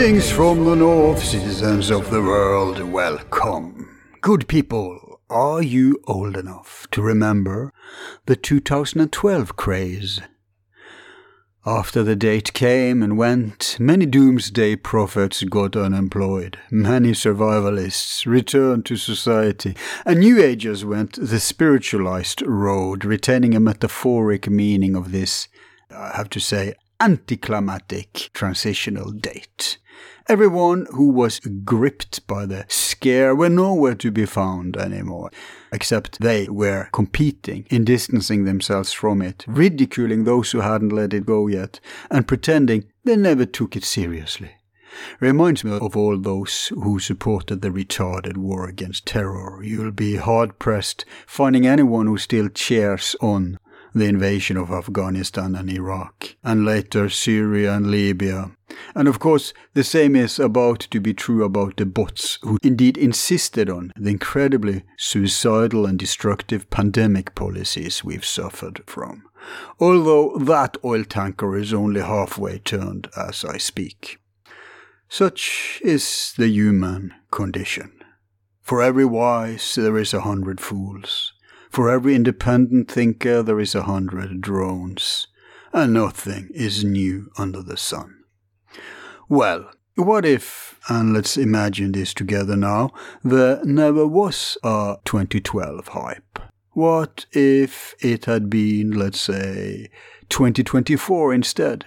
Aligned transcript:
Greetings 0.00 0.30
from 0.30 0.64
the 0.64 0.74
north, 0.74 1.22
citizens 1.22 1.90
of 1.90 2.10
the 2.10 2.22
world, 2.22 2.80
welcome. 2.80 4.00
Good 4.22 4.48
people, 4.48 5.20
are 5.28 5.62
you 5.62 6.02
old 6.06 6.38
enough 6.38 6.86
to 6.92 7.02
remember 7.02 7.70
the 8.24 8.34
2012 8.34 9.56
craze? 9.56 10.22
After 11.66 12.02
the 12.02 12.16
date 12.16 12.54
came 12.54 13.02
and 13.02 13.18
went, 13.18 13.76
many 13.78 14.06
doomsday 14.06 14.76
prophets 14.76 15.44
got 15.44 15.76
unemployed, 15.76 16.58
many 16.70 17.10
survivalists 17.10 18.24
returned 18.24 18.86
to 18.86 18.96
society, 18.96 19.76
and 20.06 20.20
New 20.20 20.42
Agers 20.42 20.82
went 20.82 21.18
the 21.20 21.38
spiritualized 21.38 22.40
road, 22.40 23.04
retaining 23.04 23.54
a 23.54 23.60
metaphoric 23.60 24.48
meaning 24.48 24.96
of 24.96 25.12
this, 25.12 25.46
I 25.94 26.12
have 26.16 26.30
to 26.30 26.40
say, 26.40 26.72
anticlimactic 27.00 28.30
transitional 28.32 29.10
date. 29.10 29.76
Everyone 30.30 30.86
who 30.92 31.08
was 31.08 31.40
gripped 31.40 32.24
by 32.28 32.46
the 32.46 32.64
scare 32.68 33.34
were 33.34 33.48
nowhere 33.48 33.96
to 33.96 34.12
be 34.12 34.26
found 34.26 34.76
anymore, 34.76 35.32
except 35.72 36.20
they 36.20 36.48
were 36.48 36.88
competing 36.92 37.66
in 37.68 37.84
distancing 37.84 38.44
themselves 38.44 38.92
from 38.92 39.22
it, 39.22 39.44
ridiculing 39.48 40.22
those 40.22 40.52
who 40.52 40.60
hadn't 40.60 40.92
let 40.92 41.12
it 41.12 41.26
go 41.26 41.48
yet, 41.48 41.80
and 42.12 42.28
pretending 42.28 42.84
they 43.02 43.16
never 43.16 43.44
took 43.44 43.74
it 43.74 43.82
seriously. 43.82 44.52
Reminds 45.18 45.64
me 45.64 45.72
of 45.72 45.96
all 45.96 46.16
those 46.16 46.68
who 46.68 47.00
supported 47.00 47.60
the 47.60 47.70
retarded 47.70 48.36
war 48.36 48.68
against 48.68 49.06
terror. 49.06 49.60
You'll 49.64 49.90
be 49.90 50.14
hard 50.14 50.60
pressed 50.60 51.04
finding 51.26 51.66
anyone 51.66 52.06
who 52.06 52.18
still 52.18 52.48
cheers 52.48 53.16
on 53.20 53.58
the 53.94 54.06
invasion 54.06 54.56
of 54.56 54.70
Afghanistan 54.70 55.54
and 55.54 55.70
Iraq, 55.70 56.36
and 56.42 56.64
later 56.64 57.08
Syria 57.08 57.74
and 57.74 57.90
Libya. 57.90 58.52
And 58.94 59.08
of 59.08 59.18
course, 59.18 59.52
the 59.74 59.84
same 59.84 60.14
is 60.16 60.38
about 60.38 60.80
to 60.80 61.00
be 61.00 61.14
true 61.14 61.44
about 61.44 61.76
the 61.76 61.86
bots 61.86 62.38
who 62.42 62.58
indeed 62.62 62.96
insisted 62.96 63.68
on 63.68 63.92
the 63.96 64.10
incredibly 64.10 64.84
suicidal 64.96 65.86
and 65.86 65.98
destructive 65.98 66.70
pandemic 66.70 67.34
policies 67.34 68.04
we've 68.04 68.24
suffered 68.24 68.82
from. 68.86 69.24
Although 69.78 70.36
that 70.38 70.76
oil 70.84 71.04
tanker 71.04 71.56
is 71.56 71.72
only 71.72 72.00
halfway 72.00 72.58
turned 72.58 73.08
as 73.16 73.44
I 73.44 73.58
speak. 73.58 74.18
Such 75.08 75.80
is 75.82 76.34
the 76.36 76.48
human 76.48 77.14
condition. 77.30 77.92
For 78.62 78.80
every 78.80 79.04
wise 79.04 79.74
there 79.74 79.98
is 79.98 80.14
a 80.14 80.20
hundred 80.20 80.60
fools. 80.60 81.32
For 81.70 81.88
every 81.88 82.16
independent 82.16 82.90
thinker 82.90 83.44
there 83.44 83.60
is 83.60 83.76
a 83.76 83.84
hundred 83.84 84.40
drones, 84.40 85.28
and 85.72 85.94
nothing 85.94 86.50
is 86.52 86.84
new 86.84 87.30
under 87.38 87.62
the 87.62 87.76
sun. 87.76 88.24
Well, 89.28 89.70
what 89.94 90.24
if, 90.24 90.80
and 90.88 91.12
let's 91.12 91.36
imagine 91.36 91.92
this 91.92 92.12
together 92.12 92.56
now, 92.56 92.90
there 93.22 93.64
never 93.64 94.04
was 94.04 94.58
a 94.64 94.96
2012 95.04 95.88
hype? 95.88 96.40
What 96.72 97.26
if 97.30 97.94
it 98.00 98.24
had 98.24 98.50
been, 98.50 98.90
let's 98.90 99.20
say, 99.20 99.90
2024 100.28 101.32
instead? 101.32 101.86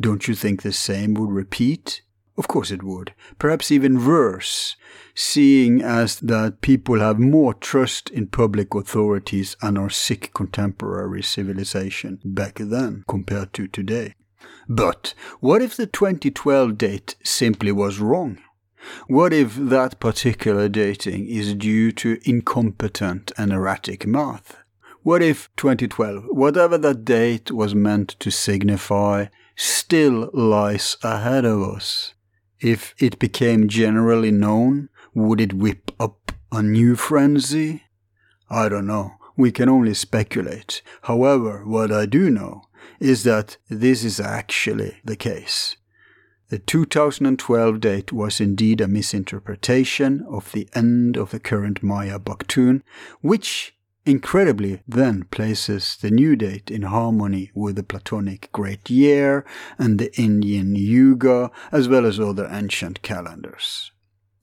Don't 0.00 0.26
you 0.26 0.34
think 0.34 0.62
the 0.62 0.72
same 0.72 1.14
would 1.14 1.30
repeat? 1.30 2.02
Of 2.36 2.48
course 2.48 2.70
it 2.70 2.82
would. 2.82 3.12
Perhaps 3.38 3.70
even 3.70 4.06
worse, 4.06 4.76
seeing 5.14 5.82
as 5.82 6.18
that 6.20 6.62
people 6.62 7.00
have 7.00 7.18
more 7.18 7.52
trust 7.52 8.08
in 8.10 8.26
public 8.26 8.74
authorities 8.74 9.56
and 9.60 9.76
our 9.76 9.90
sick 9.90 10.32
contemporary 10.32 11.22
civilization 11.22 12.20
back 12.24 12.54
then 12.56 13.04
compared 13.06 13.52
to 13.54 13.68
today. 13.68 14.14
But 14.68 15.14
what 15.40 15.60
if 15.60 15.76
the 15.76 15.86
2012 15.86 16.78
date 16.78 17.16
simply 17.22 17.70
was 17.70 18.00
wrong? 18.00 18.38
What 19.06 19.32
if 19.32 19.54
that 19.54 20.00
particular 20.00 20.68
dating 20.68 21.28
is 21.28 21.54
due 21.54 21.92
to 21.92 22.18
incompetent 22.24 23.30
and 23.36 23.52
erratic 23.52 24.06
math? 24.06 24.56
What 25.02 25.22
if 25.22 25.50
2012, 25.56 26.24
whatever 26.30 26.78
that 26.78 27.04
date 27.04 27.50
was 27.50 27.74
meant 27.74 28.08
to 28.20 28.30
signify, 28.30 29.26
still 29.56 30.30
lies 30.32 30.96
ahead 31.02 31.44
of 31.44 31.62
us? 31.62 32.14
If 32.62 32.94
it 32.98 33.18
became 33.18 33.66
generally 33.66 34.30
known, 34.30 34.88
would 35.14 35.40
it 35.40 35.52
whip 35.52 35.90
up 35.98 36.30
a 36.52 36.62
new 36.62 36.94
frenzy? 36.94 37.82
I 38.48 38.68
don't 38.68 38.86
know. 38.86 39.14
We 39.36 39.50
can 39.50 39.68
only 39.68 39.94
speculate. 39.94 40.80
However, 41.02 41.64
what 41.66 41.90
I 41.90 42.06
do 42.06 42.30
know 42.30 42.62
is 43.00 43.24
that 43.24 43.56
this 43.68 44.04
is 44.04 44.20
actually 44.20 44.98
the 45.04 45.16
case. 45.16 45.76
The 46.50 46.60
2012 46.60 47.80
date 47.80 48.12
was 48.12 48.40
indeed 48.40 48.80
a 48.80 48.86
misinterpretation 48.86 50.24
of 50.30 50.52
the 50.52 50.68
end 50.72 51.16
of 51.16 51.30
the 51.30 51.40
current 51.40 51.82
Maya 51.82 52.20
Baktun, 52.20 52.82
which 53.22 53.74
incredibly 54.04 54.80
then 54.86 55.24
places 55.30 55.96
the 56.00 56.10
new 56.10 56.36
date 56.36 56.70
in 56.70 56.82
harmony 56.82 57.50
with 57.54 57.76
the 57.76 57.82
Platonic 57.82 58.50
Great 58.52 58.90
Year 58.90 59.44
and 59.78 59.98
the 59.98 60.14
Indian 60.20 60.74
Yuga, 60.74 61.50
as 61.70 61.88
well 61.88 62.06
as 62.06 62.18
other 62.18 62.48
ancient 62.50 63.02
calendars. 63.02 63.92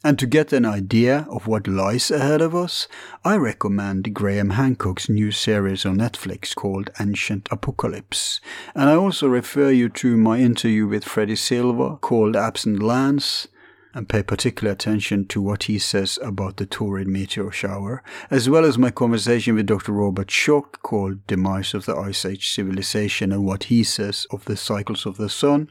And 0.01 0.17
to 0.17 0.25
get 0.25 0.53
an 0.53 0.63
idea 0.63 1.27
of 1.29 1.45
what 1.45 1.67
lies 1.67 2.09
ahead 2.09 2.41
of 2.41 2.55
us, 2.55 2.87
I 3.25 3.35
recommend 3.35 4.13
Graham 4.13 4.51
Hancock's 4.51 5.09
new 5.09 5.29
series 5.31 5.85
on 5.85 5.97
Netflix 5.97 6.55
called 6.55 6.89
Ancient 7.01 7.49
Apocalypse. 7.51 8.39
And 8.73 8.89
I 8.89 8.95
also 8.95 9.27
refer 9.27 9.71
you 9.71 9.89
to 9.89 10.15
my 10.15 10.39
interview 10.39 10.87
with 10.87 11.03
Freddie 11.03 11.35
Silva 11.35 11.97
called 11.97 12.37
Absent 12.37 12.81
Lands, 12.81 13.49
and 13.93 14.07
pay 14.07 14.21
particular 14.21 14.71
attention 14.71 15.25
to 15.25 15.41
what 15.41 15.63
he 15.63 15.79
says 15.79 16.19
about 16.21 16.57
the 16.57 16.65
Taurid 16.65 17.07
meteor 17.07 17.51
shower, 17.51 18.03
as 18.29 18.49
well 18.49 18.65
as 18.65 18.77
my 18.77 18.91
conversation 18.91 19.55
with 19.55 19.65
Dr. 19.65 19.93
Robert 19.93 20.27
Schoch 20.27 20.81
called 20.83 21.25
Demise 21.25 21.73
of 21.73 21.85
the 21.85 21.95
Ice 21.95 22.23
Age 22.25 22.51
Civilization 22.51 23.31
and 23.31 23.45
what 23.45 23.65
he 23.65 23.83
says 23.83 24.27
of 24.31 24.45
the 24.45 24.55
cycles 24.55 25.05
of 25.05 25.17
the 25.17 25.29
sun, 25.29 25.69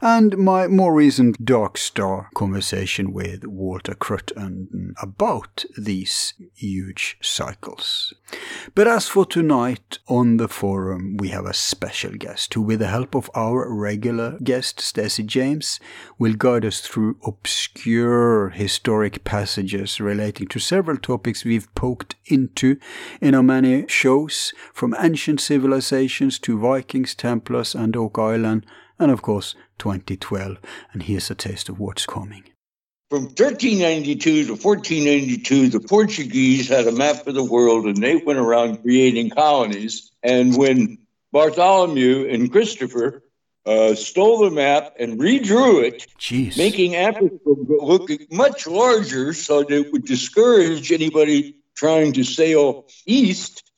and 0.00 0.38
my 0.38 0.66
more 0.66 0.94
recent 0.94 1.44
Dark 1.44 1.76
Star 1.76 2.30
conversation 2.34 3.12
with 3.12 3.44
Walter 3.44 3.94
Cruttenden 3.94 4.94
about 5.02 5.64
these 5.76 6.34
huge 6.54 7.18
cycles. 7.20 8.14
But 8.74 8.88
as 8.88 9.08
for 9.08 9.26
tonight 9.26 9.98
on 10.08 10.38
the 10.38 10.48
forum, 10.48 11.16
we 11.18 11.28
have 11.28 11.46
a 11.46 11.54
special 11.54 12.12
guest 12.12 12.54
who, 12.54 12.62
with 12.62 12.78
the 12.78 12.88
help 12.88 13.14
of 13.14 13.30
our 13.34 13.70
regular 13.72 14.38
guest, 14.42 14.80
Stacey 14.80 15.22
James, 15.22 15.80
will 16.18 16.34
guide 16.34 16.64
us 16.64 16.80
through 16.80 17.18
obscure 17.24 17.58
obscure 17.74 18.50
historic 18.50 19.24
passages 19.24 20.00
relating 20.00 20.46
to 20.48 20.58
several 20.58 20.96
topics 20.96 21.44
we've 21.44 21.72
poked 21.74 22.14
into 22.26 22.76
in 23.20 23.34
our 23.34 23.42
many 23.42 23.86
shows, 23.88 24.52
from 24.72 24.94
ancient 24.98 25.40
civilizations 25.40 26.38
to 26.38 26.58
Vikings, 26.58 27.14
Templars, 27.14 27.74
and 27.74 27.96
Oak 27.96 28.18
Island, 28.18 28.64
and 28.98 29.10
of 29.10 29.22
course 29.22 29.54
2012. 29.78 30.56
And 30.92 31.02
here's 31.02 31.30
a 31.30 31.34
taste 31.34 31.68
of 31.68 31.78
what's 31.78 32.06
coming. 32.06 32.44
From 33.10 33.24
1392 33.24 34.46
to 34.46 34.52
1492, 34.52 35.68
the 35.68 35.80
Portuguese 35.80 36.68
had 36.68 36.86
a 36.86 36.92
map 36.92 37.26
of 37.26 37.34
the 37.34 37.44
world 37.44 37.86
and 37.86 37.96
they 37.96 38.16
went 38.16 38.38
around 38.38 38.82
creating 38.82 39.30
colonies. 39.30 40.10
And 40.22 40.56
when 40.56 40.98
Bartholomew 41.32 42.28
and 42.28 42.52
Christopher 42.52 43.22
uh, 43.68 43.94
stole 43.94 44.38
the 44.38 44.50
map 44.50 44.94
and 44.98 45.20
redrew 45.20 45.84
it, 45.84 46.06
Jeez. 46.18 46.56
making 46.56 46.96
Africa 46.96 47.36
look 47.44 48.10
much 48.32 48.66
larger 48.66 49.34
so 49.34 49.62
that 49.62 49.70
it 49.70 49.92
would 49.92 50.06
discourage 50.06 50.90
anybody 50.90 51.56
trying 51.74 52.14
to 52.14 52.24
sail 52.24 52.86
east. 53.04 53.70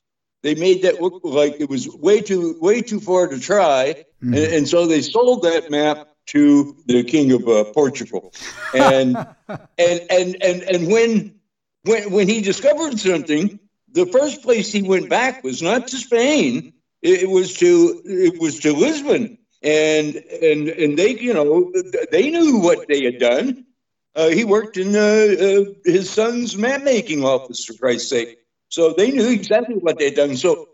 They 0.43 0.55
made 0.55 0.83
that 0.83 1.03
look 1.03 1.21
like 1.25 1.61
it 1.61 1.69
was 1.69 1.89
way 1.89 2.21
too 2.21 2.57
way 2.61 2.83
too 2.83 3.01
far 3.01 3.27
to 3.27 3.41
try, 3.41 4.05
mm. 4.23 4.37
and, 4.37 4.55
and, 4.55 4.69
so 4.69 4.87
they 4.87 5.03
sold 5.03 5.43
that 5.43 5.71
map 5.71 6.09
to 6.27 6.77
the 6.87 7.03
king 7.03 7.33
of 7.33 7.47
uh, 7.49 7.65
Portugal. 7.75 8.33
And 8.73 9.17
and 9.49 10.01
and 10.09 10.37
and 10.41 10.63
and 10.63 10.87
when 10.87 11.35
when 11.83 12.13
when 12.13 12.29
he 12.29 12.41
discovered 12.41 12.99
something, 13.01 13.59
the 13.93 14.07
first 14.07 14.43
place 14.43 14.71
he 14.73 14.83
went 14.83 15.11
back 15.11 15.43
was 15.43 15.61
not 15.61 15.89
to 15.89 15.97
Spain. 15.97 16.75
It 17.03 17.29
was 17.29 17.55
to 17.55 18.01
it 18.05 18.41
was 18.41 18.61
to 18.61 18.73
Lisbon 18.73 19.37
and 19.63 20.17
and 20.17 20.69
and 20.69 20.99
they 20.99 21.19
you 21.19 21.35
know 21.35 21.73
they 22.11 22.31
knew 22.31 22.59
what 22.59 22.89
they 22.89 23.05
had 23.05 23.19
done. 23.19 23.67
Uh, 24.15 24.29
he 24.29 24.45
worked 24.45 24.77
in 24.77 24.97
uh, 24.97 24.99
uh, 24.99 25.65
his 25.85 26.11
son's 26.11 26.57
map 26.57 26.83
making 26.83 27.25
office 27.25 27.65
for 27.65 27.75
Christ's 27.75 28.11
sake, 28.11 28.39
so 28.69 28.93
they 28.93 29.11
knew 29.11 29.31
exactly 29.31 29.77
what 29.77 29.99
they'd 29.99 30.15
done. 30.15 30.37
So 30.37 30.69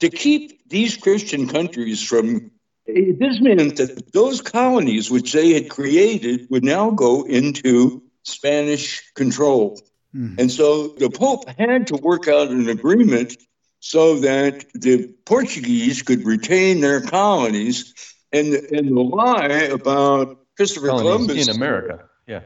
to 0.00 0.10
keep 0.10 0.68
these 0.68 0.96
Christian 0.96 1.48
countries 1.48 2.02
from 2.02 2.50
This 2.86 3.40
meant 3.40 3.76
that 3.76 4.12
those 4.12 4.42
colonies 4.42 5.10
which 5.10 5.32
they 5.32 5.54
had 5.54 5.70
created 5.70 6.46
would 6.50 6.64
now 6.64 6.90
go 6.90 7.22
into 7.22 8.02
Spanish 8.24 9.12
control. 9.14 9.80
Mm. 10.14 10.38
And 10.38 10.50
so 10.50 10.88
the 10.88 11.10
Pope 11.10 11.48
had 11.58 11.86
to 11.88 11.96
work 11.96 12.28
out 12.28 12.48
an 12.48 12.68
agreement 12.68 13.36
so 13.80 14.20
that 14.20 14.64
the 14.74 15.08
Portuguese 15.24 16.02
could 16.02 16.24
retain 16.24 16.80
their 16.80 17.00
colonies. 17.00 17.94
And, 18.34 18.54
and 18.54 18.88
the 18.96 19.00
lie 19.00 19.68
about 19.72 20.38
Christopher 20.56 20.88
colonies 20.88 21.10
Columbus 21.10 21.48
in 21.48 21.56
America, 21.56 22.04
yeah. 22.26 22.40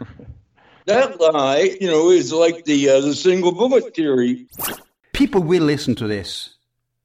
that 0.86 1.20
lie, 1.20 1.76
you 1.80 1.86
know, 1.86 2.10
is 2.10 2.32
like 2.32 2.64
the 2.64 2.88
uh, 2.88 3.00
the 3.00 3.14
single 3.14 3.52
bullet 3.52 3.94
theory. 3.94 4.46
People 5.12 5.42
will 5.42 5.62
listen 5.64 5.94
to 5.96 6.06
this. 6.06 6.56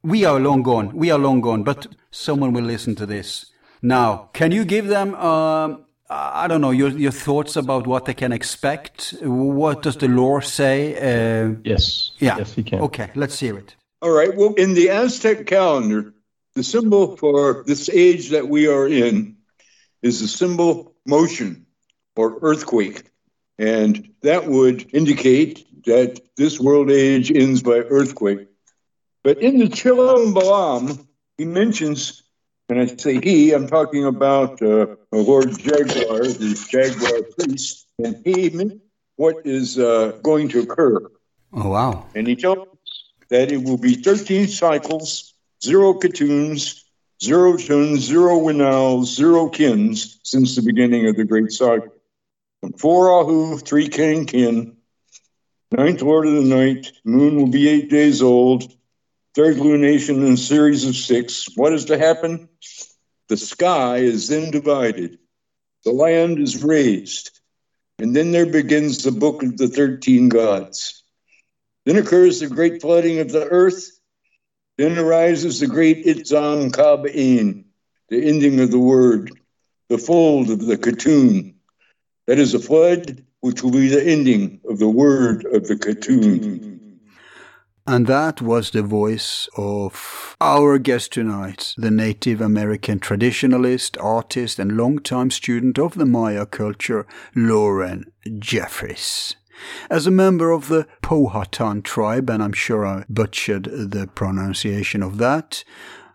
We 0.03 0.25
are 0.25 0.39
long 0.39 0.63
gone. 0.63 0.95
We 0.95 1.11
are 1.11 1.19
long 1.19 1.41
gone, 1.41 1.63
but 1.63 1.87
someone 2.11 2.53
will 2.53 2.65
listen 2.65 2.95
to 2.95 3.05
this. 3.05 3.51
Now, 3.81 4.29
can 4.33 4.51
you 4.51 4.63
give 4.65 4.87
them, 4.87 5.15
uh, 5.15 5.75
I 6.09 6.47
don't 6.47 6.61
know, 6.61 6.71
your, 6.71 6.89
your 6.89 7.11
thoughts 7.11 7.55
about 7.55 7.85
what 7.85 8.05
they 8.05 8.13
can 8.13 8.31
expect? 8.31 9.13
What 9.21 9.81
does 9.81 9.97
the 9.97 10.07
lore 10.07 10.41
say? 10.41 10.95
Uh, 10.95 11.55
yes. 11.63 12.11
Yeah. 12.19 12.37
Yes, 12.37 12.53
he 12.53 12.63
can. 12.63 12.79
Okay, 12.81 13.11
let's 13.15 13.39
hear 13.39 13.57
it. 13.57 13.75
All 14.01 14.11
right. 14.11 14.35
Well, 14.35 14.53
in 14.55 14.73
the 14.73 14.89
Aztec 14.89 15.45
calendar, 15.47 16.12
the 16.55 16.63
symbol 16.63 17.17
for 17.17 17.63
this 17.65 17.89
age 17.89 18.29
that 18.29 18.47
we 18.47 18.67
are 18.67 18.87
in 18.87 19.37
is 20.01 20.21
the 20.21 20.27
symbol 20.27 20.95
motion 21.05 21.65
or 22.15 22.39
earthquake. 22.41 23.03
And 23.57 24.09
that 24.21 24.47
would 24.47 24.93
indicate 24.93 25.65
that 25.85 26.19
this 26.37 26.59
world 26.59 26.89
age 26.91 27.31
ends 27.31 27.61
by 27.61 27.77
earthquake. 27.77 28.47
But 29.23 29.41
in 29.41 29.57
the 29.57 29.69
Chilam 29.69 30.33
Balam, 30.33 31.05
he 31.37 31.45
mentions, 31.45 32.23
and 32.69 32.79
I 32.79 32.85
say 32.87 33.19
he, 33.21 33.53
I'm 33.53 33.67
talking 33.67 34.05
about 34.05 34.61
uh, 34.61 34.95
Lord 35.11 35.57
Jaguar, 35.57 36.23
the 36.23 36.67
Jaguar 36.69 37.23
priest, 37.37 37.87
and 37.99 38.21
he 38.25 38.49
mentions 38.49 38.81
what 39.15 39.45
is 39.45 39.77
uh, 39.77 40.19
going 40.23 40.49
to 40.49 40.61
occur. 40.61 41.09
Oh, 41.53 41.69
wow. 41.69 42.07
And 42.15 42.27
he 42.27 42.35
tells 42.35 42.67
us 42.67 43.13
that 43.29 43.51
it 43.51 43.63
will 43.63 43.77
be 43.77 43.95
13 43.95 44.47
cycles, 44.47 45.32
zero 45.63 45.93
katuns, 45.93 46.83
zero 47.23 47.55
tuns, 47.57 48.01
zero 48.01 48.37
winals, 48.37 49.15
zero 49.15 49.49
kins 49.49 50.19
since 50.23 50.55
the 50.55 50.61
beginning 50.61 51.07
of 51.07 51.15
the 51.15 51.23
great 51.23 51.51
cycle. 51.51 51.93
Four 52.77 53.07
Ahau, 53.09 53.65
three 53.65 53.87
Kankin, 53.87 54.75
ninth 55.71 56.01
Lord 56.01 56.27
of 56.27 56.33
the 56.33 56.43
night, 56.43 56.91
moon 57.03 57.37
will 57.37 57.47
be 57.47 57.69
eight 57.69 57.89
days 57.89 58.21
old, 58.21 58.71
third 59.35 59.57
lunation 59.57 60.25
in 60.25 60.33
a 60.33 60.37
series 60.37 60.85
of 60.85 60.95
six. 60.95 61.47
What 61.55 61.73
is 61.73 61.85
to 61.85 61.97
happen? 61.97 62.49
The 63.29 63.37
sky 63.37 63.97
is 63.97 64.27
then 64.27 64.51
divided, 64.51 65.17
the 65.85 65.91
land 65.91 66.39
is 66.39 66.63
raised, 66.63 67.39
and 67.99 68.15
then 68.15 68.31
there 68.31 68.45
begins 68.45 69.03
the 69.03 69.11
book 69.11 69.43
of 69.43 69.57
the 69.57 69.67
13 69.67 70.29
gods. 70.29 71.03
Then 71.85 71.97
occurs 71.97 72.39
the 72.39 72.47
great 72.47 72.81
flooding 72.81 73.19
of 73.19 73.31
the 73.31 73.45
earth. 73.45 73.89
Then 74.77 74.97
arises 74.97 75.59
the 75.59 75.67
great 75.67 76.05
Itzam 76.05 76.71
Kab'in, 76.71 77.65
the 78.09 78.27
ending 78.27 78.59
of 78.59 78.71
the 78.71 78.79
word, 78.79 79.31
the 79.89 79.99
fold 79.99 80.49
of 80.49 80.65
the 80.65 80.77
Katun, 80.77 81.53
that 82.25 82.39
is 82.39 82.53
a 82.53 82.59
flood 82.59 83.23
which 83.41 83.61
will 83.61 83.71
be 83.71 83.89
the 83.89 84.03
ending 84.03 84.61
of 84.67 84.79
the 84.79 84.89
word 84.89 85.45
of 85.45 85.67
the 85.67 85.75
Katun. 85.75 86.79
And 87.85 88.07
that 88.07 88.41
was 88.41 88.71
the 88.71 88.81
voice 88.81 89.49
of 89.57 90.37
our 90.39 90.77
guest 90.77 91.11
tonight, 91.11 91.73
the 91.77 91.91
Native 91.91 92.39
American 92.39 92.99
traditionalist, 92.99 94.01
artist, 94.01 94.57
and 94.57 94.77
longtime 94.77 95.31
student 95.31 95.77
of 95.77 95.95
the 95.95 96.05
Maya 96.05 96.45
culture, 96.45 97.05
Lauren 97.35 98.05
Jeffries. 98.39 99.35
As 99.89 100.07
a 100.07 100.11
member 100.11 100.51
of 100.51 100.67
the 100.67 100.87
Powhatan 101.01 101.81
tribe, 101.81 102.29
and 102.29 102.41
I'm 102.41 102.53
sure 102.53 102.85
I 102.85 103.05
butchered 103.09 103.65
the 103.65 104.07
pronunciation 104.07 105.03
of 105.03 105.17
that, 105.17 105.63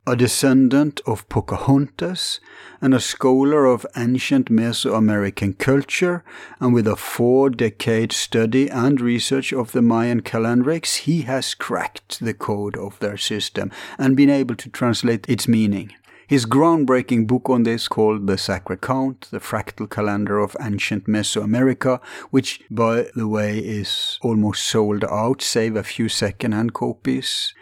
a 0.07 0.17
descendant 0.17 1.03
of 1.07 1.29
Pocahontas, 1.29 2.41
and 2.81 2.95
a 2.95 3.01
scholar 3.01 3.67
of 3.67 3.85
ancient 3.95 4.51
Mesoamerican 4.51 5.59
culture, 5.59 6.25
and 6.61 6.73
with 6.73 6.87
a 6.87 6.97
four 6.97 7.51
decade 7.51 8.13
study 8.13 8.71
and 8.71 9.03
research 9.03 9.53
of 9.53 9.73
the 9.73 9.83
Mayan 9.83 10.23
calendrics, 10.23 11.01
he 11.01 11.23
has 11.23 11.55
cracked 11.55 12.21
the 12.21 12.33
code 12.33 12.77
of 12.79 12.99
their 13.01 13.19
system 13.19 13.71
and 13.99 14.17
been 14.17 14.31
able 14.31 14.55
to 14.57 14.71
translate 14.71 15.29
its 15.29 15.47
meaning. 15.47 15.93
His 16.29 16.45
groundbreaking 16.45 17.27
book 17.27 17.49
on 17.49 17.63
this, 17.63 17.89
called 17.89 18.27
The 18.27 18.37
Sacred 18.37 18.83
Count, 18.83 19.29
the 19.31 19.41
fractal 19.41 19.89
calendar 19.89 20.39
of 20.41 20.55
ancient 20.61 21.07
Mesoamerica, 21.07 22.03
which, 22.29 22.61
by 22.71 23.07
the 23.15 23.27
way, 23.27 23.59
is 23.61 24.19
almost 24.21 24.65
sold 24.65 25.05
out, 25.05 25.41
save 25.41 25.75
a 25.75 25.83
few 25.83 26.11
second-hand 26.11 26.75
copies, 26.75 27.55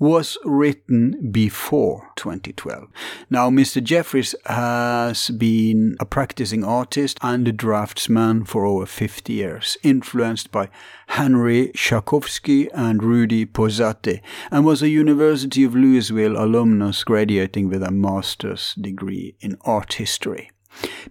was 0.00 0.38
written 0.44 1.30
before 1.30 2.08
2012. 2.16 2.88
Now, 3.28 3.50
Mr. 3.50 3.84
Jeffries 3.84 4.34
has 4.46 5.28
been 5.28 5.96
a 6.00 6.06
practicing 6.06 6.64
artist 6.64 7.18
and 7.22 7.46
a 7.46 7.52
draftsman 7.52 8.46
for 8.46 8.64
over 8.64 8.86
50 8.86 9.32
years, 9.32 9.76
influenced 9.82 10.50
by 10.50 10.70
Henry 11.08 11.70
Sharkovsky 11.76 12.68
and 12.72 13.04
Rudy 13.04 13.44
Pozzatti, 13.44 14.22
and 14.50 14.64
was 14.64 14.82
a 14.82 14.88
University 14.88 15.64
of 15.64 15.74
Louisville 15.74 16.42
alumnus 16.42 17.04
graduating 17.04 17.68
with 17.68 17.82
a 17.82 17.90
master's 17.90 18.74
degree 18.80 19.36
in 19.40 19.58
art 19.66 19.94
history. 19.94 20.50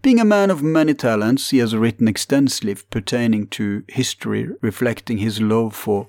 Being 0.01 0.19
a 0.19 0.25
man 0.25 0.50
of 0.50 0.63
many 0.63 0.95
talents, 0.95 1.51
he 1.51 1.59
has 1.59 1.75
written 1.75 2.07
extensively 2.07 2.75
pertaining 2.89 3.47
to 3.47 3.83
history, 3.88 4.50
reflecting 4.62 5.19
his 5.19 5.41
love 5.41 5.75
for 5.75 6.07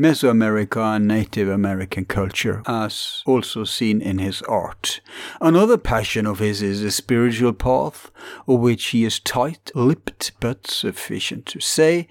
Mesoamerica 0.00 0.96
and 0.96 1.06
Native 1.06 1.48
American 1.48 2.06
culture, 2.06 2.62
as 2.66 3.22
also 3.26 3.64
seen 3.64 4.00
in 4.00 4.16
his 4.16 4.40
art. 4.42 5.02
Another 5.42 5.76
passion 5.76 6.26
of 6.26 6.38
his 6.38 6.62
is 6.62 6.80
the 6.80 6.90
spiritual 6.90 7.52
path, 7.52 8.10
of 8.48 8.60
which 8.60 8.86
he 8.86 9.04
is 9.04 9.20
tight-lipped 9.20 10.32
but 10.40 10.66
sufficient 10.66 11.44
to 11.46 11.60
say 11.60 12.08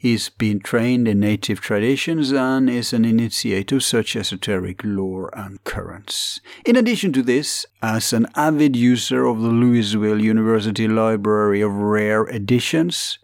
He's 0.00 0.30
been 0.30 0.60
trained 0.60 1.06
in 1.06 1.20
native 1.20 1.60
traditions 1.60 2.32
and 2.32 2.70
is 2.70 2.94
an 2.94 3.04
initiate 3.04 3.70
of 3.70 3.84
such 3.84 4.16
esoteric 4.16 4.80
lore 4.82 5.28
and 5.38 5.62
currents. 5.64 6.40
In 6.64 6.74
addition 6.74 7.12
to 7.12 7.22
this, 7.22 7.66
as 7.82 8.14
an 8.14 8.26
avid 8.34 8.74
user 8.74 9.26
of 9.26 9.42
the 9.42 9.48
Louisville 9.48 10.22
University 10.22 10.88
Library 10.88 11.60
of 11.60 11.74
Rare 11.74 12.24
Editions, 12.24 13.18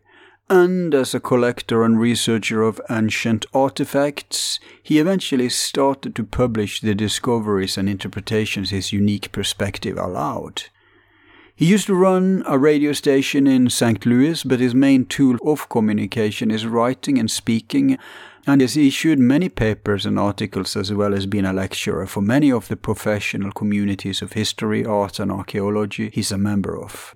and 0.49 0.95
as 0.95 1.15
a 1.15 1.21
collector 1.21 1.83
and 1.83 1.99
researcher 1.99 2.63
of 2.63 2.81
ancient 2.89 3.45
artifacts, 3.53 4.61
he 4.83 4.99
eventually 4.99 5.49
started 5.49 6.15
to 6.15 6.25
publish 6.25 6.81
the 6.81 6.95
discoveries 6.95 7.77
and 7.77 7.89
interpretations 7.89 8.71
his 8.71 8.93
unique 8.93 9.33
perspective 9.33 9.99
allowed. 9.99 10.65
He 11.57 11.65
used 11.65 11.87
to 11.87 11.95
run 11.95 12.45
a 12.47 12.59
radio 12.59 12.93
station 12.93 13.47
in 13.47 13.71
St. 13.71 14.05
Louis, 14.05 14.45
but 14.45 14.61
his 14.61 14.75
main 14.75 15.07
tool 15.07 15.39
of 15.43 15.69
communication 15.69 16.51
is 16.51 16.67
writing 16.67 17.19
and 17.19 17.31
speaking, 17.31 17.99
and 18.47 18.61
has 18.61 18.77
issued 18.77 19.19
many 19.19 19.49
papers 19.49 20.07
and 20.07 20.19
articles 20.19 20.77
as 20.77 20.93
well 20.93 21.13
as 21.13 21.27
been 21.27 21.45
a 21.45 21.53
lecturer 21.53 22.07
for 22.07 22.21
many 22.21 22.51
of 22.53 22.69
the 22.69 22.77
professional 22.77 23.51
communities 23.51 24.23
of 24.23 24.35
history, 24.35 24.85
art, 24.85 25.19
and 25.19 25.33
archaeology 25.33 26.11
he's 26.13 26.31
a 26.31 26.39
member 26.39 26.81
of. 26.81 27.15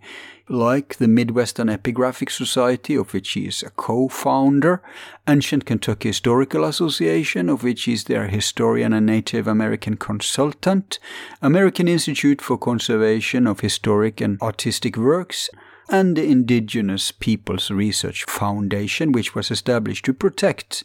Like 0.48 0.96
the 0.96 1.06
Midwestern 1.06 1.68
Epigraphic 1.68 2.28
Society, 2.28 2.96
of 2.96 3.14
which 3.14 3.30
he 3.30 3.46
is 3.46 3.62
a 3.62 3.70
co-founder, 3.70 4.82
Ancient 5.28 5.64
Kentucky 5.64 6.08
Historical 6.08 6.64
Association, 6.64 7.48
of 7.48 7.62
which 7.62 7.84
he 7.84 7.92
is 7.92 8.04
their 8.04 8.26
historian 8.26 8.92
and 8.92 9.06
Native 9.06 9.46
American 9.46 9.96
consultant, 9.96 10.98
American 11.40 11.86
Institute 11.86 12.42
for 12.42 12.58
Conservation 12.58 13.46
of 13.46 13.60
Historic 13.60 14.20
and 14.20 14.42
Artistic 14.42 14.96
Works, 14.96 15.50
and 15.88 16.16
the 16.16 16.24
Indigenous 16.24 17.12
Peoples 17.12 17.70
Research 17.70 18.24
Foundation, 18.24 19.12
which 19.12 19.36
was 19.36 19.52
established 19.52 20.04
to 20.04 20.12
protect 20.12 20.82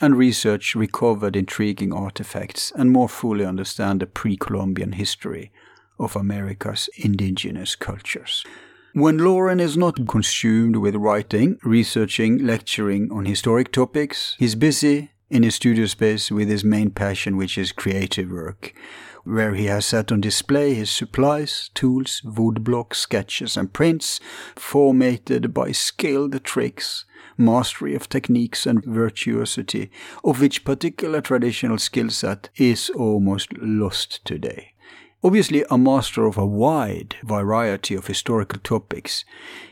and 0.00 0.16
research 0.16 0.74
recovered 0.74 1.36
intriguing 1.36 1.92
artifacts 1.92 2.72
and 2.74 2.90
more 2.90 3.08
fully 3.08 3.44
understand 3.44 4.00
the 4.00 4.06
pre-Columbian 4.06 4.92
history 4.92 5.52
of 5.98 6.16
America's 6.16 6.88
indigenous 6.96 7.76
cultures. 7.76 8.44
When 8.92 9.18
Lauren 9.18 9.60
is 9.60 9.76
not 9.76 10.08
consumed 10.08 10.76
with 10.76 10.96
writing, 10.96 11.58
researching, 11.62 12.44
lecturing 12.44 13.12
on 13.12 13.24
historic 13.24 13.70
topics, 13.70 14.34
he's 14.38 14.56
busy 14.56 15.10
in 15.28 15.44
his 15.44 15.54
studio 15.54 15.86
space 15.86 16.30
with 16.30 16.48
his 16.48 16.64
main 16.64 16.90
passion, 16.90 17.36
which 17.36 17.56
is 17.56 17.70
creative 17.70 18.30
work, 18.30 18.74
where 19.22 19.54
he 19.54 19.66
has 19.66 19.86
set 19.86 20.10
on 20.10 20.20
display 20.20 20.74
his 20.74 20.90
supplies, 20.90 21.70
tools, 21.74 22.20
woodblocks, 22.24 22.96
sketches, 22.96 23.56
and 23.56 23.72
prints, 23.72 24.18
formatted 24.56 25.54
by 25.54 25.70
skilled 25.70 26.42
tricks, 26.42 27.04
mastery 27.40 27.94
of 27.96 28.08
techniques, 28.08 28.66
and 28.66 28.84
virtuosity, 28.84 29.90
of 30.22 30.40
which 30.40 30.64
particular 30.64 31.20
traditional 31.20 31.78
skill 31.78 32.10
set 32.10 32.50
is 32.56 32.90
almost 32.90 33.52
lost 33.58 34.24
today. 34.24 34.74
Obviously, 35.22 35.64
a 35.70 35.76
master 35.76 36.26
of 36.26 36.38
a 36.38 36.46
wide 36.46 37.16
variety 37.24 37.94
of 37.94 38.06
historical 38.06 38.60
topics, 38.62 39.24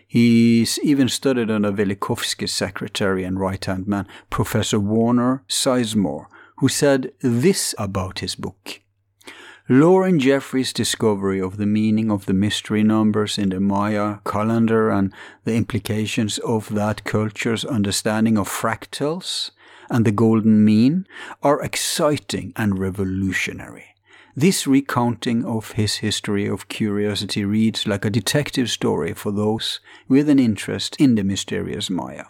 he's 0.06 0.78
even 0.80 1.08
studied 1.08 1.50
under 1.50 1.72
Velikovsky's 1.72 2.52
secretary 2.52 3.24
and 3.24 3.38
right 3.38 3.64
hand 3.64 3.86
man, 3.86 4.06
Professor 4.30 4.80
Warner 4.80 5.44
Sizemore, 5.48 6.26
who 6.58 6.68
said 6.68 7.12
this 7.20 7.74
about 7.78 8.18
his 8.18 8.34
book. 8.34 8.80
Loren 9.70 10.18
Jeffries' 10.18 10.72
discovery 10.72 11.42
of 11.42 11.58
the 11.58 11.66
meaning 11.66 12.10
of 12.10 12.24
the 12.24 12.32
mystery 12.32 12.82
numbers 12.82 13.36
in 13.36 13.50
the 13.50 13.60
Maya 13.60 14.16
calendar 14.24 14.88
and 14.88 15.12
the 15.44 15.54
implications 15.54 16.38
of 16.38 16.70
that 16.70 17.04
culture's 17.04 17.66
understanding 17.66 18.38
of 18.38 18.48
fractals 18.48 19.50
and 19.90 20.06
the 20.06 20.10
golden 20.10 20.64
mean 20.64 21.06
are 21.42 21.60
exciting 21.60 22.54
and 22.56 22.78
revolutionary. 22.78 23.94
This 24.34 24.66
recounting 24.66 25.44
of 25.44 25.72
his 25.72 25.96
history 25.96 26.46
of 26.46 26.70
curiosity 26.70 27.44
reads 27.44 27.86
like 27.86 28.06
a 28.06 28.10
detective 28.10 28.70
story 28.70 29.12
for 29.12 29.32
those 29.32 29.80
with 30.08 30.30
an 30.30 30.38
interest 30.38 30.96
in 30.98 31.14
the 31.14 31.24
mysterious 31.24 31.90
Maya. 31.90 32.24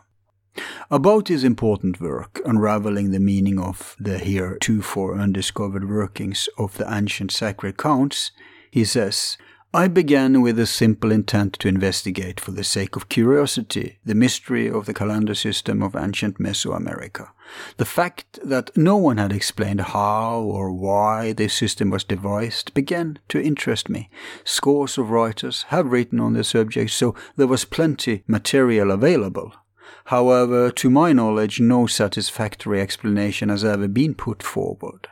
About 0.90 1.28
his 1.28 1.44
important 1.44 2.00
work, 2.00 2.40
unraveling 2.44 3.10
the 3.10 3.20
meaning 3.20 3.58
of 3.58 3.96
the 3.98 4.18
heretofore 4.18 5.16
undiscovered 5.16 5.88
workings 5.88 6.48
of 6.56 6.76
the 6.78 6.92
ancient 6.92 7.30
sacred 7.30 7.76
counts, 7.76 8.32
he 8.70 8.84
says, 8.84 9.36
I 9.74 9.86
began 9.86 10.40
with 10.40 10.58
a 10.58 10.64
simple 10.64 11.12
intent 11.12 11.52
to 11.58 11.68
investigate, 11.68 12.40
for 12.40 12.52
the 12.52 12.64
sake 12.64 12.96
of 12.96 13.10
curiosity, 13.10 13.98
the 14.02 14.14
mystery 14.14 14.66
of 14.66 14.86
the 14.86 14.94
calendar 14.94 15.34
system 15.34 15.82
of 15.82 15.94
ancient 15.94 16.38
Mesoamerica. 16.38 17.28
The 17.76 17.84
fact 17.84 18.38
that 18.42 18.74
no 18.78 18.96
one 18.96 19.18
had 19.18 19.30
explained 19.30 19.82
how 19.82 20.40
or 20.40 20.72
why 20.72 21.34
this 21.34 21.52
system 21.52 21.90
was 21.90 22.02
devised 22.02 22.72
began 22.72 23.18
to 23.28 23.42
interest 23.42 23.90
me. 23.90 24.08
Scores 24.42 24.96
of 24.96 25.10
writers 25.10 25.64
have 25.64 25.92
written 25.92 26.18
on 26.18 26.32
the 26.32 26.44
subject, 26.44 26.90
so 26.92 27.14
there 27.36 27.46
was 27.46 27.66
plenty 27.66 28.24
material 28.26 28.90
available. 28.90 29.52
However, 30.06 30.70
to 30.70 30.90
my 30.90 31.12
knowledge, 31.12 31.60
no 31.60 31.86
satisfactory 31.86 32.80
explanation 32.80 33.48
has 33.48 33.64
ever 33.64 33.88
been 33.88 34.14
put 34.14 34.42
forward. 34.42 35.08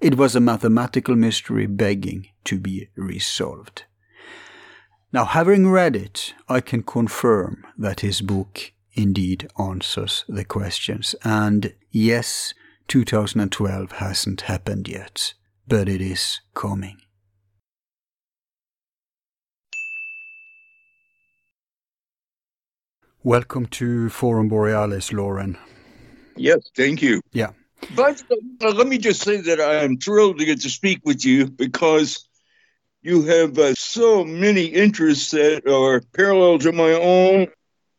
It 0.00 0.16
was 0.16 0.34
a 0.34 0.40
mathematical 0.40 1.14
mystery 1.14 1.66
begging 1.66 2.28
to 2.44 2.58
be 2.58 2.88
resolved. 2.96 3.84
Now, 5.12 5.26
having 5.26 5.68
read 5.68 5.94
it, 5.94 6.34
I 6.48 6.60
can 6.60 6.82
confirm 6.82 7.66
that 7.76 8.00
his 8.00 8.22
book 8.22 8.72
indeed 8.94 9.48
answers 9.58 10.24
the 10.28 10.44
questions. 10.44 11.14
And 11.22 11.74
yes, 11.90 12.54
2012 12.88 13.92
hasn't 13.92 14.42
happened 14.42 14.88
yet, 14.88 15.34
but 15.68 15.88
it 15.88 16.00
is 16.00 16.40
coming. 16.54 17.01
Welcome 23.24 23.66
to 23.66 24.08
Forum 24.08 24.48
Borealis, 24.48 25.12
Lauren. 25.12 25.56
Yes, 26.36 26.58
thank 26.76 27.02
you. 27.02 27.20
Yeah. 27.32 27.52
But 27.94 28.20
uh, 28.60 28.70
let 28.70 28.88
me 28.88 28.98
just 28.98 29.22
say 29.22 29.36
that 29.36 29.60
I 29.60 29.84
am 29.84 29.98
thrilled 29.98 30.40
to 30.40 30.44
get 30.44 30.62
to 30.62 30.70
speak 30.70 31.02
with 31.04 31.24
you 31.24 31.46
because 31.46 32.28
you 33.00 33.22
have 33.22 33.56
uh, 33.58 33.74
so 33.74 34.24
many 34.24 34.64
interests 34.64 35.30
that 35.30 35.68
are 35.68 36.00
parallel 36.12 36.58
to 36.60 36.72
my 36.72 36.94
own. 36.94 37.46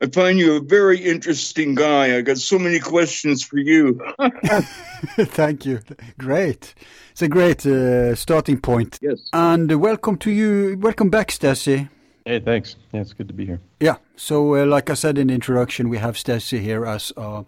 I 0.01 0.07
find 0.07 0.37
you 0.37 0.57
a 0.57 0.61
very 0.61 0.99
interesting 0.99 1.75
guy. 1.75 2.17
I 2.17 2.21
got 2.21 2.37
so 2.37 2.59
many 2.59 2.79
questions 2.79 3.43
for 3.43 3.59
you. 3.59 4.01
Thank 4.19 5.65
you. 5.65 5.79
Great. 6.17 6.75
It's 7.11 7.21
a 7.21 7.29
great 7.29 7.65
uh, 7.65 8.13
starting 8.15 8.59
point. 8.59 8.99
Yes. 9.01 9.29
And 9.31 9.79
welcome 9.79 10.17
to 10.17 10.31
you. 10.31 10.77
Welcome 10.81 11.09
back, 11.09 11.31
Stacy. 11.31 11.87
Hey, 12.25 12.39
thanks. 12.39 12.77
Yeah, 12.93 13.01
it's 13.01 13.13
good 13.13 13.27
to 13.27 13.33
be 13.33 13.45
here. 13.45 13.59
Yeah. 13.79 13.97
So, 14.15 14.55
uh, 14.55 14.65
like 14.65 14.89
I 14.89 14.93
said 14.93 15.17
in 15.17 15.27
the 15.27 15.33
introduction, 15.33 15.89
we 15.89 15.97
have 15.97 16.17
Stacy 16.17 16.59
here 16.59 16.85
as 16.85 17.11
a 17.17 17.45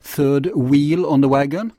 third 0.00 0.46
wheel 0.54 1.06
on 1.06 1.20
the 1.22 1.28
wagon. 1.28 1.72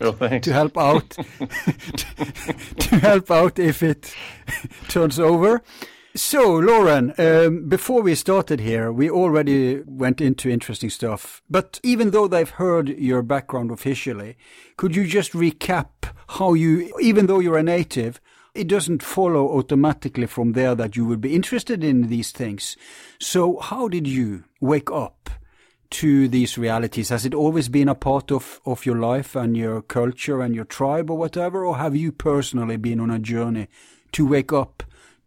Oh, 0.00 0.12
thanks. 0.12 0.44
to 0.48 0.52
help 0.52 0.76
out 0.76 1.10
to 2.78 2.98
help 2.98 3.30
out 3.30 3.58
if 3.58 3.82
it 3.82 4.14
turns 4.88 5.20
over. 5.20 5.62
So, 6.16 6.58
Lauren, 6.58 7.12
um, 7.18 7.68
before 7.68 8.00
we 8.00 8.14
started 8.14 8.60
here, 8.60 8.92
we 8.92 9.10
already 9.10 9.82
went 9.84 10.20
into 10.20 10.48
interesting 10.48 10.88
stuff. 10.88 11.42
But 11.50 11.80
even 11.82 12.12
though 12.12 12.28
they've 12.28 12.48
heard 12.48 12.88
your 12.88 13.22
background 13.22 13.72
officially, 13.72 14.36
could 14.76 14.94
you 14.94 15.06
just 15.06 15.32
recap 15.32 15.88
how 16.28 16.54
you, 16.54 16.96
even 17.00 17.26
though 17.26 17.40
you're 17.40 17.58
a 17.58 17.64
native, 17.64 18.20
it 18.54 18.68
doesn't 18.68 19.02
follow 19.02 19.48
automatically 19.58 20.26
from 20.26 20.52
there 20.52 20.74
that 20.74 20.96
you 20.96 21.04
would 21.06 21.20
be 21.20 21.34
interested 21.34 21.82
in 21.82 22.08
these 22.08 22.30
things. 22.30 22.76
So, 23.18 23.58
how 23.58 23.88
did 23.88 24.06
you 24.06 24.44
wake 24.60 24.90
up 24.90 25.30
to 25.90 26.28
these 26.28 26.56
realities? 26.56 27.08
Has 27.08 27.24
it 27.24 27.34
always 27.34 27.68
been 27.68 27.88
a 27.88 27.94
part 27.94 28.30
of, 28.30 28.60
of 28.64 28.86
your 28.86 28.96
life 28.96 29.34
and 29.34 29.56
your 29.56 29.82
culture 29.82 30.40
and 30.40 30.54
your 30.54 30.64
tribe 30.64 31.10
or 31.10 31.18
whatever? 31.18 31.64
Or 31.64 31.78
have 31.78 31.96
you 31.96 32.12
personally 32.12 32.76
been 32.76 33.00
on 33.00 33.10
a 33.10 33.18
journey 33.18 33.68
to 34.12 34.26
wake 34.26 34.52
up 34.52 34.82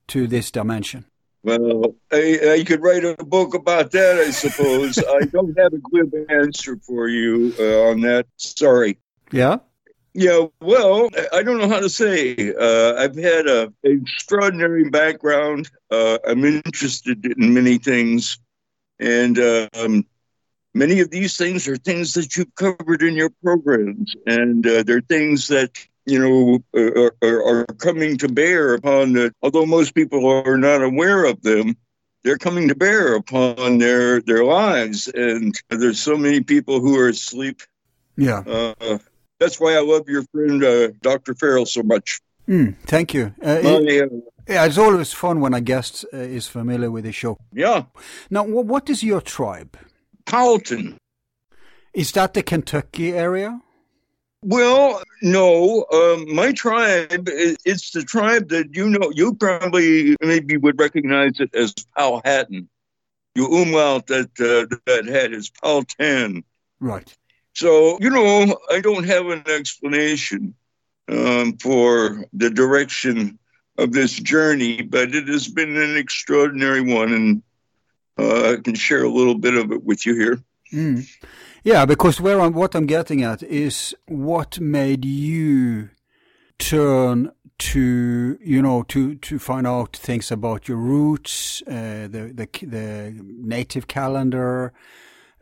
to 0.07 0.27
this 0.27 0.51
dimension? 0.51 1.05
Well, 1.43 1.96
I, 2.12 2.57
I 2.60 2.63
could 2.65 2.81
write 2.81 3.05
a 3.05 3.15
book 3.24 3.53
about 3.53 3.91
that, 3.91 4.17
I 4.17 4.31
suppose. 4.31 4.98
I 4.98 5.25
don't 5.25 5.57
have 5.57 5.74
a 5.74 5.77
good 5.77 6.25
answer 6.29 6.77
for 6.77 7.07
you 7.07 7.53
uh, 7.60 7.89
on 7.89 8.01
that. 8.01 8.25
Sorry. 8.38 8.98
Yeah. 9.31 9.60
Yeah, 10.17 10.47
well, 10.62 11.09
I 11.31 11.43
don't 11.43 11.59
know 11.59 11.69
how 11.69 11.79
to 11.79 11.91
say. 11.91 12.51
Uh, 12.51 12.95
I've 12.95 13.15
had 13.15 13.45
a 13.45 13.71
extraordinary 13.83 14.89
background. 14.89 15.69
Uh, 15.91 16.17
I'm 16.27 16.43
interested 16.43 17.24
in 17.24 17.53
many 17.53 17.77
things, 17.77 18.39
and 19.00 19.38
um, 19.75 20.03
many 20.74 21.01
of 21.01 21.12
these 21.12 21.38
things 21.38 21.67
are 21.67 21.77
things 21.77 22.15
that 22.15 22.36
you've 22.36 22.55
covered 22.55 23.03
in 23.03 23.13
your 23.13 23.29
programs, 23.43 24.15
and 24.25 24.65
uh, 24.65 24.81
they're 24.81 25.01
things 25.01 25.50
that 25.50 25.77
you 26.07 26.17
know 26.17 26.63
are, 26.75 27.13
are, 27.21 27.43
are 27.43 27.65
coming 27.77 28.17
to 28.17 28.27
bear 28.27 28.74
upon 28.74 29.13
the. 29.13 29.31
Although 29.43 29.67
most 29.67 29.93
people 29.93 30.25
are 30.25 30.57
not 30.57 30.81
aware 30.81 31.25
of 31.25 31.39
them, 31.43 31.77
they're 32.24 32.39
coming 32.39 32.67
to 32.69 32.75
bear 32.75 33.13
upon 33.13 33.77
their 33.77 34.19
their 34.21 34.43
lives, 34.43 35.07
and 35.09 35.53
there's 35.69 36.00
so 36.00 36.17
many 36.17 36.41
people 36.41 36.79
who 36.79 36.97
are 36.97 37.09
asleep. 37.09 37.62
Yeah. 38.15 38.39
Uh, 38.39 38.97
that's 39.39 39.60
why 39.60 39.75
I 39.75 39.82
love 39.82 40.08
your 40.10 40.24
friend 40.32 40.63
uh, 40.63 40.89
Dr. 41.01 41.36
Farrell 41.36 41.65
so 41.65 41.84
much. 41.84 42.20
Mm, 42.48 42.75
thank 42.86 43.13
you. 43.13 43.34
Uh, 43.46 43.60
it- 43.63 44.12
yeah, 44.50 44.63
it's 44.65 44.77
always 44.77 45.12
fun 45.12 45.41
when 45.41 45.53
a 45.53 45.60
guest 45.60 46.06
uh, 46.13 46.17
is 46.17 46.48
familiar 46.48 46.89
with 46.89 47.03
the 47.03 47.12
show. 47.12 47.38
yeah, 47.53 47.84
Now, 48.29 48.46
wh- 48.46 48.65
what 48.65 48.89
is 48.89 49.03
your 49.03 49.20
tribe? 49.20 49.77
Powelton. 50.25 50.96
Is 51.94 52.13
that 52.13 52.34
the 52.34 52.44
Kentucky 52.44 53.12
area? 53.12 53.60
Well, 54.44 55.01
no. 55.22 55.86
Um, 55.91 56.34
my 56.34 56.53
tribe, 56.53 57.27
it's 57.27 57.91
the 57.91 58.03
tribe 58.03 58.48
that 58.50 58.74
you 58.74 58.88
know, 58.89 59.12
you 59.13 59.34
probably 59.34 60.15
maybe 60.22 60.56
would 60.56 60.79
recognize 60.79 61.39
it 61.41 61.53
as 61.53 61.74
Powhatan. 61.98 62.70
You 63.36 63.48
umlaut 63.48 64.08
that, 64.08 64.29
uh, 64.39 64.74
that 64.86 65.06
head 65.08 65.34
is 65.34 65.50
Powhatan. 65.50 66.44
Right. 66.79 67.13
So, 67.57 67.97
you 67.99 68.11
know, 68.11 68.55
I 68.69 68.81
don't 68.81 69.05
have 69.05 69.25
an 69.29 69.43
explanation 69.47 70.53
um, 71.09 71.57
for 71.57 72.23
the 72.31 72.51
direction 72.51 73.39
of 73.79 73.93
this 73.93 74.13
journey, 74.13 74.83
but 74.83 75.15
it 75.15 75.27
has 75.27 75.47
been 75.47 75.75
an 75.75 75.97
extraordinary 75.97 76.81
one, 76.81 77.13
and 77.13 77.43
uh, 78.19 78.51
I 78.51 78.55
can 78.57 78.75
share 78.75 79.03
a 79.03 79.09
little 79.09 79.33
bit 79.33 79.55
of 79.55 79.71
it 79.71 79.83
with 79.83 80.05
you 80.05 80.13
here. 80.13 80.39
Mm. 80.71 81.09
Yeah, 81.63 81.87
because 81.87 82.21
where 82.21 82.39
I'm, 82.39 82.53
what 82.53 82.75
I'm 82.75 82.85
getting 82.85 83.23
at 83.23 83.41
is 83.41 83.95
what 84.05 84.59
made 84.59 85.03
you 85.03 85.89
turn 86.59 87.31
to 87.57 88.37
you 88.39 88.61
know 88.61 88.83
to 88.83 89.15
to 89.15 89.39
find 89.39 89.65
out 89.65 89.97
things 89.97 90.31
about 90.31 90.67
your 90.67 90.77
roots, 90.77 91.63
uh, 91.67 92.07
the 92.07 92.31
the 92.35 92.47
the 92.67 93.15
native 93.19 93.87
calendar. 93.87 94.73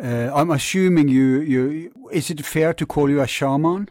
Uh, 0.01 0.29
I'm 0.33 0.51
assuming 0.51 1.07
you 1.07 1.39
you 1.39 1.91
is 2.11 2.29
it 2.29 2.45
fair 2.45 2.73
to 2.73 2.85
call 2.85 3.09
you 3.09 3.21
a 3.21 3.27
shaman? 3.27 3.89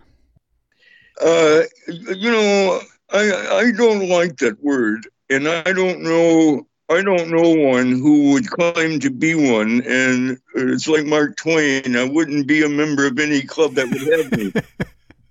Uh, 1.20 1.62
you 1.88 2.30
know, 2.30 2.80
I 3.10 3.32
I 3.60 3.72
don't 3.72 4.08
like 4.08 4.36
that 4.38 4.62
word, 4.62 5.08
and 5.30 5.48
I 5.48 5.72
don't 5.72 6.02
know 6.02 6.66
I 6.90 7.02
don't 7.02 7.30
know 7.30 7.50
one 7.72 7.92
who 7.92 8.32
would 8.32 8.48
claim 8.50 9.00
to 9.00 9.10
be 9.10 9.34
one. 9.34 9.82
And 9.86 10.38
it's 10.54 10.86
like 10.86 11.06
Mark 11.06 11.36
Twain. 11.36 11.96
I 11.96 12.04
wouldn't 12.04 12.46
be 12.46 12.62
a 12.62 12.68
member 12.68 13.06
of 13.06 13.18
any 13.18 13.42
club 13.42 13.74
that 13.74 13.88
would 13.88 14.18
have 14.18 14.32
me. 14.32 14.52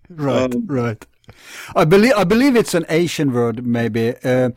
Right, 0.10 0.54
Um, 0.54 0.68
right. 0.68 1.06
I 1.76 1.86
believe 1.86 2.14
I 2.16 2.24
believe 2.24 2.56
it's 2.56 2.74
an 2.76 2.86
Asian 2.90 3.32
word, 3.34 3.66
maybe. 3.66 4.14
Uh, 4.24 4.52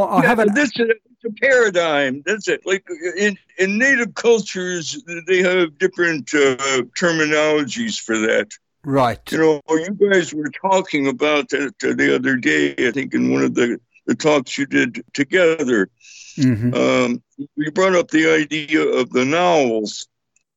I 0.00 0.22
have 0.22 0.40
an 0.40 0.52
This 0.54 0.70
is 0.80 0.90
a 1.24 1.32
paradigm. 1.32 2.22
That's 2.24 2.48
it. 2.48 2.62
Like 2.64 2.84
in 3.16 3.38
in 3.58 3.78
native 3.78 4.14
cultures, 4.14 5.02
they 5.26 5.42
have 5.42 5.78
different 5.78 6.32
uh, 6.34 6.82
terminologies 6.98 7.98
for 8.00 8.18
that. 8.18 8.50
Right. 8.84 9.20
You 9.32 9.38
know, 9.38 9.60
you 9.68 10.10
guys 10.10 10.34
were 10.34 10.50
talking 10.50 11.08
about 11.08 11.48
that 11.50 11.74
uh, 11.82 11.94
the 11.94 12.14
other 12.14 12.36
day, 12.36 12.74
I 12.78 12.90
think 12.90 13.14
in 13.14 13.32
one 13.32 13.42
of 13.42 13.54
the, 13.54 13.80
the 14.06 14.14
talks 14.14 14.58
you 14.58 14.66
did 14.66 15.02
together. 15.14 15.88
hmm 16.36 16.74
Um, 16.74 17.22
you 17.56 17.70
brought 17.72 17.94
up 17.94 18.10
the 18.10 18.30
idea 18.30 18.82
of 18.82 19.10
the 19.10 19.24
novels. 19.24 20.08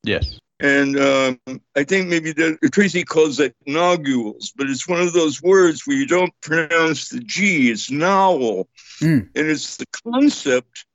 Yes. 0.04 0.40
And 0.60 1.00
um, 1.00 1.40
I 1.76 1.84
think 1.84 2.08
maybe 2.08 2.32
the, 2.34 2.58
Tracy 2.72 3.04
calls 3.04 3.40
it 3.40 3.56
nogules, 3.68 4.52
but 4.56 4.70
it's 4.70 4.88
one 4.88 5.02
of 5.02 5.14
those 5.14 5.42
words 5.42 5.86
where 5.86 5.98
you 5.98 6.08
don't 6.08 6.34
pronounce 6.42 7.10
the 7.10 7.20
G. 7.20 7.70
It's 7.70 7.92
novel. 7.92 8.68
Mm. 9.00 9.30
And 9.36 9.48
it's 9.48 9.78
the 9.78 9.86
concept 10.04 10.86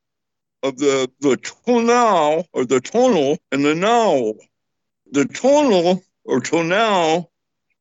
of 0.65 0.79
the, 0.79 1.11
the 1.21 1.37
tonal 1.37 2.49
or 2.53 2.65
the 2.65 2.81
tonal 2.81 3.39
and 3.53 3.65
the 3.65 3.75
nowl. 3.75 4.35
The 5.13 5.27
tonal 5.27 6.03
or 6.25 6.41
tonal 6.41 7.31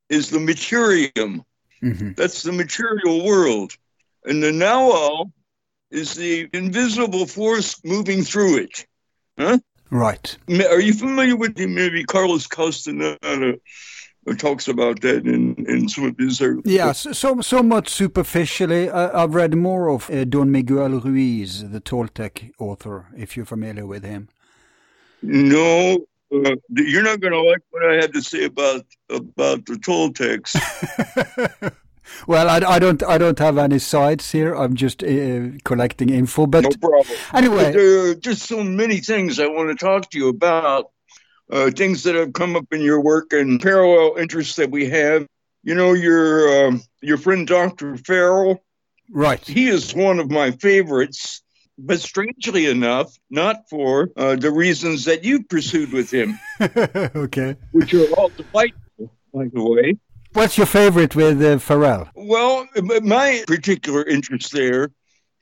is 0.10 0.30
the 0.30 0.40
materium. 0.40 1.44
hmm 1.82 2.12
That's 2.16 2.44
the 2.44 2.52
material 2.52 3.26
world. 3.26 3.76
And 4.24 4.44
the 4.44 4.52
nowl 4.52 5.32
is 5.90 6.14
the 6.14 6.48
invisible 6.54 7.26
force 7.26 7.84
moving 7.84 8.24
through 8.24 8.58
it. 8.58 8.86
Right. 9.92 10.38
Are 10.50 10.80
you 10.80 10.94
familiar 10.94 11.36
with 11.36 11.56
the 11.56 11.68
maybe 11.68 12.06
Carlos 12.06 12.48
Castaneda 12.48 13.60
talks 14.38 14.68
about 14.68 15.02
that 15.02 15.26
in, 15.26 15.54
in 15.68 15.90
some 15.90 16.06
of 16.06 16.18
his 16.18 16.42
early 16.42 16.62
Yeah, 16.64 16.94
so, 16.94 17.12
so, 17.12 17.42
somewhat 17.42 17.90
superficially. 17.90 18.90
I, 18.90 19.24
I've 19.24 19.36
read 19.36 19.56
more 19.56 19.90
of 19.90 20.10
uh, 20.10 20.24
Don 20.26 20.52
Miguel 20.52 21.02
Ruiz, 21.02 21.70
the 21.70 21.82
Toltec 21.82 22.52
author, 22.58 23.08
if 23.18 23.36
you're 23.36 23.46
familiar 23.46 23.86
with 23.86 24.04
him. 24.04 24.30
No, 25.22 26.06
uh, 26.34 26.56
you're 26.70 27.04
not 27.04 27.20
going 27.20 27.34
to 27.34 27.42
like 27.42 27.62
what 27.72 27.86
I 27.86 27.96
had 27.96 28.14
to 28.14 28.22
say 28.22 28.46
about 28.46 28.86
about 29.10 29.66
the 29.66 29.76
Toltecs. 29.76 30.56
well, 32.28 32.50
I, 32.50 32.58
I 32.76 32.80
don't, 32.80 33.04
I 33.04 33.18
don't 33.18 33.40
have 33.40 33.58
any 33.58 33.80
sides 33.80 34.32
here. 34.32 34.54
I'm 34.54 34.76
just 34.76 35.04
uh, 35.04 35.58
collecting 35.64 36.10
info. 36.10 36.48
But 36.48 36.64
no 36.64 36.70
problem. 36.90 37.18
anyway, 37.34 37.72
there 37.72 38.12
are 38.12 38.16
just 38.16 38.44
so 38.44 38.64
many 38.64 38.98
things 38.98 39.40
I 39.40 39.48
want 39.48 39.70
to 39.70 39.76
talk 39.76 40.10
to 40.12 40.18
you 40.18 40.30
about. 40.30 40.92
Uh, 41.52 41.70
things 41.70 42.04
that 42.04 42.16
have 42.16 42.32
come 42.32 42.56
up 42.56 42.66
in 42.72 42.80
your 42.80 43.02
work 43.02 43.34
and 43.34 43.62
parallel 43.62 44.16
interests 44.18 44.56
that 44.56 44.72
we 44.72 44.90
have. 44.90 45.28
You 45.64 45.76
know, 45.76 45.92
your 45.92 46.68
um, 46.68 46.82
your 47.02 47.18
friend 47.18 47.46
Dr. 47.46 47.98
Farrell. 47.98 48.64
right. 49.12 49.46
He 49.46 49.68
is 49.68 49.94
one 49.94 50.20
of 50.20 50.32
my 50.32 50.52
favorites, 50.52 51.44
but 51.78 52.00
strangely 52.00 52.68
enough, 52.68 53.14
not 53.30 53.70
for 53.70 54.10
uh, 54.16 54.38
the 54.38 54.50
reasons 54.50 55.06
that 55.06 55.26
you 55.26 55.44
pursued 55.44 55.92
with 55.92 56.10
him, 56.10 56.40
okay. 56.62 57.58
which 57.74 57.94
are 57.94 58.08
all 58.14 58.30
delightful, 58.30 59.12
by 59.34 59.50
the 59.52 59.62
way. 59.62 59.98
What's 60.34 60.58
your 60.58 60.68
favorite 60.68 61.16
with 61.16 61.42
uh, 61.42 61.60
Farrell? 61.60 62.10
Well, 62.16 62.68
my 63.04 63.44
particular 63.48 64.04
interest 64.06 64.52
there 64.54 64.92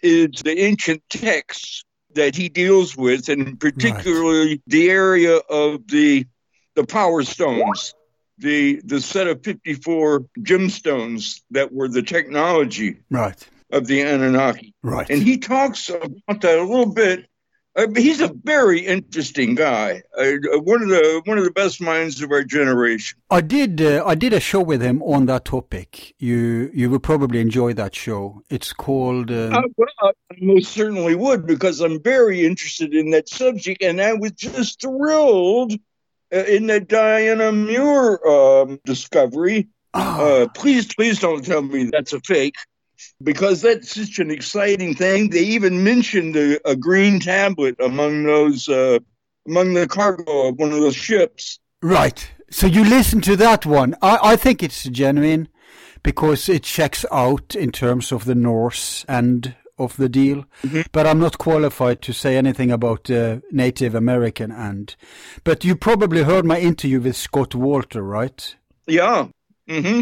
is 0.02 0.42
the 0.44 0.60
ancient 0.60 1.04
texts 1.10 1.84
that 2.16 2.36
he 2.36 2.50
deals 2.50 2.98
with, 2.98 3.30
and 3.30 3.60
particularly 3.60 4.62
the 4.66 4.90
area 4.90 5.38
of 5.38 5.88
the 5.88 6.26
the 6.76 6.86
power 6.86 7.24
stones, 7.24 7.94
the 8.40 8.82
the 8.84 9.00
set 9.00 9.28
of 9.28 9.44
fifty 9.44 9.76
four 9.76 10.26
gemstones 10.40 11.42
that 11.52 11.72
were 11.72 11.88
the 11.88 12.02
technology 12.02 12.98
Right. 13.12 13.48
of 13.72 13.86
the 13.86 14.02
Anunnaki. 14.02 14.74
Right. 14.82 15.08
and 15.10 15.22
he 15.22 15.38
talks 15.38 15.90
about 15.90 16.42
that 16.42 16.58
a 16.58 16.64
little 16.64 16.92
bit. 16.94 17.29
Uh, 17.80 17.88
he's 17.96 18.20
a 18.20 18.32
very 18.44 18.80
interesting 18.86 19.56
guy. 19.56 20.02
Uh, 20.18 20.34
one 20.74 20.82
of 20.82 20.90
the 20.90 21.22
one 21.26 21.38
of 21.38 21.46
the 21.46 21.52
best 21.52 21.80
minds 21.80 22.22
of 22.22 22.30
our 22.32 22.44
generation. 22.44 23.18
I 23.30 23.42
did. 23.42 23.82
Uh, 23.82 24.04
I 24.06 24.16
did 24.16 24.34
a 24.34 24.40
show 24.42 24.62
with 24.62 24.82
him 24.82 25.02
on 25.04 25.28
that 25.28 25.46
topic. 25.46 26.14
You 26.20 26.70
you 26.74 26.90
will 26.90 27.00
probably 27.00 27.40
enjoy 27.40 27.74
that 27.74 27.96
show. 27.96 28.42
It's 28.50 28.74
called. 28.74 29.32
Uh, 29.32 29.50
Uh, 29.58 29.62
well, 29.78 29.88
I 30.02 30.12
most 30.42 30.72
certainly 30.74 31.16
would 31.16 31.46
because 31.46 31.80
I'm 31.80 32.02
very 32.04 32.46
interested 32.46 32.94
in 32.94 33.12
that 33.12 33.30
subject, 33.30 33.82
and 33.82 34.02
I 34.02 34.14
was 34.14 34.32
just 34.34 34.82
thrilled 34.82 35.72
uh, 36.34 36.38
in 36.56 36.68
the 36.68 36.80
Diana 36.82 37.52
Muir 37.52 38.20
um, 38.28 38.80
discovery. 38.86 39.68
ah, 39.94 40.20
Uh, 40.20 40.48
please, 40.50 40.86
please 40.94 41.20
don't 41.20 41.46
tell 41.46 41.62
me 41.62 41.90
that's 41.92 42.14
a 42.14 42.20
fake. 42.20 42.56
Because 43.24 43.62
that's 43.62 43.94
such 43.96 44.20
an 44.20 44.32
exciting 44.32 44.96
thing. 44.96 45.30
They 45.30 45.44
even 45.44 45.84
mentioned 45.84 46.36
a, 46.36 46.60
a 46.70 46.76
green 46.76 47.20
tablet 47.20 47.76
among 47.80 48.24
those 48.24 48.68
uh, 48.70 49.00
among 49.48 49.74
the 49.74 49.88
cargo 49.88 50.48
of 50.50 50.60
one 50.60 50.72
of 50.72 50.80
those 50.80 50.96
ships. 50.96 51.60
right. 51.82 52.32
So 52.52 52.66
you 52.66 52.84
listen 52.84 53.22
to 53.22 53.36
that 53.36 53.66
one. 53.66 53.96
I 54.02 54.20
I 54.34 54.36
think 54.36 54.64
it's 54.64 54.84
genuine 54.84 55.48
because 56.02 56.50
it 56.50 56.64
checks 56.64 57.06
out 57.12 57.56
in 57.56 57.72
terms 57.72 58.12
of 58.12 58.26
the 58.26 58.36
Norse 58.36 59.06
and 59.08 59.56
of 59.78 59.96
the 59.98 60.10
deal. 60.10 60.46
But 60.92 61.08
I'm 61.08 61.20
not 61.20 61.38
qualified 61.38 62.02
to 62.02 62.14
say 62.14 62.36
anything 62.38 62.72
about 62.72 63.06
the 63.06 63.42
Native 63.52 63.96
American 63.96 64.52
end. 64.52 64.96
But 65.44 65.64
you 65.64 65.76
probably 65.76 66.24
heard 66.24 66.46
my 66.46 66.60
interview 66.60 67.00
with 67.00 67.16
Scott 67.16 67.52
Wolter, 67.52 68.02
right? 68.02 68.56
Yeah. 68.88 69.28
hmm 69.68 70.02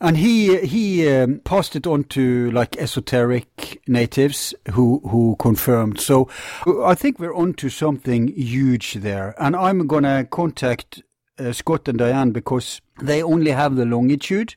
And 0.00 0.16
he 0.16 0.64
he 0.66 1.06
um, 1.08 1.40
passed 1.40 1.76
it 1.76 1.86
on 1.86 2.04
to 2.04 2.50
like 2.52 2.76
esoteric 2.78 3.82
natives 3.86 4.54
who 4.72 5.00
who 5.00 5.36
confirmed. 5.38 6.00
So 6.00 6.28
I 6.84 6.94
think 6.94 7.18
we're 7.18 7.34
onto 7.34 7.68
something 7.68 8.28
huge 8.28 8.94
there. 8.94 9.34
And 9.38 9.54
I'm 9.54 9.86
gonna 9.86 10.24
contact 10.24 11.02
uh, 11.38 11.52
Scott 11.52 11.88
and 11.88 11.98
Diane 11.98 12.30
because 12.30 12.80
they 13.02 13.22
only 13.22 13.50
have 13.50 13.76
the 13.76 13.84
longitude, 13.84 14.56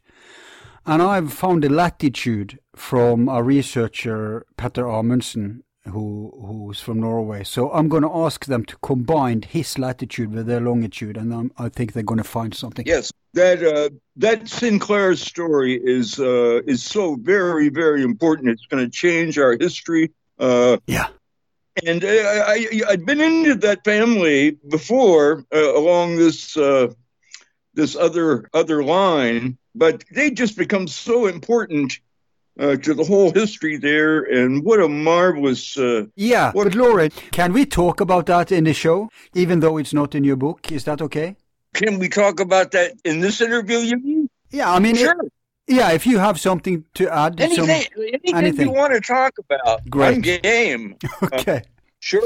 and 0.86 1.02
I've 1.02 1.34
found 1.34 1.64
the 1.64 1.70
latitude 1.70 2.60
from 2.76 3.28
a 3.28 3.44
researcher 3.44 4.46
Petter 4.58 4.90
Amundsen. 4.90 5.63
Who 5.86 6.32
who's 6.42 6.80
from 6.80 7.02
Norway? 7.02 7.44
So 7.44 7.70
I'm 7.72 7.90
going 7.90 8.04
to 8.04 8.16
ask 8.16 8.46
them 8.46 8.64
to 8.66 8.78
combine 8.78 9.42
his 9.42 9.78
latitude 9.78 10.32
with 10.32 10.46
their 10.48 10.62
longitude, 10.62 11.18
and 11.18 11.34
I'm, 11.34 11.52
I 11.58 11.68
think 11.68 11.92
they're 11.92 12.04
going 12.04 12.20
to 12.24 12.24
find 12.24 12.56
something. 12.56 12.86
Yes. 12.88 13.12
That 13.34 13.62
uh, 13.62 13.90
that 14.16 14.48
Sinclair 14.48 15.16
story 15.18 15.74
is 15.84 16.20
uh, 16.20 16.62
is 16.66 16.84
so 16.84 17.16
very 17.16 17.68
very 17.70 18.02
important. 18.04 18.50
It's 18.50 18.66
going 18.66 18.86
to 18.86 18.90
change 18.90 19.38
our 19.38 19.58
history. 19.60 20.12
Uh, 20.40 20.78
Yeah. 20.88 21.08
and 21.86 22.04
uh, 22.04 22.08
I, 22.08 22.68
I 22.72 22.82
I'd 22.92 23.06
been 23.06 23.20
into 23.20 23.56
that 23.56 23.84
family 23.84 24.52
before 24.70 25.44
uh, 25.54 25.76
along 25.76 26.16
this 26.16 26.56
uh, 26.56 26.94
this 27.74 27.96
other 27.98 28.48
other 28.54 28.84
line, 28.86 29.58
but 29.76 30.06
they 30.14 30.32
just 30.32 30.56
become 30.58 30.88
so 30.88 31.28
important 31.28 32.00
uh, 32.60 32.76
to 32.78 32.94
the 32.94 33.04
whole 33.04 33.32
history 33.32 33.78
there. 33.78 34.22
And 34.24 34.64
what 34.64 34.80
a 34.80 34.88
marvelous 34.88 35.78
uh, 35.78 36.06
Yeah, 36.16 36.52
What- 36.52 36.66
but 36.66 36.76
Lauren, 36.76 37.12
can 37.32 37.54
we 37.54 37.66
talk 37.66 38.00
about 38.02 38.26
that 38.28 38.52
in 38.52 38.64
the 38.66 38.74
show, 38.74 39.10
even 39.34 39.60
though 39.60 39.78
it's 39.78 39.94
not 39.94 40.16
in 40.16 40.24
your 40.24 40.36
book? 40.36 40.72
Is 40.72 40.84
that 40.86 41.02
okay? 41.02 41.36
Can 41.74 41.98
we 42.00 42.08
talk 42.10 42.40
about 42.40 42.72
that 42.72 42.94
in 43.04 43.20
this 43.20 43.42
interview? 43.42 43.78
You 43.80 43.98
mean? 43.98 44.30
Yeah, 44.52 44.72
I 44.72 44.80
mean, 44.80 44.96
it- 44.96 45.00
Sure. 45.00 45.16
yeah. 45.68 45.92
If 45.92 46.06
you 46.06 46.20
have 46.20 46.40
something 46.40 46.84
to 46.96 47.10
add, 47.10 47.40
some- 47.40 47.50
Anything, 47.70 47.86
anything, 47.98 48.36
anything. 48.36 48.68
you 48.68 48.74
want 48.74 48.94
to 48.94 49.02
talk 49.02 49.34
about? 49.40 49.90
Great. 49.90 50.16
I'm 50.16 50.22
game. 50.22 50.96
okay. 51.24 51.64
Sure. 52.00 52.22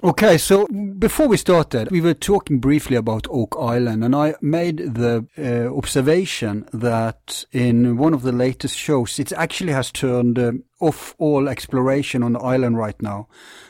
Okay, 0.00 0.38
so 0.38 0.68
before 0.98 1.26
we 1.26 1.36
started, 1.36 1.90
we 1.90 2.00
were 2.00 2.14
talking 2.14 2.60
briefly 2.60 2.94
about 2.96 3.26
Oak 3.30 3.56
Island, 3.58 4.04
and 4.04 4.14
I 4.14 4.36
made 4.40 4.94
the 4.94 5.26
uh, 5.36 5.76
observation 5.76 6.68
that 6.72 7.44
in 7.50 7.96
one 7.96 8.14
of 8.14 8.22
the 8.22 8.30
latest 8.30 8.76
shows, 8.76 9.18
it 9.18 9.32
actually 9.32 9.72
has 9.72 9.90
turned 9.90 10.38
um, 10.38 10.62
off 10.78 11.16
all 11.18 11.48
exploration 11.48 12.22
on 12.22 12.34
the 12.34 12.38
island 12.38 12.78
right 12.78 13.00
now. 13.02 13.26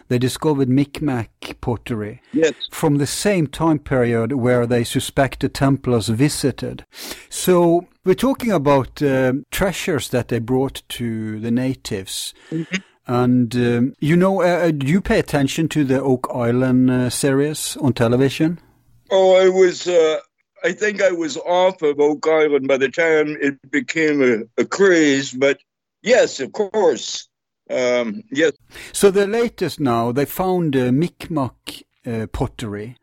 They 0.09 0.19
discovered 0.19 0.69
Micmac 0.69 1.31
pottery 1.63 2.21
Yes. 2.35 2.53
from 2.71 2.99
the 2.99 3.07
same 3.07 3.47
time 3.47 3.79
period 3.79 4.33
where 4.33 4.67
they 4.67 4.85
suspect 4.85 5.41
the 5.41 5.49
Templars 5.49 6.09
visited. 6.09 6.85
So 7.31 7.87
we're 8.05 8.15
talking 8.15 8.53
about 8.53 9.01
um, 9.01 9.45
treasures 9.51 10.11
that 10.11 10.29
they 10.29 10.41
brought 10.41 10.83
to 10.91 11.41
the 11.41 11.51
natives. 11.51 12.35
And 13.09 13.57
um, 13.57 13.95
you 14.01 14.17
know, 14.17 14.43
uh, 14.43 14.71
do 14.71 14.87
you 14.87 15.01
pay 15.01 15.19
attention 15.19 15.69
to 15.71 15.83
the 15.83 16.01
Oak 16.01 16.29
Island 16.33 16.91
uh, 16.91 17.11
series 17.11 17.77
on 17.79 17.95
television? 17.95 18.61
Oh, 19.11 19.35
I 19.37 19.49
was. 19.49 19.89
Uh, 19.89 20.19
I 20.63 20.73
think 20.73 21.01
I 21.01 21.13
was 21.13 21.37
off 21.39 21.81
of 21.83 21.99
Oak 22.01 22.27
Island 22.29 22.69
by 22.69 22.77
the 22.77 22.91
time 22.91 23.37
it 23.41 23.59
became 23.71 24.23
a, 24.23 24.61
a 24.61 24.67
craze. 24.67 25.33
But 25.33 25.59
yes, 26.03 26.39
of 26.41 26.53
course. 26.53 27.29
Um, 27.71 28.23
yes. 28.31 28.53
So 28.93 29.11
the 29.11 29.27
latest 29.27 29.81
now, 29.81 30.13
they 30.13 30.25
found 30.25 30.77
uh, 30.77 30.91
Micmac 30.91 31.83
uh, 32.07 32.27
pottery, 32.33 32.97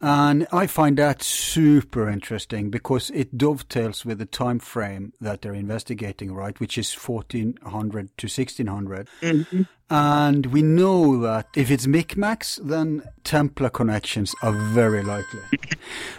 And 0.00 0.46
I 0.52 0.68
find 0.68 0.96
that 0.98 1.22
super 1.22 2.08
interesting 2.08 2.70
because 2.70 3.10
it 3.10 3.36
dovetails 3.36 4.04
with 4.04 4.18
the 4.18 4.26
time 4.26 4.60
frame 4.60 5.12
that 5.20 5.42
they're 5.42 5.54
investigating, 5.54 6.32
right, 6.32 6.58
which 6.60 6.78
is 6.78 6.94
1400 6.94 8.16
to 8.18 8.26
1600. 8.26 9.08
Mm-hmm. 9.20 9.62
And 9.90 10.46
we 10.46 10.62
know 10.62 11.18
that 11.20 11.48
if 11.56 11.70
it's 11.70 11.86
Micmacs, 11.86 12.60
then 12.62 13.02
Templar 13.24 13.70
connections 13.70 14.34
are 14.42 14.52
very 14.52 15.02
likely. 15.02 15.40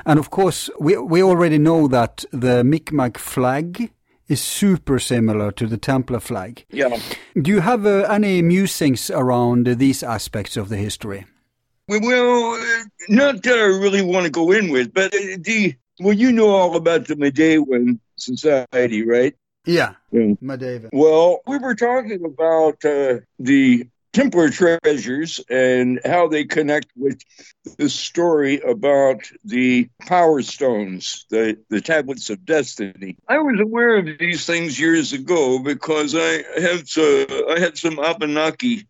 and 0.05 0.19
of 0.19 0.29
course, 0.29 0.69
we, 0.79 0.97
we 0.97 1.23
already 1.23 1.57
know 1.57 1.87
that 1.87 2.25
the 2.31 2.63
Micmac 2.63 3.17
flag 3.17 3.91
is 4.27 4.41
super 4.41 4.99
similar 4.99 5.51
to 5.51 5.67
the 5.67 5.77
Templar 5.77 6.19
flag. 6.19 6.65
Yeah. 6.69 6.99
Do 7.41 7.49
you 7.49 7.61
have 7.61 7.85
uh, 7.85 8.07
any 8.09 8.41
musings 8.41 9.09
around 9.09 9.67
these 9.67 10.03
aspects 10.03 10.57
of 10.57 10.69
the 10.69 10.77
history? 10.77 11.25
Well, 11.89 12.54
uh, 12.54 12.84
not 13.10 13.41
that 13.43 13.58
I 13.58 13.63
really 13.63 14.04
want 14.04 14.25
to 14.25 14.32
go 14.32 14.52
in 14.52 14.69
with, 14.69 14.93
but 14.93 15.13
uh, 15.13 15.38
the 15.39 15.75
well, 15.99 16.13
you 16.13 16.32
know 16.32 16.49
all 16.49 16.75
about 16.75 17.08
the 17.08 17.15
Medewan 17.15 17.99
Society, 18.15 19.06
right? 19.06 19.36
Yeah, 19.65 19.95
Yeah. 20.12 20.34
Well, 20.93 21.41
we 21.47 21.58
were 21.58 21.75
talking 21.75 22.23
about 22.23 22.86
uh, 22.86 23.19
the 23.39 23.88
Templar 24.13 24.49
treasures 24.49 25.39
and 25.49 25.99
how 26.04 26.28
they 26.28 26.45
connect 26.45 26.88
with 26.95 27.21
the 27.78 27.89
story 27.89 28.60
about 28.60 29.21
the 29.43 29.89
Power 29.99 30.41
Stones, 30.41 31.25
the, 31.30 31.60
the 31.69 31.82
Tablets 31.82 32.30
of 32.30 32.43
Destiny. 32.45 33.17
I 33.28 33.38
was 33.39 33.60
aware 33.60 33.97
of 33.97 34.08
these 34.17 34.45
things 34.45 34.80
years 34.80 35.13
ago 35.13 35.60
because 35.60 36.15
I 36.15 36.43
had 36.60 36.88
uh, 36.97 37.54
I 37.54 37.60
had 37.60 37.78
some 37.78 37.99
Abenaki 37.99 38.88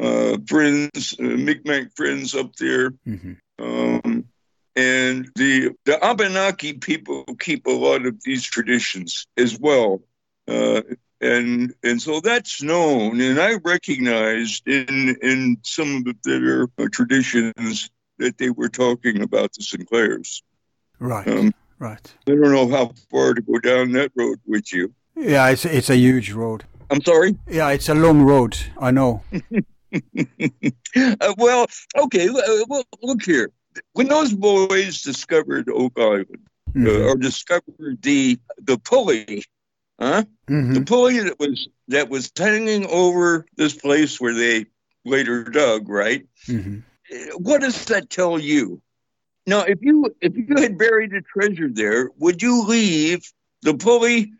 uh, 0.00 0.36
friends, 0.46 1.14
uh, 1.18 1.22
Mi'kmaq 1.22 1.94
friends 1.96 2.34
up 2.34 2.54
there 2.56 2.90
hmm 3.04 3.32
um, 3.58 4.24
and 4.76 5.28
the 5.34 5.70
the 5.84 5.98
Abenaki 6.04 6.74
people 6.74 7.24
keep 7.40 7.66
a 7.66 7.70
lot 7.72 8.06
of 8.06 8.22
these 8.24 8.44
traditions 8.44 9.26
as 9.36 9.58
well, 9.58 10.00
uh, 10.46 10.82
and 11.20 11.74
and 11.82 12.00
so 12.00 12.20
that's 12.20 12.62
known. 12.62 13.20
And 13.20 13.40
I 13.40 13.54
recognized 13.64 14.68
in 14.68 15.16
in 15.20 15.56
some 15.62 16.04
of 16.06 16.14
their 16.22 16.68
uh, 16.78 16.86
traditions 16.92 17.90
that 18.18 18.38
they 18.38 18.50
were 18.50 18.68
talking 18.68 19.20
about 19.22 19.52
the 19.54 19.64
Sinclairs. 19.64 20.42
Right, 21.00 21.26
Um, 21.26 21.52
right. 21.80 22.14
I 22.28 22.30
don't 22.30 22.52
know 22.52 22.68
how 22.68 22.92
far 23.10 23.34
to 23.34 23.42
go 23.42 23.58
down 23.58 23.92
that 23.92 24.12
road 24.14 24.38
with 24.46 24.72
you. 24.72 24.94
Yeah, 25.16 25.48
it's 25.48 25.64
it's 25.64 25.90
a 25.90 25.96
huge 25.96 26.32
road. 26.32 26.64
I'm 26.90 27.02
sorry. 27.02 27.36
Yeah, 27.48 27.70
it's 27.70 27.88
a 27.88 27.94
long 27.94 28.22
road. 28.22 28.56
I 28.80 28.92
know. 28.92 29.22
uh, 30.96 31.34
well, 31.38 31.66
okay. 31.96 32.28
Uh, 32.28 32.64
well, 32.68 32.84
look 33.02 33.22
here. 33.22 33.50
When 33.92 34.08
those 34.08 34.32
boys 34.34 35.02
discovered 35.02 35.68
Oak 35.68 35.92
Island, 35.98 36.38
uh, 36.84 36.88
Mhm. 36.88 37.10
or 37.10 37.16
discovered 37.16 38.02
the 38.02 38.38
the 38.58 38.78
pulley, 38.78 39.44
huh? 40.00 40.24
Mhm. 40.48 40.74
The 40.74 40.80
pulley 40.82 41.18
that 41.20 41.38
was 41.38 41.68
that 41.88 42.08
was 42.08 42.30
hanging 42.36 42.86
over 42.86 43.46
this 43.56 43.74
place 43.74 44.20
where 44.20 44.34
they 44.34 44.66
later 45.04 45.44
dug, 45.44 45.88
right? 45.88 46.26
Mhm. 46.48 46.82
Uh, 47.12 47.38
What 47.38 47.60
does 47.62 47.84
that 47.86 48.10
tell 48.10 48.38
you? 48.38 48.80
Now, 49.46 49.62
if 49.62 49.78
you 49.82 50.14
if 50.20 50.36
you 50.36 50.56
had 50.56 50.78
buried 50.78 51.12
a 51.12 51.22
treasure 51.22 51.68
there, 51.70 52.10
would 52.18 52.42
you 52.42 52.62
leave 52.64 53.22
the 53.62 53.74
pulley 53.74 54.32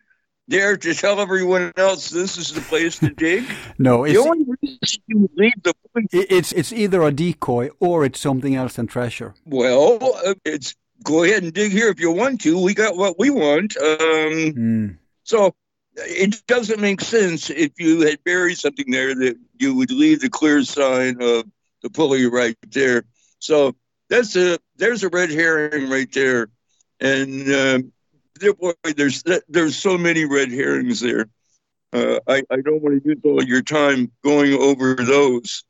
there 0.49 0.77
to 0.77 0.95
tell 0.95 1.21
everyone 1.21 1.73
else 1.77 2.11
this 2.11 2.37
is 2.37 2.53
the 2.53 2.61
place 2.63 2.99
to 2.99 3.11
dig? 3.11 3.45
No, 3.79 4.05
the 4.05 4.11
it's 4.13 4.27
only 4.27 4.45
reason 4.61 5.03
you 5.07 5.19
would 5.19 5.37
leave 5.37 5.63
the 5.63 5.73
it's 6.13 6.51
it's 6.53 6.73
either 6.73 7.03
a 7.03 7.13
decoy 7.13 7.69
or 7.79 8.05
it's 8.05 8.19
something 8.19 8.55
else 8.57 8.75
than 8.75 8.87
treasure. 8.89 9.35
well, 9.45 9.99
uh, 10.27 10.35
it's 10.45 10.75
go 11.05 11.23
ahead 11.23 11.45
and 11.45 11.53
dig 11.53 11.71
here 11.71 11.89
if 11.89 12.01
you 12.01 12.11
want 12.11 12.41
to. 12.41 12.61
We 12.61 12.75
got 12.75 12.97
what 12.97 13.19
we 13.19 13.31
want. 13.31 13.77
Um, 13.77 14.55
Mm. 14.59 14.97
So 15.23 15.55
it 15.97 16.43
doesn't 16.47 16.81
make 16.81 17.01
sense 17.03 17.51
if 17.51 17.73
you 17.79 18.01
had 18.01 18.23
buried 18.25 18.57
something 18.59 18.91
there 18.91 19.15
that 19.15 19.37
you 19.59 19.75
would 19.77 19.91
leave 19.91 20.21
the 20.21 20.29
clear 20.31 20.63
sign 20.65 21.21
of 21.21 21.45
the 21.83 21.91
pulley 21.91 22.27
right 22.27 22.57
there. 22.73 23.05
So 23.39 23.75
that's 24.09 24.35
a 24.37 24.59
there's 24.77 25.03
a 25.05 25.09
red 25.09 25.31
herring 25.31 25.89
right 25.91 26.11
there, 26.13 26.49
and 27.01 27.53
um, 27.55 27.93
there, 28.41 28.55
boy, 28.55 28.73
there's 28.97 29.23
there's 29.49 29.77
so 29.77 29.99
many 29.99 30.25
red 30.25 30.51
herrings 30.51 31.01
there. 31.01 31.29
Uh, 31.93 32.19
I 32.29 32.43
I 32.51 32.61
don't 32.61 32.83
want 32.83 33.03
to 33.03 33.09
use 33.09 33.19
all 33.25 33.43
your 33.43 33.63
time 33.63 34.11
going 34.25 34.55
over 34.55 34.95
those, 34.95 35.65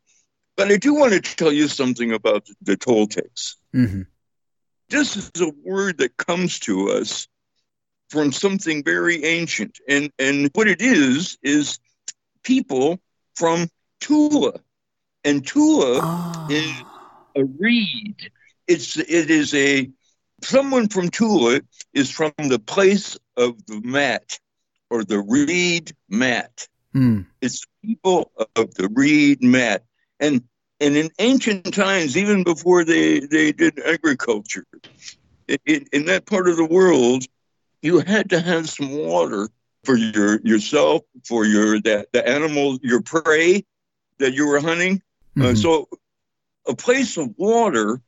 but 0.56 0.70
I 0.70 0.76
do 0.76 0.94
want 0.94 1.12
to 1.12 1.20
tell 1.36 1.52
you 1.52 1.68
something 1.68 2.12
about 2.12 2.46
the, 2.46 2.54
the 2.62 2.76
Toltecs 2.76 3.56
hmm 3.72 4.02
this 4.90 5.16
is 5.16 5.30
a 5.42 5.52
word 5.64 5.98
that 5.98 6.16
comes 6.16 6.58
to 6.60 6.90
us 6.90 7.28
from 8.10 8.32
something 8.32 8.82
very 8.82 9.24
ancient 9.24 9.78
and 9.88 10.10
and 10.18 10.50
what 10.54 10.66
it 10.66 10.80
is 10.80 11.36
is 11.42 11.78
people 12.42 12.98
from 13.34 13.68
tula 14.00 14.54
and 15.24 15.46
tula 15.46 16.00
Ah. 16.02 16.46
is 16.48 16.82
a 17.36 17.44
reed 17.44 18.30
it's 18.66 18.96
it 18.96 19.30
is 19.30 19.52
a 19.54 19.90
someone 20.42 20.88
from 20.88 21.08
tula 21.08 21.60
is 21.94 22.10
from 22.10 22.32
the 22.38 22.58
place 22.58 23.16
of 23.36 23.64
the 23.66 23.80
mat 23.82 24.38
or 24.90 25.04
the 25.04 25.18
reed 25.20 25.92
mat 26.08 26.68
Mm. 26.94 27.26
it's 27.40 27.64
people 27.84 28.32
of 28.56 28.74
the 28.74 28.88
reed 28.88 29.42
mat. 29.42 29.84
And 30.20 30.42
and 30.80 30.96
in 30.96 31.10
ancient 31.18 31.74
times, 31.74 32.16
even 32.16 32.44
before 32.44 32.84
they, 32.84 33.20
they 33.20 33.52
did 33.52 33.78
agriculture, 33.80 34.64
in, 35.48 35.84
in 35.92 36.06
that 36.06 36.26
part 36.26 36.48
of 36.48 36.56
the 36.56 36.64
world, 36.64 37.24
you 37.82 37.98
had 38.00 38.30
to 38.30 38.40
have 38.40 38.68
some 38.68 38.90
water 38.96 39.48
for 39.84 39.96
your 39.96 40.40
yourself, 40.42 41.02
for 41.26 41.44
your 41.44 41.80
that 41.82 42.08
the 42.12 42.26
animal, 42.26 42.78
your 42.82 43.02
prey 43.02 43.64
that 44.18 44.34
you 44.34 44.46
were 44.46 44.60
hunting. 44.60 45.02
Uh, 45.40 45.54
Mhm. 45.54 45.56
so, 45.56 45.88
a 46.66 46.74
place 46.74 47.16
of 47.16 47.34
water 47.36 48.00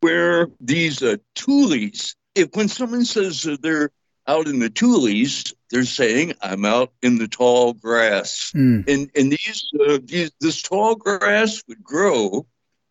where 0.00 0.48
these 0.60 1.02
uh, 1.02 1.16
tules. 1.34 2.14
If 2.34 2.54
when 2.54 2.68
someone 2.68 3.04
says 3.04 3.46
they're 3.62 3.90
out 4.26 4.46
in 4.48 4.58
the 4.58 4.70
tules, 4.70 5.54
they're 5.70 5.84
saying, 5.84 6.34
"I'm 6.40 6.64
out 6.64 6.92
in 7.02 7.18
the 7.18 7.28
tall 7.28 7.72
grass." 7.72 8.52
Mm. 8.54 8.88
and 8.88 9.10
and 9.14 9.32
these, 9.32 9.64
uh, 9.80 9.98
these 10.04 10.30
this 10.40 10.62
tall 10.62 10.96
grass 10.96 11.62
would 11.68 11.82
grow, 11.82 12.46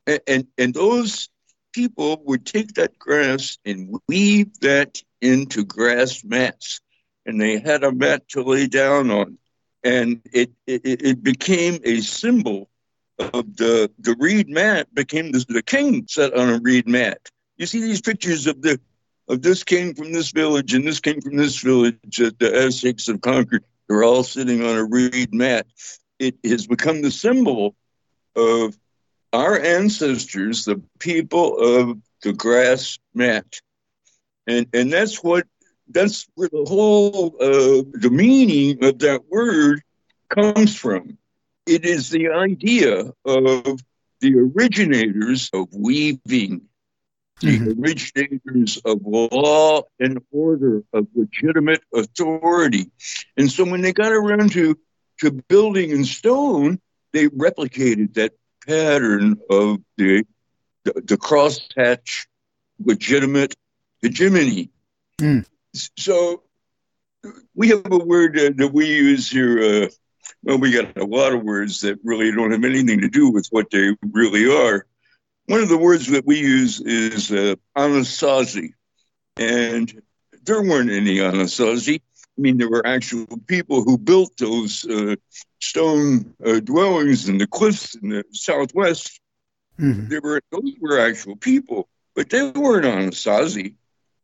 and, 0.08 0.20
and 0.28 0.48
and 0.58 0.74
those 0.74 1.30
people 1.74 2.22
would 2.26 2.46
take 2.46 2.74
that 2.76 2.98
grass 2.98 3.58
and 3.66 4.00
weave 4.08 4.60
that 4.62 5.02
into 5.22 5.66
grass 5.66 6.24
mats, 6.24 6.80
and 7.26 7.40
they 7.40 7.60
had 7.60 7.84
a 7.84 7.92
mat 7.92 8.28
to 8.30 8.42
lay 8.42 8.68
down 8.68 9.12
on, 9.12 9.38
and 9.84 10.22
it 10.34 10.52
it, 10.66 10.82
it 10.86 11.24
became 11.24 11.80
a 11.84 12.02
symbol 12.02 12.70
of 13.20 13.56
the 13.56 13.92
the 14.00 14.16
reed 14.20 14.50
mat 14.50 14.94
became 14.94 15.32
the, 15.32 15.46
the 15.48 15.64
king 15.64 16.06
sat 16.08 16.34
on 16.34 16.50
a 16.50 16.60
reed 16.60 16.88
mat. 16.88 17.30
You 17.58 17.66
see 17.66 17.82
these 17.82 18.02
pictures 18.02 18.48
of 18.48 18.62
the 18.62 18.80
of 19.28 19.42
this 19.42 19.64
king 19.64 19.94
from 19.96 20.12
this 20.12 20.32
village 20.32 20.74
and 20.74 20.86
this 20.86 21.00
king 21.00 21.22
from 21.22 21.38
this 21.38 21.60
village 21.60 22.18
that 22.18 22.38
the 22.40 22.54
Aztecs 22.54 23.08
have 23.08 23.22
conquered. 23.22 23.64
They're 23.88 24.04
all 24.04 24.24
sitting 24.24 24.64
on 24.64 24.76
a 24.78 24.84
reed 24.84 25.34
mat. 25.34 25.68
It 26.20 26.38
has 26.44 26.68
become 26.68 27.02
the 27.02 27.12
symbol 27.12 27.76
of 28.36 28.78
our 29.34 29.60
ancestors, 29.60 30.66
the 30.66 30.82
people 31.00 31.58
of 31.58 31.98
the 32.22 32.34
grass 32.34 33.00
mat, 33.14 33.62
and 34.48 34.68
and 34.74 34.92
that's 34.92 35.24
what 35.24 35.46
that's 35.90 36.28
where 36.36 36.50
the 36.50 36.66
whole 36.66 37.36
uh, 37.40 37.84
the 37.94 38.10
meaning 38.12 38.84
of 38.84 39.00
that 39.00 39.30
word 39.30 39.82
comes 40.30 40.76
from. 40.76 41.18
It 41.66 41.86
is 41.86 42.10
the 42.10 42.30
idea 42.30 43.12
of 43.26 43.80
the 44.22 44.52
originators 44.56 45.50
of 45.54 45.68
weaving, 45.74 46.62
the 47.42 47.76
originators 47.78 48.78
of 48.86 49.02
law 49.04 49.82
and 50.00 50.22
order, 50.32 50.84
of 50.94 51.08
legitimate 51.16 51.84
authority. 51.94 52.92
And 53.36 53.52
so 53.52 53.66
when 53.66 53.82
they 53.82 53.94
got 53.94 54.12
around 54.12 54.52
to, 54.54 54.78
to 55.22 55.32
building 55.32 55.90
in 55.90 56.06
stone, 56.06 56.80
they 57.14 57.28
replicated 57.28 58.14
that 58.14 58.34
pattern 58.68 59.40
of 59.50 59.80
the, 59.98 60.24
the, 60.84 60.94
the 60.94 61.18
crosshatch, 61.18 62.28
legitimate 62.84 63.56
hegemony. 64.02 64.70
Mm. 65.20 65.46
So 65.98 66.44
we 67.54 67.70
have 67.70 67.92
a 67.92 67.98
word 67.98 68.38
uh, 68.38 68.52
that 68.56 68.72
we 68.72 68.86
use 68.88 69.30
here. 69.30 69.86
Uh, 69.86 69.88
well, 70.44 70.58
we 70.58 70.72
got 70.72 70.98
a 70.98 71.06
lot 71.06 71.34
of 71.34 71.44
words 71.44 71.82
that 71.82 72.00
really 72.04 72.32
don't 72.32 72.52
have 72.52 72.64
anything 72.64 73.02
to 73.02 73.10
do 73.10 73.30
with 73.30 73.48
what 73.52 73.70
they 73.72 73.96
really 74.12 74.50
are. 74.52 74.86
One 75.48 75.62
of 75.62 75.70
the 75.70 75.78
words 75.78 76.08
that 76.08 76.26
we 76.26 76.40
use 76.40 76.82
is 76.82 77.32
uh, 77.32 77.56
Anasazi, 77.78 78.74
and 79.38 80.02
there 80.44 80.62
weren't 80.62 80.92
any 80.92 81.18
Anasazi. 81.18 82.02
I 82.38 82.42
mean, 82.42 82.58
there 82.58 82.70
were 82.70 82.86
actual 82.86 83.26
people 83.48 83.84
who 83.84 83.98
built 83.98 84.36
those 84.38 84.86
uh, 84.86 85.16
stone 85.62 86.34
uh, 86.46 86.60
dwellings 86.60 87.30
in 87.30 87.38
the 87.38 87.48
cliffs 87.48 87.96
in 87.96 88.10
the 88.10 88.24
southwest. 88.32 89.20
Mhm. 89.80 90.10
There 90.10 90.22
were 90.22 90.42
those 90.52 90.74
were 90.80 91.00
actual 91.00 91.36
people, 91.36 91.88
but 92.16 92.30
they 92.30 92.50
weren't 92.52 92.86
Anasazi. 92.86 93.76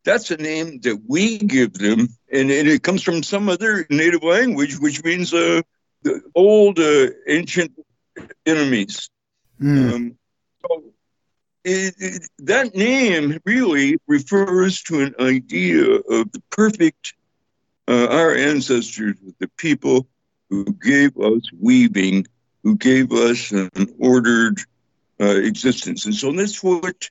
That's 0.04 0.32
a 0.32 0.38
name 0.38 0.80
that 0.82 1.00
we 1.08 1.38
give 1.38 1.74
them, 1.74 2.08
and, 2.32 2.50
and 2.50 2.68
it 2.68 2.82
comes 2.82 3.04
from 3.04 3.22
some 3.22 3.48
other 3.50 3.86
native 3.90 4.24
language, 4.24 4.80
which 4.80 5.04
means 5.04 5.34
uh, 5.34 5.62
the 6.04 6.22
old 6.36 6.80
uh, 6.80 7.08
ancient 7.28 7.72
enemies. 8.46 9.10
Mm. 9.62 9.94
Um, 9.94 10.18
so 10.62 10.84
it, 11.64 11.96
it, 12.00 12.30
that 12.40 12.76
name 12.76 13.40
really 13.46 13.98
refers 14.08 14.82
to 14.84 15.02
an 15.02 15.16
idea 15.20 15.84
of 15.84 16.32
the 16.32 16.42
perfect, 16.50 17.14
uh, 17.88 18.08
our 18.08 18.34
ancestors, 18.34 19.16
the 19.40 19.48
people 19.58 20.08
who 20.50 20.66
gave 20.74 21.18
us 21.18 21.42
weaving, 21.60 22.26
who 22.64 22.76
gave 22.76 23.12
us 23.12 23.52
an 23.52 23.96
ordered 24.00 24.60
uh, 25.20 25.26
existence. 25.26 26.06
And 26.06 26.16
so 26.16 26.32
that's 26.32 26.64
what 26.64 27.10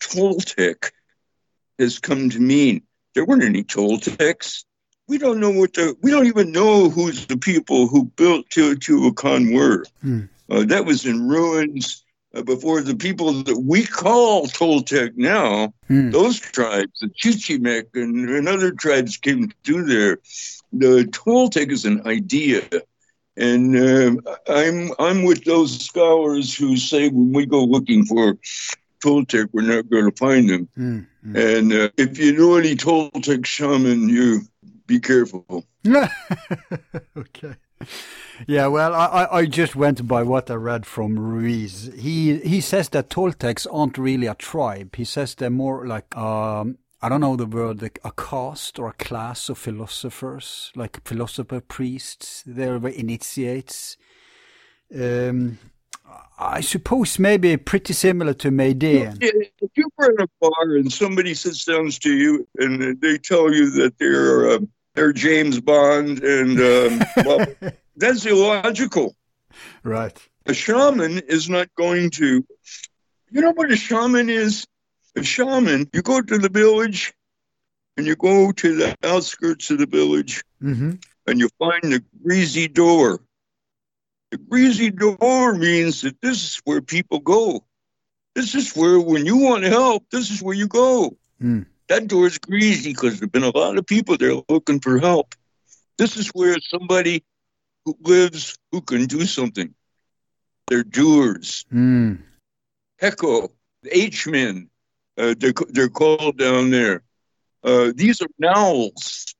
Toltec 0.00 0.90
has 1.78 1.98
come 1.98 2.30
to 2.30 2.40
mean. 2.40 2.82
There 3.14 3.24
weren't 3.24 3.44
any 3.44 3.64
Toltecs. 3.64 4.64
We 5.06 5.18
don't 5.18 5.40
know 5.40 5.50
what 5.50 5.74
the, 5.74 5.96
we 6.02 6.10
don't 6.10 6.26
even 6.26 6.50
know 6.52 6.88
who's 6.88 7.26
the 7.26 7.36
people 7.36 7.86
who 7.88 8.06
built 8.16 8.48
Teotihuacan 8.48 9.54
were. 9.54 9.84
Hmm. 10.00 10.20
Uh, 10.50 10.64
that 10.64 10.84
was 10.86 11.04
in 11.04 11.28
ruins 11.28 12.04
uh, 12.34 12.42
before 12.42 12.80
the 12.80 12.96
people 12.96 13.32
that 13.44 13.58
we 13.58 13.84
call 13.84 14.46
Toltec 14.46 15.12
now, 15.16 15.72
Hmm. 15.88 16.10
those 16.10 16.40
tribes, 16.40 17.00
the 17.00 17.08
Chichimec 17.08 17.86
and, 17.94 18.28
and 18.30 18.48
other 18.48 18.70
tribes 18.72 19.18
came 19.18 19.52
through 19.64 19.84
there. 19.84 20.18
The 20.72 21.04
Toltec 21.04 21.70
is 21.70 21.84
an 21.84 22.06
idea. 22.06 22.62
And 23.36 23.76
um 23.76 24.20
I'm 24.48 24.92
I'm 24.98 25.24
with 25.24 25.44
those 25.44 25.84
scholars 25.84 26.54
who 26.54 26.76
say 26.76 27.08
when 27.08 27.32
we 27.32 27.46
go 27.46 27.64
looking 27.64 28.04
for 28.04 28.38
Toltec, 29.02 29.48
we're 29.52 29.62
not 29.62 29.90
going 29.90 30.10
to 30.10 30.16
find 30.16 30.48
them. 30.48 30.68
Hmm. 30.76 31.00
Hmm. 31.22 31.36
And 31.36 31.72
uh, 31.72 31.88
if 31.96 32.18
you 32.18 32.36
know 32.36 32.56
any 32.56 32.74
Toltec 32.76 33.44
shaman, 33.44 34.08
you 34.08 34.42
be 34.86 35.00
careful. 35.00 35.64
okay. 37.16 37.54
Yeah, 38.46 38.66
well, 38.68 38.94
I, 38.94 39.28
I- 39.30 39.46
just 39.46 39.76
went 39.76 40.06
by 40.08 40.22
what 40.22 40.50
I 40.50 40.54
read 40.54 40.86
from 40.86 41.18
Ruiz. 41.18 41.90
He 41.98 42.38
he 42.38 42.60
says 42.60 42.88
that 42.90 43.10
Toltecs 43.10 43.66
aren't 43.70 43.98
really 43.98 44.26
a 44.26 44.34
tribe. 44.34 44.96
He 44.96 45.04
says 45.04 45.34
they're 45.34 45.50
more 45.50 45.86
like 45.86 46.16
um 46.16 46.78
I 47.02 47.08
don't 47.10 47.20
know 47.20 47.36
the 47.36 47.44
word 47.46 47.82
like 47.82 47.98
a 48.02 48.12
caste 48.12 48.78
or 48.78 48.88
a 48.88 48.92
class 48.94 49.50
of 49.50 49.58
philosophers, 49.58 50.72
like 50.74 51.06
philosopher 51.06 51.60
priests. 51.60 52.42
They're 52.46 52.76
initiates. 52.88 53.98
Um, 54.94 55.58
I 56.38 56.60
suppose 56.60 57.18
maybe 57.18 57.56
pretty 57.56 57.92
similar 57.92 58.34
to 58.34 58.50
Maydean. 58.50 59.18
If 59.20 59.70
you 59.76 59.88
were 59.96 60.10
in 60.10 60.20
a 60.20 60.26
bar 60.40 60.76
and 60.76 60.92
somebody 60.92 61.32
sits 61.34 61.64
down 61.64 61.90
to 61.90 62.12
you 62.12 62.46
and 62.58 63.00
they 63.00 63.18
tell 63.18 63.52
you 63.52 63.70
that 63.70 63.98
they're 63.98 64.50
uh, 64.50 64.58
they're 64.94 65.12
James 65.12 65.60
Bond, 65.60 66.22
and 66.22 66.60
um, 66.60 67.02
well, 67.24 67.46
that's 67.96 68.26
illogical. 68.26 69.14
Right. 69.82 70.16
A 70.46 70.54
shaman 70.54 71.18
is 71.20 71.48
not 71.48 71.68
going 71.76 72.10
to. 72.10 72.44
You 73.30 73.40
know 73.40 73.52
what 73.52 73.72
a 73.72 73.76
shaman 73.76 74.28
is? 74.28 74.66
A 75.16 75.22
shaman, 75.22 75.88
you 75.92 76.02
go 76.02 76.20
to 76.20 76.38
the 76.38 76.48
village 76.48 77.14
and 77.96 78.06
you 78.06 78.14
go 78.16 78.52
to 78.52 78.76
the 78.76 78.94
outskirts 79.04 79.70
of 79.70 79.78
the 79.78 79.86
village 79.86 80.42
Mm-hmm. 80.62 80.92
and 81.26 81.38
you 81.40 81.48
find 81.58 81.82
the 81.84 82.02
greasy 82.22 82.68
door. 82.68 83.20
The 84.34 84.38
greasy 84.38 84.90
door 84.90 85.54
means 85.54 86.00
that 86.00 86.20
this 86.20 86.42
is 86.42 86.60
where 86.64 86.82
people 86.82 87.20
go. 87.20 87.64
This 88.34 88.56
is 88.56 88.74
where, 88.74 88.98
when 88.98 89.26
you 89.26 89.36
want 89.36 89.62
help, 89.62 90.10
this 90.10 90.32
is 90.32 90.42
where 90.42 90.56
you 90.56 90.66
go. 90.66 91.16
Mm. 91.40 91.66
That 91.88 92.08
door 92.08 92.26
is 92.26 92.38
greasy 92.38 92.90
because 92.90 93.20
there 93.20 93.26
have 93.26 93.30
been 93.30 93.44
a 93.44 93.56
lot 93.56 93.78
of 93.78 93.86
people 93.86 94.16
there 94.16 94.34
looking 94.48 94.80
for 94.80 94.98
help. 94.98 95.36
This 95.98 96.16
is 96.16 96.30
where 96.30 96.56
somebody 96.58 97.22
who 97.84 97.96
lives 98.00 98.58
who 98.72 98.80
can 98.80 99.06
do 99.06 99.24
something. 99.24 99.72
They're 100.66 100.82
doers. 100.82 101.64
Mm. 101.72 102.18
Heko, 103.00 103.50
H-men, 103.88 104.68
uh, 105.16 105.36
they're, 105.38 105.52
they're 105.68 105.88
called 105.88 106.38
down 106.38 106.70
there. 106.70 107.04
Uh, 107.62 107.92
these 107.94 108.20
are 108.20 108.26
Nowls. 108.40 109.32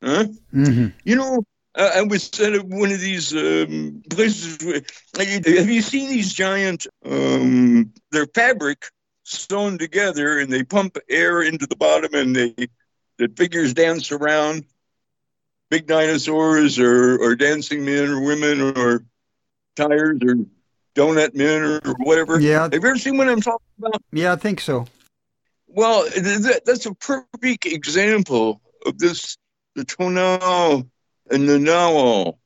Huh? 0.00 0.26
hmm 0.52 0.86
You 1.02 1.16
know, 1.16 1.42
I, 1.80 1.98
I 1.98 2.02
was 2.02 2.38
at 2.40 2.62
one 2.64 2.92
of 2.92 3.00
these 3.00 3.34
um, 3.34 4.02
places. 4.10 4.58
Where, 4.62 4.82
have 5.16 5.70
you 5.70 5.82
seen 5.82 6.10
these 6.10 6.32
giant? 6.32 6.86
Um, 7.04 7.92
they're 8.10 8.26
fabric 8.26 8.84
sewn 9.24 9.78
together, 9.78 10.38
and 10.38 10.52
they 10.52 10.62
pump 10.62 10.98
air 11.08 11.42
into 11.42 11.66
the 11.66 11.76
bottom, 11.76 12.14
and 12.14 12.36
they 12.36 12.54
the 13.18 13.28
figures 13.36 13.74
dance 13.74 14.12
around. 14.12 14.64
Big 15.70 15.86
dinosaurs, 15.86 16.78
or 16.78 17.18
or 17.18 17.36
dancing 17.36 17.84
men, 17.84 18.08
or 18.08 18.20
women, 18.20 18.76
or 18.76 19.04
tires, 19.76 20.18
or 20.22 20.36
donut 20.94 21.34
men, 21.34 21.62
or, 21.62 21.94
whatever. 22.00 22.40
Yeah, 22.40 22.62
Have 22.62 22.74
you 22.74 22.78
ever 22.80 22.98
seen 22.98 23.16
what 23.16 23.28
I'm 23.28 23.40
talking 23.40 23.66
about? 23.78 24.02
yeah, 24.12 24.32
I 24.32 24.36
think 24.36 24.60
so. 24.60 24.86
Well, 25.68 26.10
th- 26.10 26.60
that's 26.66 26.86
a 26.86 26.94
perfect 26.94 27.66
example 27.66 28.60
of 28.84 28.98
this 28.98 29.36
the 29.76 29.84
tonal 29.84 30.90
and 31.30 31.48
the 31.48 31.58
nawal. 31.58 32.38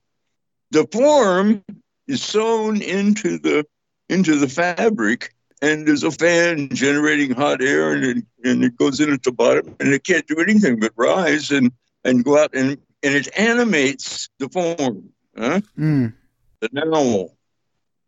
The 0.71 0.87
form 0.91 1.63
is 2.09 2.23
sewn 2.23 2.83
into 2.83 3.39
the 3.39 3.65
into 4.09 4.39
the 4.39 4.49
fabric, 4.49 5.35
and 5.63 5.87
there's 5.87 6.03
a 6.03 6.11
fan 6.11 6.69
generating 6.71 7.33
hot 7.33 7.63
air, 7.63 7.93
and 7.93 8.05
it, 8.05 8.25
and 8.45 8.65
it 8.65 8.77
goes 8.77 9.01
in 9.01 9.13
at 9.13 9.23
the 9.23 9.33
bottom, 9.33 9.75
and 9.81 9.93
it 9.93 10.05
can't 10.05 10.27
do 10.27 10.41
anything 10.41 10.79
but 10.79 10.93
rise 10.97 11.51
and 11.51 11.73
and 12.05 12.25
go 12.25 12.39
out, 12.39 12.55
and 12.55 12.79
and 13.03 13.15
it 13.15 13.29
animates 13.39 14.29
the 14.39 14.49
form, 14.49 15.11
huh? 15.37 15.61
Mm. 15.79 16.13
the 16.61 16.69
nawal. 16.71 17.31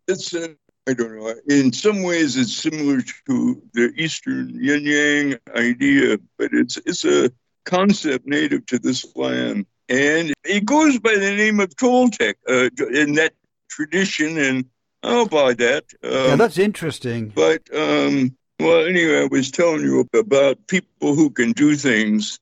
It's 0.08 0.34
uh, 0.34 0.48
I 0.88 0.92
don't 0.92 1.16
know. 1.16 1.34
In 1.48 1.72
some 1.72 2.02
ways, 2.02 2.36
it's 2.36 2.54
similar 2.54 3.02
to 3.26 3.62
the 3.72 3.92
Eastern 3.96 4.50
yin 4.50 4.84
yang 4.84 5.38
idea, 5.54 6.18
but 6.38 6.50
it's 6.52 6.76
it's 6.86 7.04
a 7.04 7.30
concept 7.64 8.26
native 8.26 8.66
to 8.66 8.78
this 8.78 9.04
land, 9.16 9.66
and 9.88 10.32
it 10.44 10.64
goes 10.64 10.98
by 10.98 11.14
the 11.14 11.34
name 11.36 11.60
of 11.60 11.70
Toltec 11.76 12.34
uh, 12.48 12.68
in 12.92 13.14
that 13.14 13.34
tradition, 13.68 14.38
and 14.38 14.64
I'll 15.02 15.26
buy 15.26 15.54
that. 15.54 15.84
Um, 16.02 16.10
Yeah, 16.30 16.36
that's 16.36 16.58
interesting. 16.58 17.30
but 17.34 17.62
um, 17.74 18.36
well, 18.58 18.84
anyway, 18.86 19.22
I 19.22 19.28
was 19.30 19.50
telling 19.50 19.82
you 19.82 20.08
about 20.14 20.66
people 20.66 21.14
who 21.14 21.30
can 21.30 21.52
do 21.52 21.76
things. 21.76 22.38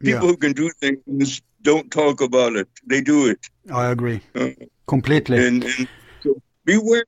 People 0.00 0.26
Yeah, 0.28 0.30
who 0.32 0.36
can 0.36 0.52
do 0.52 0.70
things 0.80 1.42
don't 1.62 1.90
talk 1.90 2.20
about 2.20 2.54
it; 2.56 2.68
they 2.86 3.00
do 3.00 3.26
it, 3.26 3.40
I 3.72 3.90
agree 3.90 4.20
Uh, 4.34 4.50
completely. 4.86 5.38
and, 5.38 5.64
and 5.64 5.88
so 6.22 6.40
beware. 6.64 7.04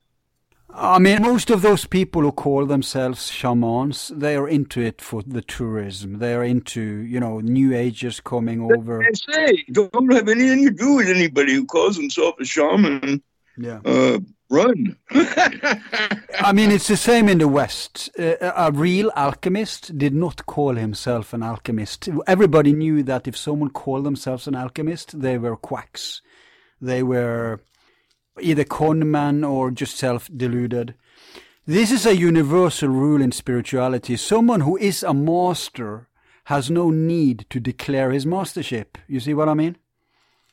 I 0.70 0.98
mean, 0.98 1.22
most 1.22 1.50
of 1.50 1.62
those 1.62 1.86
people 1.86 2.22
who 2.22 2.32
call 2.32 2.66
themselves 2.66 3.30
shamans, 3.30 4.12
they 4.14 4.36
are 4.36 4.48
into 4.48 4.80
it 4.80 5.00
for 5.00 5.22
the 5.22 5.40
tourism. 5.40 6.18
They 6.18 6.34
are 6.34 6.44
into, 6.44 6.80
you 6.80 7.20
know, 7.20 7.40
new 7.40 7.74
ages 7.74 8.20
coming 8.20 8.60
over. 8.60 9.02
I 9.02 9.12
say, 9.12 9.64
don't 9.72 10.12
have 10.12 10.28
anything 10.28 10.66
to 10.66 10.70
do 10.70 10.96
with 10.96 11.08
anybody 11.08 11.54
who 11.54 11.64
calls 11.64 11.96
himself 11.96 12.34
a 12.38 12.44
shaman. 12.44 13.22
Yeah. 13.56 13.80
Uh, 13.84 14.20
run. 14.50 14.96
I 15.10 16.52
mean, 16.52 16.70
it's 16.70 16.88
the 16.88 16.96
same 16.96 17.28
in 17.28 17.38
the 17.38 17.48
West. 17.48 18.10
Uh, 18.18 18.36
a 18.40 18.70
real 18.70 19.10
alchemist 19.16 19.96
did 19.96 20.14
not 20.14 20.46
call 20.46 20.74
himself 20.74 21.32
an 21.32 21.42
alchemist. 21.42 22.08
Everybody 22.26 22.72
knew 22.72 23.02
that 23.04 23.26
if 23.26 23.36
someone 23.36 23.70
called 23.70 24.04
themselves 24.04 24.46
an 24.46 24.54
alchemist, 24.54 25.20
they 25.20 25.38
were 25.38 25.56
quacks. 25.56 26.22
They 26.80 27.02
were 27.02 27.60
either 28.40 28.64
conmen 28.64 29.48
or 29.48 29.70
just 29.70 29.96
self-deluded. 29.96 30.94
This 31.66 31.90
is 31.90 32.06
a 32.06 32.16
universal 32.16 32.88
rule 32.88 33.20
in 33.20 33.32
spirituality. 33.32 34.16
Someone 34.16 34.62
who 34.62 34.76
is 34.78 35.02
a 35.02 35.12
master 35.12 36.08
has 36.44 36.70
no 36.70 36.90
need 36.90 37.44
to 37.50 37.60
declare 37.60 38.10
his 38.10 38.24
mastership. 38.24 38.96
You 39.06 39.20
see 39.20 39.34
what 39.34 39.48
I 39.48 39.54
mean? 39.54 39.76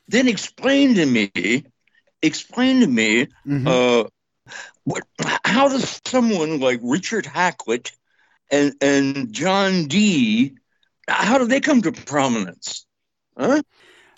then 0.08 0.28
explain 0.28 0.94
to 0.94 1.04
me, 1.04 1.32
explain 2.22 2.78
to 2.80 2.86
me, 2.86 3.26
Mhm. 3.44 3.66
uh, 3.66 4.08
what, 4.84 5.02
how 5.44 5.68
does 5.68 6.00
someone 6.06 6.60
like 6.60 6.78
Richard 6.80 7.24
Hakluyt 7.24 7.90
and 8.48 8.74
and 8.80 9.32
John 9.32 9.86
Dee, 9.88 10.54
how 11.08 11.38
do 11.38 11.46
they 11.46 11.58
come 11.60 11.82
to 11.82 11.90
prominence? 11.90 12.86
Huh? 13.36 13.62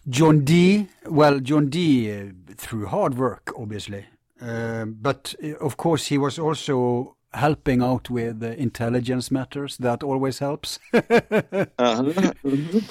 John 0.08 0.44
Dee, 0.44 0.86
well, 1.06 1.40
John 1.40 1.68
Dee 1.68 2.12
uh, 2.12 2.24
through 2.56 2.86
hard 2.86 3.14
work, 3.18 3.52
obviously, 3.56 4.04
Um 4.40 4.96
but 5.02 5.34
uh, 5.42 5.56
of 5.66 5.76
course 5.76 6.06
he 6.14 6.18
was 6.18 6.38
also 6.38 7.16
helping 7.32 7.82
out 7.82 8.10
with 8.10 8.42
uh, 8.42 8.46
intelligence 8.58 9.30
matters. 9.30 9.76
That 9.78 10.02
always 10.02 10.38
helps. 10.40 10.78
Uh-huh. 10.92 12.32
Mhm. 12.44 12.82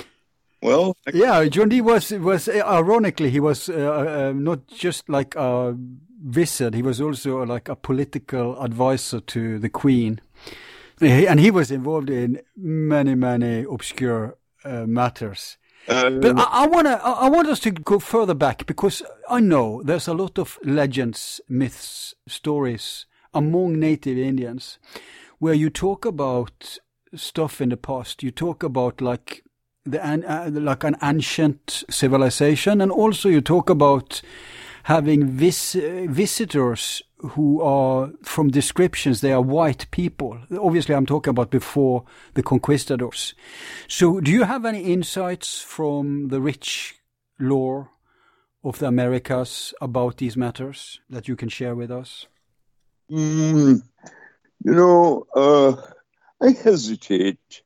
Well, 0.61 0.95
yeah, 1.13 1.45
John 1.49 1.69
Dee 1.69 1.81
was 1.81 2.11
was 2.11 2.47
uh, 2.47 2.63
ironically 2.65 3.29
he 3.29 3.39
was 3.39 3.69
uh, 3.69 3.73
uh, 3.73 4.33
not 4.35 4.67
just 4.67 5.09
like 5.09 5.35
a 5.35 5.75
wizard. 6.35 6.73
He 6.75 6.81
was 6.81 6.99
also 7.01 7.45
like 7.45 7.69
a 7.71 7.75
political 7.75 8.59
advisor 8.63 9.19
to 9.19 9.59
the 9.59 9.69
Queen. 9.69 10.19
And 10.99 11.39
he 11.39 11.51
was 11.51 11.69
involved 11.71 12.09
in 12.09 12.41
many, 12.55 13.13
many 13.15 13.65
obscure 13.69 14.35
uh, 14.65 14.85
But 15.87 16.37
I, 16.37 16.63
I 16.63 16.67
want 16.67 16.87
to. 16.87 17.01
I 17.03 17.11
I 17.11 17.29
want 17.29 17.47
us 17.47 17.59
to 17.61 17.71
go 17.71 17.99
further 17.99 18.33
back 18.33 18.65
because 18.65 19.01
I 19.29 19.39
know 19.39 19.81
there's 19.83 20.07
a 20.07 20.13
lot 20.13 20.37
of 20.37 20.59
legends, 20.63 21.41
myths, 21.47 22.13
stories 22.27 23.05
among 23.33 23.79
native 23.79 24.17
Indians, 24.17 24.79
where 25.39 25.53
you 25.53 25.69
talk 25.69 26.05
about 26.05 26.79
stuff 27.15 27.61
in 27.61 27.69
the 27.69 27.77
past. 27.77 28.23
You 28.23 28.31
talk 28.31 28.63
about 28.63 29.01
like 29.01 29.43
the 29.85 30.05
an, 30.05 30.25
uh, 30.25 30.49
like 30.51 30.83
an 30.83 30.97
ancient 31.01 31.83
civilization, 31.89 32.81
and 32.81 32.91
also 32.91 33.29
you 33.29 33.41
talk 33.41 33.69
about 33.69 34.21
having 34.83 35.27
vis- 35.27 35.75
uh, 35.75 36.05
visitors 36.09 37.01
who 37.19 37.61
are 37.61 38.11
from 38.23 38.49
descriptions 38.49 39.21
they 39.21 39.31
are 39.33 39.41
white 39.41 39.89
people 39.91 40.37
obviously 40.59 40.93
i'm 40.93 41.05
talking 41.05 41.31
about 41.31 41.49
before 41.49 42.03
the 42.35 42.43
conquistadors 42.43 43.33
so 43.87 44.19
do 44.21 44.31
you 44.31 44.43
have 44.43 44.65
any 44.65 44.81
insights 44.81 45.59
from 45.61 46.27
the 46.27 46.39
rich 46.39 46.95
lore 47.39 47.89
of 48.63 48.77
the 48.79 48.85
americas 48.87 49.73
about 49.81 50.17
these 50.17 50.37
matters 50.37 50.99
that 51.09 51.27
you 51.27 51.35
can 51.35 51.49
share 51.49 51.75
with 51.75 51.89
us 51.91 52.27
Mm, 53.09 53.81
you 54.65 54.71
know, 54.73 55.25
uh, 55.33 55.73
I 56.41 56.51
hesitate. 56.51 57.63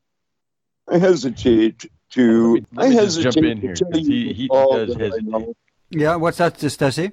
I 0.88 1.00
hesitate 1.00 1.90
to. 2.12 2.54
Let 2.54 2.62
me- 2.62 2.68
let 2.74 2.86
I 2.86 2.90
me 2.90 2.96
just 2.96 3.18
hesitate 3.18 3.34
jump 3.34 3.46
in 3.48 3.56
to 3.56 3.62
here, 3.62 3.74
tell 3.74 3.90
'cause 3.92 4.08
he- 4.08 4.34
he 4.34 4.48
does 4.48 4.88
that 4.90 5.02
I 5.02 5.06
hesitate. 5.06 5.24
know. 5.26 5.56
yeah 5.90 6.16
what's 6.16 6.38
that 6.38 6.60
Stacey? 6.60 7.12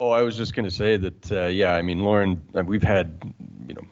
Oh, 0.00 0.10
I 0.10 0.22
was 0.22 0.36
just 0.36 0.54
going 0.54 0.64
to 0.64 0.74
say 0.74 0.96
that, 0.96 1.32
uh, 1.32 1.46
yeah, 1.46 1.74
I 1.74 1.82
mean, 1.82 2.00
Lauren, 2.00 2.42
uh, 2.54 2.62
we've 2.62 2.82
had, 2.82 3.32
you 3.68 3.74
know, 3.74 3.84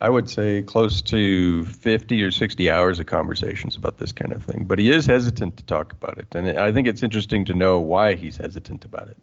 I 0.00 0.10
would 0.10 0.28
say 0.30 0.62
close 0.62 1.02
to 1.02 1.64
50 1.64 2.22
or 2.22 2.30
60 2.30 2.70
hours 2.70 3.00
of 3.00 3.06
conversations 3.06 3.74
about 3.74 3.98
this 3.98 4.12
kind 4.12 4.32
of 4.32 4.44
thing. 4.44 4.64
But 4.64 4.78
he 4.78 4.92
is 4.92 5.06
hesitant 5.06 5.56
to 5.56 5.64
talk 5.64 5.92
about 5.92 6.18
it. 6.18 6.26
And 6.32 6.58
I 6.58 6.70
think 6.70 6.86
it's 6.86 7.02
interesting 7.02 7.44
to 7.46 7.54
know 7.54 7.80
why 7.80 8.14
he's 8.14 8.36
hesitant 8.36 8.84
about 8.84 9.08
it. 9.08 9.16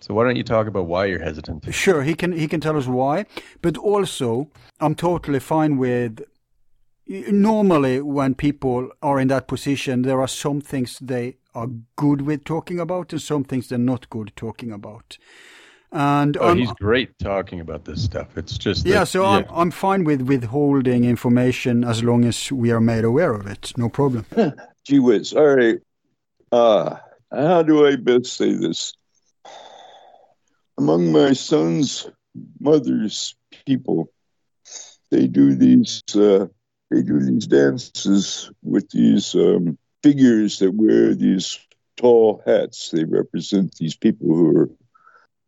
So 0.00 0.14
why 0.14 0.24
don't 0.24 0.36
you 0.36 0.44
talk 0.44 0.66
about 0.66 0.86
why 0.86 1.06
you're 1.06 1.22
hesitant? 1.22 1.72
Sure, 1.74 2.02
he 2.02 2.14
can 2.14 2.32
he 2.32 2.46
can 2.46 2.60
tell 2.60 2.76
us 2.76 2.86
why, 2.86 3.24
but 3.62 3.78
also 3.78 4.48
I'm 4.80 4.94
totally 4.94 5.40
fine 5.40 5.78
with. 5.78 6.22
Normally, 7.08 8.00
when 8.02 8.34
people 8.34 8.90
are 9.00 9.20
in 9.20 9.28
that 9.28 9.46
position, 9.46 10.02
there 10.02 10.20
are 10.20 10.26
some 10.28 10.60
things 10.60 10.98
they 10.98 11.36
are 11.54 11.68
good 11.96 12.22
with 12.22 12.44
talking 12.44 12.80
about, 12.80 13.12
and 13.12 13.22
some 13.22 13.44
things 13.44 13.68
they're 13.68 13.78
not 13.78 14.10
good 14.10 14.32
talking 14.34 14.72
about. 14.72 15.16
And 15.92 16.36
Oh, 16.36 16.48
I'm- 16.48 16.58
he's 16.58 16.72
great 16.72 17.16
talking 17.20 17.60
about 17.60 17.84
this 17.84 18.02
stuff. 18.04 18.36
It's 18.36 18.58
just 18.58 18.82
that, 18.84 18.90
yeah, 18.90 19.04
so 19.04 19.24
I'm 19.24 19.46
I'm 19.50 19.70
fine 19.70 20.02
with 20.04 20.22
withholding 20.22 21.04
information 21.04 21.84
as 21.84 22.02
long 22.02 22.24
as 22.24 22.50
we 22.50 22.72
are 22.72 22.80
made 22.80 23.04
aware 23.04 23.32
of 23.32 23.46
it. 23.46 23.72
No 23.78 23.88
problem. 23.88 24.26
Gee 24.84 24.98
whiz. 24.98 25.32
All 25.32 25.54
right. 25.56 25.78
Uh, 26.50 26.96
how 27.30 27.62
do 27.62 27.86
I 27.86 27.96
best 27.96 28.36
say 28.36 28.52
this? 28.52 28.92
Among 30.78 31.12
my 31.12 31.32
son's 31.32 32.10
mother's 32.60 33.34
people, 33.64 34.10
they 35.10 35.26
do 35.28 35.54
these 35.54 36.02
uh, 36.14 36.46
they 36.90 37.02
do 37.02 37.20
these 37.20 37.46
dances 37.46 38.50
with 38.62 38.88
these 38.90 39.34
um, 39.34 39.76
figures 40.02 40.58
that 40.58 40.72
wear 40.74 41.14
these 41.14 41.58
tall 41.96 42.42
hats. 42.46 42.90
They 42.90 43.04
represent 43.04 43.74
these 43.76 43.96
people 43.96 44.28
who 44.28 44.56
are 44.56 44.70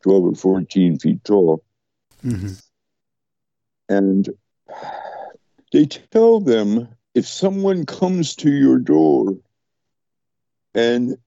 twelve 0.03 0.25
or 0.25 0.35
fourteen 0.35 0.97
feet 0.99 1.23
tall, 1.23 1.63
hmm 2.21 2.53
and 3.89 4.29
they 5.71 5.85
tell 5.85 6.39
them 6.39 6.87
if 7.15 7.27
someone 7.27 7.85
comes 7.85 8.35
to 8.35 8.51
your 8.51 8.79
door 8.79 9.37
and 10.73 11.17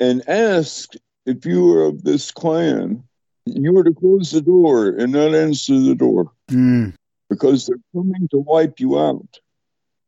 and 0.00 0.28
asks 0.28 0.96
if 1.26 1.44
you 1.44 1.72
are 1.74 1.84
of 1.86 2.02
this 2.02 2.30
clan, 2.30 3.02
you 3.46 3.76
are 3.76 3.84
to 3.84 3.92
close 3.92 4.30
the 4.30 4.40
door 4.40 4.88
and 4.88 5.12
not 5.12 5.34
answer 5.34 5.78
the 5.78 5.94
door 5.94 6.32
Mm, 6.50 6.94
because 7.28 7.66
they're 7.66 7.76
coming 7.94 8.28
to 8.30 8.38
wipe 8.38 8.80
you 8.80 8.98
out. 8.98 9.40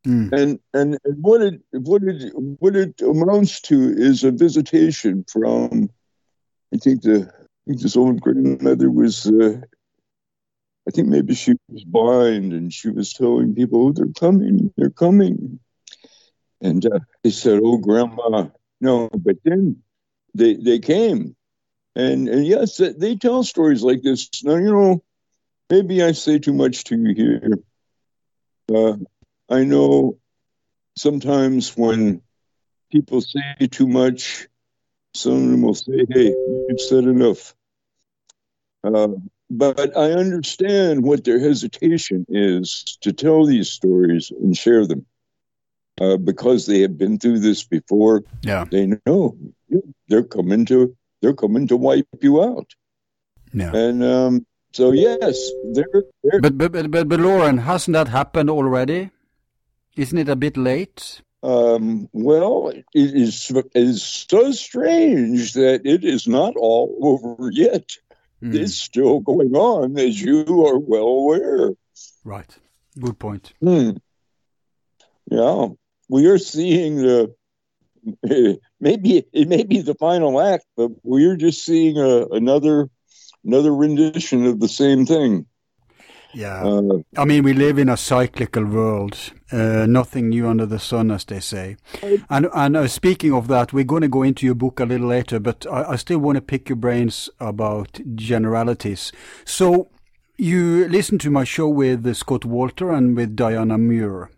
Mm, 0.06 0.32
And 0.32 0.58
and, 0.74 0.98
and 1.04 1.22
what 1.22 1.42
it 1.42 1.60
what 1.72 2.02
it 2.02 2.32
what 2.34 2.76
it 2.76 3.00
amounts 3.02 3.60
to 3.62 3.74
is 3.96 4.24
a 4.24 4.30
visitation 4.30 5.24
from 5.28 5.90
I 6.74 6.78
think 6.78 7.02
the 7.02 7.30
I 7.32 7.46
think 7.66 7.80
this 7.80 7.96
old 7.96 8.20
grandmother 8.20 8.90
was 8.90 9.26
uh, 9.26 9.60
I 10.88 10.90
think 10.90 11.08
maybe 11.08 11.34
she 11.34 11.54
was 11.68 11.84
blind 11.84 12.52
and 12.52 12.72
she 12.72 12.90
was 12.90 13.12
telling 13.12 13.54
people 13.54 13.88
oh, 13.88 13.92
they're 13.92 14.12
coming 14.18 14.72
they're 14.76 14.90
coming. 14.90 15.58
And 16.60 16.84
uh, 16.86 17.00
they 17.22 17.30
said 17.30 17.60
oh 17.62 17.78
grandma. 17.78 18.48
No 18.80 19.08
but 19.12 19.36
then 19.44 19.82
they 20.34 20.54
they 20.54 20.78
came. 20.78 21.34
And 21.96 22.28
and 22.28 22.46
yes 22.46 22.76
they, 22.78 23.16
tell 23.16 23.42
stories 23.42 23.82
like 23.82 24.02
this. 24.02 24.28
Now 24.44 24.56
you 24.56 24.70
know 24.72 25.02
maybe 25.70 26.02
I 26.02 26.12
say 26.12 26.38
too 26.38 26.54
much 26.54 26.84
to 26.84 26.96
you 26.96 27.14
here 27.14 27.58
uh, 28.74 28.96
I 29.50 29.64
know 29.64 30.18
sometimes 30.96 31.76
when 31.76 32.22
people 32.92 33.20
say 33.20 33.66
too 33.70 33.88
much, 33.88 34.48
someone 35.14 35.62
will 35.62 35.74
say, 35.74 36.06
Hey, 36.08 36.34
you've 36.68 36.80
said 36.80 37.04
enough. 37.04 37.54
Uh, 38.84 39.08
but 39.50 39.96
I 39.96 40.12
understand 40.12 41.02
what 41.02 41.24
their 41.24 41.40
hesitation 41.40 42.24
is 42.28 42.96
to 43.02 43.12
tell 43.12 43.44
these 43.44 43.68
stories 43.68 44.30
and 44.30 44.56
share 44.56 44.86
them 44.86 45.06
uh, 46.00 46.16
because 46.16 46.66
they 46.66 46.80
have 46.80 46.96
been 46.96 47.18
through 47.18 47.40
this 47.40 47.64
before. 47.64 48.24
yeah, 48.42 48.64
They 48.70 48.94
know 49.06 49.36
they're 50.08 50.22
coming 50.22 50.64
to 50.66 50.96
they're 51.20 51.34
coming 51.34 51.66
to 51.68 51.76
wipe 51.76 52.06
you 52.22 52.42
out, 52.42 52.70
yeah. 53.52 53.74
and 53.74 54.02
um, 54.02 54.46
so 54.72 54.92
yes, 54.92 55.50
they're, 55.74 55.84
they're 56.24 56.40
But, 56.40 56.56
but 56.56 56.72
but 56.72 56.90
but 56.90 57.08
but 57.08 57.20
Lauren, 57.20 57.58
hasn't 57.58 57.92
that 57.92 58.08
happened 58.08 58.48
already? 58.48 59.10
Isn't 59.96 60.18
it 60.18 60.28
a 60.28 60.36
bit 60.36 60.56
late? 60.56 61.22
Um, 61.42 62.08
well, 62.12 62.68
it 62.68 62.84
is 62.94 63.50
it 63.50 63.66
is 63.74 64.02
so 64.02 64.52
strange 64.52 65.54
that 65.54 65.80
it 65.84 66.04
is 66.04 66.26
not 66.28 66.54
all 66.56 66.98
over 67.02 67.50
yet. 67.50 67.88
Mm, 68.42 68.54
It's 68.54 68.74
still 68.76 69.20
going 69.20 69.54
on, 69.54 69.98
as 69.98 70.20
you 70.20 70.44
are 70.66 70.78
well 70.78 71.06
aware. 71.06 71.70
right. 72.24 72.58
Good 72.98 73.18
point. 73.18 73.52
Hmm. 73.60 73.90
Yeah, 75.30 75.68
we 76.08 76.26
are 76.26 76.38
seeing 76.38 76.96
the 76.96 77.34
maybe 78.80 79.24
it 79.32 79.48
may 79.48 79.62
be 79.62 79.80
the 79.80 79.94
final 79.94 80.40
act, 80.40 80.66
but 80.76 80.90
we 81.02 81.24
are 81.26 81.36
just 81.36 81.64
seeing 81.64 81.98
a, 81.98 82.26
another 82.26 82.88
another 83.44 83.74
rendition 83.74 84.44
of 84.46 84.60
the 84.60 84.68
same 84.68 85.06
thing. 85.06 85.46
Yeah. 86.32 86.62
Uh, 86.62 86.98
I 87.16 87.24
mean, 87.24 87.42
we 87.42 87.52
live 87.52 87.78
in 87.78 87.88
a 87.88 87.96
cyclical 87.96 88.64
world. 88.64 89.18
Uh, 89.50 89.86
nothing 89.86 90.28
new 90.28 90.48
under 90.48 90.66
the 90.66 90.78
sun, 90.78 91.10
as 91.10 91.24
they 91.24 91.40
say. 91.40 91.76
And 92.28 92.48
and 92.54 92.76
uh, 92.76 92.88
speaking 92.88 93.32
of 93.32 93.48
that, 93.48 93.72
we're 93.72 93.84
going 93.84 94.02
to 94.02 94.08
go 94.08 94.22
into 94.22 94.46
your 94.46 94.54
book 94.54 94.80
a 94.80 94.84
little 94.84 95.08
later, 95.08 95.40
but 95.40 95.66
I, 95.66 95.92
I 95.92 95.96
still 95.96 96.18
want 96.18 96.36
to 96.36 96.42
pick 96.42 96.68
your 96.68 96.76
brains 96.76 97.28
about 97.40 98.00
generalities. 98.14 99.12
So, 99.44 99.88
you 100.36 100.88
listened 100.88 101.20
to 101.22 101.30
my 101.30 101.44
show 101.44 101.68
with 101.68 102.14
Scott 102.14 102.42
Wolter 102.42 102.96
and 102.96 103.16
with 103.16 103.34
Diana 103.34 103.76
Muir, 103.76 104.30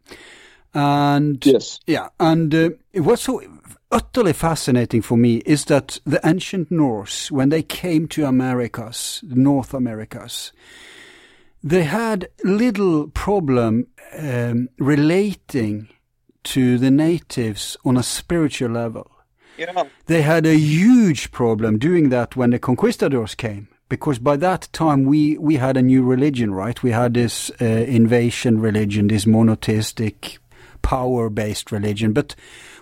and 0.75 1.45
yes, 1.45 1.79
yeah, 1.87 2.09
and 2.19 2.55
uh, 2.55 2.71
what's 2.95 3.23
so 3.23 3.43
utterly 3.91 4.33
fascinating 4.33 5.03
for 5.03 5.19
me 5.19 5.37
is 5.45 5.67
that 5.67 6.01
the 6.07 6.21
ancient 6.25 6.71
Norse, 6.71 7.31
when 7.31 7.51
they 7.51 7.63
came 7.63 8.09
to 8.09 8.25
Americas, 8.25 9.23
North 9.23 9.75
Americas, 9.75 10.53
they 11.63 11.85
had 11.85 12.29
little 12.45 13.09
problem 13.09 13.87
um, 14.19 14.69
relating 14.79 15.89
to 16.45 16.79
the 16.79 16.91
natives 16.91 17.77
on 17.85 17.97
a 17.97 18.03
spiritual 18.03 18.71
level. 18.71 19.11
yeah, 19.57 19.85
They 20.07 20.23
had 20.23 20.45
a 20.45 20.57
huge 20.57 21.31
problem 21.31 21.79
doing 21.79 22.09
that 22.09 22.35
when 22.37 22.51
the 22.51 22.59
conquistadors 22.59 23.35
came, 23.35 23.69
because 23.89 24.19
by 24.19 24.37
that 24.39 24.69
time 24.73 25.05
we, 25.05 25.39
we 25.39 25.57
had 25.57 25.77
a 25.77 25.83
new 25.83 26.03
religion, 26.03 26.53
right? 26.53 26.83
We 26.83 26.91
had 26.91 27.15
this 27.15 27.51
uh, 27.61 27.65
invasion 27.65 28.61
religion, 28.61 29.09
this 29.09 29.27
monotheistic, 29.27 30.39
power-based 30.83 31.71
religion. 31.71 32.13
But 32.13 32.35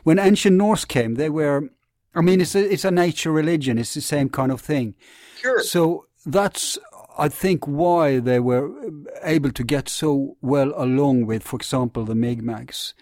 when 0.05 0.19
ancient 0.19 0.57
Norse 0.57 0.87
came, 0.87 1.17
they 1.17 1.29
were, 1.29 1.69
I 2.15 2.23
mean, 2.23 2.41
it's 2.41 2.55
a, 2.55 2.73
it's 2.73 2.87
a 2.87 2.91
nature 2.91 3.31
religion. 3.31 3.77
It's 3.77 3.93
the 3.93 4.01
same 4.01 4.31
kind 4.31 4.51
of 4.51 4.61
thing. 4.63 4.95
sure. 5.43 5.63
So 5.63 6.07
that's, 6.25 6.79
I 7.27 7.29
think, 7.29 7.67
why 7.67 8.21
they 8.21 8.41
were 8.41 8.71
able 9.23 9.53
to 9.53 9.65
get 9.65 9.89
so 9.89 10.37
well 10.41 10.73
along 10.77 11.27
with, 11.27 11.43
for 11.43 11.57
example, 11.57 12.05
the 12.05 12.15
Mi'kmaq, 12.15 12.95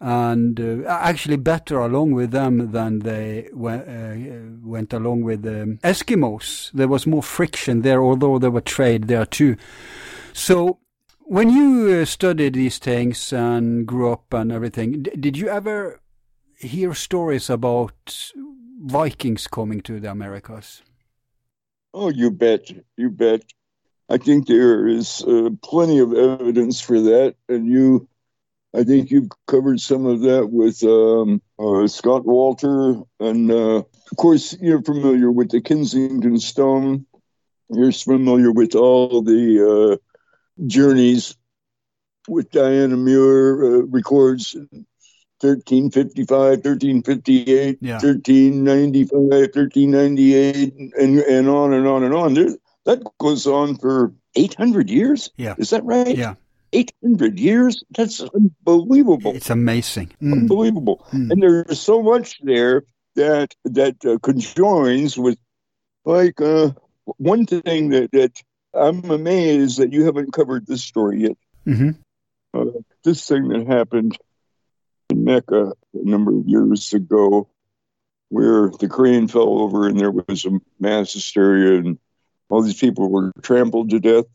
and 0.00 0.60
uh, 0.60 0.88
actually 0.88 1.38
better 1.38 1.78
along 1.78 2.12
with 2.12 2.30
them 2.30 2.72
than 2.72 2.98
they 3.00 3.48
went, 3.52 3.88
uh, 3.88 4.14
went 4.62 4.92
along 4.92 5.22
with 5.24 5.42
the 5.42 5.78
Eskimos. 5.82 6.70
There 6.72 6.88
was 6.88 7.06
more 7.06 7.22
friction 7.22 7.82
there, 7.82 8.02
although 8.02 8.38
there 8.38 8.50
were 8.50 8.60
trade 8.76 9.08
there 9.08 9.26
too. 9.26 9.56
So 10.32 10.78
When 11.26 11.48
you 11.48 12.02
uh, 12.02 12.04
studied 12.04 12.52
these 12.52 12.78
things 12.78 13.32
and 13.32 13.86
grew 13.86 14.12
up 14.12 14.34
and 14.34 14.52
everything, 14.52 15.02
d- 15.04 15.10
did 15.18 15.38
you 15.38 15.48
ever 15.48 16.00
hear 16.58 16.92
stories 16.92 17.48
about 17.48 18.30
Vikings 18.84 19.46
coming 19.46 19.80
to 19.82 20.00
the 20.00 20.10
Americas? 20.10 20.82
Oh, 21.94 22.08
you 22.08 22.32
bet. 22.32 22.70
You 22.96 23.08
bet. 23.08 23.44
I 24.10 24.18
think 24.18 24.48
there 24.48 24.88
is 24.88 25.22
uh, 25.22 25.50
plenty 25.62 26.00
of 26.00 26.12
evidence 26.12 26.80
for 26.80 27.00
that. 27.00 27.36
And 27.48 27.68
you, 27.68 28.08
I 28.74 28.82
think 28.82 29.12
you've 29.12 29.28
covered 29.46 29.78
some 29.78 30.04
of 30.04 30.22
that 30.22 30.50
with 30.50 30.82
um, 30.82 31.40
uh, 31.56 31.86
Scott 31.86 32.24
Wolter. 32.24 33.06
And 33.20 33.48
uh, 33.48 33.76
of 33.78 34.16
course, 34.16 34.56
you're 34.60 34.82
familiar 34.82 35.30
with 35.30 35.50
the 35.50 35.60
Kensington 35.60 36.40
Stone. 36.40 37.06
You're 37.70 37.92
familiar 37.92 38.50
with 38.50 38.74
all 38.74 39.22
the 39.22 39.94
uh, 39.94 40.66
journeys 40.66 41.36
with 42.26 42.50
Diana 42.50 42.96
Muir 42.96 43.64
uh, 43.64 43.82
records 43.86 44.56
1355, 45.44 46.64
1358, 46.64 47.78
Yeah. 47.80 47.94
1395, 47.94 49.12
1398, 49.54 50.74
and, 50.98 51.18
and 51.20 51.48
on 51.48 51.72
and 51.72 51.86
on 51.86 52.02
and 52.02 52.14
on. 52.14 52.34
There, 52.34 52.48
that 52.86 53.02
goes 53.18 53.46
on 53.46 53.76
for 53.76 54.12
800 54.34 54.90
years. 54.90 55.30
Yeah. 55.36 55.54
Is 55.58 55.70
that 55.70 55.84
right? 55.84 56.16
Yeah, 56.16 56.34
800 56.72 57.38
years? 57.38 57.84
That's 57.96 58.20
unbelievable. 58.20 59.32
it's 59.34 59.50
amazing. 59.50 60.12
Mm. 60.22 60.32
Unbelievable. 60.32 61.06
Mm. 61.12 61.30
And 61.30 61.42
there's 61.42 61.80
so 61.80 62.02
much 62.02 62.40
there 62.42 62.84
that 63.16 63.54
that 63.64 64.04
uh, 64.04 64.18
conjoins 64.22 65.16
with, 65.16 65.38
like, 66.04 66.40
uh, 66.40 66.70
one 67.18 67.46
thing 67.46 67.90
that, 67.90 68.10
that 68.12 68.42
I'm 68.74 69.08
amazed 69.10 69.78
that 69.78 69.92
you 69.92 70.04
haven't 70.04 70.32
covered 70.32 70.66
this 70.66 70.82
story 70.82 71.22
yet. 71.22 71.36
hmm 71.64 71.90
Uh, 72.54 72.66
this 73.04 73.26
thing 73.28 73.48
that 73.48 73.66
happened 73.66 74.16
Mecca 75.14 75.72
a 75.94 76.04
number 76.08 76.36
of 76.36 76.46
years 76.46 76.92
ago, 76.92 77.48
where 78.28 78.70
the 78.80 78.88
crane 78.88 79.28
fell 79.28 79.60
over 79.60 79.86
and 79.86 79.98
there 79.98 80.10
was 80.10 80.44
a 80.44 80.60
mass 80.80 81.12
hysteria 81.12 81.78
and 81.78 81.98
all 82.48 82.62
these 82.62 82.78
people 82.78 83.10
were 83.10 83.32
trampled 83.42 83.90
to 83.90 84.00
death. 84.00 84.26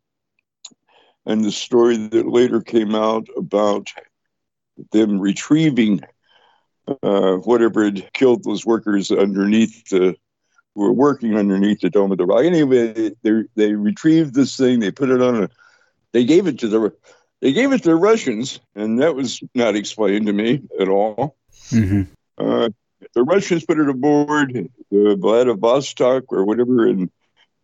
And 1.25 1.43
the 1.43 1.51
story 1.51 1.97
that 1.97 2.27
later 2.27 2.61
came 2.61 2.95
out 2.95 3.27
about 3.37 3.89
them 4.91 5.19
retrieving 5.19 6.01
uh, 7.03 7.35
whatever 7.35 7.85
had 7.85 8.11
killed 8.13 8.43
those 8.43 8.65
workers 8.65 9.11
underneath 9.11 9.89
the 9.89 10.15
who 10.75 10.81
were 10.81 10.93
working 10.93 11.35
underneath 11.35 11.81
the 11.81 11.89
dome 11.89 12.11
of 12.11 12.17
the 12.17 12.25
rock. 12.25 12.43
Anyway, 12.43 13.13
they 13.21 13.43
they 13.55 13.73
retrieved 13.73 14.33
this 14.33 14.55
thing, 14.55 14.79
they 14.79 14.91
put 14.91 15.09
it 15.09 15.21
on 15.21 15.43
a 15.43 15.49
they 16.11 16.23
gave 16.23 16.47
it 16.47 16.59
to 16.59 16.67
the 16.67 16.93
they 17.41 17.53
gave 17.53 17.71
it 17.71 17.83
to 17.83 17.89
the 17.89 17.95
Russians, 17.95 18.59
and 18.75 18.99
that 19.01 19.15
was 19.15 19.41
not 19.55 19.75
explained 19.75 20.27
to 20.27 20.33
me 20.33 20.61
at 20.79 20.89
all. 20.89 21.35
hmm 21.69 22.03
Uh, 22.37 22.69
the 23.13 23.23
Russians 23.23 23.65
put 23.65 23.79
it 23.79 23.89
aboard 23.89 24.53
the 24.91 25.15
Vladivostok 25.19 26.31
or 26.31 26.45
whatever 26.45 26.87
and 26.87 27.09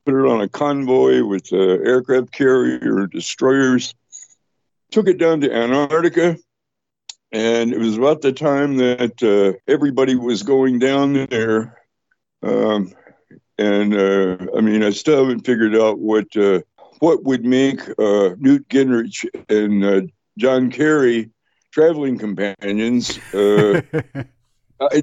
put 0.06 0.16
it 0.16 0.28
on 0.28 0.42
a 0.42 0.48
convoy 0.50 1.24
with 1.24 1.52
uh, 1.54 1.58
aircraft 1.58 2.32
carrier 2.32 3.08
destroyers. 3.08 3.94
Took 4.92 5.08
it 5.08 5.18
down 5.18 5.42
to 5.42 5.54
Antarctica, 5.54 6.38
and 7.32 7.74
it 7.74 7.80
was 7.80 7.98
about 7.98 8.22
the 8.22 8.32
time 8.32 8.78
that 8.78 9.22
uh, 9.24 9.58
everybody 9.68 10.16
was 10.16 10.44
going 10.44 10.80
down 10.80 11.28
there. 11.30 11.78
Um, 12.44 12.92
and 13.58 13.94
uh, 13.94 14.38
I 14.56 14.62
mean, 14.62 14.84
I 14.84 14.92
still 14.92 15.26
haven't 15.26 15.46
figured 15.46 15.76
out 15.76 16.00
what 16.00 16.36
uh, 16.36 16.62
what 17.00 17.24
would 17.24 17.46
make 17.46 17.82
uh, 18.00 18.36
Newt 18.38 18.68
Gingrich 18.70 19.26
and 19.50 19.84
uh, 19.84 20.02
John 20.38 20.72
Kerry 20.72 21.30
traveling 21.72 22.18
companions. 22.18 23.20
Uh, 23.34 23.82
uh, 24.80 25.02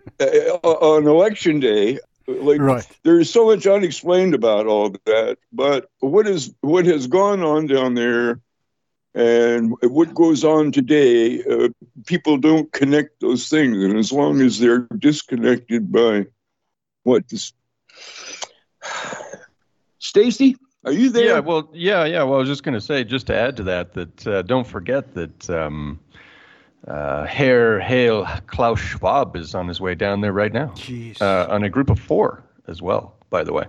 on 0.62 1.06
election 1.06 1.60
day, 1.60 1.98
like 2.26 2.60
Right. 2.60 2.86
there's 3.04 3.30
so 3.30 3.46
much 3.46 3.66
unexplained 3.66 4.34
about 4.34 4.66
all 4.66 4.90
that. 5.04 5.38
But 5.52 5.88
what 6.00 6.26
is 6.26 6.52
what 6.60 6.86
has 6.86 7.06
gone 7.06 7.42
on 7.42 7.66
down 7.66 7.94
there, 7.94 8.40
and 9.14 9.74
what 9.82 10.14
goes 10.14 10.44
on 10.44 10.72
today, 10.72 11.42
uh, 11.44 11.68
people 12.06 12.38
don't 12.38 12.72
connect 12.72 13.20
those 13.20 13.48
things, 13.48 13.76
and 13.82 13.98
as 13.98 14.12
long 14.12 14.40
as 14.40 14.58
they're 14.58 14.86
disconnected 14.98 15.90
by 15.92 16.26
what 17.02 17.28
this. 17.28 17.52
Stacy, 19.98 20.56
are 20.84 20.92
you 20.92 21.10
there? 21.10 21.26
Yeah, 21.26 21.38
well, 21.38 21.68
yeah, 21.72 22.04
yeah. 22.04 22.22
Well, 22.22 22.34
I 22.34 22.38
was 22.38 22.48
just 22.48 22.62
going 22.62 22.74
to 22.74 22.80
say, 22.80 23.04
just 23.04 23.26
to 23.28 23.36
add 23.36 23.56
to 23.58 23.62
that, 23.64 23.94
that 23.94 24.26
uh, 24.26 24.42
don't 24.42 24.66
forget 24.66 25.14
that 25.14 25.50
um, 25.50 26.00
uh, 26.88 27.24
Herr 27.24 27.78
Hale 27.80 28.26
Klaus 28.46 28.80
Schwab 28.80 29.36
is 29.36 29.54
on 29.54 29.68
his 29.68 29.80
way 29.80 29.94
down 29.94 30.20
there 30.20 30.32
right 30.32 30.52
now 30.52 30.68
Jeez. 30.68 31.20
uh, 31.22 31.46
on 31.48 31.62
a 31.62 31.68
group 31.68 31.90
of 31.90 31.98
four 31.98 32.42
as 32.66 32.82
well, 32.82 33.14
by 33.30 33.44
the 33.44 33.52
way. 33.52 33.66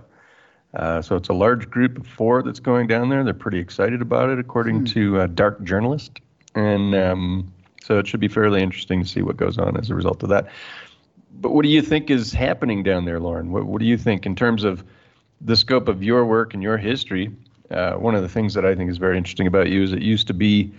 Uh, 0.74 1.00
so 1.00 1.14
it's 1.14 1.28
a 1.28 1.34
large 1.34 1.70
group 1.70 1.98
of 1.98 2.06
four 2.06 2.42
that's 2.42 2.58
going 2.58 2.88
down 2.88 3.08
there. 3.08 3.22
They're 3.22 3.32
pretty 3.32 3.60
excited 3.60 4.02
about 4.02 4.30
it, 4.30 4.40
according 4.40 4.84
to 4.86 5.20
uh, 5.20 5.26
Dark 5.28 5.62
Journalist, 5.62 6.18
and 6.56 6.96
um, 6.96 7.52
so 7.84 7.98
it 7.98 8.08
should 8.08 8.18
be 8.18 8.26
fairly 8.26 8.60
interesting 8.60 9.00
to 9.00 9.08
see 9.08 9.22
what 9.22 9.36
goes 9.36 9.56
on 9.56 9.76
as 9.76 9.90
a 9.90 9.94
result 9.94 10.24
of 10.24 10.30
that. 10.30 10.48
But 11.40 11.52
what 11.52 11.62
do 11.62 11.68
you 11.68 11.80
think 11.80 12.10
is 12.10 12.32
happening 12.32 12.82
down 12.82 13.04
there, 13.04 13.20
Lauren? 13.20 13.52
What, 13.52 13.66
what 13.66 13.78
do 13.80 13.86
you 13.86 13.96
think 13.96 14.26
in 14.26 14.34
terms 14.34 14.64
of 14.64 14.82
the 15.44 15.56
scope 15.56 15.88
of 15.88 16.02
your 16.02 16.24
work 16.24 16.54
and 16.54 16.62
your 16.62 16.76
history? 16.76 17.30
Uh, 17.70 17.94
one 17.94 18.14
of 18.14 18.22
the 18.22 18.28
things 18.28 18.54
that 18.54 18.64
I 18.64 18.74
think 18.74 18.90
is 18.90 18.98
very 18.98 19.16
interesting 19.16 19.46
about 19.46 19.68
you 19.70 19.82
is 19.82 19.92
it 19.92 20.02
used 20.02 20.26
to 20.28 20.34
be 20.34 20.72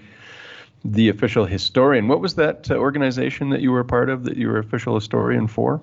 the 0.83 1.09
official 1.09 1.45
historian. 1.45 2.07
What 2.07 2.21
was 2.21 2.35
that 2.35 2.69
uh, 2.69 2.75
organization 2.75 3.49
that 3.49 3.61
you 3.61 3.71
were 3.71 3.79
a 3.79 3.85
part 3.85 4.09
of 4.09 4.23
that 4.25 4.37
you 4.37 4.47
were 4.47 4.59
official 4.59 4.95
historian 4.95 5.47
for? 5.47 5.81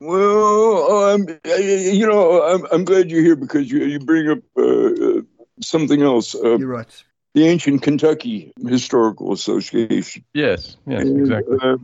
Well, 0.00 0.92
um, 0.92 1.26
you 1.44 2.06
know, 2.06 2.42
I'm, 2.42 2.66
I'm 2.70 2.84
glad 2.84 3.10
you're 3.10 3.22
here 3.22 3.36
because 3.36 3.70
you, 3.70 3.84
you 3.84 3.98
bring 3.98 4.28
up 4.28 4.38
uh, 4.56 4.62
uh, 4.62 5.20
something 5.62 6.02
else. 6.02 6.34
Uh, 6.34 6.58
You're 6.58 6.68
right. 6.68 7.04
the 7.32 7.46
Ancient 7.46 7.82
Kentucky 7.82 8.52
Historical 8.66 9.32
Association. 9.32 10.24
Yes, 10.34 10.76
yes, 10.86 11.02
And, 11.02 11.20
exactly. 11.20 11.58
uh, 11.62 11.76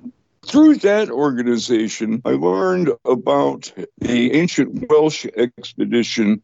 through 0.47 0.77
that 0.77 1.11
organization, 1.11 2.21
I 2.25 2.31
learned 2.31 2.91
about 3.05 3.73
the 3.99 4.33
ancient 4.33 4.91
Welsh 4.91 5.27
expedition 5.37 6.43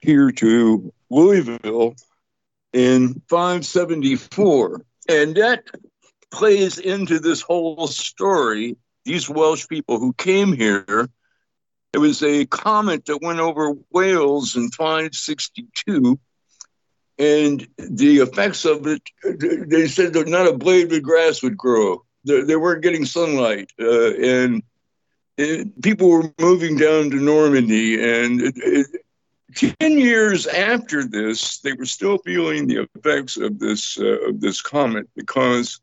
here 0.00 0.30
to 0.32 0.92
Louisville 1.10 1.94
in 2.72 3.20
574. 3.28 4.84
And 5.08 5.34
that 5.36 5.64
plays 6.30 6.78
into 6.78 7.18
this 7.18 7.40
whole 7.40 7.86
story. 7.88 8.76
These 9.04 9.28
Welsh 9.28 9.66
people 9.68 9.98
who 9.98 10.12
came 10.12 10.52
here, 10.52 11.08
it 11.92 11.98
was 11.98 12.22
a 12.22 12.46
comet 12.46 13.04
that 13.06 13.22
went 13.22 13.40
over 13.40 13.74
Wales 13.90 14.56
in 14.56 14.70
562. 14.70 16.18
And 17.18 17.68
the 17.76 18.18
effects 18.18 18.64
of 18.64 18.86
it, 18.86 19.02
they 19.68 19.88
said 19.88 20.14
that 20.14 20.28
not 20.28 20.46
a 20.46 20.56
blade 20.56 20.92
of 20.92 21.02
grass 21.02 21.42
would 21.42 21.56
grow. 21.56 22.04
They, 22.24 22.42
they 22.42 22.56
weren't 22.56 22.82
getting 22.82 23.04
sunlight. 23.04 23.72
Uh, 23.80 24.14
and 24.14 24.62
it, 25.36 25.82
people 25.82 26.10
were 26.10 26.32
moving 26.40 26.76
down 26.76 27.10
to 27.10 27.16
Normandy. 27.16 27.94
And 28.02 28.40
it, 28.40 28.54
it, 28.56 29.76
10 29.80 29.98
years 29.98 30.46
after 30.46 31.04
this, 31.04 31.58
they 31.58 31.72
were 31.72 31.84
still 31.84 32.18
feeling 32.18 32.66
the 32.66 32.88
effects 32.96 33.36
of 33.36 33.58
this, 33.58 33.98
uh, 33.98 34.28
of 34.28 34.40
this 34.40 34.60
comet 34.60 35.08
because 35.14 35.80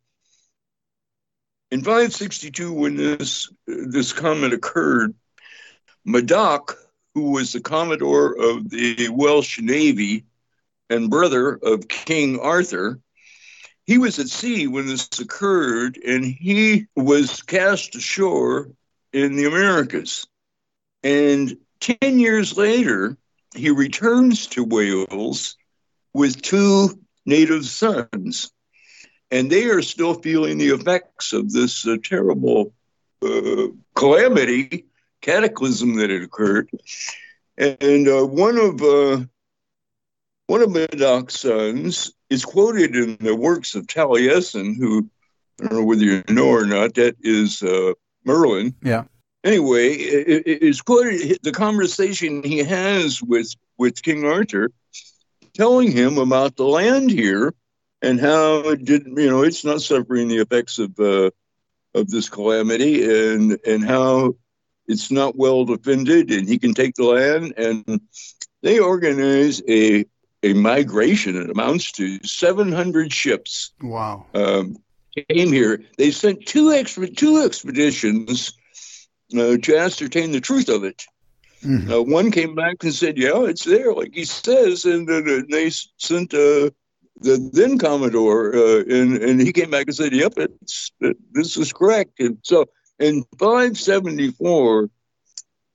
in 1.72 1.84
562, 1.84 2.74
when 2.74 2.96
this, 2.96 3.52
this 3.68 4.12
comet 4.12 4.54
occurred, 4.54 5.14
Madoc, 6.06 6.76
who 7.14 7.32
was 7.32 7.52
the 7.52 7.62
Commodore 7.62 8.36
of 8.36 8.70
the 8.70 9.10
Welsh 9.10 9.60
Navy 9.60 10.26
and 10.90 11.10
brother 11.10 11.60
of 11.62 11.88
King 11.88 12.40
Arthur, 12.40 13.00
he 13.90 13.98
was 13.98 14.20
at 14.20 14.30
sea 14.30 14.68
when 14.68 14.86
this 14.86 15.10
occurred 15.20 15.98
and 16.06 16.24
he 16.24 16.86
was 16.96 17.42
cast 17.42 17.96
ashore 17.96 18.70
in 19.14 19.36
the 19.36 19.46
Americas. 19.46 20.28
And 21.02 21.58
10 21.80 22.20
years 22.20 22.56
later, 22.56 23.18
he 23.56 23.72
returns 23.72 24.46
to 24.50 24.64
Wales 24.64 25.58
with 26.14 26.40
two 26.40 27.00
native 27.26 27.66
sons. 27.66 28.52
And 29.32 29.52
they 29.52 29.66
are 29.66 29.82
still 29.82 30.14
feeling 30.14 30.60
the 30.60 30.70
effects 30.70 31.34
of 31.34 31.52
this 31.52 31.88
uh, 31.88 31.98
terrible 32.04 32.72
uh, 33.24 33.70
calamity, 33.96 34.86
cataclysm 35.22 35.96
that 35.96 36.12
had 36.12 36.22
occurred. 36.22 36.70
And 37.58 38.08
uh, 38.08 38.24
one 38.28 38.60
of 38.60 38.84
uh, 38.84 39.26
one 40.46 40.62
of 40.62 40.70
Madoc's 40.70 41.40
sons 41.40 42.12
is 42.30 42.46
quoted 42.46 42.96
in 42.96 43.18
the 43.20 43.36
works 43.36 43.76
of 43.76 43.88
Taliesin, 43.88 44.76
who 44.78 45.10
I 45.60 45.66
don't 45.66 45.80
know 45.80 45.86
whether 45.86 46.04
you 46.04 46.24
know 46.30 46.48
or 46.48 46.66
not. 46.66 46.96
That 46.96 47.16
is 47.22 47.62
uh, 47.62 47.94
Merlin. 48.26 48.76
Yeah. 48.82 49.06
Anyway, 49.44 49.94
it, 49.94 50.44
it 50.46 50.62
is 50.62 50.82
quoted 50.82 51.40
the 51.44 51.52
conversation 51.52 52.44
he 52.44 52.60
has 52.60 53.22
with 53.22 53.54
with 53.78 54.04
King 54.04 54.26
Arthur, 54.26 54.72
telling 55.54 55.92
him 55.92 56.18
about 56.18 56.56
the 56.56 56.66
land 56.66 57.10
here 57.10 57.54
and 58.02 58.20
how 58.20 58.60
it 58.70 58.86
did. 58.86 59.06
You 59.06 59.30
know, 59.30 59.44
it's 59.44 59.66
not 59.66 59.82
suffering 59.82 60.28
the 60.28 60.38
effects 60.38 60.78
of 60.80 60.98
uh, 61.00 61.32
of 61.94 62.10
this 62.10 62.30
calamity, 62.30 63.04
and 63.04 63.58
and 63.66 63.84
how 63.84 64.36
it's 64.88 65.12
not 65.12 65.36
well 65.36 65.66
defended, 65.66 66.32
and 66.32 66.48
he 66.48 66.60
can 66.60 66.74
take 66.74 66.96
the 66.96 67.06
land. 67.06 67.54
And 67.58 68.02
they 68.62 68.80
organize 68.80 69.62
a 69.68 70.06
a 70.44 70.54
migration. 70.54 71.36
It 71.36 71.50
amounts 71.50 71.92
to 71.94 72.20
700 72.24 73.14
ships. 73.14 73.72
Wow. 73.82 74.26
Um, 74.34 74.78
came 75.30 75.52
here. 75.52 75.82
They 75.98 76.12
sent 76.12 76.46
two 76.46 76.68
exp- 76.70 77.18
two 77.18 77.44
expeditions 77.44 78.54
uh, 79.38 79.58
to 79.58 79.78
ascertain 79.78 80.32
the 80.32 80.42
truth 80.42 80.70
of 80.70 80.84
it. 80.84 81.04
Mhm. 81.64 81.92
Uh, 81.92 82.02
one 82.04 82.32
came 82.32 82.56
back 82.56 82.84
and 82.84 82.94
said, 82.94 83.18
"Yeah, 83.18 83.44
it's 83.44 83.66
there, 83.66 83.94
like 83.94 84.14
he 84.14 84.24
says," 84.24 84.86
and 84.86 85.08
then 85.08 85.28
uh, 85.30 85.42
they 85.50 85.70
sent 85.98 86.34
uh, 86.34 86.70
the 87.20 87.50
then 87.52 87.78
Commodore, 87.78 88.56
uh, 88.56 88.84
and 88.84 89.18
and 89.18 89.42
he 89.42 89.52
came 89.52 89.70
back 89.70 89.88
and 89.88 89.96
said, 89.96 90.14
"Yep, 90.14 90.34
it's 90.38 90.92
it, 91.02 91.18
this 91.34 91.58
is 91.58 91.74
correct." 91.74 92.20
And 92.20 92.38
so 92.44 92.66
in 92.98 93.26
574, 93.38 94.90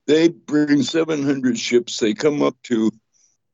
they 0.07 0.29
bring 0.29 0.83
700 0.83 1.59
ships. 1.59 1.99
They 1.99 2.15
come 2.15 2.43
up 2.43 2.57
to 2.65 2.91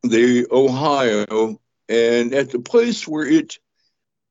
the 0.02 0.46
Ohio, 0.50 1.60
and 1.88 2.34
at 2.34 2.50
the 2.50 2.60
place 2.60 3.06
where 3.06 3.26
it 3.26 3.58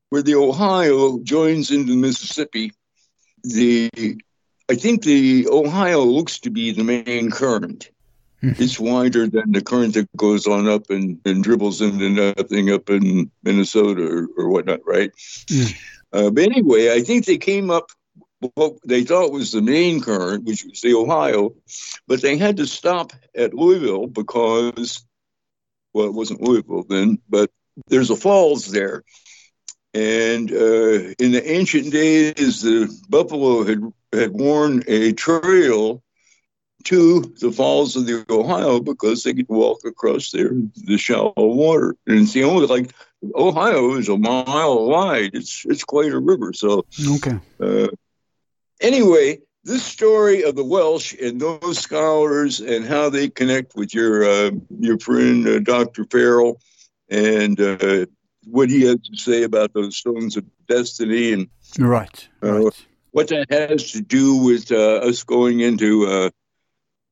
where 0.09 0.23
the 0.23 0.35
Ohio 0.35 1.19
joins 1.19 1.71
into 1.71 1.95
Mississippi, 1.95 2.71
the 3.43 3.89
I 4.69 4.75
think 4.75 5.03
the 5.03 5.47
Ohio 5.49 6.03
looks 6.03 6.39
to 6.39 6.49
be 6.49 6.71
the 6.71 6.83
main 6.83 7.31
current. 7.31 7.89
It's 8.41 8.79
wider 8.79 9.27
than 9.27 9.51
the 9.51 9.61
current 9.61 9.95
that 9.95 10.07
goes 10.15 10.47
on 10.47 10.69
up 10.69 10.89
and, 10.89 11.19
and 11.25 11.43
dribbles 11.43 11.81
into 11.81 12.09
nothing 12.09 12.71
up 12.71 12.89
in 12.89 13.29
Minnesota 13.43 14.01
or, 14.01 14.27
or 14.37 14.49
whatnot, 14.49 14.79
right? 14.85 15.11
Mm. 15.47 15.75
Uh, 16.13 16.29
but 16.29 16.43
anyway, 16.43 16.93
I 16.93 17.01
think 17.01 17.25
they 17.25 17.37
came 17.37 17.69
up 17.69 17.91
what 18.39 18.77
they 18.85 19.03
thought 19.03 19.33
was 19.33 19.51
the 19.51 19.61
main 19.61 20.01
current, 20.01 20.45
which 20.45 20.63
was 20.63 20.79
the 20.81 20.93
Ohio, 20.93 21.53
but 22.07 22.21
they 22.21 22.37
had 22.37 22.57
to 22.57 22.65
stop 22.65 23.11
at 23.35 23.53
Louisville 23.53 24.07
because, 24.07 25.03
well, 25.93 26.07
it 26.07 26.13
wasn't 26.13 26.41
Louisville 26.41 26.85
then, 26.87 27.19
but 27.29 27.49
there's 27.87 28.09
a 28.09 28.15
falls 28.15 28.67
there. 28.71 29.03
And 29.93 30.51
uh, 30.51 31.13
in 31.17 31.31
the 31.31 31.43
ancient 31.45 31.91
days, 31.91 32.61
the 32.61 32.95
buffalo 33.09 33.63
had, 33.63 33.81
had 34.13 34.31
worn 34.31 34.83
a 34.87 35.13
trail 35.13 36.03
to 36.85 37.33
the 37.41 37.51
falls 37.51 37.95
of 37.95 38.05
the 38.05 38.25
Ohio 38.29 38.79
because 38.79 39.23
they 39.23 39.33
could 39.33 39.49
walk 39.49 39.79
across 39.85 40.31
there, 40.31 40.51
the 40.75 40.97
shallow 40.97 41.33
water. 41.35 41.95
And 42.07 42.19
it's 42.19 42.33
the 42.33 42.43
only, 42.43 42.67
like, 42.67 42.93
Ohio 43.35 43.95
is 43.95 44.07
a 44.09 44.17
mile 44.17 44.85
wide. 44.87 45.31
It's, 45.33 45.65
it's 45.67 45.83
quite 45.83 46.11
a 46.11 46.19
river. 46.19 46.53
So, 46.53 46.85
Okay. 47.15 47.39
uh, 47.59 47.87
anyway, 48.79 49.39
this 49.69 49.85
story 49.85 50.43
of 50.43 50.55
the 50.55 50.63
Welsh 50.63 51.13
and 51.21 51.39
those 51.39 51.77
scholars 51.77 52.59
and 52.59 52.83
how 52.83 53.07
they 53.09 53.29
connect 53.29 53.75
with 53.75 53.93
your 53.93 54.23
uh, 54.25 54.49
your 54.79 54.97
friend 54.97 55.47
uh, 55.47 55.59
Dr. 55.59 56.05
Farrell 56.05 56.59
and 57.09 57.59
uh, 57.61 58.07
what 58.45 58.69
he 58.71 58.81
has 58.85 58.97
to 59.01 59.15
say 59.17 59.43
about 59.43 59.73
those 59.73 59.95
stones 59.95 60.35
of 60.37 60.45
destiny 60.67 61.33
and 61.33 61.47
Right. 61.77 62.27
Uh, 62.43 62.63
Right. 62.63 62.85
what 63.11 63.27
that 63.27 63.51
has 63.51 63.91
to 63.91 64.01
do 64.01 64.37
with 64.37 64.71
uh, 64.71 65.07
us 65.07 65.23
going 65.23 65.59
into 65.59 66.07
uh, 66.07 66.29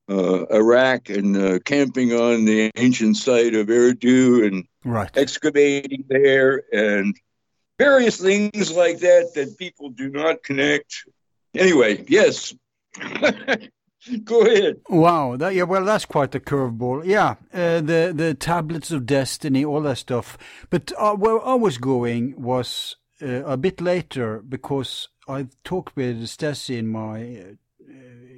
uh, 0.09 0.45
Iraq 0.47 1.09
and 1.09 1.37
uh, 1.37 1.59
camping 1.59 2.13
on 2.13 2.45
the 2.45 2.71
ancient 2.75 3.17
site 3.17 3.53
of 3.53 3.67
Eridu 3.67 4.47
and 4.47 4.67
Right. 4.83 5.11
excavating 5.15 6.05
there 6.09 6.63
and 6.73 7.15
various 7.77 8.19
things 8.19 8.71
like 8.71 8.99
that 8.99 9.33
that 9.35 9.59
people 9.59 9.89
do 9.89 10.09
not 10.09 10.41
connect. 10.41 11.05
Anyway, 11.53 12.05
yes. 12.07 12.53
Go 14.23 14.41
ahead. 14.41 14.77
Wow. 14.89 15.35
That, 15.37 15.53
yeah. 15.53 15.63
Well, 15.63 15.85
that's 15.85 16.05
quite 16.05 16.33
a 16.35 16.39
curveball. 16.39 17.05
Yeah. 17.05 17.35
Uh, 17.53 17.81
the 17.81 18.13
the 18.15 18.33
tablets 18.33 18.91
of 18.91 19.05
destiny, 19.05 19.65
all 19.65 19.81
that 19.81 19.97
stuff. 19.97 20.37
But 20.69 20.91
uh, 20.97 21.15
where 21.15 21.45
I 21.45 21.55
was 21.55 21.77
going 21.77 22.41
was 22.41 22.95
uh, 23.21 23.43
a 23.45 23.57
bit 23.57 23.81
later 23.81 24.41
because 24.47 25.09
I 25.27 25.47
talked 25.63 25.95
with 25.95 26.23
Stesi 26.23 26.77
in 26.77 26.87
my. 26.87 27.21
Uh, 27.21 27.93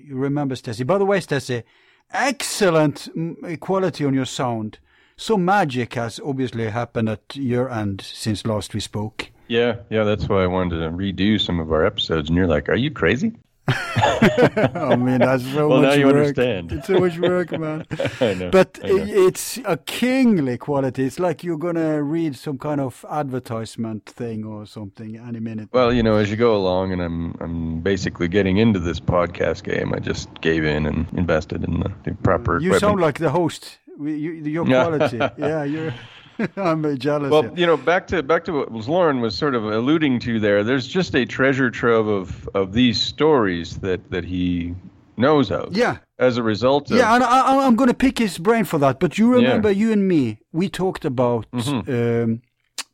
you 0.06 0.16
remember 0.16 0.56
Stesi? 0.56 0.88
By 0.88 0.98
the 0.98 1.06
way, 1.06 1.20
Stesi, 1.20 1.64
excellent 2.12 3.10
mm, 3.16 3.60
quality 3.60 4.06
on 4.06 4.14
your 4.14 4.26
sound. 4.26 4.80
So 5.18 5.38
magic 5.38 5.96
has 5.96 6.20
obviously 6.24 6.70
happened 6.70 7.10
at 7.10 7.36
your 7.36 7.70
end 7.70 8.02
since 8.02 8.46
last 8.46 8.74
we 8.74 8.80
spoke. 8.80 9.32
Yeah, 9.50 9.78
yeah, 9.90 10.04
that's 10.06 10.30
why 10.30 10.44
I 10.44 10.48
wanted 10.48 10.78
to 10.80 10.90
redo 10.92 11.42
some 11.42 11.60
of 11.60 11.72
our 11.74 11.86
episodes. 11.86 12.30
And 12.30 12.38
you're 12.38 12.48
like, 12.48 12.70
"Are 12.70 12.76
you 12.76 12.92
crazy?" 12.92 13.34
Oh, 14.22 14.90
I 14.92 14.96
mean, 14.96 15.20
that's 15.20 15.44
so 15.54 15.68
Well, 15.70 15.82
much 15.82 15.90
now 15.90 15.94
you 15.96 16.06
work. 16.08 16.16
understand. 16.16 16.72
It's 16.72 16.88
so 16.88 17.00
much 17.00 17.18
work, 17.20 17.52
man. 17.58 17.86
I 18.22 18.34
know. 18.34 18.50
But 18.52 18.80
it's 18.84 19.58
a 19.66 19.78
kingly 19.78 20.58
quality. 20.58 21.06
It's 21.06 21.20
like 21.20 21.44
you're 21.44 21.58
gonna 21.58 22.02
read 22.04 22.36
some 22.36 22.58
kind 22.58 22.82
of 22.82 23.06
advertisement 23.10 24.06
thing 24.06 24.44
or 24.46 24.66
something 24.66 25.18
any 25.18 25.40
minute. 25.40 25.70
Well, 25.72 25.94
you 25.94 26.04
know, 26.04 26.16
as 26.18 26.30
you 26.30 26.36
go 26.38 26.56
along, 26.56 26.92
and 26.94 27.02
I'm 27.02 27.36
I'm 27.40 27.82
basically 27.82 28.28
getting 28.28 28.58
into 28.58 28.80
this 28.80 29.00
podcast 29.00 29.64
game. 29.64 29.94
I 29.94 30.00
just 30.00 30.30
gave 30.42 30.64
in 30.66 30.86
and 30.86 31.08
invested 31.14 31.64
in 31.64 31.80
the, 31.80 31.92
the 32.04 32.14
proper. 32.24 32.54
you 32.60 32.70
equipment. 32.70 32.82
sound 32.82 33.00
like 33.02 33.20
the 33.20 33.30
host. 33.30 33.80
You, 34.00 34.32
your 34.56 34.66
quality. 34.76 35.18
yeah, 35.38 35.64
you're. 35.64 35.94
I'm 36.56 36.98
jealous. 36.98 37.32
Well, 37.32 37.46
yeah. 37.46 37.52
you 37.56 37.66
know, 37.66 37.78
back 37.78 38.08
to 38.08 38.24
back 38.24 38.46
to 38.46 38.52
what 38.54 38.72
Lauren 38.88 39.20
was 39.22 39.36
sort 39.36 39.56
of 39.56 39.64
alluding 39.66 40.20
to 40.22 40.40
there. 40.40 40.64
There's 40.64 40.88
just 40.88 41.16
a 41.16 41.26
treasure 41.26 41.70
trove 41.70 42.08
of 42.08 42.50
of 42.54 42.74
these 42.74 43.00
stories 43.02 43.78
that 43.80 44.10
that 44.12 44.26
he 44.26 44.76
knows 45.18 45.52
of. 45.52 45.76
yeah. 45.76 45.98
As 46.18 46.38
a 46.38 46.44
result 46.44 46.92
of 46.92 46.98
Yeah, 46.98 47.16
and 47.16 47.24
I, 47.24 47.66
I'm 47.66 47.76
going 47.76 47.88
to 47.90 47.94
pick 47.94 48.20
his 48.20 48.38
brain 48.38 48.66
for 48.66 48.78
that. 48.80 49.00
But 49.00 49.18
you 49.18 49.32
remember, 49.32 49.72
you 49.72 49.92
and 49.92 50.06
me, 50.08 50.40
we 50.52 50.70
talked 50.70 51.06
about 51.06 51.46
Mm-hmm. 51.52 51.92
um, 51.92 52.42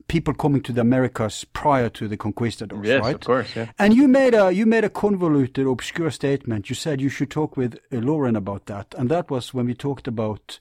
people 0.08 0.34
coming 0.36 0.62
to 0.62 0.72
the 0.72 0.82
Americas 0.82 1.44
prior 1.46 1.90
to 1.90 2.08
the 2.08 2.16
conquistadors, 2.18 2.88
yes, 2.88 3.02
right? 3.02 3.16
of 3.16 3.22
course, 3.22 3.56
yeah. 3.56 3.72
And 3.80 3.94
you 3.96 4.08
made 4.08 4.36
a 4.36 4.52
you 4.52 4.66
made 4.68 4.84
a 4.84 4.90
convoluted, 4.90 5.66
obscure 5.68 6.12
statement. 6.12 6.70
You 6.70 6.76
said 6.76 7.02
you 7.02 7.10
should 7.10 7.32
talk 7.32 7.58
with 7.58 7.76
uh, 7.92 7.98
Lauren 7.98 8.36
about 8.36 8.66
that, 8.68 8.94
and 8.98 9.10
that 9.10 9.32
was 9.32 9.54
when 9.54 9.66
we 9.66 9.74
talked 9.74 10.08
about. 10.08 10.60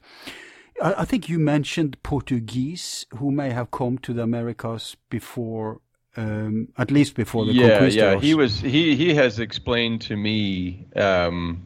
I, 0.83 0.95
I 0.99 1.05
think 1.05 1.29
you 1.29 1.39
mentioned 1.39 2.03
Portuguese 2.03 3.07
who 3.17 3.31
may 3.31 3.51
have 3.51 3.71
come 3.71 3.99
to 3.99 4.13
the 4.13 4.23
Americas 4.23 4.97
before, 5.11 5.81
um, 6.17 6.69
at 6.79 6.91
least 6.91 7.15
before 7.15 7.45
the 7.45 7.53
yeah, 7.53 7.79
conquistadors. 7.79 7.97
yeah. 7.97 8.21
He 8.21 8.35
was 8.35 8.61
he 8.61 8.97
he 8.97 9.15
has 9.15 9.39
explained 9.39 10.01
to 10.03 10.17
me 10.17 10.87
um, 10.97 11.63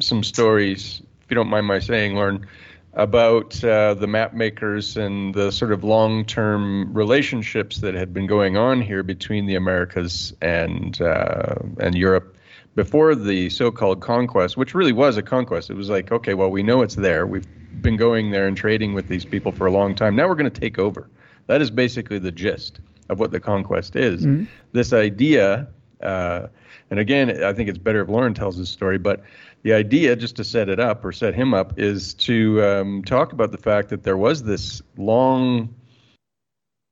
some 0.00 0.22
stories, 0.22 1.02
if 1.22 1.30
you 1.30 1.34
don't 1.34 1.48
mind 1.48 1.66
my 1.66 1.78
saying, 1.78 2.14
Lauren, 2.14 2.46
about 2.94 3.62
uh, 3.62 3.94
the 3.94 4.06
map 4.06 4.34
makers 4.34 4.96
and 4.96 5.34
the 5.34 5.50
sort 5.52 5.72
of 5.72 5.84
long-term 5.84 6.92
relationships 6.94 7.78
that 7.78 7.94
had 7.94 8.14
been 8.14 8.26
going 8.26 8.56
on 8.56 8.80
here 8.80 9.02
between 9.02 9.46
the 9.46 9.54
Americas 9.54 10.32
and 10.40 11.00
uh, 11.00 11.56
and 11.78 11.94
Europe 11.94 12.35
before 12.76 13.14
the 13.16 13.50
so-called 13.50 14.00
conquest, 14.00 14.56
which 14.56 14.74
really 14.74 14.92
was 14.92 15.16
a 15.16 15.22
conquest. 15.22 15.70
It 15.70 15.74
was 15.74 15.90
like, 15.90 16.12
okay, 16.12 16.34
well, 16.34 16.50
we 16.50 16.62
know 16.62 16.82
it's 16.82 16.94
there. 16.94 17.26
We've 17.26 17.46
been 17.82 17.96
going 17.96 18.30
there 18.30 18.46
and 18.46 18.56
trading 18.56 18.94
with 18.94 19.08
these 19.08 19.24
people 19.24 19.50
for 19.50 19.66
a 19.66 19.72
long 19.72 19.94
time. 19.94 20.14
Now 20.14 20.28
we're 20.28 20.36
going 20.36 20.50
to 20.50 20.60
take 20.60 20.78
over. 20.78 21.10
That 21.46 21.60
is 21.60 21.70
basically 21.70 22.18
the 22.20 22.30
gist 22.30 22.80
of 23.08 23.18
what 23.18 23.32
the 23.32 23.40
conquest 23.40 23.96
is. 23.96 24.24
This 24.72 24.92
idea, 24.92 25.68
uh, 26.02 26.48
and 26.90 27.00
again, 27.00 27.42
I 27.42 27.52
think 27.52 27.68
it's 27.68 27.78
better 27.78 28.02
if 28.02 28.08
Lauren 28.08 28.34
tells 28.34 28.58
this 28.58 28.68
story, 28.68 28.98
but 28.98 29.22
the 29.62 29.72
idea, 29.72 30.14
just 30.14 30.36
to 30.36 30.44
set 30.44 30.68
it 30.68 30.78
up 30.78 31.04
or 31.04 31.12
set 31.12 31.34
him 31.34 31.54
up, 31.54 31.78
is 31.78 32.14
to 32.14 32.62
um, 32.62 33.02
talk 33.04 33.32
about 33.32 33.52
the 33.52 33.58
fact 33.58 33.88
that 33.88 34.02
there 34.02 34.16
was 34.16 34.42
this 34.42 34.82
long 34.96 35.74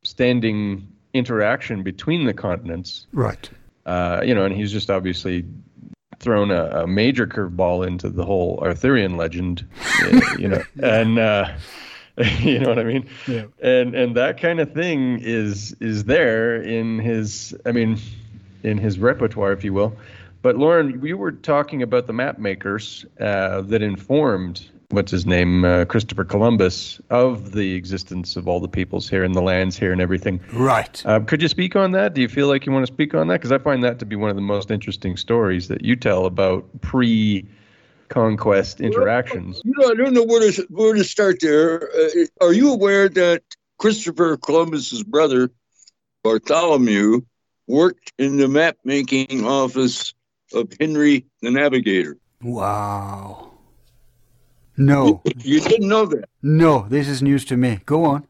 standing 0.03 0.89
interaction 1.13 1.83
between 1.83 2.25
the 2.25 2.35
continents 2.35 3.07
right. 3.13 3.51
uh, 3.87 4.21
you 4.25 4.35
know, 4.35 4.45
and 4.45 4.55
he's 4.55 4.73
just 4.73 4.91
obviously 4.91 5.45
thrown 6.21 6.51
a, 6.51 6.83
a 6.83 6.87
major 6.87 7.27
curveball 7.27 7.87
into 7.87 8.09
the 8.11 8.25
whole 8.25 8.59
Arthurian 8.63 9.17
legend, 9.17 9.67
you 10.39 10.49
know, 10.49 10.63
and 10.83 11.19
uh, 11.19 11.53
you 12.41 12.59
know 12.59 12.69
what 12.69 12.79
I 12.79 12.85
mean, 12.85 13.07
Yeah. 13.27 13.45
and 13.61 13.95
and 13.95 14.17
that 14.17 14.41
kind 14.41 14.61
of 14.61 14.73
thing 14.73 15.19
is 15.21 15.75
is 15.81 16.05
there 16.05 16.63
in 16.63 16.99
his, 16.99 17.55
I 17.67 17.73
mean, 17.73 17.99
in 18.63 18.79
his 18.79 18.99
repertoire, 18.99 19.53
if 19.53 19.65
you 19.65 19.73
will. 19.73 19.97
But 20.43 20.57
Lauren, 20.57 21.05
you 21.05 21.17
were 21.17 21.33
talking 21.33 21.83
about 21.83 22.07
the 22.07 22.13
map 22.13 22.39
makers 22.39 23.07
uh, 23.19 23.63
that 23.63 23.81
informed 23.83 24.65
what's 24.91 25.11
his 25.11 25.27
name, 25.27 25.65
uh, 25.65 25.85
Christopher 25.85 26.25
Columbus, 26.25 27.01
of 27.11 27.53
the 27.53 27.75
existence 27.75 28.37
of 28.37 28.49
all 28.49 28.61
the 28.61 28.69
peoples 28.69 29.09
here 29.09 29.25
and 29.25 29.35
the 29.35 29.43
lands 29.43 29.79
here 29.79 29.93
and 29.93 30.01
everything. 30.01 30.41
Right. 30.53 31.05
Uh, 31.07 31.21
could 31.21 31.43
you 31.43 31.49
speak 31.49 31.77
on 31.77 31.93
that? 31.93 32.15
Do 32.15 32.21
you 32.21 32.29
feel 32.29 32.49
like 32.49 32.67
you 32.67 32.73
want 32.73 32.87
to 32.87 32.93
speak 32.93 33.15
on 33.15 33.29
that? 33.29 33.35
Because 33.35 33.53
I 33.53 33.59
find 33.59 33.85
that 33.85 33.99
to 34.01 34.07
be 34.07 34.17
one 34.17 34.31
of 34.31 34.37
the 34.37 34.43
most 34.43 34.71
interesting 34.71 35.17
stories 35.17 35.69
that 35.69 35.85
you 35.85 35.97
tell 35.97 36.27
about 36.27 36.65
pre-conquest 36.81 38.81
interactions. 38.81 39.61
You 39.65 39.75
know, 39.79 39.91
I 39.91 39.95
don't 39.95 40.15
know 40.15 40.25
where 40.25 40.51
to 40.51 40.67
where 40.71 40.95
to 40.95 41.05
start 41.05 41.39
there. 41.41 41.91
Uh, 41.95 42.25
are 42.41 42.53
you 42.53 42.73
aware 42.73 43.09
that 43.09 43.43
Christopher 43.79 44.37
Columbus's 44.37 45.03
brother 45.03 45.51
Bartholomew 46.23 47.23
worked 47.67 48.13
in 48.19 48.37
the 48.37 48.49
map 48.49 48.77
making 48.85 49.45
office 49.45 50.15
of 50.53 50.73
Henry 50.81 51.27
the 51.43 51.51
Navigator. 51.51 52.17
Wow. 52.43 53.54
No, 54.77 55.23
You 55.39 55.61
didn't 55.61 55.89
know 55.89 56.07
that. 56.07 56.25
no, 56.43 56.87
this 56.89 57.09
is 57.09 57.23
news 57.23 57.45
to 57.47 57.57
me. 57.57 57.81
Go 57.87 58.05
on. 58.05 58.27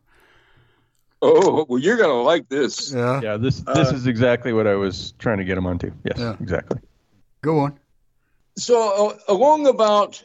Oh, 1.22 1.64
well, 1.68 1.78
you're 1.78 1.97
going 1.97 2.11
to 2.11 2.16
like 2.16 2.49
this. 2.51 2.92
Yeah, 2.92 3.20
Yeah, 3.22 3.36
this 3.38 3.61
this 3.61 3.90
Uh, 3.90 3.95
is 3.95 4.07
exactly 4.07 4.53
what 4.53 4.66
I 4.66 4.74
was 4.74 5.12
trying 5.18 5.38
to 5.38 5.45
get 5.45 5.57
him 5.57 5.66
onto. 5.66 5.90
Yes, 6.05 6.18
Yeah. 6.18 6.36
exactly. 6.40 6.80
go 7.40 7.59
on. 7.61 7.78
So, 8.57 9.09
uh, 9.11 9.32
along 9.32 9.66
about 9.66 10.22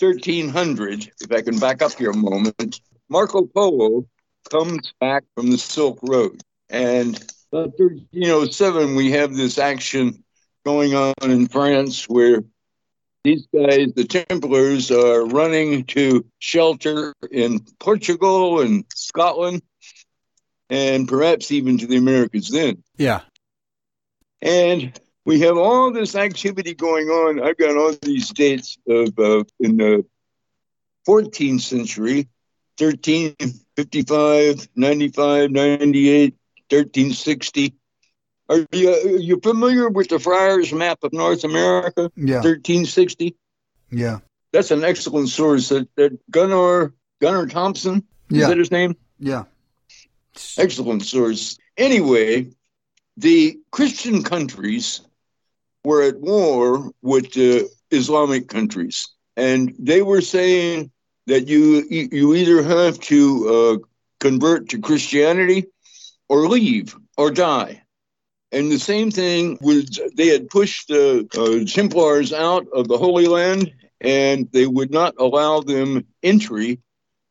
1300, 0.00 1.10
if 1.20 1.30
I 1.32 1.42
can 1.42 1.58
back 1.58 1.82
up 1.82 1.92
here 1.92 2.10
a 2.10 2.16
moment, 2.16 2.80
Marco 3.08 3.42
Polo 3.46 4.06
comes 4.50 4.92
back 5.00 5.24
from 5.36 5.50
the 5.50 5.58
Silk 5.58 5.98
Road. 6.02 6.42
And 6.70 7.16
about 7.52 7.78
1307, 7.78 8.94
we 8.96 9.10
have 9.12 9.34
this 9.36 9.58
action 9.58 10.24
going 10.64 10.94
on 10.94 11.14
in 11.22 11.46
France 11.48 12.08
where 12.08 12.42
these 13.24 13.46
guys, 13.54 13.92
the 13.94 14.04
Templars, 14.04 14.90
are 14.90 15.24
running 15.24 15.84
to 15.84 16.24
shelter 16.38 17.14
in 17.30 17.60
Portugal 17.78 18.60
and 18.60 18.84
Scotland, 18.94 19.62
and 20.68 21.06
perhaps 21.06 21.52
even 21.52 21.78
to 21.78 21.86
the 21.86 21.96
Americas 21.96 22.48
then. 22.48 22.82
Yeah, 22.96 23.20
And 24.40 24.98
we 25.24 25.40
have 25.40 25.56
all 25.56 25.92
this 25.92 26.14
activity 26.16 26.74
going 26.74 27.08
on. 27.08 27.40
I've 27.40 27.56
got 27.56 27.76
all 27.76 27.94
these 28.02 28.30
dates 28.30 28.76
of 28.88 29.16
uh, 29.18 29.44
in 29.60 29.76
the 29.76 30.04
14th 31.06 31.60
century 31.60 32.28
1355, 32.78 34.68
95, 34.74 35.50
98, 35.50 36.34
1360. 36.70 37.74
Are 38.52 38.66
you, 38.72 38.90
are 38.90 39.16
you 39.16 39.40
familiar 39.40 39.88
with 39.88 40.08
the 40.08 40.18
Friars 40.18 40.72
map 40.74 40.98
of 41.02 41.12
North 41.14 41.42
America, 41.44 42.10
yeah, 42.16 42.36
1360? 42.36 43.34
yeah, 43.90 44.18
That's 44.52 44.70
an 44.70 44.84
excellent 44.84 45.30
source. 45.30 45.70
That, 45.70 45.88
that 45.96 46.18
Gunnar, 46.30 46.92
Gunnar 47.20 47.46
Thompson, 47.46 48.04
is 48.30 48.38
yeah, 48.38 48.48
that 48.48 48.58
his 48.58 48.70
name? 48.70 48.94
yeah. 49.18 49.44
Excellent 50.58 51.02
source. 51.02 51.58
Anyway, 51.76 52.48
the 53.16 53.58
Christian 53.70 54.22
countries 54.22 55.00
were 55.84 56.02
at 56.02 56.20
war 56.20 56.90
with 57.02 57.32
the 57.32 57.68
Islamic 57.90 58.48
countries, 58.48 59.08
and 59.36 59.74
they 59.78 60.02
were 60.02 60.20
saying 60.20 60.90
that 61.26 61.48
you 61.48 61.84
you 61.88 62.34
either 62.34 62.62
have 62.62 62.98
to 63.00 63.48
uh, 63.48 63.86
convert 64.20 64.70
to 64.70 64.80
Christianity 64.80 65.66
or 66.28 66.48
leave 66.48 66.96
or 67.16 67.30
die. 67.30 67.82
And 68.52 68.70
the 68.70 68.78
same 68.78 69.10
thing 69.10 69.58
was 69.62 69.98
they 70.14 70.28
had 70.28 70.50
pushed 70.50 70.88
the 70.88 71.26
uh, 71.34 71.64
Templars 71.70 72.32
out 72.32 72.66
of 72.74 72.86
the 72.86 72.98
Holy 72.98 73.26
Land, 73.26 73.72
and 74.00 74.48
they 74.52 74.66
would 74.66 74.90
not 74.90 75.14
allow 75.18 75.60
them 75.60 76.04
entry 76.22 76.78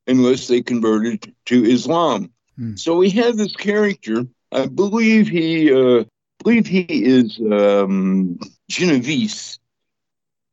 unless 0.07 0.47
they 0.47 0.61
converted 0.61 1.33
to 1.45 1.63
Islam. 1.63 2.31
Hmm. 2.57 2.75
So 2.75 2.97
we 2.97 3.11
have 3.11 3.37
this 3.37 3.55
character. 3.55 4.25
I 4.51 4.65
believe 4.65 5.27
he, 5.27 5.71
uh, 5.71 6.05
believe 6.43 6.65
he 6.65 6.81
is 6.81 7.39
um, 7.39 8.39
Genovese. 8.67 9.59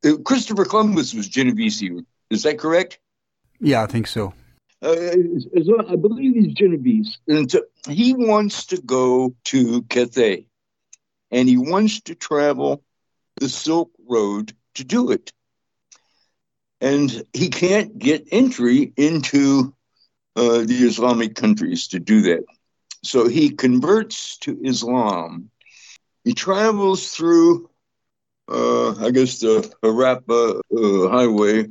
Uh, 0.04 0.18
Christopher 0.18 0.66
Columbus 0.66 1.14
was 1.14 1.28
Genovese. 1.28 1.82
Is 2.30 2.42
that 2.42 2.58
correct? 2.58 2.98
Yeah, 3.58 3.82
I 3.82 3.86
think 3.86 4.06
so. 4.06 4.34
Uh, 4.80 4.92
I 4.92 5.96
believe 5.96 6.34
he's 6.34 6.52
Genovese, 6.52 7.18
and 7.26 7.50
so 7.50 7.62
he 7.88 8.14
wants 8.14 8.66
to 8.66 8.80
go 8.80 9.34
to 9.46 9.82
Cathay, 9.82 10.46
and 11.30 11.48
he 11.48 11.56
wants 11.56 12.00
to 12.02 12.14
travel 12.14 12.82
the 13.36 13.48
Silk 13.48 13.90
Road 14.08 14.52
to 14.74 14.84
do 14.84 15.10
it, 15.10 15.32
and 16.80 17.24
he 17.32 17.48
can't 17.48 17.98
get 17.98 18.28
entry 18.30 18.92
into 18.96 19.74
uh, 20.36 20.58
the 20.58 20.86
Islamic 20.86 21.34
countries 21.34 21.88
to 21.88 21.98
do 21.98 22.22
that. 22.22 22.44
So 23.02 23.28
he 23.28 23.50
converts 23.50 24.38
to 24.38 24.58
Islam. 24.62 25.50
He 26.24 26.34
travels 26.34 27.10
through, 27.10 27.70
uh, 28.48 29.04
I 29.04 29.10
guess, 29.10 29.40
the 29.40 29.72
Harappa 29.82 30.60
uh, 30.76 31.08
Highway, 31.08 31.68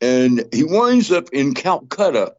and 0.00 0.44
he 0.52 0.64
winds 0.64 1.10
up 1.12 1.30
in 1.32 1.54
Calcutta. 1.54 2.34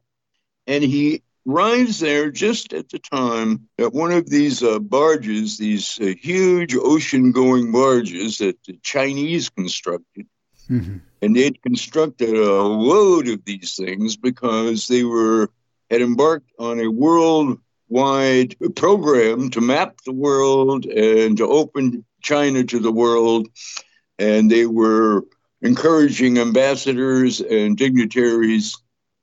And 0.66 0.84
he 0.84 1.22
arrives 1.48 2.00
there 2.00 2.30
just 2.30 2.72
at 2.74 2.88
the 2.90 2.98
time 2.98 3.68
that 3.78 3.94
one 3.94 4.12
of 4.12 4.28
these 4.28 4.62
uh, 4.62 4.78
barges, 4.78 5.58
these 5.58 5.98
uh, 6.00 6.06
huge 6.20 6.74
ocean 6.76 7.32
going 7.32 7.72
barges 7.72 8.38
that 8.38 8.62
the 8.64 8.78
Chinese 8.82 9.48
constructed, 9.50 10.26
hmm 10.68 10.98
and 11.22 11.34
they'd 11.34 11.62
constructed 11.62 12.34
a 12.34 12.62
load 12.62 13.28
of 13.28 13.44
these 13.44 13.74
things 13.76 14.16
because 14.16 14.86
they 14.86 15.02
were 15.04 15.50
had 15.90 16.02
embarked 16.02 16.50
on 16.58 16.80
a 16.80 16.88
worldwide 16.90 18.54
program 18.76 19.50
to 19.50 19.60
map 19.60 19.96
the 20.04 20.12
world 20.12 20.86
and 20.86 21.38
to 21.38 21.46
open 21.46 22.04
China 22.22 22.62
to 22.64 22.78
the 22.78 22.92
world, 22.92 23.48
and 24.18 24.50
they 24.50 24.66
were 24.66 25.24
encouraging 25.62 26.38
ambassadors 26.38 27.40
and 27.40 27.76
dignitaries 27.76 28.76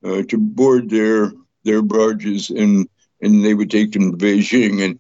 uh, 0.03 0.23
to 0.23 0.37
board 0.37 0.89
their 0.89 1.31
their 1.65 1.81
barges 1.81 2.49
and 2.49 2.87
and 3.21 3.43
they 3.43 3.53
would 3.53 3.71
take 3.71 3.91
them 3.91 4.11
to 4.11 4.17
Beijing 4.17 4.83
and 4.83 4.99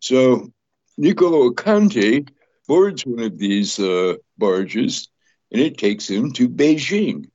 so 0.00 0.52
Niccolo 0.98 1.50
Conti 1.50 2.26
boards 2.68 3.06
one 3.06 3.24
of 3.24 3.38
these 3.38 3.78
uh, 3.78 4.14
barges 4.36 5.08
and 5.50 5.60
it 5.60 5.78
takes 5.78 6.08
him 6.08 6.32
to 6.32 6.48
Beijing. 6.48 7.30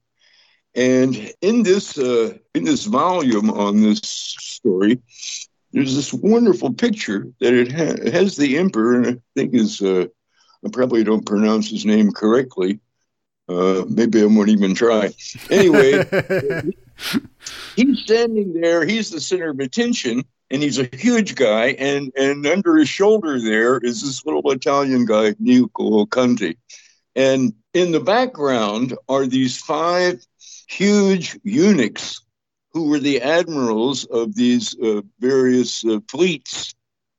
And 0.76 1.34
in 1.42 1.64
this 1.64 1.98
uh, 1.98 2.38
in 2.54 2.66
this 2.66 2.86
volume 2.86 3.50
on 3.50 3.82
this 3.82 4.02
story, 4.04 5.00
there's 5.72 5.96
this 5.96 6.14
wonderful 6.14 6.74
picture 6.74 7.28
that 7.40 7.54
it, 7.54 7.72
ha- 7.72 7.96
it 8.06 8.14
has 8.14 8.36
the 8.36 8.58
emperor, 8.58 8.96
and 8.96 9.08
I 9.08 9.22
think 9.36 9.54
is 9.54 9.82
uh, 9.82 10.06
I 10.66 10.70
probably 10.70 11.04
don't 11.04 11.26
pronounce 11.26 11.70
his 11.70 11.86
name 11.86 12.12
correctly. 12.12 12.80
Uh, 13.48 13.86
maybe 13.88 14.22
I 14.22 14.26
won't 14.26 14.50
even 14.50 14.76
try. 14.76 15.14
Anyway, 15.50 16.04
he's 17.76 18.00
standing 18.00 18.54
there. 18.54 18.86
He's 18.86 19.12
the 19.12 19.22
center 19.22 19.50
of 19.50 19.60
attention, 19.60 20.24
and 20.50 20.64
he's 20.64 20.80
a 20.80 20.90
huge 20.94 21.36
guy. 21.36 21.68
And 21.80 22.12
and 22.18 22.46
under 22.46 22.78
his 22.78 22.90
shoulder 22.90 23.40
there 23.40 23.78
is 23.78 24.02
this 24.02 24.26
little 24.26 24.50
Italian 24.52 25.06
guy, 25.06 25.36
Niccolo 25.40 26.06
Conti. 26.06 26.58
And 27.16 27.54
in 27.74 27.92
the 27.92 28.00
background 28.00 28.98
are 29.08 29.26
these 29.26 29.58
five 29.58 30.26
huge 30.68 31.38
eunuchs 31.44 32.22
who 32.74 32.90
were 32.90 33.00
the 33.00 33.22
admirals 33.22 34.06
of 34.06 34.36
these 34.36 34.76
uh, 34.84 35.02
various 35.20 35.86
uh, 35.86 36.00
fleets 36.10 36.76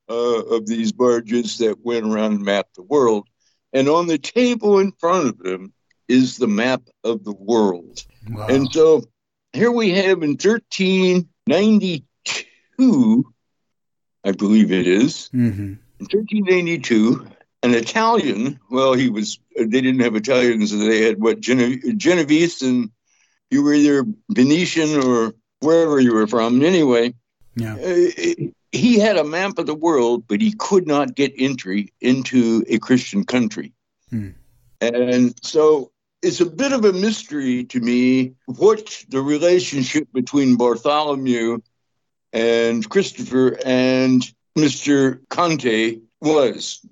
uh, 0.09 0.43
of 0.45 0.67
these 0.67 0.91
barges 0.91 1.57
that 1.57 1.83
went 1.83 2.05
around 2.05 2.33
and 2.33 2.45
mapped 2.45 2.75
the 2.75 2.83
world. 2.83 3.27
And 3.73 3.89
on 3.89 4.07
the 4.07 4.19
table 4.19 4.79
in 4.79 4.91
front 4.93 5.29
of 5.29 5.39
them 5.39 5.73
is 6.07 6.37
the 6.37 6.47
map 6.47 6.83
of 7.03 7.23
the 7.23 7.33
world. 7.33 8.05
wow. 8.29 8.47
And 8.47 8.71
so 8.71 9.03
here 9.53 9.71
we 9.71 9.91
have 9.91 10.23
in 10.23 10.31
1392, 10.37 13.33
I 14.23 14.31
believe 14.31 14.71
it 14.71 14.87
is, 14.87 15.27
hmm 15.31 15.73
in 15.99 16.05
1392, 16.05 17.25
an 17.63 17.73
Italian, 17.73 18.59
well, 18.69 18.93
he 18.93 19.09
was, 19.09 19.39
they 19.57 19.81
didn't 19.81 20.01
have 20.01 20.15
Italians, 20.15 20.69
they 20.69 21.01
had 21.01 21.19
what, 21.19 21.39
Gene- 21.39 21.97
Genovese, 21.97 22.61
and 22.61 22.91
you 23.49 23.63
were 23.63 23.73
either 23.73 24.05
Venetian 24.29 25.03
or 25.03 25.33
wherever 25.61 25.99
you 25.99 26.13
were 26.13 26.27
from. 26.27 26.61
Anyway, 26.61 27.15
Yeah. 27.55 27.77
uh, 27.77 28.11
he 28.71 28.99
had 28.99 29.17
a 29.17 29.23
map 29.23 29.57
of 29.57 29.65
the 29.65 29.73
world, 29.73 30.25
but 30.27 30.39
he 30.39 30.51
could 30.51 30.85
not 30.85 31.15
get 31.15 31.33
entry 31.35 31.91
into 31.99 32.63
a 32.67 32.77
Christian 32.77 33.23
country. 33.23 33.73
Hmm. 34.11 34.33
And 34.79 35.33
so 35.41 35.91
it's 36.21 36.41
a 36.41 36.45
bit 36.45 36.71
of 36.71 36.85
a 36.85 36.93
mystery 36.93 37.65
to 37.65 37.79
me 37.79 38.33
what 38.45 39.03
the 39.09 39.21
relationship 39.21 40.07
between 40.13 40.55
Bartholomew 40.55 41.59
and 42.33 42.89
Christopher 42.89 43.57
and 43.65 44.23
Mr. 44.57 45.19
Conti 45.29 46.01
was. 46.21 46.85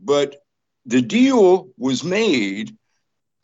But 0.00 0.42
the 0.86 1.02
deal 1.02 1.68
was 1.76 2.02
made 2.02 2.76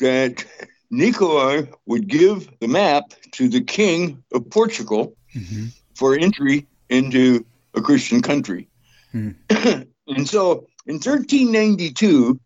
that 0.01 0.45
Nicolai 0.91 1.69
would 1.87 2.09
give 2.09 2.51
the 2.61 2.69
map 2.69 3.13
to 3.33 3.49
the 3.49 3.61
king 3.61 4.23
of 4.33 4.51
Portugal 4.51 5.15
hmm 5.33 5.67
for 5.99 6.15
entry 6.15 6.65
into 6.89 7.45
a 7.75 7.83
Christian 7.83 8.23
country. 8.23 8.69
Hmm. 9.11 9.31
and 9.51 10.29
so 10.29 10.69
in 10.87 10.95
1392, 10.95 12.39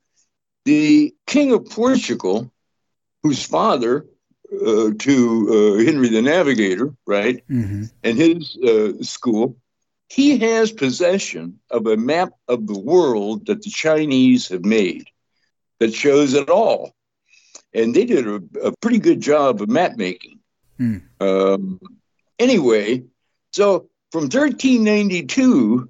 the 0.64 1.14
king 1.26 1.53
of 1.53 1.66
Portugal, 1.66 2.51
whose 3.23 3.45
father 3.45 4.07
uh, 4.53 4.91
to 4.99 5.79
uh, 5.81 5.85
Henry 5.85 6.09
the 6.09 6.23
Navigator, 6.23 6.95
right, 7.07 7.43
hmm 7.49 7.85
and 8.03 8.18
his 8.18 8.57
uh, 8.57 9.03
school, 9.03 9.57
he 10.09 10.39
has 10.39 10.73
possession 10.73 11.59
of 11.70 11.87
a 11.87 11.97
map 11.97 12.31
of 12.49 12.66
the 12.66 12.79
world 12.79 13.47
that 13.47 13.62
the 13.62 13.70
Chinese 13.70 14.49
have 14.49 14.64
made 14.64 15.07
that 15.79 15.95
shows 15.95 16.35
it 16.35 16.51
all. 16.51 16.95
And 17.73 17.95
they 17.95 18.05
did 18.05 18.27
a, 18.27 18.43
a 18.62 18.73
pretty 18.83 18.99
good 18.99 19.20
job 19.20 19.62
of 19.62 19.68
map 19.68 19.97
making. 19.97 20.39
Hmm. 20.77 20.99
Um, 21.20 21.81
anyway, 22.39 23.05
so 23.53 23.89
from 24.11 24.25
1392, 24.25 25.89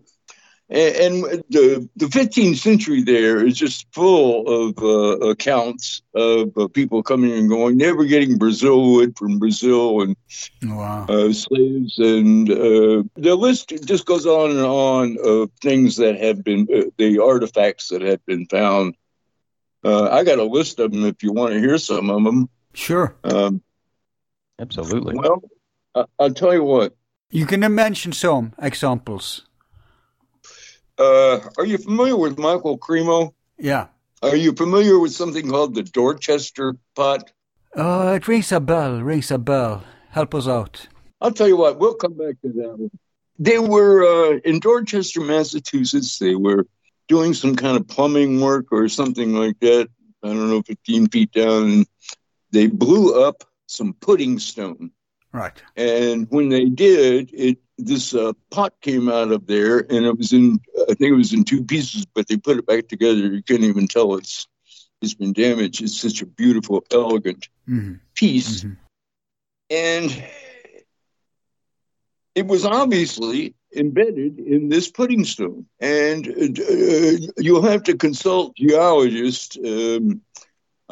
a- 0.73 1.07
and 1.07 1.23
the, 1.51 1.89
the 1.97 2.07
15th 2.07 2.57
century 2.57 3.03
there 3.03 3.45
is 3.47 3.57
just 3.57 3.87
full 3.93 4.49
of 4.49 4.79
uh, 4.83 5.27
accounts 5.29 6.03
of 6.15 6.57
uh, 6.57 6.67
people 6.69 7.03
coming 7.03 7.33
and 7.33 7.49
going. 7.49 7.79
They 7.79 7.93
were 7.93 8.07
getting 8.07 8.39
Brazil 8.39 8.93
wood 8.93 9.17
from 9.19 9.39
Brazil 9.39 10.01
and 10.03 10.17
Wow. 10.65 11.07
uh, 11.09 11.33
slaves, 11.33 11.99
and 11.99 12.51
uh, 12.51 13.03
the 13.17 13.37
list 13.37 13.69
just 13.85 14.07
goes 14.07 14.27
on 14.27 14.51
and 14.51 14.61
on 14.61 15.17
of 15.25 15.51
things 15.61 15.97
that 15.97 16.19
have 16.21 16.43
been 16.43 16.67
uh, 16.75 16.85
the 16.97 17.19
artifacts 17.19 17.89
that 17.89 18.03
have 18.03 18.25
been 18.27 18.47
found. 18.47 18.95
Uh, 19.85 20.09
I 20.11 20.25
got 20.25 20.39
a 20.39 20.45
list 20.45 20.79
of 20.79 20.93
them 20.93 21.05
if 21.05 21.23
you 21.23 21.33
want 21.33 21.53
to 21.53 21.59
hear 21.61 21.77
some 21.79 22.09
of 22.09 22.23
them. 22.25 22.49
Sure. 22.73 23.15
Um, 23.25 23.63
Absolutely. 24.59 25.15
well, 25.17 25.43
I- 25.95 26.05
I'll 26.19 26.33
tell 26.33 26.55
you 26.55 26.65
what. 26.65 26.95
You 27.31 27.47
can 27.47 27.61
mention 27.75 28.13
some 28.13 28.53
examples. 28.61 29.45
Uh, 30.99 31.41
are 31.59 31.67
you 31.67 31.79
familiar 31.79 32.17
with 32.17 32.39
Michael 32.39 32.79
Cremo? 32.79 33.33
Yeah. 33.59 33.87
Are 34.23 34.37
you 34.37 34.53
familiar 34.53 34.99
with 34.99 35.13
something 35.13 35.49
called 35.49 35.75
the 35.75 35.83
Dorchester 35.83 36.77
pot? 36.95 37.33
Uh, 37.77 38.13
it 38.17 38.29
rings 38.29 38.53
a 38.53 38.61
bell, 38.61 39.01
rings 39.01 39.31
a 39.31 39.39
bell. 39.39 39.85
Help 40.11 40.35
us 40.35 40.47
out. 40.47 40.87
I'll 41.21 41.33
tell 41.33 41.49
you 41.49 41.57
what, 41.57 41.79
we'll 41.79 41.95
come 41.95 42.15
back 42.15 42.41
to 42.43 42.49
that. 42.49 42.91
They 43.39 43.59
were 43.59 44.05
uh, 44.05 44.41
in 44.45 44.61
Dorchester, 44.61 45.21
Massachusetts. 45.21 46.19
They 46.19 46.35
were 46.35 46.67
doing 47.09 47.35
some 47.35 47.57
kind 47.57 47.77
of 47.77 47.89
plumbing 47.89 48.41
work 48.41 48.67
or 48.71 48.89
something 48.89 49.33
like 49.33 49.59
that. 49.61 49.89
I 50.23 50.29
don't 50.29 50.51
know, 50.51 50.63
15 50.63 51.09
feet 51.09 51.33
down. 51.33 51.63
And 51.65 51.87
they 52.51 52.67
blew 52.67 53.25
up 53.25 53.45
some 53.67 53.95
pudding 53.95 54.39
stone. 54.39 54.91
Right. 55.33 55.61
And 55.77 56.27
when 56.31 56.51
they 56.51 56.67
did, 56.67 57.31
it 57.33 57.59
this 57.79 58.15
uh, 58.15 58.33
pot 58.51 58.75
came 58.81 59.09
out 59.09 59.33
of 59.33 59.47
there, 59.47 59.79
and 59.79 60.05
it 60.07 60.17
was 60.17 60.33
in 60.33 60.61
I 60.83 60.95
think 60.95 61.13
it 61.13 61.17
was 61.17 61.33
in 61.33 61.45
two 61.45 61.65
pieces, 61.65 62.07
but 62.07 62.29
they 62.29 62.37
put 62.37 62.59
it 62.59 62.67
back 62.67 62.89
together. 62.89 63.19
You 63.33 63.43
can't 63.43 63.63
even 63.63 63.89
tell 63.89 64.15
it's 64.17 64.47
it's 65.01 65.15
been 65.15 65.33
damaged. 65.33 65.83
It's 65.83 66.01
such 66.01 66.23
a 66.23 66.27
beautiful, 66.27 66.85
elegant 66.91 67.49
hmm 67.67 67.95
piece, 68.15 68.65
Mhm. 68.65 68.77
and 69.71 70.25
it 72.35 72.47
was 72.47 72.65
obviously 72.65 73.55
embedded 73.75 74.39
in 74.39 74.69
this 74.69 74.89
pudding 74.91 75.25
stone. 75.25 75.67
And 75.81 76.27
uh, 76.29 77.33
you'll 77.39 77.63
have 77.63 77.85
to 77.85 77.97
consult 77.97 78.57
geologists. 78.57 79.57
Um, 79.59 80.23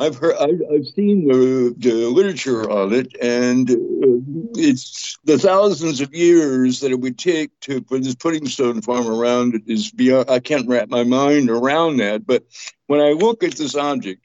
I've 0.00 0.16
heard, 0.16 0.34
I've, 0.36 0.62
I've 0.72 0.86
seen 0.86 1.28
the, 1.28 1.74
the 1.76 2.08
literature 2.08 2.70
on 2.70 2.94
it, 2.94 3.14
and 3.20 3.70
uh, 3.70 4.54
it's 4.58 5.18
the 5.24 5.38
thousands 5.38 6.00
of 6.00 6.14
years 6.14 6.80
that 6.80 6.90
it 6.90 7.00
would 7.00 7.18
take 7.18 7.50
to 7.60 7.82
put 7.82 8.02
this 8.02 8.14
pudding 8.14 8.46
stone 8.48 8.76
to 8.76 8.82
form 8.82 9.06
around 9.06 9.54
it 9.54 9.62
is 9.66 9.90
beyond. 9.90 10.30
I 10.30 10.40
can't 10.40 10.66
wrap 10.66 10.88
my 10.88 11.04
mind 11.04 11.50
around 11.50 11.98
that. 11.98 12.26
But 12.26 12.44
when 12.86 13.00
I 13.00 13.10
look 13.12 13.44
at 13.44 13.56
this 13.56 13.76
object, 13.76 14.24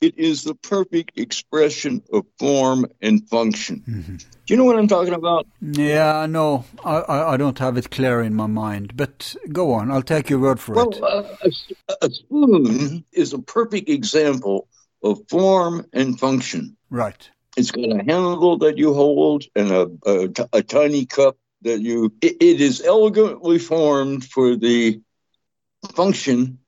it 0.00 0.18
is 0.18 0.42
the 0.42 0.56
perfect 0.56 1.16
expression 1.20 2.02
of 2.12 2.26
form 2.40 2.86
and 3.00 3.28
function. 3.28 3.84
Mhm. 3.86 4.18
Do 4.18 4.54
you 4.54 4.56
know 4.56 4.64
what 4.64 4.76
I'm 4.76 4.88
talking 4.88 5.14
about? 5.14 5.46
Yeah, 5.60 6.26
no, 6.26 6.64
I, 6.84 6.96
I, 6.96 7.34
I 7.34 7.36
don't 7.36 7.58
have 7.60 7.76
it 7.76 7.90
clear 7.90 8.20
in 8.22 8.34
my 8.34 8.48
mind. 8.48 8.96
But 8.96 9.36
go 9.52 9.72
on, 9.72 9.92
I'll 9.92 10.02
take 10.02 10.28
your 10.30 10.40
word 10.40 10.58
for 10.58 10.74
Well, 10.74 10.90
it. 10.90 11.00
uh, 11.00 11.22
a, 11.44 12.06
a 12.06 12.10
spoon 12.10 13.04
is 13.12 13.32
a 13.32 13.38
perfect 13.38 13.88
example 13.88 14.66
of 15.02 15.20
form 15.28 15.86
and 15.92 16.18
function. 16.18 16.76
Right. 16.90 17.28
It's 17.56 17.70
got 17.70 17.90
a 17.90 17.96
handle 17.96 18.58
that 18.58 18.78
you 18.78 18.94
hold 18.94 19.44
and 19.56 19.70
a, 19.70 19.90
a, 20.06 20.28
t- 20.28 20.44
a 20.52 20.62
tiny 20.62 21.06
cup 21.06 21.36
that 21.62 21.80
you. 21.80 22.12
It, 22.22 22.36
it 22.40 22.60
is 22.60 22.82
elegantly 22.82 23.58
formed 23.58 24.24
for 24.24 24.56
the 24.56 25.00
function 25.94 26.58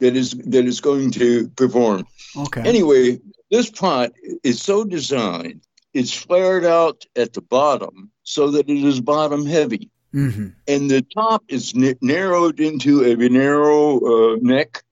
that 0.00 0.14
is 0.16 0.32
that 0.32 0.66
is 0.66 0.80
going 0.80 1.10
to 1.12 1.48
perform. 1.50 2.06
Okay. 2.36 2.62
Anyway, 2.62 3.18
this 3.50 3.70
pot 3.70 4.12
is 4.42 4.60
so 4.60 4.84
designed. 4.84 5.62
It's 5.94 6.12
flared 6.12 6.64
out 6.64 7.04
at 7.16 7.32
the 7.32 7.40
bottom 7.40 8.10
so 8.22 8.50
that 8.50 8.68
it 8.68 8.84
is 8.84 9.00
bottom 9.00 9.46
heavy. 9.46 9.90
hmm 10.12 10.48
and 10.68 10.90
the 10.90 11.02
top 11.14 11.44
is 11.48 11.72
n- 11.76 11.96
narrowed 12.02 12.58
into 12.58 13.04
a 13.04 13.14
narrow 13.28 14.00
uh, 14.00 14.36
neck 14.40 14.82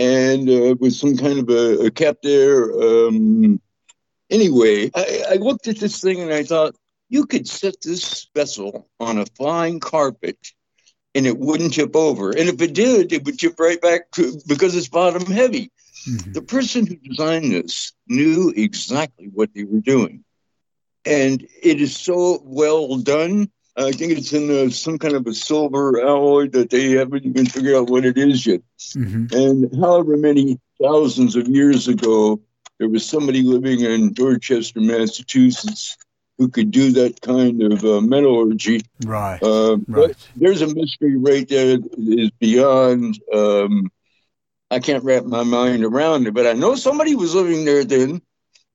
and 0.00 0.48
uh, 0.50 0.76
with 0.80 0.94
some 0.94 1.16
kind 1.16 1.38
of 1.40 1.50
a, 1.50 1.86
a 1.86 1.90
cap 1.90 2.18
there. 2.22 2.72
Um, 2.72 3.60
anyway, 4.30 4.90
I, 4.94 5.24
I 5.32 5.34
looked 5.36 5.68
at 5.68 5.78
this 5.78 6.00
thing 6.00 6.20
and 6.20 6.32
I 6.32 6.44
thought, 6.44 6.74
you 7.10 7.26
could 7.26 7.48
set 7.48 7.74
this 7.82 8.28
vessel 8.34 8.88
on 9.00 9.18
a 9.18 9.26
fine 9.38 9.80
carpet 9.80 10.38
and 11.14 11.26
it 11.26 11.38
wouldn't 11.38 11.74
tip 11.74 11.96
over. 11.96 12.30
And 12.30 12.48
if 12.48 12.60
it 12.62 12.74
did, 12.74 13.12
it 13.12 13.24
would 13.24 13.38
tip 13.38 13.58
right 13.58 13.80
back 13.80 14.10
to, 14.12 14.40
because 14.48 14.76
it's 14.76 14.88
bottom 14.88 15.26
heavy. 15.26 15.70
hmm 16.06 16.32
The 16.32 16.42
person 16.42 16.86
who 16.86 16.96
designed 16.96 17.52
this 17.52 17.92
knew 18.08 18.52
exactly 18.56 19.30
what 19.34 19.50
they 19.54 19.64
were 19.64 19.80
doing. 19.80 20.24
And 21.04 21.46
it 21.62 21.80
is 21.80 21.96
so 21.96 22.40
well 22.44 22.98
done. 22.98 23.50
I 23.76 23.92
think 23.92 24.12
it's 24.12 24.32
in 24.32 24.50
uh 24.50 24.70
some 24.70 24.98
kind 24.98 25.14
of 25.14 25.26
a 25.26 25.34
silver 25.34 26.00
alloy 26.00 26.48
that 26.50 26.70
they 26.70 26.90
haven't 26.92 27.24
even 27.24 27.46
figured 27.46 27.74
out 27.74 27.90
what 27.90 28.04
it 28.04 28.18
is 28.18 28.46
yet. 28.46 28.62
hmm 28.94 29.26
And 29.32 29.74
however 29.80 30.16
many 30.16 30.58
thousands 30.82 31.36
of 31.36 31.48
years 31.48 31.88
ago, 31.88 32.40
there 32.78 32.88
was 32.88 33.06
somebody 33.06 33.42
living 33.42 33.80
in 33.80 34.12
Dorchester, 34.12 34.80
Massachusetts, 34.80 35.96
who 36.38 36.48
could 36.48 36.70
do 36.70 36.90
that 36.92 37.20
kind 37.20 37.62
of 37.62 37.84
uh, 37.84 38.00
metallurgy. 38.00 38.80
Right. 39.04 39.42
Uh, 39.42 39.76
but 39.86 40.06
right. 40.06 40.28
there's 40.36 40.62
a 40.62 40.74
mystery 40.74 41.16
right 41.18 41.46
there 41.46 41.76
that 41.76 41.98
is 41.98 42.30
beyond. 42.40 43.20
Um, 43.32 43.90
I 44.70 44.78
can't 44.78 45.04
wrap 45.04 45.24
my 45.24 45.42
mind 45.42 45.84
around 45.84 46.26
it, 46.26 46.34
but 46.34 46.46
I 46.46 46.52
know 46.54 46.76
somebody 46.76 47.14
was 47.14 47.34
living 47.34 47.64
there 47.64 47.84
then, 47.84 48.22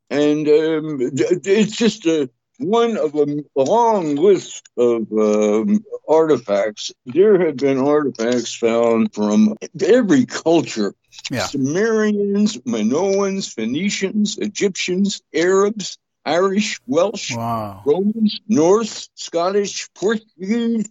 and 0.09 0.47
um, 0.47 0.99
it's 1.01 1.75
just 1.75 2.05
a 2.05 2.29
one 2.57 2.97
of 2.97 3.15
a, 3.15 3.25
a 3.57 3.63
long 3.63 4.15
list 4.15 4.63
of 4.77 5.11
um, 5.11 5.83
artifacts. 6.07 6.91
There 7.05 7.45
have 7.45 7.57
been 7.57 7.79
artifacts 7.79 8.55
found 8.55 9.13
from 9.13 9.55
every 9.81 10.25
culture: 10.25 10.93
Yeah. 11.29 11.45
Sumerians, 11.47 12.57
Minoans, 12.57 13.53
Phoenicians, 13.53 14.37
Egyptians, 14.37 15.21
Arabs, 15.33 15.97
Irish, 16.25 16.79
Welsh. 16.87 17.35
Wow. 17.35 17.83
Romans, 17.85 18.41
Norse, 18.47 19.09
Scottish, 19.13 19.87
Portuguese, 19.93 20.89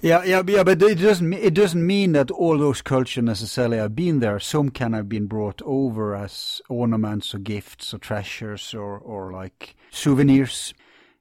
Yeah, 0.00 0.24
yeah, 0.24 0.42
yeah, 0.46 0.64
but 0.64 0.82
it 0.82 0.96
doesn't 0.96 1.32
it 1.34 1.54
doesn't 1.54 1.86
mean 1.86 2.12
that 2.12 2.30
all 2.30 2.56
those 2.56 2.80
cultures 2.80 3.24
necessarily 3.24 3.76
have 3.76 3.94
been 3.94 4.20
there. 4.20 4.40
Some 4.40 4.70
can 4.70 4.94
have 4.94 5.08
been 5.08 5.26
brought 5.26 5.60
over 5.64 6.14
as 6.14 6.62
ornaments 6.68 7.34
or 7.34 7.38
gifts 7.38 7.92
or 7.92 7.98
treasures 7.98 8.74
or 8.74 8.98
or 8.98 9.32
like 9.32 9.76
souvenirs. 9.90 10.72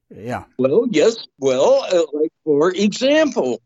Yeah. 0.09 0.45
Well, 0.57 0.87
yes. 0.89 1.27
Well, 1.39 1.85
uh, 1.91 2.05
like 2.13 2.31
for 2.45 2.71
example, 2.71 3.61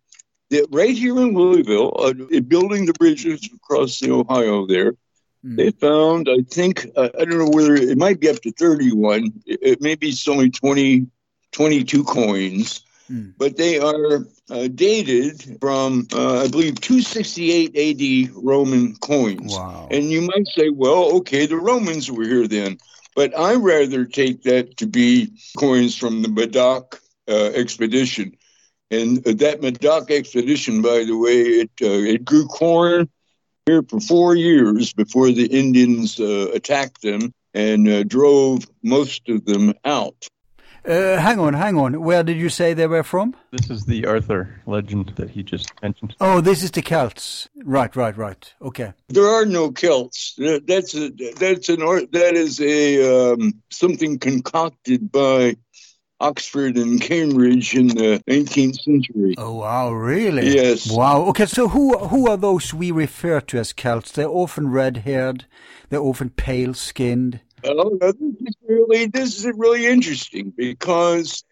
that 0.49 0.67
right 0.71 0.95
here 0.95 1.17
in 1.19 1.33
Louisville, 1.33 1.93
uh, 1.99 2.13
building 2.47 2.85
the 2.85 2.93
bridges 2.93 3.47
across 3.53 3.99
the 3.99 4.11
Ohio, 4.11 4.65
there. 4.65 4.93
They 5.55 5.71
found. 5.71 6.27
I 6.29 6.41
think 6.49 6.85
uh, 6.95 7.09
I 7.19 7.25
don't 7.25 7.37
know 7.37 7.49
whether 7.49 7.75
it 7.75 7.97
might 7.97 8.19
be 8.19 8.29
up 8.29 8.41
to 8.41 8.51
thirty-one. 8.51 9.31
It, 9.45 9.59
it 9.61 9.81
maybe 9.81 10.09
it's 10.09 10.27
only 10.27 10.49
20, 10.49 11.07
22 11.51 12.03
coins, 12.03 12.81
Mm. 13.11 13.33
but 13.37 13.55
they 13.57 13.79
are 13.79 14.25
uh, 14.49 14.67
dated 14.67 15.59
from 15.59 16.07
uh, 16.13 16.41
I 16.43 16.47
believe 16.47 16.79
two 16.81 17.01
sixty-eight 17.01 17.71
A.D. 17.75 18.29
Roman 18.35 18.95
coins. 18.95 19.53
Wow. 19.53 19.87
And 19.91 20.09
you 20.11 20.21
might 20.21 20.47
say, 20.47 20.69
well, 20.69 21.17
okay, 21.17 21.45
the 21.45 21.55
Romans 21.57 22.11
were 22.11 22.23
here 22.25 22.47
then. 22.47 22.77
But 23.15 23.37
I 23.37 23.55
rather 23.55 24.05
take 24.05 24.43
that 24.43 24.77
to 24.77 24.87
be 24.87 25.29
coins 25.57 25.95
from 25.95 26.21
the 26.21 26.27
Madoc 26.29 26.99
uh, 27.27 27.51
expedition. 27.55 28.33
And 28.91 29.23
that 29.23 29.61
Madoc 29.61 30.11
expedition, 30.11 30.81
by 30.81 31.03
the 31.03 31.17
way, 31.17 31.41
it, 31.63 31.71
uh, 31.81 32.11
it 32.13 32.25
grew 32.25 32.45
corn 32.47 33.09
here 33.67 33.83
for 33.83 33.99
four 33.99 34.35
years 34.35 34.93
before 34.93 35.31
the 35.31 35.45
Indians 35.45 36.19
uh, 36.19 36.49
attacked 36.53 37.01
them 37.01 37.33
and 37.53 37.87
uh, 37.87 38.03
drove 38.03 38.65
most 38.81 39.29
of 39.29 39.45
them 39.45 39.73
out. 39.83 40.27
Uh, 40.85 41.17
hang 41.17 41.37
on, 41.37 41.53
hang 41.53 41.77
on. 41.77 42.01
Where 42.01 42.23
did 42.23 42.37
you 42.37 42.47
say 42.47 42.73
they 42.73 42.87
were 42.87 43.03
from? 43.03 43.35
This 43.51 43.69
is 43.69 43.85
the 43.85 44.05
Arthur 44.05 44.61
legend 44.65 45.11
that 45.17 45.29
he 45.29 45.43
just 45.43 45.69
mentioned. 45.81 46.15
Oh, 46.21 46.39
this 46.39 46.63
is 46.63 46.71
the 46.71 46.81
Celts. 46.81 47.49
Right, 47.65 47.93
right, 47.93 48.15
right. 48.15 48.53
Okay. 48.61 48.93
There 49.09 49.27
are 49.27 49.45
no 49.45 49.71
Celts. 49.71 50.35
That's 50.37 50.95
a, 50.95 51.09
that's 51.37 51.67
an 51.67 51.81
or- 51.81 52.05
that 52.05 52.35
is 52.35 52.61
a 52.61 53.33
um, 53.33 53.61
something 53.69 54.17
concocted 54.17 55.11
by 55.11 55.57
Oxford 56.19 56.77
and 56.77 56.99
Cambridge 56.99 57.75
in 57.75 57.87
the 57.89 58.21
19th 58.27 58.81
century. 58.81 59.35
Oh 59.37 59.55
wow, 59.55 59.91
really? 59.91 60.49
Yes. 60.55 60.89
Wow. 60.91 61.25
Okay, 61.29 61.45
so 61.45 61.67
who 61.67 61.97
who 61.97 62.27
are 62.29 62.37
those 62.37 62.73
we 62.73 62.91
refer 62.91 63.39
to 63.41 63.59
as 63.59 63.73
Celts? 63.73 64.11
They're 64.11 64.27
often 64.27 64.69
red-haired. 64.69 65.45
They're 65.89 66.01
often 66.01 66.29
pale-skinned. 66.31 67.39
Oh, 67.63 67.97
this 67.99 68.15
is 68.15 68.55
really 68.67 69.05
this 69.07 69.37
is 69.37 69.45
really 69.57 69.85
interesting 69.85 70.53
because 70.57 71.43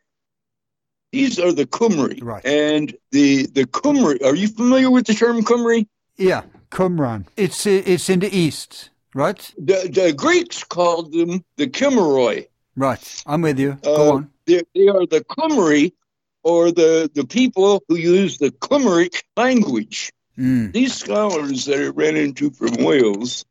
these 1.11 1.39
are 1.39 1.51
the 1.51 1.65
Cymry, 1.67 2.19
Right. 2.21 2.45
and 2.45 2.95
the 3.11 3.45
the 3.47 3.65
Cymry. 3.67 4.21
Are 4.23 4.35
you 4.35 4.47
familiar 4.47 4.89
with 4.89 5.05
the 5.05 5.13
term 5.13 5.43
Cymry? 5.43 5.87
Yeah, 6.17 6.43
Qumran. 6.71 7.25
It's 7.37 7.65
uh, 7.67 7.81
it's 7.85 8.09
in 8.09 8.19
the 8.19 8.35
east, 8.35 8.89
right? 9.13 9.39
The, 9.57 9.89
the 9.91 10.13
Greeks 10.13 10.63
called 10.63 11.11
them 11.13 11.43
the 11.57 11.67
Chimeroi. 11.67 12.47
Right. 12.75 13.23
I'm 13.25 13.41
with 13.41 13.59
you. 13.59 13.77
Go 13.83 14.09
Uh, 14.09 14.13
on. 14.15 14.31
They, 14.47 14.61
they 14.73 14.87
are 14.87 15.05
the 15.05 15.25
Cymry, 15.37 15.93
or 16.43 16.71
the 16.71 17.09
the 17.13 17.25
people 17.25 17.83
who 17.87 17.95
use 17.95 18.37
the 18.37 18.53
Cymric 18.63 19.23
language. 19.35 20.11
Mm. 20.37 20.73
these 20.73 20.93
scholars 20.93 21.63
that 21.65 21.79
I 21.79 21.87
ran 21.87 22.17
into 22.17 22.51
from 22.51 22.83
Wales, 22.83 23.45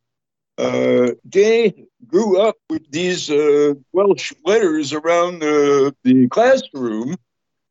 uh, 0.59 1.12
they 1.24 1.86
grew 2.07 2.40
up 2.40 2.57
with 2.68 2.90
these 2.90 3.30
uh, 3.30 3.74
Welsh 3.92 4.32
letters 4.45 4.92
around 4.92 5.40
the, 5.40 5.95
the 6.05 6.28
classroom. 6.28 7.16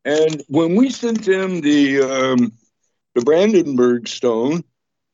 And 0.04 0.42
when 0.48 0.76
we 0.76 0.90
sent 0.90 1.24
them 1.26 1.62
the, 1.62 2.02
um, 2.02 2.52
the 3.16 3.22
Brandenburg 3.22 4.08
Stone, 4.08 4.64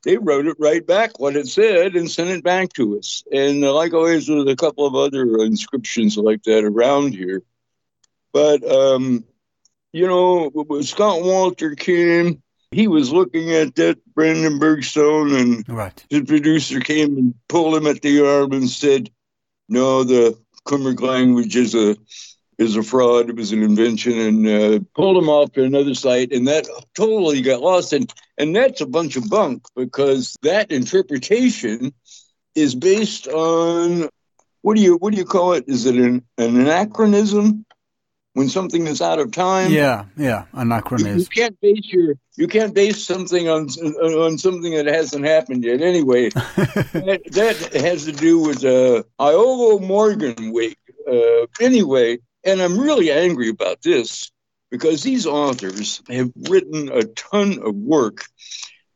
they 0.03 0.18
wrote 0.18 0.47
it 0.47 0.55
right 0.60 0.86
back 0.86 1.20
what 1.20 1.36
it 1.36 1.47
said 1.47 1.95
and 1.95 2.10
sent 2.10 2.30
it 2.30 2.43
back 2.43 2.72
to 2.74 2.97
us. 2.97 3.24
And 3.32 3.64
uh, 3.64 3.74
like 3.74 3.93
always, 3.93 4.30
with 4.30 4.47
a 4.47 4.55
couple 4.55 4.86
of 4.88 4.95
other 4.95 5.26
inscriptions 5.43 6.18
like 6.18 6.43
that 6.43 6.64
around 6.64 7.14
here. 7.14 7.43
But, 8.34 8.64
um, 8.70 9.24
you 9.92 10.08
know, 10.08 10.52
Scott 10.82 11.22
Wolter 11.22 11.78
came, 11.78 12.42
he 12.72 12.88
was 12.88 13.12
looking 13.12 13.52
at 13.52 13.76
that 13.76 13.98
Brandenburg 14.14 14.84
Stone 14.84 15.34
and 15.34 15.68
Right. 15.68 16.06
the 16.10 16.24
producer 16.24 16.80
came 16.80 17.18
and 17.18 17.34
pulled 17.48 17.76
him 17.76 17.88
at 17.88 18.02
the 18.02 18.26
arm 18.26 18.52
and 18.52 18.70
said, 18.70 19.10
"No, 19.68 20.04
the 20.04 20.38
Cymric 20.68 21.02
language 21.02 21.56
is 21.56 21.74
a 21.74 21.98
is 22.60 22.76
a 22.76 22.84
fraud. 22.84 23.30
It 23.30 23.38
was 23.38 23.52
an 23.54 23.64
invention," 23.64 24.20
and 24.20 24.48
uh, 24.48 24.80
pulled 24.94 25.18
him 25.18 25.30
off 25.30 25.52
to 25.54 25.64
another 25.64 25.96
site, 25.96 26.32
and 26.32 26.48
that 26.48 26.68
totally 26.96 27.42
got 27.42 27.62
lost. 27.62 27.92
And 27.94 28.14
and 28.38 28.56
that's 28.56 28.82
a 28.82 28.86
bunch 28.86 29.16
of 29.16 29.30
bunk 29.30 29.64
because 29.76 30.36
that 30.44 30.72
interpretation 30.72 31.92
is 32.54 32.76
based 32.76 33.28
on 33.28 34.10
what 34.62 34.76
do 34.76 34.84
you 34.84 34.98
what 34.98 35.12
do 35.12 35.18
you 35.18 35.26
call 35.26 35.54
it? 35.54 35.64
Is 35.68 35.88
it 35.88 35.96
an, 35.96 36.24
an 36.38 36.60
anachronism 36.60 37.66
when 38.40 38.48
something 38.48 38.88
is 38.88 39.02
out 39.02 39.20
of 39.20 39.34
time? 39.34 39.70
Yeah, 39.70 40.06
yeah. 40.16 40.40
You, 40.40 40.46
you 40.54 40.62
Anachronism. 40.62 41.26
can't 41.26 41.60
base 41.60 41.92
your 41.92 42.16
you 42.38 42.48
can't 42.48 42.74
base 42.74 43.04
something 43.04 43.50
on 43.50 43.68
on 43.68 44.38
something 44.38 44.74
that 44.76 44.86
hasn't 44.86 45.26
happened 45.26 45.66
yet. 45.66 45.82
Anyway, 45.82 46.30
that, 46.30 47.22
that 47.34 47.74
has 47.74 48.06
to 48.06 48.14
do 48.14 48.40
with 48.40 48.64
uh, 48.64 49.04
Iolo 49.20 49.82
Morganwg. 49.82 50.74
Uh, 51.06 51.48
anyway, 51.60 52.20
and 52.46 52.62
I'm 52.62 52.80
really 52.80 53.12
angry 53.12 53.50
about 53.50 53.82
this 53.82 54.32
because 54.72 55.04
these 55.04 55.26
authors 55.28 56.02
have 56.10 56.32
written 56.50 56.88
a 56.94 57.04
ton 57.04 57.60
of 57.62 57.76
work 57.76 58.24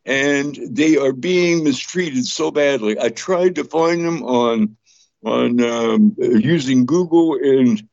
and 0.05 0.57
they 0.69 0.95
are 0.95 1.11
being 1.11 1.65
mistreated 1.65 2.25
so 2.25 2.49
badly. 2.49 2.97
I 2.97 3.09
tried 3.09 3.55
to 3.55 3.65
find 3.65 4.05
them 4.05 4.23
on 4.23 4.77
on 5.25 5.61
um, 5.61 6.15
using 6.17 6.85
Google, 6.85 7.35
and 7.35 7.85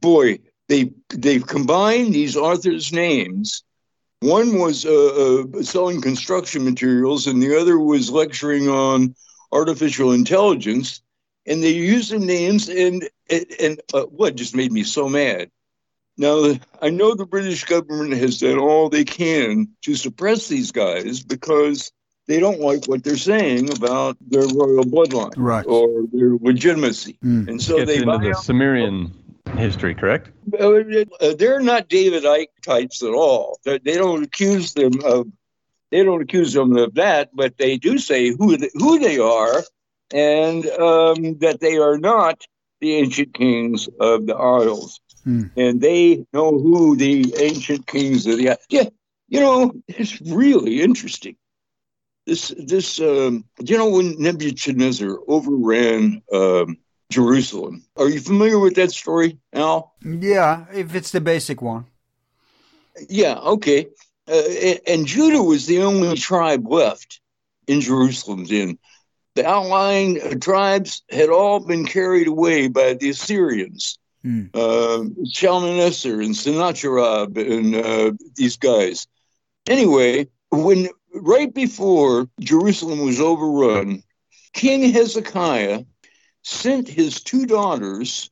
boy, 0.00 0.40
they 0.68 0.90
they've 1.10 1.46
combined 1.46 2.14
these 2.14 2.36
authors' 2.36 2.92
names. 2.92 3.62
One 4.20 4.58
was 4.58 4.84
uh, 4.84 5.44
uh, 5.56 5.62
selling 5.62 6.00
construction 6.00 6.64
materials, 6.64 7.26
and 7.26 7.42
the 7.42 7.58
other 7.60 7.78
was 7.78 8.10
lecturing 8.10 8.68
on 8.68 9.14
artificial 9.52 10.12
intelligence. 10.12 11.02
And 11.46 11.62
they 11.62 11.72
used 11.72 12.10
their 12.10 12.18
names, 12.18 12.68
and 12.68 13.08
and, 13.30 13.46
and 13.60 13.80
uh, 13.94 14.02
what 14.02 14.36
just 14.36 14.54
made 14.54 14.72
me 14.72 14.84
so 14.84 15.08
mad. 15.08 15.50
Now 16.16 16.54
I 16.82 16.90
know 16.90 17.14
the 17.14 17.26
British 17.26 17.64
government 17.64 18.14
has 18.14 18.38
done 18.38 18.58
all 18.58 18.88
they 18.88 19.04
can 19.04 19.68
to 19.82 19.94
suppress 19.94 20.48
these 20.48 20.72
guys 20.72 21.22
because 21.22 21.90
they 22.26 22.40
don't 22.40 22.60
like 22.60 22.86
what 22.86 23.02
they're 23.04 23.16
saying 23.16 23.70
about 23.72 24.16
their 24.20 24.46
royal 24.46 24.84
bloodline 24.84 25.36
Right. 25.36 25.64
or 25.66 26.04
their 26.12 26.36
legitimacy, 26.40 27.18
Mm. 27.24 27.48
and 27.48 27.62
so 27.62 27.78
Gets 27.78 27.88
they 27.88 28.02
into 28.02 28.18
the 28.18 28.34
Sumerian 28.34 29.12
history, 29.56 29.94
correct? 29.94 30.30
uh, 30.60 31.34
they're 31.38 31.60
not 31.60 31.88
David 31.88 32.24
Icke 32.24 32.48
types 32.64 33.02
at 33.02 33.12
all. 33.12 33.58
They 33.64 33.78
they 33.78 33.94
don't 33.96 34.24
accuse 34.24 34.72
them 34.72 34.92
of 35.04 35.26
they 35.90 36.04
don't 36.04 36.22
accuse 36.22 36.52
them 36.52 36.76
of 36.76 36.94
that, 36.94 37.30
but 37.34 37.56
they 37.56 37.78
do 37.78 37.98
say 37.98 38.30
who 38.30 38.56
they, 38.56 38.70
who 38.74 38.98
they 38.98 39.18
are 39.18 39.62
and 40.12 40.66
um, 40.66 41.38
that 41.38 41.58
they 41.60 41.76
are 41.76 41.98
not 41.98 42.42
the 42.80 42.94
ancient 42.94 43.34
kings 43.34 43.88
of 44.00 44.26
the 44.26 44.34
Isles, 44.36 45.00
Hmm. 45.24 45.44
and 45.56 45.80
they 45.80 46.24
know 46.32 46.50
who 46.58 46.96
the 46.96 47.34
ancient 47.38 47.86
kings 47.86 48.26
of 48.26 48.38
the 48.38 48.56
yeah. 48.70 48.88
You 49.30 49.40
know, 49.40 49.72
it's 49.88 50.20
really 50.22 50.80
interesting. 50.80 51.36
This 52.26 52.52
this 52.56 53.00
um, 53.00 53.44
you 53.60 53.76
know 53.76 53.90
when 53.90 54.20
Nebuchadnezzar 54.20 55.18
overran 55.28 56.22
um, 56.32 56.78
Jerusalem. 57.10 57.84
Are 57.96 58.08
you 58.08 58.20
familiar 58.20 58.58
with 58.58 58.74
that 58.76 58.92
story, 58.92 59.38
Al? 59.52 59.94
Yeah, 60.04 60.66
if 60.72 60.94
it's 60.94 61.10
the 61.10 61.20
basic 61.20 61.62
one. 61.62 61.86
Yeah, 63.08 63.38
okay. 63.38 63.88
Uh, 64.28 64.42
and, 64.86 65.06
Judah 65.06 65.42
was 65.42 65.66
the 65.66 65.80
only 65.82 66.16
tribe 66.16 66.68
left 66.68 67.20
in 67.66 67.80
Jerusalem 67.80 68.44
then. 68.44 68.78
The 69.36 69.46
outlying 69.46 70.20
uh, 70.20 70.34
tribes 70.34 71.02
had 71.10 71.30
all 71.30 71.60
been 71.60 71.86
carried 71.86 72.26
away 72.26 72.68
by 72.68 72.94
the 72.94 73.10
Assyrians, 73.10 73.98
Hmm. 74.24 74.46
uh, 74.52 75.04
Shalmaneser 75.32 76.20
and 76.20 76.36
Sennacherib 76.36 77.38
and 77.38 77.76
uh, 77.76 78.12
these 78.34 78.56
guys. 78.56 79.06
Anyway, 79.68 80.26
when 80.50 80.88
right 81.14 81.54
before 81.54 82.28
Jerusalem 82.40 82.98
was 83.04 83.20
overrun, 83.20 84.02
King 84.54 84.92
Hezekiah 84.92 85.84
sent 86.42 86.88
his 86.88 87.20
two 87.20 87.46
daughters 87.46 88.30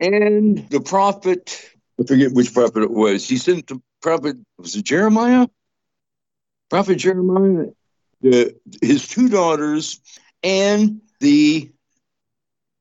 and 0.00 0.68
the 0.68 0.80
prophet, 0.80 1.70
I 2.00 2.04
forget 2.04 2.32
which 2.32 2.52
prophet 2.52 2.82
it 2.82 2.90
was. 2.90 3.28
He 3.28 3.36
sent 3.36 3.68
the 3.68 3.80
prophet, 4.00 4.36
was 4.58 4.74
it 4.74 4.84
Jeremiah? 4.84 5.46
Prophet 6.70 6.96
Jeremiah, 6.96 7.66
the, 8.20 8.56
his 8.80 9.06
two 9.06 9.28
daughters, 9.28 10.00
and 10.42 11.00
the 11.20 11.70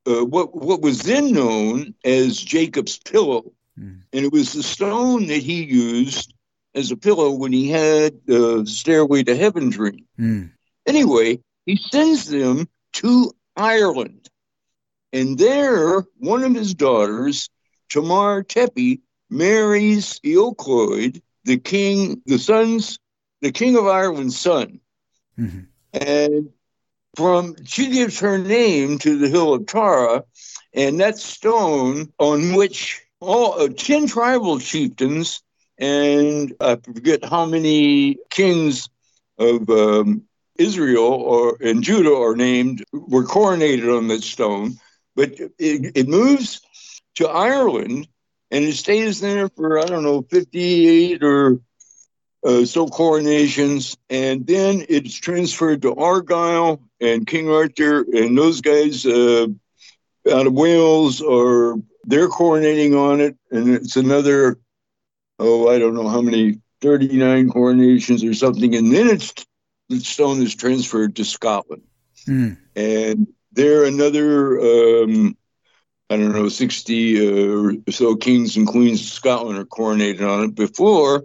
uh, 0.08 0.26
what 0.26 0.56
what 0.56 0.82
was 0.82 1.04
then 1.04 1.32
known 1.34 1.94
as 2.04 2.38
Jacob's 2.38 2.98
pillow, 2.98 3.52
Mm. 3.80 4.02
and 4.12 4.26
it 4.26 4.32
was 4.34 4.52
the 4.52 4.64
stone 4.64 5.28
that 5.28 5.42
he 5.42 5.64
used 5.64 6.34
as 6.76 6.92
a 6.92 6.98
pillow 6.98 7.32
when 7.32 7.54
he 7.54 7.70
had 7.70 8.26
the 8.26 8.66
Stairway 8.66 9.24
to 9.24 9.36
Heaven 9.36 9.70
dream. 9.70 10.06
Mm. 10.20 10.52
Anyway, 10.86 11.40
he 11.66 11.78
sends 11.78 12.26
them 12.26 12.68
to 12.94 13.32
Ireland. 13.62 14.30
And 15.14 15.38
there, 15.38 16.02
one 16.18 16.44
of 16.44 16.56
his 16.56 16.74
daughters, 16.74 17.50
Tamar 17.90 18.44
Tephi, 18.44 19.02
marries 19.30 20.20
Eocloid, 20.26 21.22
the 21.46 21.58
king, 21.58 22.22
the 22.26 22.40
son's, 22.40 23.00
the 23.42 23.52
king 23.52 23.78
of 23.78 23.88
Ireland's 23.88 24.40
son. 24.40 24.80
Mhm. 25.40 25.68
And 25.94 26.50
from 27.16 27.56
she 27.66 27.90
gives 27.92 28.20
her 28.20 28.38
name 28.38 28.98
to 29.00 29.18
the 29.18 29.30
hill 29.30 29.54
of 29.54 29.66
Tara, 29.68 30.24
and 30.74 31.00
that 31.00 31.18
stone 31.18 32.12
on 32.20 32.54
which 32.56 33.02
all 33.20 33.60
uh, 33.60 33.70
ten 33.70 34.08
tribal 34.08 34.60
chieftains 34.60 35.42
and 35.78 36.54
I 36.60 36.76
forget 36.78 37.26
how 37.26 37.46
many 37.46 38.18
kings 38.30 38.90
of 39.38 39.70
um, 39.70 40.24
Israel 40.62 41.14
or 41.34 41.58
and 41.62 41.84
Judah 41.84 42.16
are 42.16 42.36
named 42.36 42.84
were 42.94 43.26
coronated 43.26 43.96
on 43.96 44.08
that 44.10 44.24
stone, 44.24 44.78
but 45.16 45.32
it, 45.40 45.52
it 45.96 46.08
moves 46.08 46.62
to 47.16 47.28
Ireland 47.28 48.08
and 48.52 48.64
it 48.66 48.76
stays 48.76 49.20
there 49.22 49.50
for 49.50 49.80
I 49.80 49.86
don't 49.86 50.04
know 50.04 50.22
fifty 50.22 50.88
eight 50.88 51.24
or 51.24 51.60
uh, 52.44 52.66
so 52.66 52.88
coronations, 52.88 53.98
and 54.10 54.46
then 54.48 54.86
it's 54.90 55.14
transferred 55.16 55.84
to 55.84 55.96
Argyle 55.96 56.82
and 57.00 57.28
King 57.28 57.50
Arthur 57.50 58.02
and 58.02 58.38
those 58.38 58.62
guys 58.62 59.06
uh, 59.06 59.48
out 60.32 60.48
of 60.48 60.54
Wales 60.54 61.22
are 61.22 61.76
they're 62.04 62.30
coronating 62.30 62.98
on 62.98 63.22
it, 63.22 63.38
and 63.52 63.70
it's 63.70 63.96
another 63.96 64.60
oh 65.40 65.70
I 65.70 65.80
don't 65.80 65.94
know 65.94 66.10
how 66.10 66.22
many 66.22 66.62
thirty 66.82 67.18
nine 67.18 67.50
coronations 67.50 68.24
or 68.24 68.34
something, 68.34 68.76
and 68.76 68.92
then 68.92 69.08
it's 69.08 69.34
stone 70.00 70.42
is 70.42 70.56
transferred 70.56 71.16
to 71.18 71.26
Scotland 71.26 71.84
Mm. 72.28 72.56
and 72.76 73.28
there 73.52 73.84
another 73.86 74.60
um, 74.60 75.36
I 76.12 76.18
don't 76.18 76.34
know, 76.34 76.50
60 76.50 77.26
uh, 77.26 77.54
or 77.56 77.74
so 77.90 78.18
kings 78.18 78.58
and 78.58 78.68
queens 78.68 79.00
of 79.00 79.08
Scotland 79.08 79.58
are 79.58 79.66
coronated 79.66 80.28
on 80.30 80.44
it. 80.44 80.56
Before, 80.56 81.24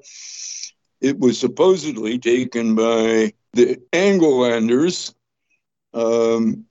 it 1.00 1.18
was 1.18 1.40
supposedly 1.40 2.20
taken 2.20 2.76
by 2.76 3.32
the 3.52 3.80
Anglolanders 3.92 5.12
um, 5.92 6.66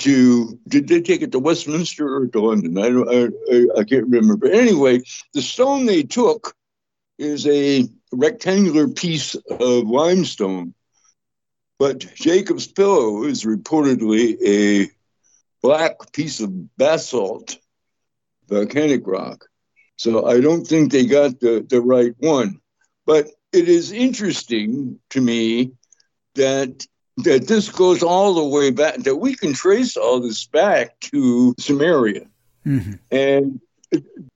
to 0.00 0.58
did 0.68 0.86
they 0.88 1.00
take 1.00 1.22
it 1.22 1.32
to 1.32 1.38
Westminster 1.38 2.16
or 2.16 2.26
to 2.26 2.40
London? 2.40 2.76
I 2.76 2.90
don't, 2.90 3.08
I, 3.08 3.80
I, 3.80 3.84
can't 3.84 4.04
remember. 4.04 4.36
But 4.36 4.52
anyway, 4.52 5.00
the 5.32 5.40
stone 5.40 5.86
they 5.86 6.02
took 6.02 6.54
is 7.16 7.46
a 7.46 7.88
rectangular 8.12 8.86
piece 8.88 9.34
of 9.34 9.88
limestone, 9.88 10.74
but 11.78 11.98
Jacob's 12.14 12.66
pillow 12.66 13.24
is 13.24 13.44
reportedly 13.44 14.36
a 14.44 14.90
black 15.62 16.12
piece 16.12 16.40
of 16.40 16.76
basalt, 16.76 17.58
volcanic 18.48 19.06
rock. 19.06 19.46
So 19.96 20.26
I 20.26 20.40
don't 20.40 20.66
think 20.66 20.92
they 20.92 21.06
got 21.06 21.40
the, 21.40 21.66
the 21.68 21.80
right 21.80 22.14
one. 22.18 22.60
But 23.04 23.30
it 23.52 23.68
is 23.68 23.92
interesting 23.92 24.98
to 25.10 25.20
me 25.20 25.72
that 26.34 26.86
that 27.18 27.48
this 27.48 27.70
goes 27.70 28.02
all 28.02 28.34
the 28.34 28.44
way 28.44 28.70
back, 28.70 28.96
that 28.98 29.16
we 29.16 29.34
can 29.34 29.54
trace 29.54 29.96
all 29.96 30.20
this 30.20 30.46
back 30.46 31.00
to 31.00 31.54
Samaria. 31.58 32.26
Mm-hmm. 32.66 32.92
And 33.10 33.60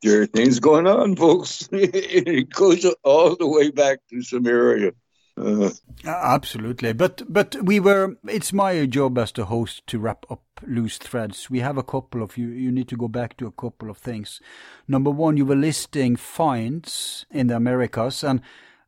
there 0.02 0.22
are 0.22 0.26
things 0.26 0.60
going 0.60 0.86
on, 0.86 1.14
folks. 1.16 1.68
it 1.72 2.48
goes 2.50 2.86
all 3.02 3.36
the 3.36 3.46
way 3.46 3.70
back 3.70 3.98
to 4.08 4.22
Samaria. 4.22 4.92
Uh, 5.40 5.70
Absolutely, 6.04 6.92
but 6.92 7.22
but 7.28 7.56
we 7.62 7.80
were. 7.80 8.16
It's 8.28 8.52
my 8.52 8.84
job 8.86 9.16
as 9.18 9.32
the 9.32 9.46
host 9.46 9.86
to 9.86 9.98
wrap 9.98 10.26
up 10.30 10.42
loose 10.66 10.98
threads. 10.98 11.48
We 11.48 11.60
have 11.60 11.78
a 11.78 11.82
couple 11.82 12.22
of 12.22 12.36
you. 12.36 12.48
You 12.48 12.70
need 12.70 12.88
to 12.88 12.96
go 12.96 13.08
back 13.08 13.36
to 13.38 13.46
a 13.46 13.52
couple 13.52 13.90
of 13.90 13.96
things. 13.96 14.40
Number 14.86 15.10
one, 15.10 15.36
you 15.36 15.46
were 15.46 15.56
listing 15.56 16.16
finds 16.16 17.26
in 17.30 17.46
the 17.46 17.56
Americas, 17.56 18.22
and 18.22 18.42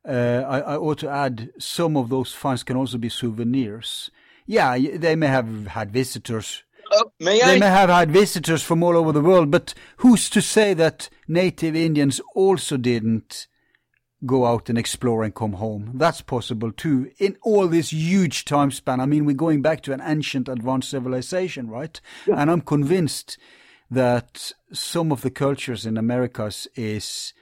uh, 0.07 0.43
I, 0.47 0.59
I, 0.59 0.77
ought 0.77 0.99
to 0.99 1.09
add 1.09 1.49
some 1.57 1.97
of 1.97 2.09
those 2.09 2.33
finds 2.33 2.63
can 2.63 2.77
also 2.77 2.97
be 2.97 3.09
souvenirs. 3.09 4.11
Yeah, 4.45 4.77
they 4.77 5.15
may 5.15 5.27
have 5.27 5.67
had 5.67 5.91
visitors. 5.91 6.63
Uh, 6.91 7.05
may 7.19 7.39
they 7.39 7.59
may 7.59 7.67
have 7.67 7.89
had 7.89 8.11
visitors 8.11 8.61
from 8.61 8.83
all 8.83 8.97
over 8.97 9.11
the 9.11 9.21
world, 9.21 9.49
but 9.49 9.73
who's 9.97 10.29
to 10.29 10.41
say 10.41 10.73
that 10.75 11.09
native 11.27 11.75
Indians 11.75 12.21
also 12.35 12.77
didn't 12.77 13.47
go 14.25 14.45
out 14.45 14.69
and 14.69 14.77
explore 14.77 15.23
and 15.23 15.33
come 15.33 15.53
home? 15.53 15.91
That's 15.95 16.21
possible 16.21 16.71
too. 16.71 17.11
In 17.17 17.37
all 17.41 17.67
this 17.67 17.91
huge 17.91 18.45
time 18.45 18.71
span, 18.71 18.99
I 18.99 19.05
mean, 19.05 19.25
we're 19.25 19.35
going 19.35 19.61
back 19.61 19.81
to 19.83 19.93
an 19.93 20.01
ancient 20.03 20.47
advanced 20.47 20.89
civilization, 20.89 21.69
right? 21.69 21.99
Yeah. 22.27 22.35
And 22.37 22.49
I'm 22.49 22.61
convinced 22.61 23.37
that 23.91 24.53
some 24.71 25.11
of 25.11 25.21
the 25.21 25.29
cultures 25.29 25.85
in 25.85 25.97
Americas 25.97 26.67
is 26.75 27.33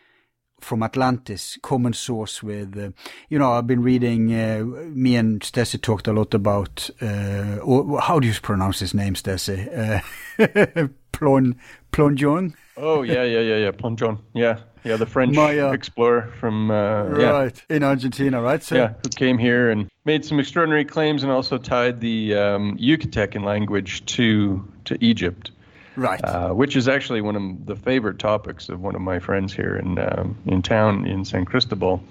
from 0.59 0.83
Atlantis, 0.83 1.57
common 1.63 1.93
source 1.93 2.43
with, 2.43 2.77
uh, 2.77 2.91
you 3.29 3.39
know, 3.39 3.53
I've 3.53 3.67
been 3.67 3.81
reading, 3.81 4.33
uh, 4.33 4.63
me 4.63 5.15
and 5.15 5.43
Stacey 5.43 5.77
talked 5.79 6.07
a 6.07 6.13
lot 6.13 6.33
about, 6.33 6.89
uh, 7.01 7.57
or, 7.63 7.99
how 7.99 8.19
do 8.19 8.27
you 8.27 8.33
pronounce 8.41 8.79
his 8.79 8.93
name, 8.93 9.15
Stacey? 9.15 9.67
Uh, 9.69 9.99
Plon, 11.11 11.55
Plongeon? 11.91 12.53
Oh, 12.77 13.01
yeah, 13.01 13.23
yeah, 13.23 13.39
yeah, 13.39 13.57
yeah, 13.57 13.71
Plongeon. 13.71 14.19
Yeah, 14.33 14.59
yeah, 14.83 14.97
the 14.97 15.05
French 15.05 15.35
Maya. 15.35 15.71
explorer 15.71 16.31
from, 16.39 16.71
uh, 16.71 17.03
right, 17.03 17.63
yeah. 17.69 17.75
in 17.75 17.83
Argentina, 17.83 18.41
right? 18.41 18.61
So, 18.63 18.75
yeah, 18.75 18.93
who 19.03 19.09
came 19.09 19.37
here 19.37 19.69
and 19.69 19.89
made 20.05 20.25
some 20.25 20.39
extraordinary 20.39 20.85
claims 20.85 21.23
and 21.23 21.31
also 21.31 21.57
tied 21.57 21.99
the 22.01 22.35
um, 22.35 22.77
Yucatecan 22.77 23.43
language 23.43 24.05
to, 24.05 24.67
to 24.85 24.97
Egypt 25.03 25.51
right? 25.95 26.23
Uh, 26.23 26.49
which 26.49 26.75
is 26.75 26.87
actually 26.87 27.21
one 27.21 27.35
of 27.35 27.65
the 27.65 27.75
favorite 27.75 28.19
topics 28.19 28.69
of 28.69 28.81
one 28.81 28.95
of 28.95 29.01
my 29.01 29.19
friends 29.19 29.53
here 29.53 29.75
in 29.75 29.99
um, 29.99 30.37
in 30.45 30.61
town 30.61 31.05
in 31.05 31.25
San 31.25 31.45
Cristobal. 31.45 32.03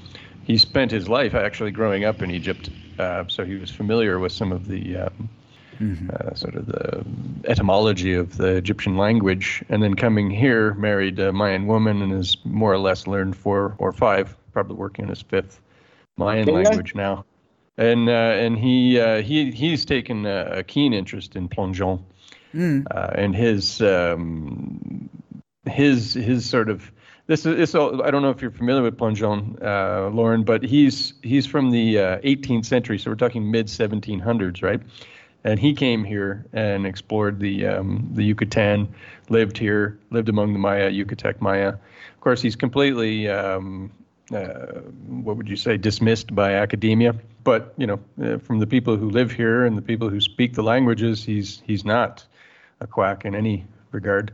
He 0.45 0.59
spent 0.59 0.91
his 0.91 1.09
life 1.09 1.35
actually 1.35 1.71
growing 1.71 2.05
up 2.05 2.23
in 2.23 2.31
Egypt, 2.31 2.71
uh, 2.99 3.25
so 3.29 3.45
he 3.45 3.55
was 3.55 3.71
familiar 3.71 4.19
with 4.19 4.33
some 4.33 4.53
of 4.53 4.67
the 4.67 4.97
um, 4.97 5.29
mm-hmm. 5.81 6.11
uh, 6.13 6.35
sort 6.35 6.55
of 6.55 6.67
the 6.67 7.05
etymology 7.47 8.15
of 8.15 8.37
the 8.37 8.57
Egyptian 8.57 8.97
language. 8.97 9.65
And 9.69 9.83
then 9.83 9.95
coming 9.95 10.31
here, 10.31 10.75
married 10.75 11.19
a 11.19 11.33
Mayan 11.33 11.67
woman, 11.67 12.03
and 12.03 12.13
has 12.13 12.37
more 12.45 12.73
or 12.73 12.79
less 12.79 13.07
learned 13.07 13.37
four 13.37 13.75
or 13.79 13.93
five, 13.93 14.37
probably 14.53 14.77
working 14.77 15.05
on 15.07 15.09
his 15.09 15.23
fifth 15.23 15.61
Mayan 16.17 16.49
yeah. 16.49 16.55
language 16.55 16.95
now. 16.95 17.25
And 17.79 18.09
uh, 18.09 18.13
and 18.13 18.59
he 18.59 19.01
uh, 19.01 19.23
he 19.23 19.51
he's 19.51 19.85
taken 19.85 20.27
a, 20.27 20.59
a 20.59 20.63
keen 20.63 20.93
interest 20.93 21.35
in 21.35 21.49
plongeon 21.49 22.05
mm. 22.55 22.85
uh, 22.91 23.11
and 23.15 23.35
his 23.35 23.81
um, 23.81 25.09
his 25.67 26.15
his 26.15 26.49
sort 26.49 26.69
of 26.69 26.91
this 27.27 27.47
is 27.47 27.57
this, 27.57 27.75
I 27.75 28.11
don't 28.11 28.23
know 28.23 28.31
if 28.31 28.43
you're 28.43 28.51
familiar 28.51 28.83
with 28.83 28.99
Plongeon, 28.99 29.57
uh, 29.63 30.09
Lauren, 30.09 30.43
but 30.43 30.65
he's 30.65 31.15
he's 31.23 31.47
from 31.47 31.71
the 31.71 31.99
uh, 31.99 32.19
18th 32.19 32.67
century, 32.67 32.99
so 32.99 33.11
we're 33.11 33.17
talking 33.17 33.51
mid 33.51 33.67
1700s, 33.67 34.63
right? 34.63 34.81
And 35.43 35.59
he 35.59 35.73
came 35.73 36.05
here 36.05 36.45
and 36.53 36.87
explored 36.87 37.41
the 37.41 37.67
um, 37.67 38.11
the 38.13 38.23
Yucatan, 38.23 38.95
lived 39.29 39.57
here, 39.57 39.99
lived 40.11 40.29
among 40.29 40.53
the 40.53 40.59
Maya, 40.59 40.91
Yucatec 40.91 41.41
Maya. 41.41 41.69
Of 41.69 42.21
course, 42.21 42.43
he's 42.43 42.57
completely 42.57 43.29
um, 43.29 43.91
uh, 44.33 44.83
what 45.07 45.37
would 45.37 45.49
you 45.49 45.57
say 45.57 45.77
dismissed 45.77 46.35
by 46.35 46.55
academia. 46.55 47.15
But 47.43 47.73
you 47.79 47.87
know, 47.87 48.01
uh, 48.23 48.39
from 48.39 48.59
the 48.59 48.67
people 48.67 48.97
who 48.97 49.09
live 49.09 49.33
here 49.33 49.65
and 49.65 49.79
the 49.79 49.83
people 49.83 50.11
who 50.11 50.21
speak 50.21 50.55
the 50.55 50.63
languages, 50.63 51.25
he's 51.25 51.63
he's 51.67 51.85
not 51.85 52.25
a 52.81 52.87
quack 52.87 53.25
in 53.25 53.35
any 53.35 53.65
regard. 53.93 54.33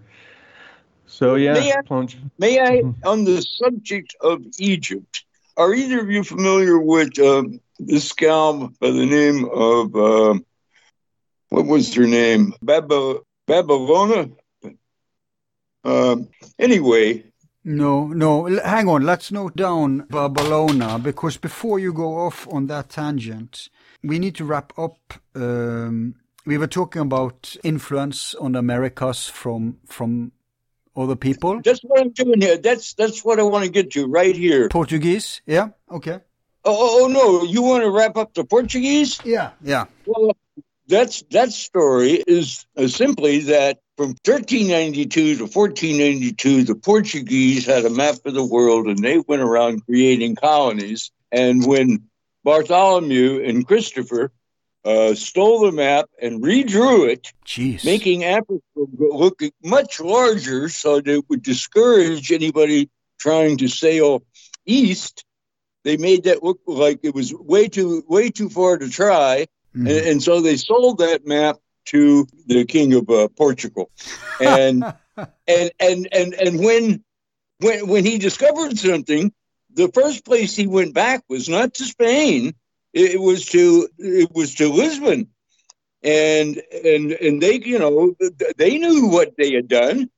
So 1.06 1.36
yeah, 1.36 1.54
may 1.54 1.72
I, 1.72 2.06
may 2.38 2.60
I 2.60 2.70
mm-hmm. 2.80 3.08
on 3.08 3.24
the 3.24 3.40
subject 3.42 4.16
of 4.20 4.42
Egypt, 4.58 5.24
are 5.56 5.72
either 5.72 6.00
of 6.00 6.10
you 6.10 6.24
familiar 6.24 6.78
with 6.78 7.18
um, 7.20 7.60
this 7.78 8.12
gal 8.12 8.72
by 8.80 8.90
the 8.90 9.06
name 9.06 9.48
of 9.52 9.94
uh, 9.94 10.38
what 11.56 11.66
was 11.66 11.94
her 11.94 12.06
name? 12.06 12.52
Bab- 12.60 13.22
Babylona. 13.48 14.30
Uh, 15.82 16.16
anyway. 16.58 17.24
No, 17.64 18.08
no. 18.08 18.44
Hang 18.62 18.88
on. 18.88 19.04
Let's 19.04 19.32
note 19.32 19.56
down 19.56 20.02
Babylona 20.10 21.02
because 21.02 21.38
before 21.38 21.78
you 21.78 21.94
go 21.94 22.18
off 22.18 22.46
on 22.52 22.66
that 22.66 22.90
tangent, 22.90 23.70
we 24.02 24.18
need 24.18 24.34
to 24.34 24.44
wrap 24.44 24.78
up 24.78 25.14
um, 25.34 26.16
we 26.44 26.58
were 26.58 26.66
talking 26.66 27.02
about 27.02 27.56
influence 27.64 28.34
on 28.34 28.54
Americas 28.54 29.26
from 29.26 29.78
from 29.86 30.32
other 30.94 31.16
people. 31.16 31.60
That's 31.64 31.80
what 31.80 32.00
I'm 32.00 32.10
doing 32.10 32.42
here. 32.42 32.58
That's 32.58 32.92
that's 32.92 33.24
what 33.24 33.40
I 33.40 33.44
want 33.44 33.64
to 33.64 33.70
get 33.70 33.92
to 33.92 34.06
right 34.06 34.36
here. 34.36 34.68
Portuguese, 34.68 35.40
yeah, 35.46 35.70
okay. 35.90 36.20
Oh, 36.64 36.76
oh, 36.78 37.04
oh 37.04 37.08
no, 37.08 37.44
you 37.44 37.62
want 37.62 37.82
to 37.82 37.90
wrap 37.90 38.16
up 38.16 38.34
the 38.34 38.44
Portuguese? 38.44 39.18
Yeah, 39.24 39.52
yeah. 39.62 39.86
Well, 40.06 40.36
that's 40.88 41.22
that 41.30 41.52
story 41.52 42.22
is 42.26 42.64
uh, 42.76 42.88
simply 42.88 43.40
that 43.40 43.78
from 43.96 44.08
1392 44.24 45.36
to 45.36 45.42
1492, 45.44 46.64
the 46.64 46.74
Portuguese 46.74 47.66
had 47.66 47.84
a 47.84 47.90
map 47.90 48.16
of 48.24 48.34
the 48.34 48.44
world, 48.44 48.86
and 48.86 48.98
they 48.98 49.18
went 49.18 49.42
around 49.42 49.84
creating 49.86 50.36
colonies. 50.36 51.10
And 51.32 51.66
when 51.66 52.04
Bartholomew 52.44 53.42
and 53.42 53.66
Christopher 53.66 54.30
uh, 54.84 55.14
stole 55.14 55.60
the 55.60 55.72
map 55.72 56.08
and 56.20 56.42
redrew 56.42 57.10
it, 57.10 57.32
Jeez. 57.44 57.84
making 57.84 58.24
Africa 58.24 58.62
look 58.76 59.40
much 59.64 59.98
larger 59.98 60.68
so 60.68 61.00
that 61.00 61.08
it 61.08 61.24
would 61.28 61.42
discourage 61.42 62.30
anybody 62.30 62.88
trying 63.18 63.56
to 63.58 63.68
sail 63.68 64.22
east. 64.64 65.24
They 65.84 65.96
made 65.96 66.24
that 66.24 66.42
look 66.42 66.60
like 66.66 67.00
it 67.02 67.14
was 67.14 67.32
way 67.34 67.68
too 67.68 68.04
way 68.06 68.30
too 68.30 68.48
far 68.48 68.76
to 68.78 68.88
try, 68.88 69.46
mm. 69.76 69.80
and, 69.80 70.06
and, 70.06 70.22
so 70.22 70.40
they 70.40 70.56
sold 70.56 70.98
that 70.98 71.26
map 71.26 71.56
to 71.86 72.26
the 72.46 72.64
king 72.64 72.94
of 72.94 73.08
uh, 73.10 73.28
Portugal, 73.36 73.90
and 74.40 74.84
and 75.46 75.70
and 75.78 76.08
and 76.12 76.34
and 76.34 76.60
when 76.60 77.04
when 77.58 77.86
when 77.88 78.04
he 78.04 78.18
discovered 78.18 78.78
something, 78.78 79.32
the 79.74 79.88
first 79.88 80.24
place 80.24 80.56
he 80.56 80.66
went 80.66 80.94
back 80.94 81.22
was 81.28 81.48
not 81.48 81.74
to 81.74 81.84
Spain 81.84 82.54
it 82.96 83.20
was 83.20 83.44
to 83.46 83.88
it 83.98 84.30
was 84.32 84.54
to 84.54 84.72
Lisbon, 84.72 85.28
and 86.02 86.62
and 86.84 87.12
and 87.12 87.42
they 87.42 87.60
you 87.62 87.78
know 87.78 88.14
they 88.56 88.78
knew 88.78 89.08
what 89.08 89.36
they 89.36 89.52
had 89.52 89.68
done. 89.68 90.08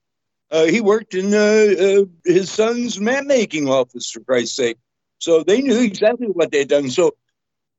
Uh, 0.50 0.64
he 0.64 0.80
worked 0.80 1.14
in 1.14 1.34
uh, 1.34 1.74
uh, 2.00 2.04
his 2.24 2.50
son's 2.50 3.00
map 3.00 3.24
making 3.24 3.68
office 3.68 4.10
for 4.10 4.20
Christ's 4.20 4.54
sake, 4.54 4.78
so 5.18 5.42
they 5.42 5.60
knew 5.60 5.80
exactly 5.80 6.28
what 6.28 6.52
they 6.52 6.60
had 6.60 6.68
done. 6.68 6.88
So 6.88 7.16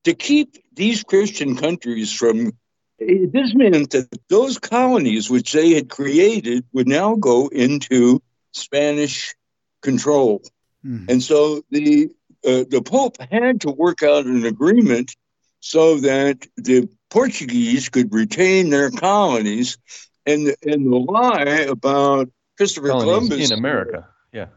to 0.10 0.16
keep 0.16 0.57
these 0.74 1.03
Christian 1.03 1.55
countries 1.55 2.12
from 2.12 2.51
this 2.97 3.53
meant 3.55 3.91
that 3.91 4.10
those 4.28 4.57
colonies 4.57 5.30
which 5.30 5.53
they 5.53 5.74
had 5.74 5.89
created 5.89 6.66
would 6.74 6.88
now 6.88 7.16
go 7.16 7.47
into 7.47 8.22
Spanish 8.51 9.36
control. 9.82 10.41
Mm. 10.86 11.10
And 11.10 11.24
so 11.24 11.62
the 11.70 12.10
uh, 12.45 12.64
the 12.70 12.82
Pope 12.82 13.18
had 13.22 13.62
to 13.62 13.72
work 13.72 14.03
out 14.03 14.26
an 14.26 14.45
agreement 14.45 15.16
so 15.60 15.99
that 15.99 16.45
the 16.55 16.89
Portuguese 17.10 17.89
could 17.89 18.14
retain 18.14 18.70
their 18.70 18.89
colonies. 18.89 19.78
And, 20.26 20.55
and 20.64 20.86
the 20.91 20.95
lie 20.95 21.68
about 21.70 22.30
Christopher 22.57 22.89
colonies 22.89 23.28
Columbus 23.28 23.51
in 23.51 23.57
America. 23.57 24.07
Yeah. 24.32 24.47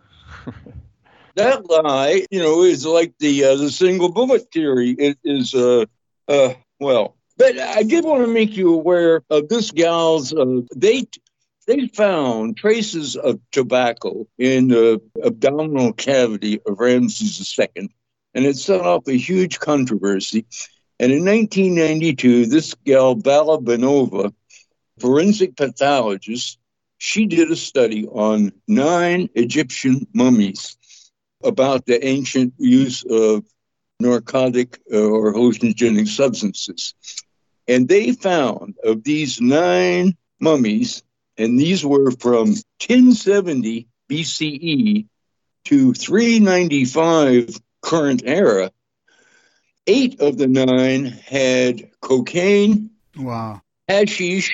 that 1.36 1.68
lie, 1.68 2.26
you 2.30 2.40
know, 2.40 2.62
is 2.62 2.84
like 2.86 3.14
the 3.18 3.44
uh, 3.44 3.56
the 3.56 3.70
single 3.70 4.10
bullet 4.10 4.52
theory. 4.52 4.90
It 4.90 5.18
is, 5.24 5.54
uh, 5.54 5.86
uh, 6.28 6.54
well, 6.80 7.16
but 7.36 7.58
I 7.58 7.82
did 7.82 8.04
want 8.04 8.24
to 8.24 8.32
make 8.32 8.56
you 8.56 8.74
aware 8.74 9.22
of 9.30 9.48
this 9.48 9.70
gal's. 9.70 10.32
Uh, 10.32 10.60
they 10.74 11.04
they 11.66 11.88
found 11.88 12.56
traces 12.56 13.16
of 13.16 13.40
tobacco 13.52 14.26
in 14.38 14.68
the 14.68 15.00
abdominal 15.24 15.92
cavity 15.92 16.60
of 16.66 16.78
Ramses 16.78 17.56
II, 17.58 17.88
and 18.34 18.44
it 18.44 18.56
set 18.56 18.80
off 18.80 19.06
a 19.06 19.16
huge 19.16 19.60
controversy. 19.60 20.46
And 20.98 21.10
in 21.10 21.24
1992, 21.24 22.46
this 22.46 22.74
gal 22.84 23.16
Balabanova, 23.16 24.32
forensic 25.00 25.56
pathologist, 25.56 26.58
she 26.98 27.26
did 27.26 27.50
a 27.50 27.56
study 27.56 28.06
on 28.06 28.52
nine 28.68 29.28
Egyptian 29.34 30.06
mummies 30.12 30.76
about 31.44 31.86
the 31.86 32.04
ancient 32.04 32.54
use 32.58 33.04
of 33.04 33.44
narcotic 34.00 34.80
uh, 34.92 34.98
or 34.98 35.32
hallucinogenic 35.32 36.08
substances. 36.08 36.94
And 37.68 37.88
they 37.88 38.12
found 38.12 38.76
of 38.82 39.04
these 39.04 39.40
nine 39.40 40.16
mummies, 40.40 41.02
and 41.38 41.58
these 41.58 41.84
were 41.84 42.10
from 42.10 42.48
1070 42.80 43.88
BCE 44.10 45.06
to 45.66 45.92
395 45.94 47.60
current 47.80 48.22
era, 48.26 48.70
eight 49.86 50.20
of 50.20 50.36
the 50.38 50.46
nine 50.48 51.04
had 51.04 51.90
cocaine, 52.00 52.90
Wow. 53.16 53.62
hashish, 53.88 54.50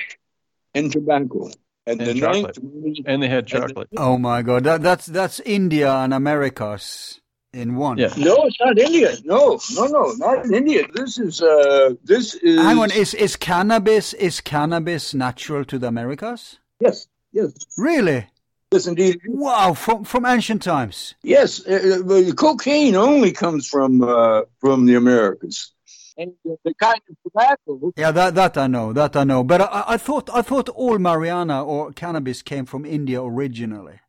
and 0.75 0.91
tobacco. 0.93 1.51
And, 1.89 2.01
And 2.01 2.11
the 2.11 2.15
chocolate. 2.21 2.43
ninth 2.45 2.59
mummy 2.63 3.03
And 3.07 3.23
they 3.23 3.29
had 3.37 3.47
chocolate. 3.47 3.89
Oh 3.97 4.17
my 4.19 4.43
God. 4.43 4.65
That, 4.65 4.83
that's 4.83 5.07
that's 5.07 5.41
India 5.59 5.91
and 6.03 6.13
Americas 6.15 7.21
in 7.53 7.77
one. 7.77 7.97
Yeah. 7.99 8.13
No, 8.29 8.35
it's 8.47 8.61
not 8.61 8.79
India. 8.79 9.11
No, 9.25 9.59
no, 9.75 9.85
no, 9.87 10.03
not 10.19 10.45
in 10.45 10.53
India. 10.55 10.83
This 10.95 11.19
is 11.19 11.41
uh, 11.43 11.95
this 12.05 12.35
is. 12.35 12.57
Hang 12.61 12.79
on. 12.79 12.91
Is 12.91 13.15
is 13.15 13.37
cannabis 13.37 14.13
is 14.15 14.41
cannabis 14.43 15.15
natural 15.15 15.65
to 15.65 15.79
the 15.79 15.87
Americas? 15.89 16.59
yes, 16.81 17.09
yes, 17.33 17.51
Really? 17.77 18.21
yes, 18.73 18.87
indeed. 18.87 19.17
Wow. 19.27 19.73
From 19.75 20.05
from 20.05 20.27
ancient 20.27 20.63
times. 20.63 21.15
Yes, 21.23 21.67
uh, 21.67 22.01
uh, 22.07 22.33
cocaine 22.35 22.95
only 22.97 23.33
comes 23.33 23.67
from 23.67 24.03
uh, 24.03 24.43
from 24.61 24.85
the 24.87 24.95
Americas, 24.97 25.73
and 26.19 26.33
the, 26.45 26.57
the 26.65 26.75
kind 26.75 27.01
of 27.09 27.17
tobacco. 27.23 27.93
Yeah, 27.97 28.11
that 28.11 28.35
that 28.35 28.59
I 28.59 28.67
know. 28.67 28.93
That 28.93 29.17
I 29.17 29.25
know. 29.25 29.45
But 29.45 29.63
I, 29.63 29.85
I 29.87 29.97
thought 29.97 30.29
I 30.31 30.43
thought 30.43 30.69
all 30.71 30.99
marijuana 30.99 31.65
or 31.65 31.93
cannabis 31.93 32.43
came 32.43 32.67
from 32.67 32.85
India 32.85 33.23
originally. 33.23 34.01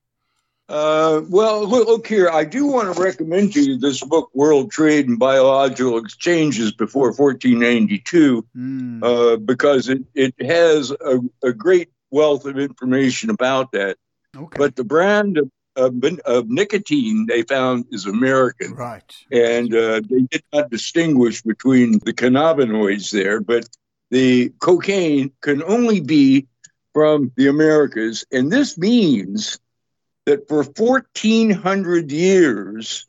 Uh, 0.67 1.21
well, 1.29 1.67
look, 1.67 1.87
look 1.87 2.07
here. 2.07 2.29
I 2.29 2.43
do 2.43 2.67
want 2.67 2.93
to 2.95 3.01
recommend 3.01 3.53
to 3.53 3.61
you 3.61 3.77
this 3.77 4.03
book, 4.03 4.29
World 4.35 4.69
Trade 4.69 5.07
and 5.07 5.17
Biological 5.17 5.97
Exchanges 5.97 6.71
Before 6.71 7.07
1492. 7.07 8.45
Mm. 8.55 9.03
uh, 9.03 9.37
because 9.37 9.89
it, 9.89 10.03
it 10.13 10.35
has 10.45 10.91
a, 10.91 11.21
a 11.43 11.53
great 11.53 11.89
wealth 12.11 12.45
of 12.45 12.59
information 12.59 13.31
about 13.31 13.71
that. 13.71 13.97
okay. 14.37 14.57
But 14.59 14.75
the 14.75 14.83
brand 14.83 15.39
of, 15.39 15.49
of, 15.75 15.93
of 16.25 16.49
nicotine 16.49 17.25
they 17.27 17.43
found 17.43 17.85
is 17.91 18.05
American. 18.05 18.73
right. 18.73 19.15
And 19.31 19.73
uh, 19.73 20.01
they 20.09 20.21
did 20.21 20.43
not 20.53 20.69
distinguish 20.69 21.41
between 21.41 21.99
the 21.99 22.13
cannabinoids 22.13 23.11
there, 23.11 23.41
but 23.41 23.67
the 24.11 24.49
cocaine 24.59 25.31
can 25.41 25.63
only 25.63 26.01
be 26.01 26.47
from 26.93 27.31
the 27.35 27.47
Americas. 27.47 28.25
And 28.31 28.51
this 28.51 28.77
means 28.77 29.59
that 30.25 30.47
for 30.47 30.63
1,400 30.63 32.11
years, 32.11 33.07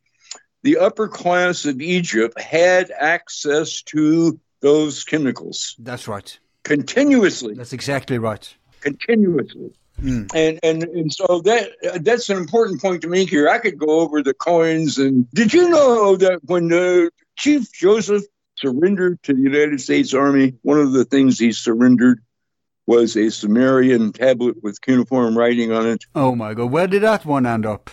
the 0.63 0.79
upper 0.79 1.09
class 1.09 1.65
of 1.65 1.81
Egypt 1.81 2.39
had 2.41 2.91
access 2.91 3.83
to 3.83 4.39
those 4.61 5.05
chemicals 5.05 5.75
That's 5.79 6.07
right. 6.07 6.39
continuously 6.65 7.55
That's 7.55 7.73
exactly 7.73 8.19
right. 8.19 8.55
continuously. 8.81 9.73
Mm. 10.01 10.31
And, 10.35 10.59
and 10.63 10.83
and 10.83 11.13
so 11.13 11.41
that 11.45 11.71
that's 12.03 12.29
an 12.31 12.39
important 12.39 12.81
point 12.81 13.03
to 13.03 13.09
make 13.09 13.29
here. 13.29 13.49
I 13.49 13.59
could 13.59 13.79
go 13.79 14.01
over 14.01 14.23
the 14.23 14.35
coins 14.35 14.99
and 14.99 15.31
did 15.33 15.53
you 15.53 15.69
know 15.69 16.17
that 16.17 16.41
when 16.45 16.69
the 16.69 17.11
Chief 17.37 17.71
Joseph 17.73 18.25
surrendered 18.57 19.23
to 19.25 19.35
the 19.35 19.41
United 19.41 19.81
States 19.81 20.15
Army, 20.15 20.55
one 20.63 20.79
of 20.79 20.93
the 20.93 21.05
things 21.05 21.39
he 21.39 21.53
surrendered 21.53 22.21
was 22.87 23.17
a 23.17 23.31
Sumerian 23.31 24.13
tablet 24.13 24.57
with 24.63 24.81
cuneiform 24.81 25.37
writing 25.37 25.73
on 25.73 25.87
it. 25.87 26.05
Oh 26.15 26.35
my 26.35 26.55
God. 26.55 26.71
Where 26.71 26.87
did 26.87 27.03
that 27.03 27.25
one 27.25 27.47
end 27.47 27.65
up? 27.65 27.91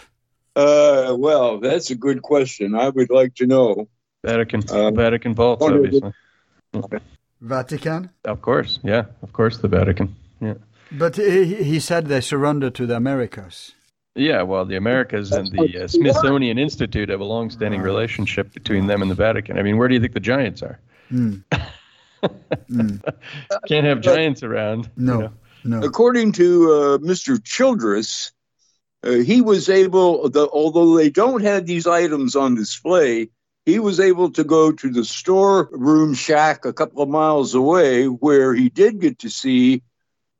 Uh, 0.55 1.15
well, 1.17 1.59
that's 1.59 1.91
a 1.91 1.95
good 1.95 2.21
question. 2.23 2.73
I 2.73 2.89
would 2.89 3.11
like 3.11 3.35
to 3.35 3.45
know. 3.45 3.87
Vatican. 4.23 4.63
Uh, 4.69 4.91
Vatican 4.91 5.35
vaults, 5.35 5.61
wonder- 5.61 5.83
obviously. 5.83 6.99
Vatican. 7.41 8.09
Of 8.25 8.41
course. 8.41 8.79
Yeah. 8.83 9.05
Of 9.21 9.31
course, 9.33 9.59
the 9.59 9.67
Vatican. 9.67 10.15
Yeah. 10.41 10.55
But 10.91 11.15
he, 11.17 11.63
he 11.63 11.79
said 11.79 12.07
they 12.07 12.21
surrendered 12.21 12.75
to 12.75 12.85
the 12.85 12.95
Americas. 12.95 13.73
Yeah, 14.15 14.41
well, 14.41 14.65
the 14.65 14.77
Americas 14.77 15.31
and 15.31 15.47
the 15.51 15.83
uh, 15.83 15.87
Smithsonian 15.87 16.57
Institute 16.57 17.09
have 17.09 17.19
a 17.19 17.23
long-standing 17.25 17.81
Right. 17.81 17.85
relationship 17.85 18.51
between 18.53 18.87
them 18.87 19.01
and 19.03 19.11
the 19.11 19.15
Vatican. 19.15 19.59
I 19.59 19.61
mean, 19.63 19.77
where 19.77 19.87
do 19.87 19.93
you 19.93 20.01
think 20.01 20.13
the 20.13 20.19
giants 20.19 20.61
are? 20.63 20.79
Mm. 21.11 21.43
Mm. 22.71 22.99
Can't 23.67 23.85
have 23.85 24.01
giants 24.01 24.41
around. 24.41 24.85
you 24.97 25.05
No, 25.05 25.19
know. 25.19 25.31
no. 25.63 25.81
According 25.83 26.31
to 26.33 26.71
uh, 26.71 26.97
Mr. 26.97 27.41
Childress, 27.41 28.31
uh, 29.03 29.11
he 29.11 29.39
was 29.41 29.69
able, 29.69 30.27
the, 30.27 30.49
although 30.49 30.97
they 30.97 31.11
don't 31.11 31.43
have 31.43 31.67
these 31.67 31.85
items 31.85 32.35
on 32.35 32.55
display, 32.55 33.29
he 33.67 33.77
was 33.77 33.99
able 33.99 34.31
to 34.31 34.43
go 34.43 34.71
to 34.71 34.89
the 34.89 35.05
storeroom 35.05 36.15
shack 36.15 36.65
a 36.65 36.73
couple 36.73 37.03
of 37.03 37.07
miles 37.09 37.53
away 37.53 38.05
where 38.05 38.53
he 38.55 38.69
did 38.69 38.99
get 38.99 39.19
to 39.19 39.29
see 39.29 39.83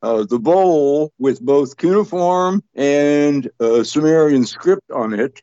uh, 0.01 0.23
the 0.23 0.39
bowl 0.39 1.11
with 1.19 1.41
both 1.41 1.77
cuneiform 1.77 2.63
and 2.75 3.49
uh, 3.59 3.83
Sumerian 3.83 4.45
script 4.45 4.91
on 4.91 5.13
it, 5.13 5.41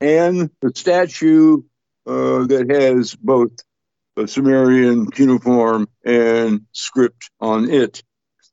and 0.00 0.50
the 0.60 0.72
statue 0.74 1.62
uh, 2.06 2.44
that 2.46 2.66
has 2.70 3.14
both 3.14 3.52
Sumerian 4.26 5.10
cuneiform 5.10 5.88
and 6.04 6.66
script 6.72 7.30
on 7.40 7.70
it 7.70 8.02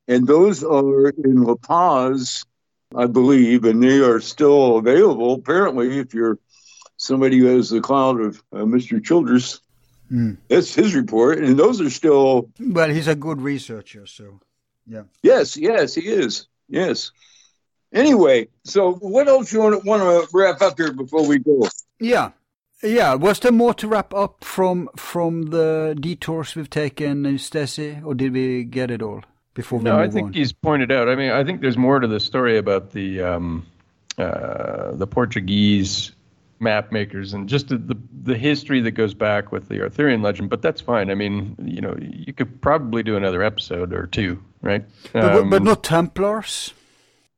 and 0.07 0.25
those 0.25 0.63
are 0.63 1.09
in 1.09 1.43
La 1.43 1.55
Paz, 1.55 2.45
I 2.95 3.07
believe, 3.07 3.65
and 3.65 3.83
they 3.83 3.99
are 3.99 4.21
still 4.21 4.77
available. 4.77 5.33
Apparently, 5.33 5.99
if 5.99 6.13
you're 6.13 6.39
somebody 6.95 7.39
who 7.39 7.47
has 7.47 7.69
the 7.69 7.81
cloud 7.81 8.21
of 8.21 8.41
uh, 8.53 8.59
Mr. 8.59 9.03
Childress, 9.03 9.59
Mm. 10.09 10.37
that's 10.47 10.73
his 10.73 10.95
report, 10.95 11.39
and 11.39 11.59
those 11.59 11.81
are 11.81 11.89
still. 11.89 12.49
Well, 12.61 12.89
he's 12.89 13.09
a 13.09 13.15
good 13.15 13.41
researcher, 13.41 14.05
so 14.05 14.39
yeah. 14.87 15.03
Yes, 15.23 15.57
yes, 15.57 15.95
he 15.95 16.01
is. 16.07 16.47
Yes. 16.69 17.11
Anyway, 17.93 18.47
so 18.63 18.93
what 18.95 19.27
else 19.27 19.51
you 19.53 19.59
want 19.61 19.81
to, 19.81 19.87
want 19.87 20.01
to 20.03 20.27
wrap 20.37 20.61
up 20.61 20.77
here 20.77 20.91
before 20.93 21.25
we 21.27 21.39
go? 21.39 21.67
Yeah. 21.99 22.31
Yeah, 22.83 23.15
was 23.15 23.39
there 23.39 23.51
more 23.51 23.73
to 23.73 23.87
wrap 23.87 24.13
up 24.13 24.43
from 24.43 24.89
from 24.95 25.47
the 25.49 25.97
detours 25.99 26.55
we've 26.55 26.69
taken, 26.69 27.37
Stacy, 27.39 27.99
or 28.03 28.13
did 28.13 28.33
we 28.33 28.65
get 28.65 28.91
it 28.91 29.01
all 29.01 29.21
before 29.55 29.79
we 29.79 29.85
No, 29.85 29.97
move 29.97 30.01
I 30.01 30.09
think 30.09 30.27
on? 30.27 30.33
he's 30.33 30.53
pointed 30.53 30.91
out. 30.91 31.09
I 31.09 31.15
mean, 31.15 31.31
I 31.31 31.43
think 31.43 31.61
there's 31.61 31.77
more 31.77 31.99
to 31.99 32.07
the 32.07 32.19
story 32.19 32.57
about 32.59 32.91
the 32.91 33.21
um, 33.21 33.65
uh, 34.19 34.91
the 34.93 35.07
Portuguese 35.07 36.11
map 36.59 36.91
makers 36.91 37.33
and 37.33 37.49
just 37.49 37.69
the, 37.69 37.77
the 37.77 37.97
the 38.23 38.37
history 38.37 38.79
that 38.81 38.91
goes 38.91 39.15
back 39.15 39.51
with 39.51 39.69
the 39.69 39.81
Arthurian 39.81 40.21
legend. 40.21 40.49
But 40.51 40.61
that's 40.61 40.81
fine. 40.81 41.09
I 41.09 41.15
mean, 41.15 41.55
you 41.63 41.81
know, 41.81 41.95
you 41.99 42.31
could 42.33 42.61
probably 42.61 43.01
do 43.01 43.17
another 43.17 43.41
episode 43.41 43.91
or 43.91 44.05
two, 44.05 44.43
right? 44.61 44.83
But, 45.13 45.49
but 45.49 45.59
Um, 45.59 45.63
not 45.63 45.83
Templars. 45.83 46.73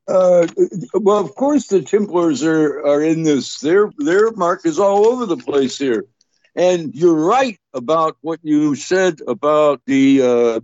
Uh, 0.07 0.47
well, 0.93 1.19
of 1.19 1.35
course, 1.35 1.67
the 1.67 1.81
Templars 1.81 2.43
are, 2.43 2.85
are 2.85 3.03
in 3.03 3.23
this. 3.23 3.59
Their 3.59 3.91
their 3.97 4.31
mark 4.31 4.65
is 4.65 4.79
all 4.79 5.05
over 5.05 5.27
the 5.27 5.37
place 5.37 5.77
here, 5.77 6.05
and 6.55 6.95
you're 6.95 7.13
right 7.13 7.59
about 7.73 8.17
what 8.21 8.39
you 8.41 8.73
said 8.73 9.19
about 9.27 9.81
the 9.85 10.21
uh, 10.21 10.59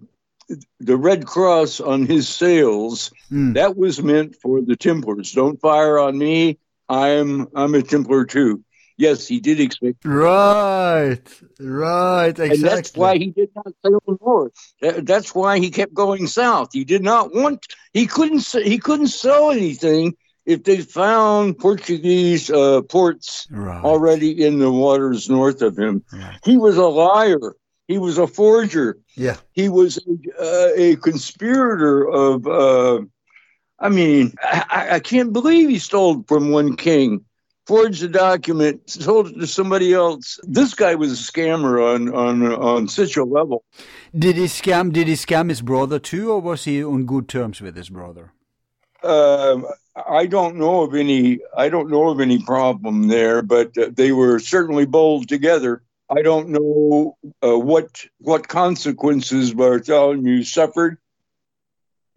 the 0.79 0.97
Red 0.97 1.27
Cross 1.27 1.79
on 1.79 2.07
his 2.07 2.27
sails. 2.27 3.11
Mm. 3.31 3.53
That 3.53 3.77
was 3.77 4.01
meant 4.01 4.35
for 4.41 4.61
the 4.61 4.75
Templars. 4.75 5.31
Don't 5.31 5.61
fire 5.61 5.99
on 5.99 6.17
me. 6.17 6.57
I'm 6.89 7.47
I'm 7.55 7.75
a 7.75 7.83
Templar 7.83 8.25
too. 8.25 8.63
Yes, 8.97 9.27
he 9.27 9.39
did 9.41 9.59
expect, 9.59 10.05
Right, 10.05 11.19
right, 11.59 12.29
exactly. 12.29 12.55
and 12.55 12.63
that's 12.63 12.95
why 12.95 13.17
he 13.17 13.31
did 13.31 13.49
not 13.55 13.73
sail 13.85 14.17
north. 14.21 14.53
That's 14.81 15.35
why 15.35 15.59
he 15.59 15.69
kept 15.69 15.93
going 15.93 16.27
south. 16.27 16.69
He 16.71 16.85
did 16.85 17.03
not 17.03 17.33
want. 17.33 17.65
He 17.93 18.07
couldn't. 18.07 18.45
He 18.47 18.77
couldn't 18.77 19.07
sell 19.07 19.51
anything 19.51 20.15
if 20.45 20.63
they 20.63 20.79
found 20.81 21.57
Portuguese 21.57 22.49
uh, 22.49 22.83
ports 22.83 23.47
right. 23.51 23.83
already 23.83 24.45
in 24.45 24.59
the 24.59 24.71
waters 24.71 25.29
north 25.29 25.61
of 25.61 25.77
him. 25.77 26.03
Right. 26.13 26.39
He 26.45 26.55
was 26.55 26.77
a 26.77 26.85
liar. 26.85 27.55
He 27.87 27.97
was 27.97 28.17
a 28.17 28.27
forger. 28.27 28.97
Yeah, 29.15 29.37
He 29.53 29.69
was 29.69 29.99
uh, 30.39 30.69
a 30.75 30.95
conspirator 30.95 32.07
of 32.07 32.47
uh, 32.47 33.01
I 33.79 33.89
mean, 33.89 34.33
I, 34.41 34.87
I 34.91 34.99
can't 34.99 35.33
believe 35.33 35.69
he 35.69 35.79
stole 35.79 36.23
from 36.27 36.49
one 36.49 36.75
king, 36.75 37.25
forged 37.65 38.03
a 38.03 38.07
document, 38.07 38.89
sold 38.89 39.27
it 39.27 39.39
to 39.39 39.47
somebody 39.47 39.93
else. 39.93 40.39
This 40.43 40.73
guy 40.73 40.95
was 40.95 41.11
a 41.11 41.31
scammer 41.31 41.93
on 41.93 42.13
on 42.13 42.53
on 42.53 42.87
such 42.87 43.17
a 43.17 43.23
level. 43.23 43.63
Did 44.17 44.37
he 44.37 44.45
scam? 44.45 44.91
Did 44.91 45.07
he 45.07 45.13
scam 45.15 45.49
his 45.49 45.61
brother 45.61 45.99
too, 45.99 46.31
or 46.31 46.39
was 46.39 46.65
he 46.65 46.83
on 46.83 47.05
good 47.05 47.27
terms 47.27 47.61
with 47.61 47.75
his 47.75 47.89
brother? 47.89 48.31
Um, 49.03 49.67
I 49.95 50.25
don't 50.25 50.55
know 50.55 50.81
of 50.81 50.95
any. 50.95 51.39
I 51.55 51.69
don't 51.69 51.89
know 51.89 52.09
of 52.09 52.19
any 52.19 52.41
problem 52.41 53.07
there, 53.07 53.41
but 53.41 53.77
uh, 53.77 53.89
they 53.93 54.11
were 54.11 54.39
certainly 54.39 54.85
bold 54.85 55.29
together. 55.29 55.83
I 56.09 56.21
don't 56.21 56.49
know 56.49 57.17
uh, 57.43 57.57
what 57.57 58.05
what 58.19 58.47
consequences 58.47 59.53
Bartholomew 59.53 60.43
suffered. 60.43 60.97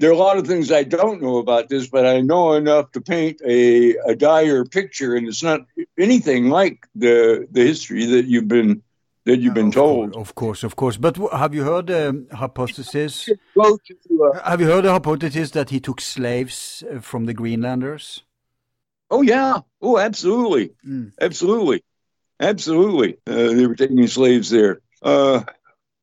There 0.00 0.10
are 0.10 0.12
a 0.12 0.16
lot 0.16 0.38
of 0.38 0.46
things 0.46 0.70
I 0.70 0.84
don't 0.84 1.20
know 1.20 1.38
about 1.38 1.68
this, 1.68 1.88
but 1.88 2.06
I 2.06 2.20
know 2.20 2.52
enough 2.52 2.92
to 2.92 3.00
paint 3.00 3.40
a, 3.44 3.96
a 4.06 4.14
dire 4.14 4.64
picture, 4.64 5.16
and 5.16 5.26
it's 5.26 5.42
not 5.42 5.60
anything 5.98 6.48
like 6.50 6.86
the 6.94 7.46
the 7.50 7.62
history 7.66 8.06
that 8.06 8.26
you've 8.26 8.46
been 8.48 8.82
that 9.24 9.40
you've 9.40 9.54
been 9.54 9.72
told. 9.72 10.14
Of 10.16 10.34
course, 10.34 10.62
of 10.62 10.76
course. 10.76 10.96
But 10.96 11.14
w- 11.14 11.36
have 11.36 11.52
you 11.54 11.64
heard 11.64 11.86
the 11.88 12.08
um, 12.10 12.26
hypothesis? 12.32 13.28
Uh, 13.58 13.74
Have 14.44 14.60
you 14.60 14.66
heard 14.66 14.84
the 14.84 14.92
hypothesis 14.92 15.50
that 15.50 15.70
he 15.70 15.80
took 15.80 16.00
slaves 16.00 16.82
uh, 16.90 17.00
from 17.00 17.26
the 17.26 17.34
Greenlanders? 17.34 18.22
oh 19.10 19.22
yeah, 19.22 19.60
oh 19.82 19.98
absolutely, 19.98 20.70
Mm. 20.86 21.12
absolutely, 21.20 21.82
absolutely. 22.40 23.16
Uh, 23.26 23.52
they 23.56 23.66
were 23.66 23.74
taking 23.74 24.06
slaves 24.06 24.50
there. 24.50 24.80
Uh, 25.02 25.42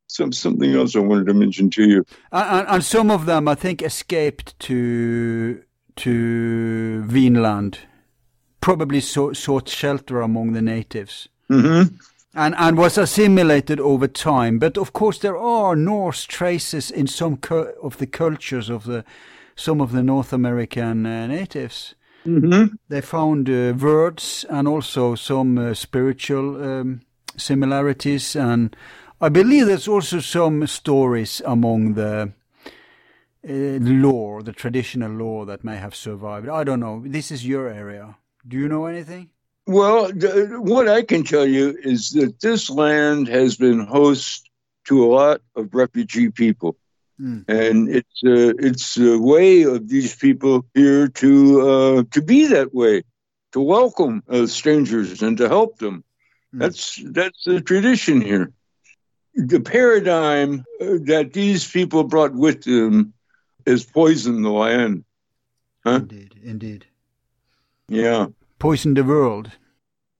some 0.08 0.32
something 0.32 0.74
else 0.74 0.96
I 0.96 1.00
wanted 1.00 1.28
to 1.28 1.34
mention 1.34 1.70
to 1.72 1.84
you. 1.84 2.06
And, 2.32 2.68
and, 2.68 2.84
some 2.84 3.12
of 3.12 3.26
them, 3.26 3.48
I 3.48 3.56
think, 3.56 3.82
escaped 3.82 4.58
to 4.60 5.62
to 5.98 7.04
Vinland. 7.04 7.80
Probably 8.62 9.02
so, 9.02 9.34
sought 9.34 9.70
shelter 9.70 10.22
among 10.22 10.54
the 10.54 10.62
natives. 10.62 11.30
hmm 11.48 11.84
and 12.36 12.54
and 12.58 12.78
was 12.78 12.98
assimilated 12.98 13.80
over 13.80 14.08
time. 14.08 14.60
But 14.60 14.78
of 14.78 14.92
course, 14.94 15.18
there 15.18 15.38
are 15.38 15.76
Norse 15.76 16.26
traces 16.26 16.92
in 16.92 17.08
some 17.08 17.38
cu- 17.38 17.74
of 17.82 17.98
the 17.98 18.06
cultures 18.06 18.70
of 18.70 18.84
the 18.84 19.04
some 19.56 19.82
of 19.82 19.92
the 19.94 20.04
North 20.04 20.34
American 20.34 21.06
uh, 21.06 21.28
natives. 21.28 21.96
hmm 22.24 22.66
They 22.90 23.02
found 23.02 23.50
uh, 23.50 23.74
words 23.80 24.46
and 24.50 24.68
also 24.68 25.16
some 25.16 25.58
uh, 25.58 25.74
spiritual 25.74 26.62
um, 26.62 27.02
similarities, 27.38 28.36
and 28.36 28.76
I 29.22 29.30
believe 29.30 29.68
there's 29.68 29.88
also 29.88 30.20
some 30.20 30.68
stories 30.68 31.42
among 31.46 31.94
the. 31.94 32.34
Uh, 33.48 33.78
lore, 33.80 34.42
the 34.42 34.52
traditional 34.52 35.12
lore 35.12 35.46
that 35.46 35.64
may 35.64 35.78
have 35.78 35.94
survived. 35.94 36.50
I 36.50 36.64
don't 36.64 36.80
know. 36.80 37.04
This 37.06 37.30
is 37.30 37.46
your 37.46 37.70
area. 37.70 38.18
Do 38.48 38.58
you 38.58 38.68
know 38.68 38.88
anything? 38.88 39.30
Well, 39.68 40.12
what 40.62 40.88
I 40.90 41.04
can 41.04 41.24
tell 41.24 41.46
you 41.46 41.78
is 41.84 42.10
that 42.12 42.40
this 42.40 42.72
land 42.72 43.28
has 43.28 43.56
been 43.56 43.86
host 43.86 44.50
to 44.86 45.04
a 45.04 45.10
lot 45.14 45.42
of 45.56 45.74
refugee 45.76 46.30
people, 46.32 46.76
Mm. 47.22 47.46
and 47.48 47.88
it's 47.88 48.24
uh, 48.26 48.54
it's 48.60 48.98
a 48.98 49.18
way 49.18 49.62
of 49.64 49.88
these 49.88 50.14
people 50.16 50.66
here 50.74 51.08
to 51.08 51.62
uh, 51.62 52.04
to 52.12 52.22
be 52.22 52.48
that 52.48 52.74
way, 52.74 53.04
to 53.54 53.62
welcome 53.62 54.22
uh, 54.28 54.48
strangers 54.48 55.22
and 55.22 55.38
to 55.38 55.48
help 55.48 55.78
them. 55.78 56.04
Mm. 56.54 56.60
That's 56.60 57.02
that's 57.14 57.44
the 57.46 57.62
tradition 57.62 58.20
here. 58.22 58.52
The 59.36 59.60
paradigm 59.60 60.66
uh, 60.80 60.98
that 61.06 61.32
these 61.34 61.70
people 61.70 62.04
brought 62.04 62.34
with 62.34 62.64
them 62.64 63.14
has 63.68 63.84
poisoned 63.84 64.46
the 64.46 64.50
land. 64.50 65.04
Huh? 65.84 65.96
Indeed, 65.96 66.40
indeed. 66.44 66.86
Yeah. 67.90 68.28
Poison 68.60 68.94
the 68.94 69.04
world. 69.04 69.52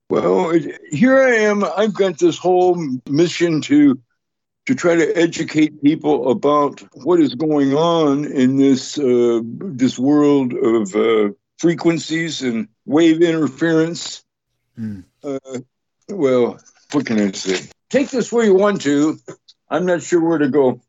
Well, 0.08 0.52
here 0.90 1.18
I 1.18 1.36
am. 1.36 1.64
I've 1.64 1.94
got 1.94 2.18
this 2.18 2.38
whole 2.38 2.76
mission 3.08 3.60
to 3.62 4.00
to 4.66 4.74
try 4.74 4.96
to 4.96 5.16
educate 5.16 5.82
people 5.82 6.30
about 6.30 6.80
what 7.04 7.20
is 7.20 7.34
going 7.34 7.74
on 7.74 8.24
in 8.24 8.56
this 8.56 8.98
uh, 8.98 9.40
this 9.44 9.98
world 9.98 10.52
of 10.52 10.94
uh, 10.94 11.30
frequencies 11.58 12.42
and 12.42 12.68
wave 12.84 13.22
interference. 13.22 14.24
Mm. 14.78 15.04
Uh, 15.24 15.58
well, 16.08 16.58
what 16.92 17.06
can 17.06 17.18
I 17.20 17.32
say? 17.32 17.68
Take 17.90 18.10
this 18.10 18.32
where 18.32 18.44
you 18.44 18.54
want 18.54 18.82
to. 18.82 19.18
I'm 19.70 19.86
not 19.86 20.02
sure 20.02 20.20
where 20.20 20.38
to 20.38 20.48
go. 20.48 20.80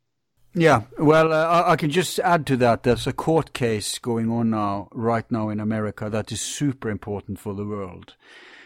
Yeah, 0.53 0.83
well, 0.97 1.31
uh, 1.31 1.63
I, 1.67 1.75
can 1.75 1.91
just 1.91 2.17
add 2.19 2.47
to 2.47 2.57
that. 2.57 2.81
There's 2.81 3.05
a 3.05 3.13
court 3.13 3.53
case 3.53 3.99
going 3.99 4.31
on 4.31 4.49
now, 4.49 4.87
right 4.91 5.29
now 5.31 5.49
in 5.49 5.59
America, 5.59 6.09
that 6.09 6.31
is 6.31 6.41
super 6.41 6.89
important 6.89 7.37
for 7.37 7.53
the 7.53 7.65
world, 7.65 8.15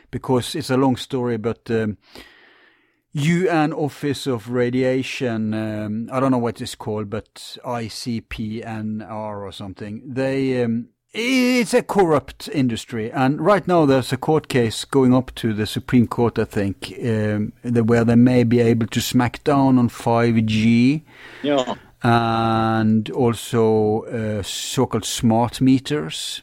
because 0.10 0.56
it's 0.56 0.70
a 0.70 0.78
long 0.78 0.96
story. 0.96 1.36
But 1.36 1.70
um, 1.70 1.98
UN 3.12 3.74
Office 3.74 4.26
of 4.26 4.50
Radiation, 4.50 5.54
um, 5.54 6.10
I 6.14 6.22
don't 6.22 6.32
know 6.32 6.38
what 6.38 6.62
it's 6.62 6.76
called, 6.76 7.10
but 7.10 7.58
ICPNR 7.66 9.42
or 9.42 9.52
something. 9.52 10.02
They 10.06 10.64
um, 10.64 10.90
it's 11.14 11.74
a 11.74 11.84
corrupt 11.84 12.48
industry, 12.54 13.12
and 13.12 13.42
right 13.42 13.68
now 13.68 13.86
there's 13.86 14.14
a 14.14 14.18
court 14.18 14.48
case 14.48 14.86
going 14.86 15.14
up 15.14 15.34
to 15.36 15.54
the 15.54 15.66
Supreme 15.66 16.08
Court, 16.08 16.40
I 16.40 16.46
think, 16.46 16.94
um, 17.04 17.54
where 17.64 18.06
they 18.06 18.16
may 18.16 18.44
be 18.44 18.60
able 18.60 18.88
to 18.88 19.02
smack 19.02 19.44
down 19.44 19.78
on 19.78 19.90
5G 19.90 21.04
Yeah. 21.44 21.76
and 22.04 23.10
also 23.12 24.04
uh, 24.04 24.44
so-called 24.44 25.06
smart 25.06 25.60
meters. 25.62 26.42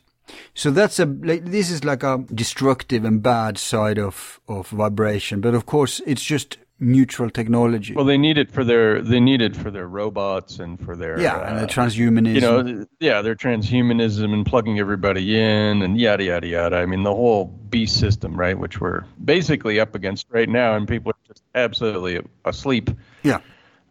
So 0.55 0.71
that's 0.71 0.99
a 0.99 1.07
like, 1.07 1.47
this 1.47 1.71
is 1.71 1.85
like 1.85 2.03
a 2.03 2.19
destructive 2.35 3.05
and 3.05 3.23
bad 3.23 3.57
side 3.57 3.99
of 3.99 4.39
of 4.47 4.69
vibration, 4.69 5.41
but 5.41 5.55
of 5.55 5.65
course 5.65 6.01
it's 6.07 6.23
just 6.23 6.59
neutral 6.81 7.31
technology. 7.31 7.95
Well, 7.95 8.05
they 8.05 8.19
need 8.19 8.39
it 8.39 8.51
for 8.51 8.65
their 8.65 9.03
they 9.03 9.21
need 9.21 9.41
it 9.43 9.57
for 9.57 9.71
their 9.71 9.89
robots 9.89 10.59
and 10.59 10.79
for 10.81 10.97
their 10.97 11.21
yeah, 11.21 11.49
and 11.49 11.59
uh, 11.59 11.61
the 11.63 11.67
transhumanism. 11.67 12.35
you 12.35 12.41
know 12.41 12.87
yeah 13.01 13.21
their 13.23 13.35
transhumanism 13.35 14.33
and 14.33 14.47
plugging 14.47 14.79
everybody 14.79 15.39
in 15.39 15.83
and 15.83 15.99
yada 16.01 16.25
yada 16.25 16.47
yada. 16.47 16.77
I 16.77 16.87
mean 16.87 17.03
the 17.03 17.15
whole 17.15 17.47
beast 17.47 17.99
system, 17.99 18.39
right, 18.39 18.59
which 18.59 18.81
we're 18.81 19.05
basically 19.25 19.81
up 19.81 19.95
against 19.95 20.27
right 20.31 20.49
now, 20.49 20.75
and 20.77 20.87
people 20.87 21.11
are 21.13 21.27
just 21.27 21.43
absolutely 21.55 22.21
asleep. 22.45 22.91
yeah. 23.23 23.41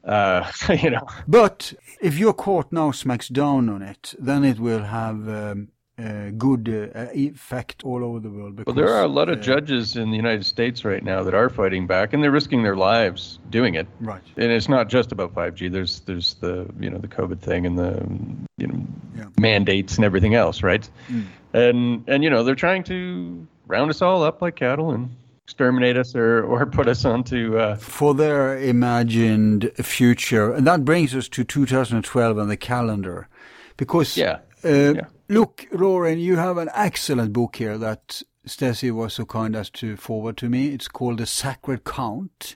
Uh, 0.03 0.49
you 0.81 0.89
know, 0.89 1.05
But 1.27 1.73
if 2.01 2.17
your 2.17 2.33
court 2.33 2.71
now 2.71 2.91
smacks 2.91 3.27
down 3.27 3.67
on 3.67 3.81
it, 3.81 4.15
then 4.17 4.45
it 4.45 4.57
will 4.57 4.83
have 4.83 5.27
um, 5.27 5.67
a 5.97 6.31
good 6.31 6.91
uh, 6.95 7.07
effect 7.13 7.83
all 7.83 8.03
over 8.03 8.19
the 8.19 8.29
world. 8.29 8.55
Because, 8.55 8.75
well, 8.75 8.85
there 8.85 8.93
are 8.93 9.03
a 9.03 9.07
lot 9.07 9.29
of 9.29 9.39
uh, 9.39 9.41
judges 9.41 9.95
in 9.95 10.11
the 10.11 10.15
United 10.17 10.45
States 10.45 10.85
right 10.85 11.03
now 11.03 11.23
that 11.23 11.33
are 11.33 11.49
fighting 11.49 11.87
back, 11.87 12.13
and 12.13 12.23
they're 12.23 12.31
risking 12.31 12.61
their 12.63 12.75
lives 12.75 13.39
doing 13.49 13.75
it. 13.75 13.87
Right. 13.99 14.21
and 14.37 14.51
it's 14.51 14.69
not 14.69 14.89
just 14.89 15.11
about 15.11 15.33
5G. 15.33 15.71
There's 15.71 16.01
there's 16.01 16.35
the 16.35 16.67
you 16.79 16.89
know 16.89 16.97
the 16.99 17.07
COVID 17.07 17.39
thing 17.39 17.65
and 17.65 17.77
the 17.77 18.05
you 18.57 18.67
know 18.67 18.85
Yeah. 19.17 19.25
mandates 19.39 19.95
and 19.95 20.05
everything 20.05 20.35
else, 20.35 20.61
right? 20.63 20.87
Mm. 21.09 21.25
And 21.53 22.03
and 22.07 22.23
you 22.23 22.29
know 22.29 22.43
they're 22.43 22.55
trying 22.55 22.83
to 22.85 23.47
round 23.67 23.89
us 23.89 24.01
all 24.01 24.23
up 24.23 24.41
like 24.41 24.55
cattle 24.55 24.91
and 24.91 25.09
exterminate 25.45 25.97
us 25.97 26.13
or 26.15 26.43
or 26.43 26.65
put 26.79 26.87
us 26.87 27.05
onto. 27.05 27.57
Uh, 27.57 27.75
for 27.77 28.13
their 28.13 28.57
imagined 28.59 29.71
future. 29.77 30.53
And 30.53 30.67
that 30.67 30.85
brings 30.85 31.15
us 31.15 31.27
to 31.29 31.43
2012 31.43 32.37
and 32.37 32.51
the 32.51 32.57
calendar. 32.57 33.27
Because, 33.77 34.17
yeah, 34.17 34.31
uh, 34.31 34.39
yeah. 34.67 35.07
look, 35.29 35.65
Lauren, 35.71 36.19
you 36.19 36.35
have 36.37 36.57
an 36.57 36.69
excellent 36.73 37.33
book 37.33 37.55
here 37.55 37.77
that 37.77 38.21
Stacey 38.45 38.91
was 38.91 39.15
so 39.15 39.25
kind 39.25 39.55
as 39.55 39.69
to 39.71 39.97
forward 39.97 40.37
to 40.37 40.49
me. 40.49 40.69
It's 40.69 40.87
called 40.87 41.19
The 41.19 41.25
Sacred 41.25 41.83
Count. 41.83 42.55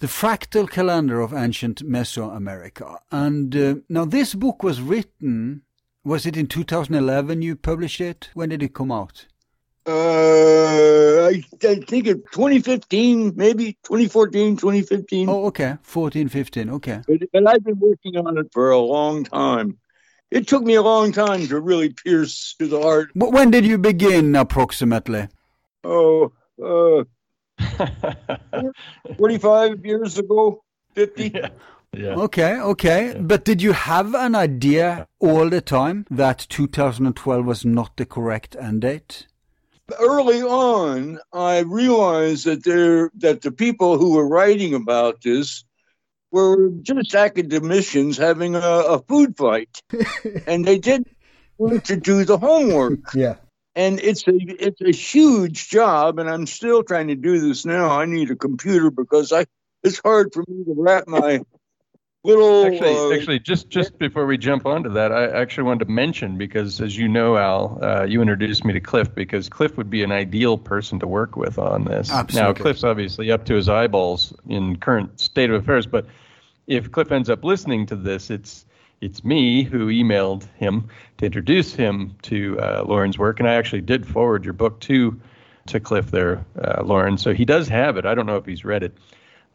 The 0.00 0.06
Fractal 0.08 0.68
Calendar 0.68 1.20
of 1.20 1.32
Ancient 1.32 1.82
Mesoamerica. 1.84 2.98
And 3.10 3.56
uh, 3.56 3.74
now 3.88 4.04
this 4.04 4.34
book 4.34 4.62
was 4.62 4.82
written, 4.82 5.62
was 6.04 6.26
it 6.26 6.36
in 6.36 6.46
2011 6.46 7.42
you 7.42 7.56
published 7.56 8.00
it? 8.00 8.28
When 8.34 8.48
did 8.48 8.62
it 8.62 8.74
come 8.74 8.90
out? 8.90 9.26
Uh, 9.86 11.26
I, 11.26 11.42
I 11.62 11.74
think 11.76 12.06
it 12.06 12.30
2015, 12.32 13.34
maybe 13.36 13.78
2014, 13.84 14.56
2015. 14.56 15.28
Oh, 15.28 15.46
okay. 15.46 15.76
14, 15.82 16.28
15. 16.28 16.70
Okay. 16.70 17.00
But, 17.06 17.20
but 17.32 17.48
I've 17.48 17.64
been 17.64 17.78
working 17.78 18.16
on 18.16 18.36
it 18.36 18.48
for 18.52 18.70
a 18.70 18.78
long 18.78 19.24
time. 19.24 19.78
It 20.30 20.48
took 20.48 20.62
me 20.62 20.74
a 20.74 20.82
long 20.82 21.12
time 21.12 21.46
to 21.48 21.60
really 21.60 21.90
pierce 21.90 22.54
to 22.58 22.66
the 22.66 22.80
heart. 22.80 23.10
Wh- 23.14 23.32
When 23.32 23.50
did 23.50 23.64
you 23.64 23.78
begin 23.78 24.34
approximately? 24.34 25.28
Oh, 25.84 26.32
uh, 26.62 27.04
45 29.18 29.84
years 29.84 30.18
ago, 30.18 30.62
50. 30.94 31.30
yeah, 31.34 31.48
yeah. 31.92 32.14
Okay, 32.14 32.58
okay. 32.60 33.16
But 33.20 33.44
did 33.44 33.62
you 33.62 33.72
have 33.72 34.14
an 34.14 34.34
idea 34.34 35.06
all 35.20 35.48
the 35.50 35.60
time 35.60 36.06
that 36.10 36.46
2012 36.48 37.44
was 37.44 37.64
not 37.64 37.96
the 37.96 38.06
correct 38.06 38.56
end 38.58 38.80
date? 38.82 39.26
Early 40.00 40.42
on, 40.42 41.18
I 41.32 41.58
realized 41.60 42.46
that 42.46 42.64
there 42.64 43.10
that 43.18 43.42
the 43.42 43.52
people 43.52 43.98
who 43.98 44.14
were 44.14 44.26
writing 44.26 44.72
about 44.74 45.20
this 45.20 45.64
were 46.34 46.70
just 46.82 47.14
academicians 47.14 48.18
having 48.18 48.56
a, 48.56 48.58
a 48.58 48.98
food 48.98 49.36
fight, 49.36 49.80
and 50.46 50.64
they 50.64 50.78
did 50.78 51.06
want 51.56 51.84
to 51.86 51.96
do 51.96 52.24
the 52.24 52.36
homework. 52.36 53.00
Yeah. 53.14 53.36
And 53.76 53.98
it's 53.98 54.26
a 54.28 54.32
it's 54.36 54.80
a 54.80 54.92
huge 54.92 55.68
job, 55.68 56.20
and 56.20 56.30
I'm 56.30 56.46
still 56.46 56.84
trying 56.84 57.08
to 57.08 57.16
do 57.16 57.40
this 57.40 57.64
now. 57.64 57.88
I 57.88 58.04
need 58.04 58.30
a 58.30 58.36
computer 58.36 58.88
because 58.88 59.32
I 59.32 59.46
it's 59.82 59.98
hard 59.98 60.32
for 60.32 60.44
me 60.46 60.62
to 60.64 60.74
wrap 60.76 61.08
my 61.08 61.40
little 62.24 62.66
Actually, 62.66 62.96
uh, 62.96 63.10
actually, 63.16 63.40
just 63.40 63.70
just 63.70 63.98
before 63.98 64.26
we 64.26 64.38
jump 64.38 64.64
onto 64.64 64.90
that, 64.90 65.10
I 65.10 65.26
actually 65.26 65.64
wanted 65.64 65.86
to 65.86 65.90
mention 65.90 66.38
because, 66.38 66.80
as 66.80 66.96
you 66.96 67.08
know, 67.08 67.36
Al, 67.36 67.80
uh, 67.82 68.04
you 68.04 68.22
introduced 68.22 68.64
me 68.64 68.74
to 68.74 68.80
Cliff 68.80 69.12
because 69.12 69.48
Cliff 69.48 69.76
would 69.76 69.90
be 69.90 70.04
an 70.04 70.12
ideal 70.12 70.56
person 70.56 71.00
to 71.00 71.08
work 71.08 71.36
with 71.36 71.58
on 71.58 71.84
this. 71.84 72.10
Now, 72.32 72.52
Cliff's 72.52 72.84
obviously 72.84 73.32
up 73.32 73.44
to 73.46 73.54
his 73.54 73.68
eyeballs 73.68 74.32
in 74.48 74.76
current 74.76 75.18
state 75.18 75.50
of 75.50 75.60
affairs, 75.60 75.86
but 75.86 76.06
if 76.66 76.90
Cliff 76.90 77.12
ends 77.12 77.28
up 77.28 77.44
listening 77.44 77.86
to 77.86 77.96
this, 77.96 78.30
it's 78.30 78.64
it's 79.00 79.22
me 79.24 79.62
who 79.62 79.88
emailed 79.88 80.48
him 80.54 80.88
to 81.18 81.26
introduce 81.26 81.74
him 81.74 82.16
to 82.22 82.58
uh, 82.60 82.84
Lauren's 82.86 83.18
work, 83.18 83.38
and 83.38 83.48
I 83.48 83.54
actually 83.54 83.82
did 83.82 84.06
forward 84.06 84.44
your 84.44 84.54
book 84.54 84.80
to 84.80 85.20
to 85.66 85.80
Cliff 85.80 86.10
there, 86.10 86.44
uh, 86.62 86.82
Lauren. 86.82 87.16
So 87.16 87.32
he 87.32 87.44
does 87.44 87.68
have 87.68 87.96
it. 87.96 88.04
I 88.04 88.14
don't 88.14 88.26
know 88.26 88.36
if 88.36 88.46
he's 88.46 88.64
read 88.64 88.82
it. 88.82 88.96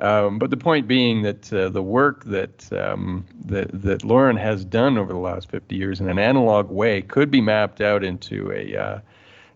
Um, 0.02 0.40
but 0.40 0.50
the 0.50 0.58
point 0.58 0.88
being 0.88 1.24
that 1.24 1.52
uh, 1.52 1.70
the 1.70 1.84
work 1.84 2.24
that, 2.26 2.72
um, 2.72 3.26
that 3.46 3.70
that 3.82 4.04
Lauren 4.04 4.38
has 4.38 4.64
done 4.64 4.98
over 4.98 5.12
the 5.12 5.20
last 5.20 5.52
50 5.52 5.76
years 5.76 6.00
in 6.00 6.08
an 6.08 6.18
analog 6.18 6.70
way 6.70 7.02
could 7.02 7.30
be 7.30 7.42
mapped 7.42 7.82
out 7.82 8.04
into 8.04 8.52
a 8.52 8.78
uh, 8.78 9.00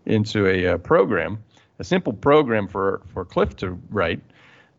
into 0.04 0.46
a 0.46 0.74
uh, 0.74 0.78
program, 0.78 1.42
a 1.78 1.84
simple 1.84 2.12
program 2.12 2.68
for 2.68 3.00
for 3.06 3.24
Cliff 3.24 3.56
to 3.56 3.70
write 3.88 4.20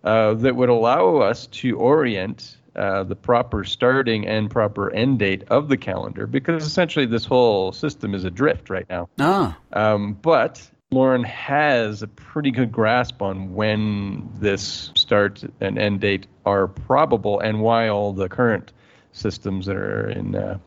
uh, 0.04 0.36
that 0.36 0.56
would 0.56 0.70
allow 0.70 1.18
us 1.18 1.48
to 1.48 1.78
orient 1.78 2.58
uh, 2.76 3.04
the 3.04 3.16
proper 3.16 3.64
starting 3.64 4.28
and 4.28 4.50
proper 4.50 4.92
end 4.92 5.20
date 5.20 5.44
of 5.50 5.70
the 5.70 5.78
calendar, 5.78 6.28
because 6.28 6.66
essentially 6.66 7.06
this 7.06 7.26
whole 7.26 7.72
system 7.72 8.14
is 8.14 8.24
adrift 8.24 8.70
right 8.70 8.86
now. 8.90 9.10
Ah. 9.20 9.58
Um, 9.74 10.14
but 10.14 10.70
Lauren 10.92 11.24
has 11.24 12.02
a 12.02 12.08
pretty 12.08 12.52
good 12.52 12.72
grasp 12.72 13.22
on 13.22 13.54
when 13.54 14.30
this 14.40 14.92
start 14.96 15.44
and 15.60 15.78
end 15.78 16.02
date 16.02 16.28
are 16.46 16.68
probable 16.68 17.40
and 17.40 17.62
why 17.62 17.88
all 17.88 18.14
the 18.14 18.30
current 18.30 18.72
systems 19.12 19.66
that 19.66 19.76
are 19.76 20.10
in 20.10 20.36
uh, 20.36 20.58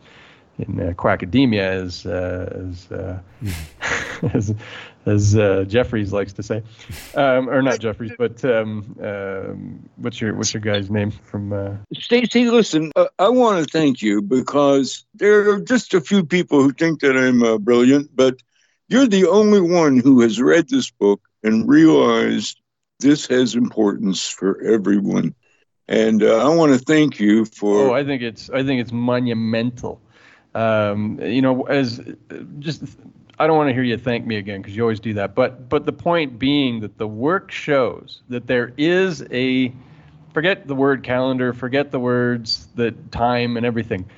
in 0.58 0.80
uh, 0.80 0.92
quackademia, 0.92 1.84
as 1.84 2.04
uh, 2.06 2.68
as, 2.68 2.90
uh, 2.90 3.20
as 4.32 4.54
as 5.06 5.36
uh, 5.36 5.64
Jeffries 5.66 6.12
likes 6.12 6.32
to 6.34 6.42
say, 6.42 6.62
um, 7.14 7.48
or 7.48 7.62
not 7.62 7.78
Jeffries, 7.78 8.12
but 8.18 8.44
um, 8.44 8.96
um, 9.02 9.88
what's 9.96 10.20
your 10.20 10.34
what's 10.34 10.52
your 10.52 10.60
guy's 10.60 10.90
name 10.90 11.10
from? 11.10 11.52
Uh, 11.52 11.76
Stacy, 11.94 12.50
listen, 12.50 12.92
uh, 12.96 13.06
I 13.18 13.28
want 13.28 13.64
to 13.64 13.70
thank 13.70 14.02
you 14.02 14.20
because 14.20 15.04
there 15.14 15.50
are 15.50 15.60
just 15.60 15.94
a 15.94 16.00
few 16.00 16.24
people 16.24 16.62
who 16.62 16.72
think 16.72 17.00
that 17.00 17.16
I'm 17.16 17.42
uh, 17.42 17.58
brilliant, 17.58 18.14
but 18.14 18.36
you're 18.88 19.06
the 19.06 19.26
only 19.26 19.60
one 19.60 19.98
who 19.98 20.20
has 20.20 20.40
read 20.40 20.68
this 20.68 20.90
book 20.90 21.20
and 21.42 21.68
realized 21.68 22.60
this 23.00 23.26
has 23.26 23.54
importance 23.54 24.28
for 24.28 24.60
everyone. 24.62 25.34
And 25.88 26.22
uh, 26.22 26.46
I 26.46 26.54
want 26.54 26.72
to 26.72 26.78
thank 26.78 27.18
you 27.18 27.46
for. 27.46 27.88
Oh, 27.88 27.94
I 27.94 28.04
think 28.04 28.22
it's 28.22 28.50
I 28.50 28.62
think 28.62 28.80
it's 28.82 28.92
monumental. 28.92 30.02
Um, 30.58 31.20
you 31.22 31.40
know, 31.40 31.62
as 31.62 32.00
just 32.58 32.82
I 33.38 33.46
don't 33.46 33.56
want 33.56 33.68
to 33.68 33.74
hear 33.74 33.84
you 33.84 33.96
thank 33.96 34.26
me 34.26 34.36
again 34.36 34.60
because 34.60 34.74
you 34.74 34.82
always 34.82 34.98
do 34.98 35.14
that. 35.14 35.36
But 35.36 35.68
but 35.68 35.86
the 35.86 35.92
point 35.92 36.38
being 36.38 36.80
that 36.80 36.98
the 36.98 37.06
work 37.06 37.52
shows 37.52 38.22
that 38.28 38.48
there 38.48 38.72
is 38.76 39.24
a 39.30 39.72
forget 40.32 40.66
the 40.66 40.74
word 40.74 41.04
calendar, 41.04 41.52
forget 41.52 41.92
the 41.92 42.00
words 42.00 42.66
the 42.74 42.90
time 43.12 43.56
and 43.56 43.64
everything. 43.64 44.08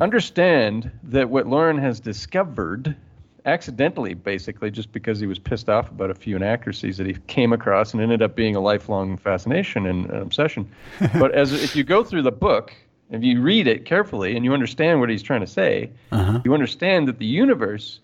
Understand 0.00 0.90
that 1.02 1.28
what 1.28 1.46
Lauren 1.46 1.76
has 1.76 2.00
discovered 2.00 2.96
accidentally 3.44 4.14
basically 4.14 4.70
just 4.70 4.92
because 4.92 5.18
he 5.20 5.26
was 5.26 5.38
pissed 5.38 5.68
off 5.68 5.90
about 5.90 6.10
a 6.10 6.14
few 6.14 6.36
inaccuracies 6.36 6.96
that 6.96 7.06
he 7.06 7.14
came 7.26 7.52
across 7.52 7.92
and 7.92 8.00
ended 8.00 8.22
up 8.22 8.34
being 8.34 8.56
a 8.56 8.60
lifelong 8.60 9.18
fascination 9.18 9.84
and 9.84 10.08
an 10.08 10.22
obsession 10.22 10.66
but 11.18 11.32
as 11.32 11.52
if 11.52 11.76
you 11.76 11.84
go 11.84 12.02
through 12.02 12.22
the 12.22 12.32
book 12.32 12.74
if 13.10 13.22
you 13.22 13.40
read 13.42 13.66
it 13.66 13.84
carefully 13.84 14.36
and 14.36 14.44
you 14.44 14.52
understand 14.54 15.00
what 15.00 15.10
he's 15.10 15.22
trying 15.22 15.40
to 15.40 15.46
say 15.46 15.90
Uh-huh. 16.12 16.40
you 16.44 16.54
understand 16.54 17.08
that 17.08 17.18
the 17.18 17.26
universe 17.26 18.00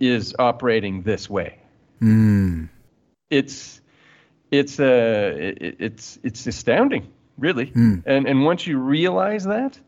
is 0.00 0.34
operating 0.38 1.02
this 1.02 1.30
way. 1.30 1.58
Mm. 2.00 2.68
it's 3.30 3.80
it's 4.50 4.78
uh 4.80 5.32
it, 5.36 5.76
it's 5.78 6.18
it's 6.22 6.46
astounding 6.46 7.06
really. 7.38 7.72
And 7.74 8.26
and 8.26 8.44
once 8.44 8.66
you 8.66 8.78
realize 8.78 9.44
that 9.44 9.78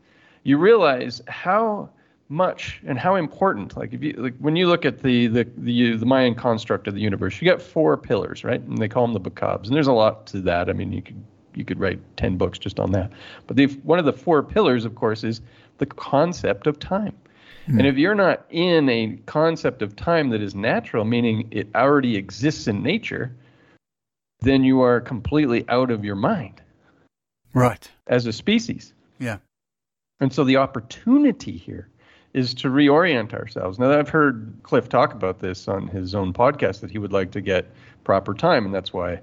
you 0.43 0.57
realize 0.57 1.21
how 1.27 1.89
much 2.29 2.81
and 2.85 2.97
how 2.99 3.15
important 3.15 3.77
like 3.77 3.93
if 3.93 4.01
you 4.03 4.13
like 4.17 4.35
when 4.39 4.55
you 4.55 4.67
look 4.67 4.85
at 4.85 5.01
the 5.03 5.27
the 5.27 5.47
the, 5.57 5.95
the 5.97 6.05
mayan 6.05 6.35
construct 6.35 6.87
of 6.87 6.93
the 6.93 6.99
universe 7.01 7.41
you 7.41 7.49
got 7.49 7.61
four 7.61 7.95
pillars 7.97 8.43
right? 8.43 8.61
And 8.61 8.77
they 8.77 8.87
call 8.89 9.05
them 9.07 9.13
the 9.13 9.29
bacabs 9.29 9.67
and 9.67 9.75
there's 9.75 9.87
a 9.87 9.93
lot 9.93 10.25
to 10.27 10.41
that. 10.41 10.69
I 10.69 10.73
mean 10.73 10.91
you 10.91 11.01
could 11.01 11.21
you 11.57 11.65
could 11.65 11.79
write 11.79 11.99
10 12.17 12.37
books 12.37 12.57
just 12.57 12.79
on 12.79 12.91
that 12.91 13.11
but 13.47 13.57
the 13.57 13.65
one 13.83 13.99
of 13.99 14.05
the 14.05 14.13
four 14.13 14.43
pillars 14.43 14.85
of 14.85 14.95
course 14.95 15.23
is 15.23 15.41
the 15.79 15.85
concept 15.85 16.67
of 16.67 16.79
time 16.79 17.13
and 17.67 17.81
hmm. 17.81 17.87
if 17.87 17.97
you're 17.97 18.15
not 18.15 18.45
in 18.49 18.87
a 18.89 19.19
concept 19.25 19.81
of 19.81 19.95
time 19.95 20.29
that 20.29 20.41
is 20.41 20.55
natural, 20.55 21.03
meaning 21.03 21.49
it 21.51 21.67
already 21.75 22.15
exists 22.15 22.67
in 22.67 22.81
nature, 22.81 23.35
then 24.39 24.63
you 24.63 24.81
are 24.81 25.01
completely 25.01 25.65
out 25.67 25.91
of 25.91 26.05
your 26.05 26.15
mind 26.15 26.61
Right. 27.53 27.89
as 28.07 28.25
a 28.25 28.33
species. 28.33 28.93
Yeah. 29.19 29.37
And 30.19 30.31
so 30.31 30.43
the 30.43 30.57
opportunity 30.57 31.57
here 31.57 31.89
is 32.33 32.53
to 32.55 32.69
reorient 32.69 33.33
ourselves. 33.33 33.79
Now, 33.79 33.97
I've 33.97 34.09
heard 34.09 34.53
Cliff 34.63 34.87
talk 34.87 35.13
about 35.13 35.39
this 35.39 35.67
on 35.67 35.87
his 35.87 36.15
own 36.15 36.33
podcast 36.33 36.79
that 36.81 36.91
he 36.91 36.99
would 36.99 37.13
like 37.13 37.31
to 37.31 37.41
get 37.41 37.69
proper 38.03 38.33
time, 38.33 38.65
and 38.65 38.73
that's 38.73 38.93
why, 38.93 39.19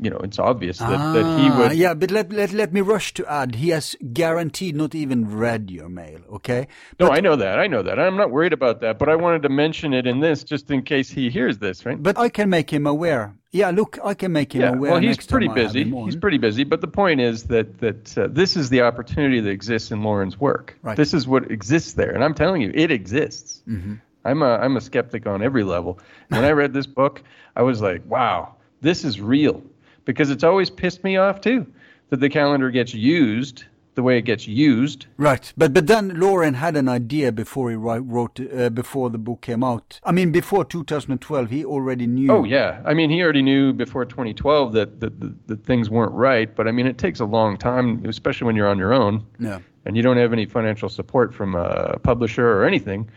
you 0.00 0.10
know, 0.10 0.18
it's 0.18 0.38
obvious 0.38 0.78
that, 0.78 0.88
that 0.90 1.40
he 1.40 1.48
Ah, 1.48 1.58
would. 1.58 1.76
Yeah, 1.76 1.94
but 1.94 2.10
let, 2.10 2.32
let, 2.32 2.52
let 2.52 2.72
me 2.72 2.80
rush 2.80 3.14
to 3.14 3.26
add, 3.26 3.54
he 3.56 3.70
has 3.70 3.96
guaranteed 4.12 4.76
not 4.76 4.94
even 4.94 5.30
read 5.30 5.70
your 5.70 5.88
mail, 5.88 6.20
okay? 6.32 6.68
No, 6.98 7.10
I 7.10 7.20
know 7.20 7.36
that. 7.36 7.58
I 7.58 7.66
know 7.66 7.82
that. 7.82 7.98
I'm 7.98 8.16
not 8.16 8.30
worried 8.30 8.52
about 8.52 8.80
that, 8.80 8.98
but 8.98 9.08
I 9.08 9.16
wanted 9.16 9.42
to 9.42 9.48
mention 9.48 9.92
it 9.92 10.06
in 10.06 10.20
this 10.20 10.44
just 10.44 10.70
in 10.70 10.82
case 10.82 11.10
he 11.10 11.30
hears 11.30 11.58
this, 11.58 11.84
right? 11.86 12.02
But 12.02 12.18
I 12.18 12.28
can 12.28 12.50
make 12.50 12.70
him 12.70 12.86
aware. 12.86 13.34
Yeah, 13.52 13.70
look, 13.70 13.98
I 14.02 14.14
can 14.14 14.32
make 14.32 14.54
him 14.54 14.62
yeah, 14.62 14.70
aware. 14.70 14.92
well, 14.92 15.00
he's 15.00 15.26
pretty 15.26 15.48
busy. 15.48 15.84
He's 15.84 16.16
pretty 16.16 16.38
busy, 16.38 16.64
but 16.64 16.80
the 16.80 16.88
point 16.88 17.20
is 17.20 17.44
that 17.44 17.78
that 17.80 18.16
uh, 18.16 18.28
this 18.30 18.56
is 18.56 18.70
the 18.70 18.80
opportunity 18.80 19.40
that 19.40 19.50
exists 19.50 19.90
in 19.90 20.02
Lauren's 20.02 20.40
work. 20.40 20.78
Right. 20.80 20.96
This 20.96 21.12
is 21.12 21.28
what 21.28 21.50
exists 21.50 21.92
there, 21.92 22.12
and 22.12 22.24
I'm 22.24 22.32
telling 22.32 22.62
you, 22.62 22.72
it 22.74 22.90
exists. 22.90 23.62
Mm-hmm. 23.68 23.96
I'm 24.24 24.42
a 24.42 24.56
I'm 24.56 24.78
a 24.78 24.80
skeptic 24.80 25.26
on 25.26 25.42
every 25.42 25.64
level. 25.64 25.98
When 26.28 26.44
I 26.44 26.52
read 26.52 26.72
this 26.72 26.86
book, 26.86 27.22
I 27.54 27.60
was 27.60 27.82
like, 27.82 28.02
wow, 28.08 28.54
this 28.80 29.04
is 29.04 29.20
real, 29.20 29.62
because 30.04 30.30
it's 30.30 30.44
always 30.44 30.70
pissed 30.70 31.04
me 31.04 31.16
off 31.16 31.40
too 31.40 31.66
that 32.10 32.20
the 32.20 32.28
calendar 32.28 32.70
gets 32.70 32.92
used 32.94 33.64
the 33.94 34.02
way 34.02 34.16
it 34.16 34.22
gets 34.22 34.48
used. 34.48 35.06
Right, 35.18 35.52
but 35.56 35.74
but 35.74 35.86
then 35.86 36.18
Lauren 36.18 36.54
had 36.54 36.76
an 36.76 36.88
idea 36.88 37.30
before 37.30 37.68
he 37.70 37.76
wrote, 37.76 38.04
wrote 38.06 38.40
uh, 38.40 38.70
before 38.70 39.10
the 39.10 39.18
book 39.18 39.42
came 39.42 39.62
out. 39.62 40.00
I 40.02 40.12
mean, 40.12 40.32
before 40.32 40.64
2012, 40.64 41.50
he 41.50 41.64
already 41.64 42.06
knew. 42.06 42.32
Oh 42.32 42.44
yeah, 42.44 42.80
I 42.86 42.94
mean, 42.94 43.10
he 43.10 43.22
already 43.22 43.42
knew 43.42 43.72
before 43.72 44.04
2012 44.06 44.72
that 44.72 45.00
that, 45.00 45.20
that 45.20 45.46
that 45.48 45.66
things 45.66 45.90
weren't 45.90 46.12
right. 46.12 46.54
But 46.54 46.68
I 46.68 46.72
mean, 46.72 46.86
it 46.86 46.96
takes 46.96 47.20
a 47.20 47.26
long 47.26 47.58
time, 47.58 48.02
especially 48.06 48.46
when 48.46 48.56
you're 48.56 48.68
on 48.68 48.78
your 48.78 48.94
own. 48.94 49.26
Yeah. 49.38 49.58
and 49.84 49.96
you 49.96 50.02
don't 50.02 50.16
have 50.16 50.32
any 50.32 50.46
financial 50.46 50.88
support 50.88 51.34
from 51.34 51.54
a 51.54 51.98
publisher 51.98 52.46
or 52.48 52.64
anything 52.64 53.10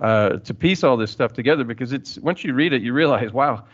uh, 0.00 0.30
to 0.38 0.54
piece 0.54 0.82
all 0.82 0.96
this 0.96 1.10
stuff 1.10 1.34
together 1.34 1.62
because 1.64 1.92
it's 1.92 2.18
once 2.18 2.42
you 2.42 2.54
read 2.54 2.72
it 2.72 2.80
you 2.82 2.92
realize 2.94 3.32
wow 3.32 3.64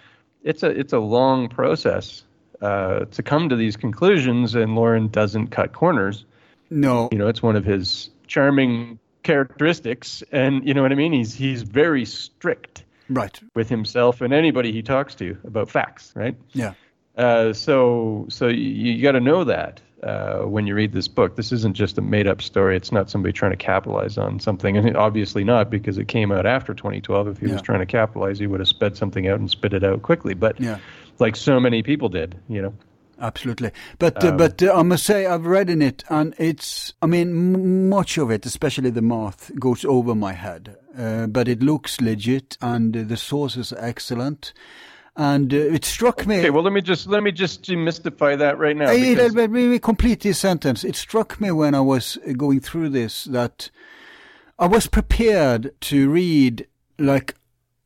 it's 0.43 0.63
a 0.65 0.71
it's 0.71 0.93
a 0.93 0.99
long 0.99 1.49
process 1.49 2.25
uh, 2.63 3.05
to 3.07 3.23
come 3.23 3.49
to 3.49 3.57
these 3.57 3.77
conclusions 3.77 4.55
and 4.55 4.75
Lauren 4.75 5.09
doesn't 5.09 5.49
cut 5.49 5.73
corners 5.73 6.25
No. 6.71 7.09
you 7.13 7.19
know 7.19 7.27
it's 7.29 7.43
one 7.43 7.57
of 7.57 7.65
his 7.65 8.09
charming 8.27 8.99
characteristics 9.47 10.23
and 10.33 10.67
you 10.67 10.75
know 10.75 10.83
what 10.83 10.93
I 10.93 10.95
mean 10.95 11.13
he's 11.13 11.35
he's 11.35 11.63
very 11.63 12.05
strict 12.05 12.85
Right. 13.09 13.39
with 13.55 13.69
himself 13.69 14.21
and 14.21 14.33
anybody 14.33 14.73
he 14.73 14.83
talks 14.83 15.15
to 15.17 15.37
about 15.45 15.69
facts 15.69 16.13
right 16.15 16.37
Yeah. 16.53 16.75
uh, 17.17 17.53
so 17.53 18.27
so 18.31 18.47
you, 18.49 18.93
you 18.95 19.03
got 19.03 19.13
to 19.13 19.21
know 19.21 19.45
that 19.45 19.81
uh, 20.03 20.39
when 20.41 20.67
you 20.67 20.75
read 20.75 20.93
this 20.93 21.07
book. 21.07 21.37
This 21.37 21.53
isn't 21.53 21.75
just 21.77 21.97
a 21.97 22.01
made 22.01 22.27
up 22.27 22.43
story. 22.43 22.77
It's 22.77 22.91
not 22.91 23.09
somebody 23.09 23.33
trying 23.33 23.53
to 23.53 23.57
capitalize 23.57 24.19
on 24.19 24.41
something, 24.41 24.77
and 24.77 24.97
obviously 24.97 25.45
not 25.45 25.71
because 25.71 25.97
it 25.97 26.09
came 26.09 26.33
out 26.33 26.45
after 26.45 26.75
2012. 26.75 27.29
If 27.29 27.39
he 27.39 27.47
Yeah. 27.47 27.53
was 27.53 27.63
trying 27.63 27.79
to 27.79 27.87
capitalize, 27.87 28.41
he 28.41 28.49
would 28.49 28.59
have 28.59 28.67
sped 28.69 28.97
something 28.97 29.29
out 29.29 29.39
and 29.39 29.49
spit 29.49 29.73
it 29.73 29.85
out 29.85 30.03
quickly. 30.03 30.35
But 30.35 30.61
Yeah. 30.61 30.79
Like 31.23 31.37
so 31.37 31.59
many 31.61 31.83
people 31.83 32.09
did, 32.11 32.35
you 32.49 32.61
know. 32.63 32.75
Absolutely, 33.21 33.71
but 34.01 34.23
Um, 34.25 34.35
uh, 34.35 34.37
but 34.37 34.63
uh, 34.63 34.75
I 34.81 34.83
must 34.83 35.05
say 35.05 35.27
I've 35.27 35.47
read 35.47 35.71
in 35.71 35.81
it, 35.81 36.03
and 36.09 36.35
it's 36.39 36.93
I 37.01 37.07
mean 37.07 37.29
m- 37.55 37.89
much 37.89 38.19
of 38.19 38.31
it, 38.33 38.45
especially 38.47 38.91
the 38.91 39.01
math, 39.03 39.53
goes 39.61 39.85
over 39.85 40.15
my 40.15 40.33
head. 40.33 40.77
Uh, 40.99 41.27
but 41.29 41.47
it 41.49 41.63
looks 41.63 42.01
legit, 42.01 42.59
and 42.61 42.97
uh, 42.97 43.03
the 43.07 43.17
sources 43.17 43.73
are 43.73 43.85
excellent, 43.85 44.53
and 45.17 45.55
uh, 45.55 45.57
it 45.77 45.85
struck 45.85 46.27
me. 46.27 46.39
Okay, 46.39 46.51
well 46.51 46.65
let 46.65 46.73
me 46.73 46.81
just 46.81 47.07
let 47.07 47.23
me 47.23 47.31
just 47.31 47.63
demystify 47.63 48.37
that 48.39 48.59
right 48.59 48.77
now. 48.77 48.91
Because- 48.91 49.35
let 49.37 49.51
me 49.51 49.79
complete 49.79 50.21
this 50.21 50.39
sentence. 50.41 50.83
It 50.89 50.97
struck 50.97 51.41
me 51.41 51.53
when 51.53 51.75
I 51.77 51.81
was 51.81 52.19
going 52.37 52.61
through 52.61 52.89
this 52.89 53.25
that 53.25 53.71
I 54.59 54.67
was 54.67 54.89
prepared 54.89 55.71
to 55.83 56.11
read 56.11 56.67
like 56.99 57.35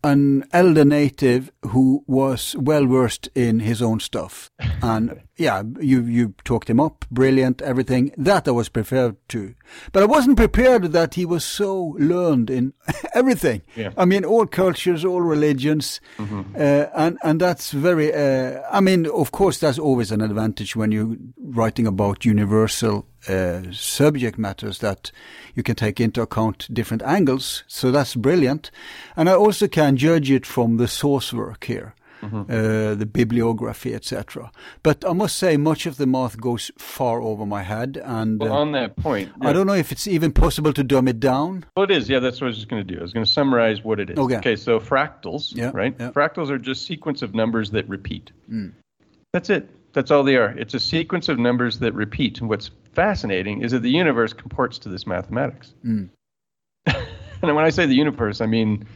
an 0.07 0.45
elder 0.53 0.85
native 0.85 1.51
who 1.63 2.05
was 2.07 2.55
well 2.59 2.87
versed 2.87 3.29
in 3.35 3.61
his 3.61 3.83
own 3.83 4.01
stuff. 4.01 4.51
And 4.83 5.23
yeah, 5.37 5.63
you 5.81 6.03
you 6.05 6.35
talked 6.45 6.71
him 6.71 6.81
up, 6.81 7.05
brilliant, 7.11 7.61
everything. 7.63 8.13
That 8.17 8.47
I 8.47 8.53
was 8.53 8.69
prepared 8.69 9.17
to. 9.29 9.55
But 9.93 10.03
I 10.03 10.07
wasn't 10.07 10.37
prepared 10.37 10.93
that 10.93 11.15
he 11.15 11.27
was 11.27 11.45
so 11.45 11.97
learned 11.99 12.51
in 12.51 12.73
everything. 13.15 13.63
Yeah. 13.75 13.91
I 13.97 14.05
mean, 14.05 14.25
all 14.25 14.47
cultures, 14.47 15.05
all 15.05 15.23
religions, 15.23 16.01
uh, 16.19 16.87
and 16.95 17.19
and 17.23 17.41
that's 17.41 17.73
very. 17.73 18.13
Uh, 18.15 18.61
I 18.71 18.81
mean, 18.81 19.07
of 19.07 19.31
course, 19.33 19.59
that's 19.59 19.79
always 19.79 20.13
an 20.13 20.21
advantage 20.21 20.77
when 20.77 20.93
you're 20.93 21.17
writing 21.39 21.87
about 21.87 22.25
universal 22.25 23.07
uh, 23.29 23.63
subject 23.73 24.39
matters 24.39 24.79
that 24.79 25.11
you 25.55 25.63
can 25.63 25.75
take 25.77 26.01
into 26.01 26.23
account 26.23 26.69
different 26.73 27.03
angles. 27.03 27.65
So 27.67 27.91
that's 27.91 28.15
brilliant, 28.15 28.71
and 29.17 29.29
I 29.29 29.35
also 29.35 29.69
can 29.69 29.97
judge 29.97 30.31
it 30.31 30.47
from 30.47 30.77
the 30.77 30.89
source 30.89 31.33
work 31.33 31.65
here. 31.65 31.95
Uh, 32.23 32.95
the 32.97 33.07
bibliography, 33.07 33.95
etc. 33.95 34.51
But 34.83 35.05
I 35.09 35.13
must 35.13 35.37
say, 35.37 35.57
much 35.57 35.87
of 35.87 35.97
the 35.97 36.07
math 36.07 36.41
goes 36.41 36.73
far 36.77 37.21
over 37.21 37.47
my 37.47 37.63
head, 37.63 38.01
and 38.03 38.41
Well, 38.41 38.53
uh, 38.53 38.57
on 38.57 38.73
that 38.73 38.97
point, 38.97 39.31
I 39.43 39.53
don't 39.53 39.67
know 39.69 39.75
if 39.75 39.93
it's 39.93 40.09
even 40.09 40.33
possible 40.33 40.73
to 40.73 40.83
dumb 40.83 41.07
it 41.07 41.21
down. 41.21 41.67
Well, 41.77 41.85
it 41.85 41.93
is. 41.93 42.09
Yeah, 42.09 42.19
that's 42.19 42.41
what 42.41 42.47
I 42.47 42.49
was 42.49 42.57
just 42.57 42.69
going 42.69 42.85
to 42.85 42.95
do. 42.95 42.99
I 42.99 43.03
was 43.03 43.13
going 43.13 43.25
to 43.25 43.31
summarize 43.31 43.85
what 43.85 44.01
it 44.01 44.11
is. 44.11 44.19
Okay. 44.19 44.39
Okay. 44.39 44.57
so 44.57 44.81
fractals, 44.81 45.55
Yeah, 45.55 45.71
right? 45.73 45.95
yeah. 46.01 46.11
Fractals 46.11 46.51
are 46.51 46.59
just 46.59 46.85
sequence 46.85 47.23
of 47.23 47.33
numbers 47.33 47.71
that 47.73 47.89
repeat. 47.89 48.33
That's 49.33 49.51
it. 49.51 49.69
That's 49.97 50.11
all 50.11 50.23
they 50.23 50.37
are. 50.37 50.51
It's 50.59 50.75
a 50.75 50.79
sequence 50.79 51.31
of 51.31 51.39
numbers 51.39 51.79
that 51.79 51.95
repeat. 51.95 52.39
And 52.43 52.51
what's 52.51 52.71
fascinating 52.93 53.63
is 53.63 53.73
that 53.73 53.81
the 53.81 53.89
universe 53.89 54.35
comports 54.35 54.77
to 54.81 54.91
this 54.91 55.07
mathematics. 55.07 55.73
and 56.87 57.57
when 57.57 57.65
I 57.65 57.71
say 57.71 57.87
the 57.87 57.95
universe, 57.95 58.43
I 58.43 58.47
mean 58.47 58.87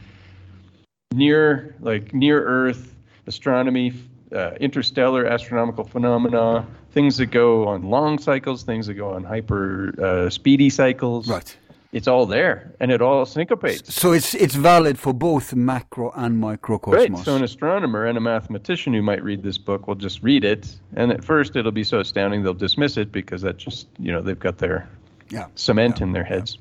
near, 1.11 1.75
like 1.79 2.13
near 2.13 2.45
Earth, 2.45 2.93
astronomy, 3.25 3.93
uh, 4.31 4.51
interstellar 4.59 5.25
astronomical 5.25 5.85
phenomena, 5.85 6.67
things 6.91 7.17
that 7.17 7.31
go 7.31 7.67
on 7.67 7.81
long 7.81 8.19
cycles, 8.19 8.61
things 8.61 8.85
that 8.85 8.93
go 8.93 9.09
on 9.09 9.23
hyper 9.23 9.95
uh, 9.99 10.29
speedy 10.29 10.69
cycles. 10.69 11.27
Right. 11.27 11.57
It's 11.91 12.07
all 12.07 12.25
there, 12.25 12.73
and 12.79 12.89
it 12.89 13.01
all 13.01 13.25
syncopates. 13.25 13.93
So 13.93 14.13
it's 14.13 14.33
it's 14.33 14.55
valid 14.55 14.97
for 14.97 15.13
both 15.13 15.53
macro 15.53 16.11
and 16.15 16.41
microcosmos. 16.41 16.93
Right. 16.93 17.17
So 17.17 17.35
an 17.35 17.43
astronomer 17.43 18.05
and 18.05 18.17
a 18.17 18.21
mathematician 18.21 18.93
who 18.93 19.01
might 19.01 19.21
read 19.21 19.43
this 19.43 19.57
book 19.57 19.87
will 19.87 19.95
just 19.95 20.23
read 20.23 20.45
it, 20.45 20.73
and 20.95 21.11
at 21.11 21.21
first 21.21 21.57
it'll 21.57 21.73
be 21.73 21.83
so 21.83 21.99
astounding 21.99 22.43
they'll 22.43 22.53
dismiss 22.53 22.95
it 22.95 23.11
because 23.11 23.41
that 23.41 23.57
just 23.57 23.87
you 23.99 24.09
know 24.09 24.21
they've 24.21 24.39
got 24.39 24.57
their 24.57 24.87
yeah. 25.29 25.47
cement 25.55 25.99
in 25.99 26.13
their 26.13 26.23
heads. 26.23 26.57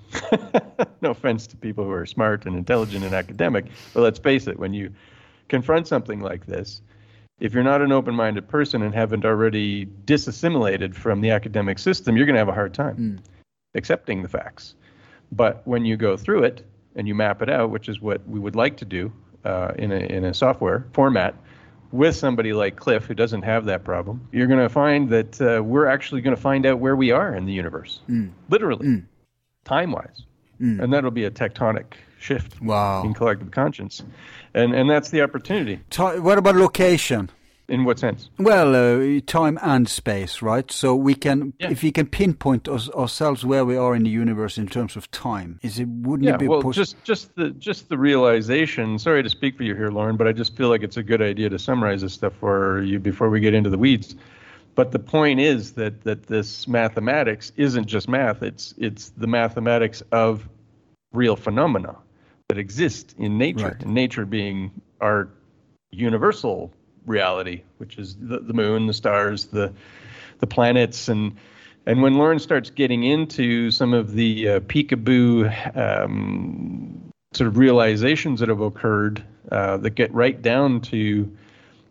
no 1.01 1.11
offense 1.11 1.47
to 1.48 1.57
people 1.57 1.85
who 1.85 1.93
are 1.93 2.07
smart 2.07 2.44
and 2.44 2.57
intelligent 2.57 3.05
and 3.05 3.15
academic, 3.15 3.66
but 3.94 4.01
let's 4.01 4.19
face 4.19 4.48
it, 4.48 4.59
when 4.59 4.74
you 4.74 4.93
confront 5.48 5.86
something 5.86 6.20
like 6.20 6.47
this, 6.47 6.82
if 7.39 7.55
you're 7.55 7.62
not 7.62 7.82
an 7.82 7.93
open-minded 7.93 8.48
person 8.48 8.82
and 8.82 8.93
haven't 8.93 9.24
already 9.24 9.86
disassimilated 10.07 10.94
from 10.94 11.20
the 11.20 11.31
academic 11.31 11.78
system, 11.78 12.16
you're 12.16 12.27
going 12.27 12.35
to 12.35 12.40
have 12.40 12.48
a 12.48 12.52
hard 12.52 12.74
time 12.74 12.94
hmm. 12.97 13.16
accepting 13.74 14.23
the 14.23 14.28
facts. 14.28 14.74
But 15.32 15.62
when 15.66 15.85
you 15.85 15.97
go 15.97 16.16
through 16.16 16.44
it 16.44 16.66
and 16.97 17.07
you 17.07 17.15
map 17.15 17.40
it 17.43 17.48
out, 17.48 17.70
which 17.70 17.89
is 17.89 18.01
what 18.01 18.27
we 18.28 18.39
would 18.40 18.57
like 18.57 18.77
to 18.78 18.85
do 18.85 19.12
uh, 19.44 19.73
in 19.78 19.93
a 19.93 19.97
in 19.98 20.24
a 20.24 20.35
software 20.35 20.86
format, 20.93 21.35
with 21.93 22.15
somebody 22.16 22.52
like 22.52 22.77
Cliff 22.77 23.05
who 23.05 23.15
doesn't 23.15 23.43
have 23.43 23.65
that 23.66 23.85
problem, 23.85 24.28
you're 24.32 24.47
going 24.47 24.61
to 24.61 24.69
find 24.69 25.09
that 25.11 25.40
uh, 25.40 25.62
we're 25.62 25.86
actually 25.86 26.20
going 26.20 26.35
to 26.36 26.40
find 26.43 26.66
out 26.66 26.78
where 26.78 26.94
we 26.97 27.11
are 27.11 27.35
in 27.35 27.47
the 27.47 27.52
universe, 27.52 28.01
literally, 28.48 29.02
time-wise, 29.65 30.23
and 30.59 30.93
that'll 30.93 31.11
be 31.11 31.24
a 31.24 31.31
tectonic 31.31 31.94
shift 32.19 32.61
Wow. 32.61 33.02
in 33.05 33.15
collective 33.15 33.51
conscience, 33.51 34.02
and 34.55 34.74
and 34.74 34.90
that's 34.90 35.11
the 35.11 35.23
opportunity. 35.23 35.81
Ti- 35.90 36.19
what 36.20 36.39
about 36.39 36.57
location? 36.57 37.31
In 37.70 37.84
what 37.84 38.01
sense? 38.01 38.28
Well, 38.36 38.74
uh, 38.74 39.20
time 39.26 39.56
and 39.62 39.88
space, 39.88 40.42
right? 40.42 40.68
So 40.72 40.97
we 40.97 41.14
can, 41.14 41.52
Yeah. 41.60 41.70
if 41.70 41.82
we 41.84 41.92
can 41.92 42.06
pinpoint 42.06 42.68
us, 42.68 42.90
ourselves 42.90 43.44
where 43.44 43.64
we 43.64 43.76
are 43.76 43.94
in 43.94 44.02
the 44.02 44.10
universe 44.10 44.59
in 44.59 44.66
terms 44.66 44.97
of 44.97 45.09
time, 45.12 45.60
is 45.62 45.78
it 45.78 45.86
wouldn't 45.88 46.26
Yeah, 46.26 46.34
it 46.34 46.40
be 46.40 46.48
well, 46.48 46.72
just 46.72 46.97
just 47.05 47.36
the 47.36 47.51
just 47.51 47.88
the 47.88 47.97
realization. 47.97 48.98
Sorry 48.98 49.22
to 49.22 49.28
speak 49.28 49.56
for 49.56 49.62
you 49.62 49.76
here, 49.76 49.90
Lauren, 49.90 50.16
but 50.16 50.26
I 50.26 50.32
just 50.32 50.56
feel 50.56 50.68
like 50.68 50.82
it's 50.82 50.97
a 50.97 51.02
good 51.05 51.22
idea 51.22 51.48
to 51.48 51.59
summarize 51.60 52.01
this 52.02 52.12
stuff 52.12 52.32
for 52.40 52.82
you 52.82 52.98
before 52.98 53.30
we 53.30 53.38
get 53.38 53.55
into 53.55 53.70
the 53.70 53.78
weeds. 53.78 54.16
But 54.74 54.90
the 54.90 54.98
point 54.98 55.38
is 55.38 55.72
that 55.74 56.02
that 56.02 56.24
this 56.24 56.66
mathematics 56.66 57.52
isn't 57.56 57.86
just 57.86 58.09
math; 58.09 58.42
it's 58.42 58.74
it's 58.78 59.10
the 59.10 59.28
mathematics 59.28 60.02
of 60.10 60.48
real 61.12 61.36
phenomena 61.36 61.94
that 62.48 62.59
exist 62.59 63.14
in 63.16 63.38
nature. 63.38 63.66
Right. 63.68 63.82
And 63.84 63.94
nature 63.94 64.26
being 64.26 64.72
our 65.01 65.28
universal 65.92 66.72
reality, 67.06 67.62
which 67.78 67.98
is 67.98 68.16
the, 68.16 68.40
the 68.40 68.52
moon, 68.52 68.86
the 68.86 68.94
stars, 68.94 69.47
the 69.47 69.72
the 70.39 70.47
planets, 70.47 71.09
and 71.09 71.36
and 71.86 72.02
when 72.02 72.14
Lauren 72.14 72.39
starts 72.39 72.70
getting 72.70 73.05
into 73.05 73.70
some 73.70 73.94
of 73.94 74.12
the 74.12 74.48
uh, 74.48 74.60
peekaboo 74.60 75.77
um, 75.77 77.12
sort 77.32 77.48
of 77.48 77.56
realizations 77.56 78.40
that 78.40 78.48
have 78.48 78.60
occurred 78.60 79.22
uh, 79.51 79.77
that 79.78 79.90
get 79.90 80.12
right 80.12 80.40
down 80.40 80.81
to 80.81 81.31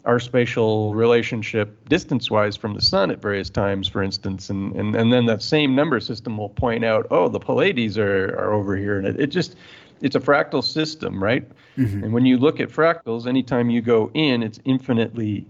our 0.05 0.19
spatial 0.19 0.93
relationship 0.95 1.87
distance-wise 1.89 2.55
from 2.55 2.73
the 2.73 2.81
sun 2.81 3.11
at 3.11 3.21
various 3.21 3.49
times, 3.49 3.87
for 3.87 4.01
instance, 4.01 4.49
and, 4.49 4.73
and, 4.75 4.95
and 4.95 5.11
then 5.11 5.25
that 5.25 5.41
same 5.41 5.75
number 5.75 5.99
system 5.99 6.37
will 6.37 6.49
point 6.49 6.85
out, 6.85 7.05
oh, 7.11 7.27
the 7.27 7.39
Pleiades 7.39 7.97
are, 7.97 8.35
are 8.37 8.53
over 8.53 8.75
here, 8.75 8.97
and 8.97 9.05
it, 9.05 9.19
it 9.19 9.27
just 9.27 9.55
it's 10.01 10.15
a 10.15 10.19
fractal 10.19 10.63
system, 10.63 11.21
right? 11.23 11.47
Mm-hmm. 11.77 12.03
And 12.03 12.13
when 12.13 12.25
you 12.25 12.37
look 12.37 12.59
at 12.59 12.69
fractals, 12.69 13.27
anytime 13.27 13.69
you 13.69 13.81
go 13.81 14.11
in, 14.13 14.43
it's 14.43 14.59
infinitely 14.65 15.47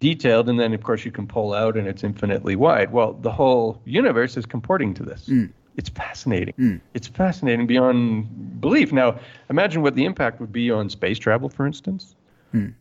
detailed, 0.00 0.48
and 0.48 0.58
then 0.58 0.74
of 0.74 0.82
course 0.82 1.04
you 1.04 1.10
can 1.10 1.26
pull 1.26 1.54
out, 1.54 1.76
and 1.76 1.86
it's 1.86 2.04
infinitely 2.04 2.56
wide. 2.56 2.92
Well, 2.92 3.14
the 3.14 3.30
whole 3.30 3.80
universe 3.84 4.36
is 4.36 4.46
comporting 4.46 4.94
to 4.94 5.02
this. 5.02 5.28
Mm. 5.28 5.52
It's 5.76 5.88
fascinating. 5.88 6.54
Mm. 6.58 6.80
It's 6.94 7.08
fascinating 7.08 7.66
beyond 7.66 8.60
belief. 8.60 8.92
Now, 8.92 9.18
imagine 9.50 9.82
what 9.82 9.94
the 9.94 10.04
impact 10.04 10.40
would 10.40 10.52
be 10.52 10.70
on 10.70 10.88
space 10.88 11.18
travel, 11.18 11.48
for 11.48 11.66
instance, 11.66 12.14
mm. 12.54 12.72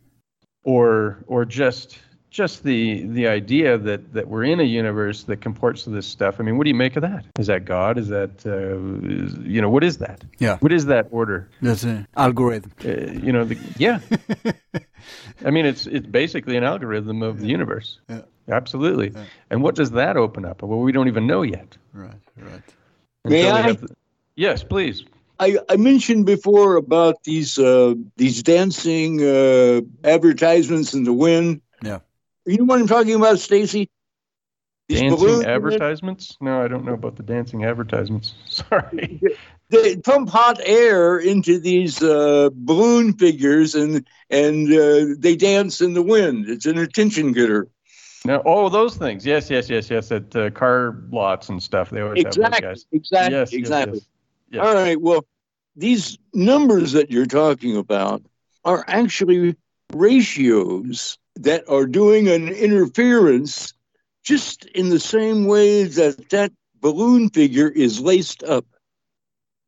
or 0.63 1.23
or 1.27 1.45
just 1.45 1.97
just 2.33 2.63
the 2.63 3.05
the 3.05 3.27
idea 3.27 3.77
that 3.77 4.13
that 4.13 4.27
we're 4.27 4.43
in 4.43 4.59
a 4.59 4.63
universe 4.63 5.23
that 5.23 5.39
comports 5.39 5.83
to 5.83 5.91
this 5.91 6.07
stuff. 6.07 6.37
I 6.39 6.43
mean, 6.43 6.57
what 6.57 6.65
do 6.65 6.69
you 6.69 6.75
make 6.75 6.95
of 6.95 7.03
that? 7.03 7.25
Is 7.39 7.47
that 7.47 7.63
God? 7.63 7.97
Is 7.97 8.09
that 8.09 8.45
uh, 8.45 9.07
is, 9.07 9.35
you 9.45 9.61
know 9.61 9.69
what 9.69 9.83
is 9.83 9.99
that? 9.99 10.23
Yeah. 10.39 10.57
What 10.57 10.73
is 10.73 10.87
that 10.87 11.07
order? 11.11 11.47
That's 11.61 11.83
an 11.83 12.07
algorithm. 12.17 12.71
Uh, 12.83 12.89
you 13.25 13.31
know, 13.31 13.45
the, 13.45 13.57
yeah. 13.77 13.99
I 15.45 15.51
mean, 15.51 15.65
it's 15.65 15.85
it's 15.85 16.07
basically 16.07 16.57
an 16.57 16.63
algorithm 16.63 17.21
of 17.21 17.39
the 17.39 17.47
universe. 17.47 17.99
Yeah. 18.09 18.21
Absolutely. 18.49 19.13
And 19.49 19.63
what 19.63 19.75
does 19.75 19.91
that 19.91 20.17
open 20.17 20.43
up? 20.43 20.63
Well, 20.63 20.79
we 20.79 20.91
don't 20.91 21.07
even 21.07 21.27
know 21.27 21.43
yet. 21.43 21.77
Right, 21.93 22.11
right. 22.37 22.61
May 23.23 23.49
I? 23.49 23.71
the- 23.71 23.95
yes, 24.35 24.63
please. 24.63 25.05
I, 25.39 25.57
I 25.69 25.77
mentioned 25.77 26.25
before 26.25 26.75
about 26.75 27.23
these 27.23 27.57
uh, 27.57 27.95
these 28.17 28.43
dancing 28.43 29.21
uh, 29.23 29.81
advertisements 30.03 30.93
in 30.93 31.03
the 31.05 31.13
wind. 31.13 31.61
You 32.45 32.57
know 32.57 32.65
what 32.65 32.79
I'm 32.79 32.87
talking 32.87 33.15
about, 33.15 33.39
Stacy? 33.39 33.89
Dancing 34.89 35.43
advertisements? 35.45 36.37
No, 36.41 36.61
I 36.61 36.67
don't 36.67 36.85
know 36.85 36.93
about 36.93 37.15
the 37.15 37.23
dancing 37.23 37.63
advertisements. 37.63 38.33
Sorry. 38.47 39.21
They 39.69 39.95
pump 39.95 40.29
hot 40.29 40.59
air 40.63 41.17
into 41.17 41.59
these 41.59 42.03
uh, 42.03 42.49
balloon 42.53 43.13
figures, 43.13 43.75
and 43.75 44.05
and 44.29 44.71
uh, 44.71 45.15
they 45.17 45.35
dance 45.35 45.81
in 45.81 45.93
the 45.93 46.03
wind. 46.03 46.49
It's 46.49 46.65
an 46.65 46.77
attention 46.77 47.31
getter. 47.31 47.69
No, 48.25 48.41
oh, 48.45 48.69
those 48.69 48.95
things. 48.97 49.25
Yes, 49.25 49.49
yes, 49.49 49.69
yes, 49.69 49.89
yes. 49.89 50.11
At 50.11 50.35
uh, 50.35 50.49
car 50.51 51.03
lots 51.11 51.49
and 51.49 51.61
stuff, 51.61 51.89
they 51.89 52.01
always 52.01 52.23
have 52.23 52.35
those 52.35 52.45
Exactly. 52.45 52.67
guys. 52.67 52.85
Exactly. 52.91 53.31
Yes, 53.31 53.51
yes, 53.51 53.59
exactly. 53.59 53.97
yes. 53.97 54.07
Yes. 54.51 54.65
All 54.65 54.73
right. 54.75 55.01
Well, 55.01 55.25
these 55.75 56.17
numbers 56.33 56.91
that 56.93 57.09
you're 57.09 57.25
talking 57.25 57.75
about 57.77 58.21
are 58.63 58.83
actually 58.87 59.55
ratios 59.93 61.17
that 61.35 61.67
are 61.69 61.85
doing 61.85 62.27
an 62.27 62.49
interference 62.49 63.73
just 64.23 64.65
in 64.65 64.89
the 64.89 64.99
same 64.99 65.45
way 65.45 65.83
that 65.83 66.29
that 66.29 66.51
balloon 66.79 67.29
figure 67.29 67.69
is 67.69 67.99
laced 67.99 68.43
up. 68.43 68.65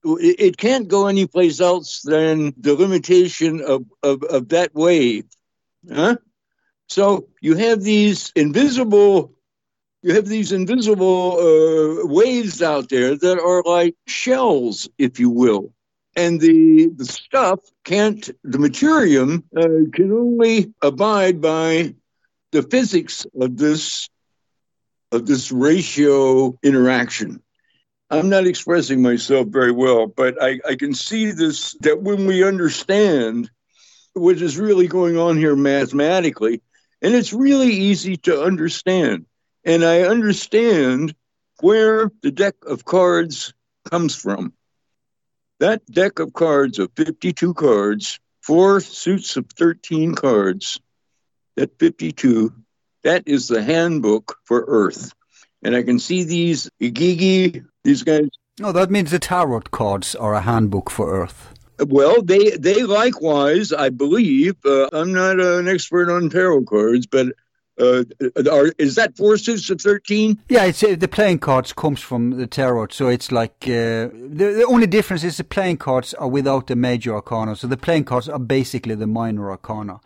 It, 0.04 0.58
can't 0.58 0.88
go 0.88 1.08
anyplace 1.08 1.60
else 1.60 2.02
than 2.02 2.54
the 2.58 2.76
limitation 2.76 3.62
of, 3.62 3.86
of, 4.04 4.22
of 4.24 4.50
that 4.50 4.76
wave. 4.76 5.26
Huh? 5.92 6.18
So 6.88 7.28
you 7.42 7.56
have 7.56 7.82
these 7.82 8.32
invisible 8.36 9.36
you 10.06 10.14
have 10.14 10.28
these 10.28 10.52
invisible 10.52 11.40
uh, 11.40 12.06
waves 12.06 12.62
out 12.62 12.90
there 12.90 13.16
that 13.18 13.40
are 13.40 13.64
like 13.64 13.96
shells, 14.06 14.88
if 15.00 15.20
you 15.20 15.32
will. 15.32 15.74
And 16.16 16.40
the, 16.40 16.88
the 16.96 17.06
stuff 17.06 17.60
can't, 17.84 18.30
the 18.44 18.58
materium 18.58 19.44
uh, 19.56 19.90
can 19.92 20.12
only 20.12 20.74
abide 20.82 21.42
by 21.42 21.96
the 22.52 22.64
physics 22.64 23.26
of 23.40 23.58
this, 23.58 24.10
of 25.12 25.26
this 25.26 25.52
ratio 25.52 26.58
interaction. 26.64 27.42
I'm 28.10 28.30
not 28.30 28.46
expressing 28.46 29.02
myself 29.02 29.48
very 29.48 29.72
well, 29.72 30.08
but 30.08 30.42
I, 30.42 30.60
I 30.68 30.76
can 30.76 30.94
see 30.94 31.32
this 31.32 31.76
that 31.82 32.02
when 32.02 32.28
we 32.28 32.44
understand 32.44 33.50
what 34.14 34.42
is 34.42 34.58
really 34.58 34.88
going 34.88 35.18
on 35.18 35.38
here 35.38 35.56
mathematically, 35.56 36.62
and 37.02 37.16
it's 37.16 37.34
really 37.34 37.72
easy 37.72 38.18
to 38.18 38.44
understand. 38.44 39.26
And 39.64 39.84
I 39.84 40.04
understand 40.04 41.16
where 41.60 42.12
the 42.22 42.32
deck 42.32 42.56
of 42.66 42.86
cards 42.86 43.54
comes 43.90 44.16
from. 44.16 44.54
That 45.60 45.86
deck 45.86 46.20
of 46.20 46.34
cards 46.34 46.80
of 46.80 46.92
52 46.96 47.54
cards, 47.54 48.20
four 48.42 48.82
suits 48.82 49.38
of 49.38 49.46
13 49.58 50.16
cards, 50.16 50.80
that 51.56 51.80
52, 51.80 52.54
that 53.04 53.24
is 53.26 53.48
the 53.48 53.64
handbook 53.64 54.38
for 54.44 54.66
Earth. 54.68 55.14
And 55.64 55.76
I 55.76 55.84
can 55.84 56.00
see 56.00 56.24
these 56.24 56.70
Igigi, 56.82 57.66
these 57.84 58.04
guys. 58.04 58.28
No, 58.60 58.72
that 58.72 58.92
means 58.92 59.12
the 59.12 59.20
tarot 59.20 59.62
cards 59.72 60.16
are 60.16 60.34
a 60.34 60.42
handbook 60.42 60.90
for 60.90 61.22
Earth. 61.24 61.54
Well, 61.80 62.22
they 62.22 62.52
they 62.52 62.84
likewise, 62.84 63.74
I 63.74 63.90
believe. 63.90 64.56
Uh, 64.66 64.88
I'm 64.94 65.12
not 65.12 65.40
an 65.40 65.68
expert 65.68 66.10
on 66.10 66.30
tarot 66.30 66.64
cards, 66.64 67.06
but 67.06 67.28
uh, 67.80 68.04
are, 68.52 68.72
is 68.78 68.96
that 68.96 69.18
four 69.18 69.38
suits 69.38 69.70
of 69.70 69.82
thirteen? 69.82 70.38
Yeah, 70.50 70.66
it's 70.66 70.84
uh, 70.84 70.96
the 70.98 71.08
playing 71.08 71.40
cards 71.40 71.74
comes 71.74 72.02
from 72.02 72.32
the 72.32 72.48
tarot, 72.48 72.88
so 72.92 73.08
it's 73.08 73.32
like 73.32 73.56
uh, 73.64 74.10
the, 74.12 74.54
the 74.58 74.66
only 74.68 74.88
difference 74.88 75.24
is 75.24 75.38
the 75.38 75.44
playing 75.44 75.78
cards 75.78 76.14
are 76.14 76.30
without 76.30 76.68
the 76.68 76.76
major 76.76 77.14
arcana, 77.14 77.56
so 77.56 77.68
the 77.68 77.78
playing 77.78 78.06
cards 78.06 78.30
are 78.30 78.40
basically 78.40 78.96
the 78.96 79.08
minor 79.08 79.52
arcana. 79.52 80.00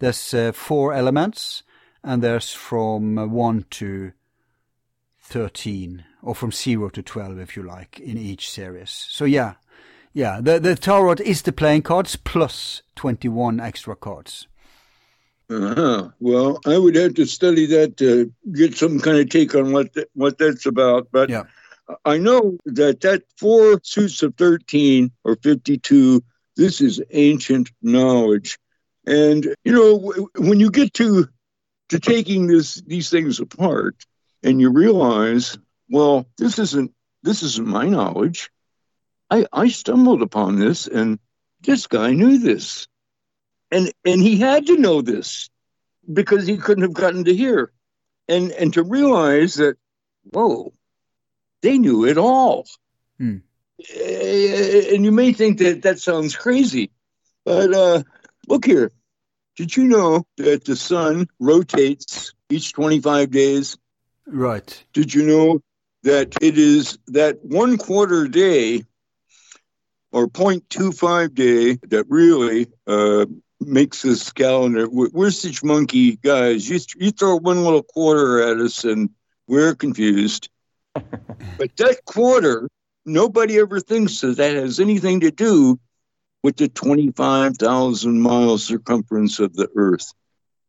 There's 0.00 0.34
uh, 0.34 0.52
four 0.52 0.92
elements, 0.92 1.62
and 2.02 2.22
there's 2.22 2.52
from 2.52 3.18
uh, 3.18 3.26
one 3.26 3.64
to 3.70 4.12
thirteen, 5.20 6.04
or 6.22 6.34
from 6.34 6.52
zero 6.52 6.90
to 6.90 7.02
twelve, 7.02 7.38
if 7.38 7.56
you 7.56 7.62
like, 7.62 8.00
in 8.00 8.18
each 8.18 8.50
series. 8.50 8.90
So 8.90 9.24
yeah, 9.24 9.54
yeah, 10.12 10.40
the 10.42 10.60
the 10.60 10.74
tarot 10.76 11.22
is 11.24 11.42
the 11.42 11.52
playing 11.52 11.82
cards 11.82 12.16
plus 12.16 12.82
twenty 12.94 13.28
one 13.28 13.60
extra 13.60 13.96
cards. 13.96 14.46
Uh-huh. 15.50 16.08
Well, 16.20 16.58
I 16.66 16.76
would 16.78 16.94
have 16.96 17.14
to 17.14 17.26
study 17.26 17.66
that 17.66 17.96
to 17.98 18.32
get 18.52 18.76
some 18.76 18.98
kind 19.00 19.18
of 19.18 19.28
take 19.28 19.54
on 19.54 19.72
what 19.72 19.92
th- 19.94 20.08
what 20.14 20.38
that's 20.38 20.66
about. 20.66 21.08
But 21.12 21.28
Yeah. 21.30 21.44
I 22.04 22.16
know 22.18 22.56
that 22.64 23.00
that 23.00 23.24
four 23.36 23.80
suits 23.82 24.22
of 24.22 24.34
thirteen 24.36 25.10
or 25.24 25.36
fifty-two. 25.36 26.22
This 26.56 26.80
is 26.80 27.02
ancient 27.10 27.70
knowledge, 27.82 28.58
and 29.06 29.44
you 29.64 29.72
know 29.72 29.98
w- 29.98 30.28
when 30.38 30.60
you 30.60 30.70
get 30.70 30.94
to 30.94 31.28
to 31.90 32.00
taking 32.00 32.46
this 32.46 32.76
these 32.86 33.10
things 33.10 33.38
apart, 33.40 33.96
and 34.42 34.60
you 34.60 34.70
realize, 34.70 35.58
well, 35.90 36.26
this 36.38 36.58
isn't 36.58 36.92
this 37.22 37.42
isn't 37.42 37.66
my 37.66 37.86
knowledge. 37.88 38.50
I 39.30 39.46
I 39.52 39.68
stumbled 39.68 40.22
upon 40.22 40.58
this, 40.58 40.86
and 40.86 41.18
this 41.60 41.86
guy 41.86 42.12
knew 42.12 42.38
this 42.38 42.88
and 43.74 43.92
and 44.04 44.22
he 44.22 44.38
had 44.38 44.66
to 44.66 44.76
know 44.78 45.02
this 45.02 45.50
because 46.12 46.46
he 46.46 46.56
couldn't 46.56 46.82
have 46.82 46.92
gotten 46.94 47.24
to 47.24 47.34
here 47.34 47.72
and 48.28 48.52
and 48.52 48.74
to 48.74 48.82
realize 48.82 49.54
that 49.56 49.76
whoa 50.32 50.72
they 51.62 51.78
knew 51.78 52.04
it 52.06 52.18
all 52.18 52.66
Hmm. 53.18 53.38
And 54.00 55.04
you 55.04 55.12
may 55.12 55.32
think 55.32 55.58
that 55.58 55.82
that 55.82 55.98
sounds 55.98 56.36
crazy 56.36 56.90
but 57.44 57.74
uh 57.74 58.02
look 58.48 58.64
here 58.64 58.92
did 59.56 59.76
you 59.76 59.84
know 59.84 60.24
that 60.38 60.64
the 60.64 60.76
sun 60.76 61.26
rotates 61.40 62.32
each 62.50 62.72
25 62.72 63.30
days 63.30 63.76
Right. 64.26 64.84
did 64.94 65.14
you 65.14 65.24
know 65.26 65.60
that 66.04 66.34
it 66.40 66.58
is 66.58 66.98
that 67.08 67.38
one 67.44 67.76
quarter 67.78 68.28
day 68.28 68.84
or 70.12 70.28
0.25 70.28 71.34
day 71.34 71.78
that 71.88 72.04
really 72.08 72.66
uh, 72.86 73.26
makes 73.66 74.02
this 74.02 74.32
calendar? 74.32 74.88
We're, 74.88 75.10
we're 75.12 75.30
such 75.30 75.62
monkey 75.64 76.16
guys. 76.16 76.68
You, 76.68 76.78
you 76.96 77.10
throw 77.10 77.36
one 77.36 77.62
little 77.64 77.82
quarter 77.82 78.42
at 78.42 78.58
us 78.58 78.84
and 78.84 79.10
we're 79.46 79.74
confused. 79.74 80.48
but 80.94 81.76
that 81.76 82.04
quarter, 82.06 82.68
nobody 83.04 83.58
ever 83.58 83.80
thinks 83.80 84.20
that 84.20 84.36
that 84.36 84.54
has 84.54 84.80
anything 84.80 85.20
to 85.20 85.30
do 85.30 85.78
with 86.42 86.56
the 86.56 86.68
25,000 86.68 88.20
mile 88.20 88.58
circumference 88.58 89.38
of 89.40 89.54
the 89.54 89.68
Earth. 89.76 90.12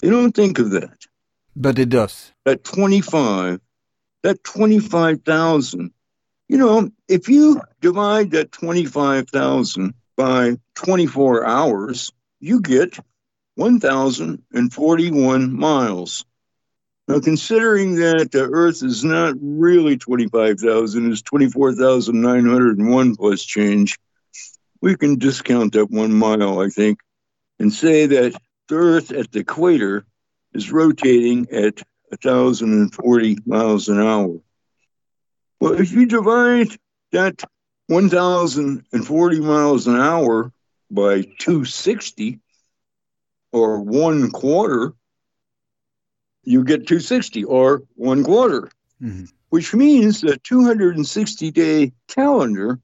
They 0.01 0.09
don't 0.09 0.33
think 0.33 0.59
of 0.59 0.71
that 0.71 0.97
But 1.55 1.79
it 1.79 1.89
does. 1.89 2.31
that 2.45 2.63
25, 2.63 3.59
that 4.23 4.43
25,000, 4.43 5.91
you 6.47 6.57
know, 6.57 6.89
if 7.07 7.27
you 7.29 7.61
divide 7.81 8.31
that 8.31 8.51
25,000 8.51 9.93
by 10.15 10.57
24 10.75 11.45
hours, 11.45 12.11
you 12.45 12.61
get 12.61 12.97
1,041 13.55 15.53
miles. 15.57 16.25
Now, 17.07 17.19
considering 17.19 17.95
that 17.95 18.31
the 18.31 18.43
Earth 18.43 18.83
is 18.83 19.03
not 19.03 19.35
really 19.41 19.97
25,000, 19.97 21.11
it's 21.11 21.23
24,901 21.23 23.15
plus 23.15 23.43
change, 23.43 23.97
we 24.81 24.95
can 24.95 25.17
discount 25.17 25.73
that 25.73 25.89
one 25.89 26.13
mile, 26.13 26.59
I 26.59 26.69
think, 26.69 26.99
and 27.59 27.73
say 27.73 28.05
that 28.05 28.35
the 28.67 28.75
Earth 28.75 29.11
at 29.11 29.31
the 29.31 29.39
equator 29.39 30.05
is 30.53 30.71
rotating 30.71 31.47
at 31.51 31.81
1,040 32.09 33.37
miles 33.47 33.89
an 33.89 33.99
hour. 33.99 34.39
Well, 35.59 35.73
if 35.81 35.91
you 35.91 36.05
divide 36.05 36.69
that 37.11 37.43
1,040 37.87 39.39
miles 39.39 39.87
an 39.87 39.95
hour 39.95 40.51
by 40.89 41.21
260, 41.39 42.39
or 43.51 43.79
one 43.79 44.31
quarter, 44.31 44.93
you 46.43 46.63
get 46.63 46.87
260, 46.87 47.43
or 47.43 47.83
one 47.95 48.23
quarter, 48.23 48.69
Mhm. 49.01 49.31
which 49.49 49.73
means 49.73 50.21
the 50.21 50.37
260 50.37 51.51
day 51.51 51.91
calendar 52.07 52.79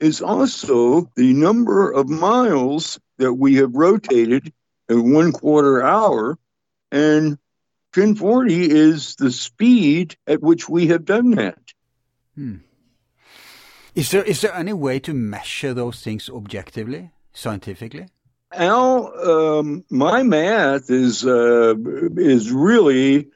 is 0.00 0.20
also 0.20 1.10
the 1.16 1.32
number 1.32 1.90
of 1.90 2.08
miles 2.08 2.98
that 3.18 3.34
we 3.34 3.54
have 3.56 3.74
rotated 3.74 4.52
in 4.88 5.12
one 5.12 5.32
quarter 5.32 5.82
hour 5.82 6.38
and 6.90 7.38
1040 7.92 8.70
is 8.70 9.14
the 9.16 9.30
speed 9.30 10.16
at 10.26 10.42
which 10.42 10.68
we 10.68 10.88
have 10.88 11.04
done 11.04 11.32
that. 11.32 11.58
Is 13.94 14.10
there 14.10 14.22
is 14.24 14.40
there 14.40 14.54
any 14.54 14.72
way 14.72 14.98
to 15.00 15.12
measure 15.12 15.74
those 15.74 16.00
things 16.00 16.30
objectively, 16.30 17.10
scientifically? 17.32 18.06
Al, 18.52 19.12
um, 19.28 19.84
my 19.90 20.22
math 20.22 20.90
is 20.90 21.24
uh, 21.26 21.74
is 22.16 22.50
really 22.52 23.30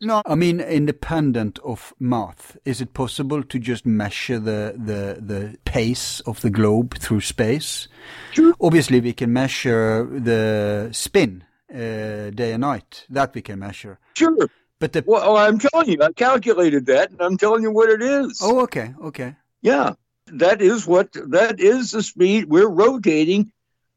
No, 0.00 0.22
I 0.26 0.34
mean 0.34 0.60
independent 0.60 1.58
of 1.64 1.94
math. 1.98 2.56
Is 2.64 2.80
it 2.80 2.92
possible 2.92 3.42
to 3.42 3.58
just 3.58 3.86
measure 3.86 4.38
the 4.38 4.74
the 4.76 5.20
the 5.20 5.56
pace 5.64 6.20
of 6.20 6.40
the 6.40 6.50
globe 6.50 6.98
through 6.98 7.22
space? 7.22 7.88
Sure. 8.32 8.54
Obviously, 8.60 9.00
we 9.00 9.12
can 9.12 9.32
measure 9.32 10.04
the 10.04 10.90
spin 10.92 11.44
uh, 11.72 12.30
day 12.30 12.52
and 12.52 12.60
night. 12.60 13.06
That 13.10 13.34
we 13.34 13.42
can 13.42 13.58
measure. 13.58 13.98
sure. 14.14 14.48
But 14.78 14.92
the 14.92 15.04
Well, 15.06 15.36
I'm 15.36 15.58
telling 15.58 15.88
you, 15.90 15.98
I 16.02 16.12
calculated 16.12 16.86
that, 16.86 17.10
and 17.10 17.20
I'm 17.20 17.36
telling 17.36 17.62
you 17.62 17.70
what 17.70 17.88
it 17.88 18.02
is. 18.02 18.40
oh, 18.42 18.60
okay, 18.60 18.94
okay. 19.02 19.36
Yeah, 19.62 19.94
that 20.26 20.60
is 20.60 20.86
what 20.86 21.12
that 21.12 21.60
is 21.60 21.92
the 21.92 22.02
speed 22.02 22.46
we're 22.46 22.68
rotating. 22.68 23.52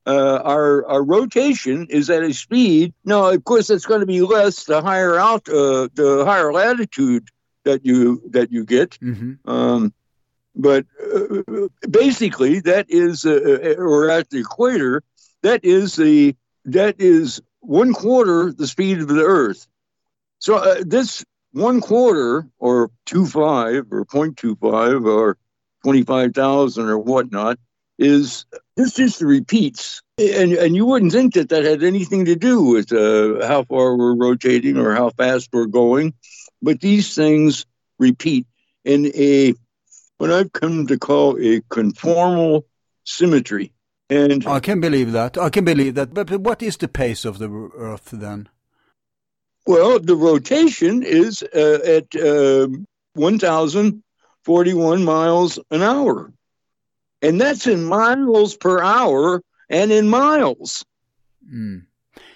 Uh, 0.07 0.41
our 0.43 0.85
our 0.87 1.03
rotation 1.03 1.85
is 1.89 2.09
at 2.09 2.23
a 2.23 2.33
speed. 2.33 2.93
Now, 3.03 3.29
of 3.29 3.43
course, 3.43 3.69
it's 3.69 3.85
going 3.85 3.99
to 3.99 4.05
be 4.05 4.21
less 4.21 4.63
the 4.63 4.81
higher 4.81 5.17
out 5.19 5.47
uh, 5.49 5.89
the 5.93 6.23
higher 6.25 6.53
latitude 6.53 7.27
that 7.65 7.85
you 7.85 8.21
that 8.29 8.51
you 8.51 8.63
get. 8.63 8.97
hmm 9.01 9.33
Um, 9.45 9.93
but 10.55 10.85
uh, 11.13 11.67
basically, 11.89 12.59
that 12.61 12.85
is, 12.89 13.25
uh, 13.25 13.75
or 13.77 14.09
at 14.09 14.29
the 14.29 14.39
equator, 14.39 15.03
that 15.43 15.63
is 15.63 15.95
the 15.95 16.35
that 16.65 16.95
is 16.99 17.41
one 17.59 17.93
quarter 17.93 18.51
the 18.51 18.67
speed 18.67 18.99
of 18.99 19.07
the 19.09 19.23
Earth. 19.23 19.67
So 20.39 20.55
uh, 20.55 20.83
this 20.85 21.23
one 21.51 21.81
quarter, 21.81 22.47
or 22.59 22.91
two 23.05 23.25
five, 23.25 23.85
or 23.91 24.05
0.25, 24.05 25.05
or 25.05 25.37
twenty 25.83 26.03
five 26.03 26.33
thousand, 26.33 26.87
or 26.87 26.97
whatnot, 26.97 27.59
is 27.97 28.45
this 28.75 28.93
just 28.93 29.21
repeats, 29.21 30.01
and 30.17 30.53
and 30.53 30.75
you 30.75 30.85
wouldn't 30.85 31.11
think 31.11 31.33
that 31.33 31.49
that 31.49 31.65
had 31.65 31.83
anything 31.83 32.25
to 32.25 32.35
do 32.35 32.61
with 32.61 32.91
uh, 32.93 33.45
how 33.45 33.63
far 33.63 33.97
we're 33.97 34.15
rotating 34.15 34.77
or 34.77 34.95
how 34.95 35.09
fast 35.09 35.49
we're 35.51 35.65
going, 35.65 36.13
but 36.61 36.79
these 36.79 37.13
things 37.13 37.65
repeat 37.99 38.47
in 38.85 39.07
a 39.07 39.53
what 40.17 40.31
I've 40.31 40.51
come 40.53 40.87
to 40.87 40.97
call 40.97 41.37
a 41.37 41.61
conformal 41.61 42.63
symmetry. 43.03 43.73
And 44.09 44.45
I 44.47 44.59
can 44.59 44.79
believe 44.79 45.11
that. 45.11 45.37
I 45.37 45.49
can 45.49 45.65
believe 45.65 45.95
that. 45.95 46.13
But, 46.13 46.27
but 46.27 46.41
what 46.41 46.63
is 46.63 46.77
the 46.77 46.87
pace 46.87 47.25
of 47.25 47.37
the 47.37 47.49
Earth 47.75 48.09
then? 48.11 48.49
Well, 49.69 49.99
the 49.99 50.15
rotation 50.15 51.03
is 51.03 51.43
uh, 51.43 51.79
at 51.85 52.15
um 52.15 52.87
1,041 53.13 55.03
miles 55.03 55.59
an 55.69 55.83
hour. 55.83 56.33
And 57.21 57.39
that's 57.39 57.67
in 57.67 57.85
miles 57.85 58.57
per 58.57 58.81
hour 58.81 59.43
and 59.69 59.91
in 59.91 60.09
miles. 60.09 60.83
Mm. 61.47 61.85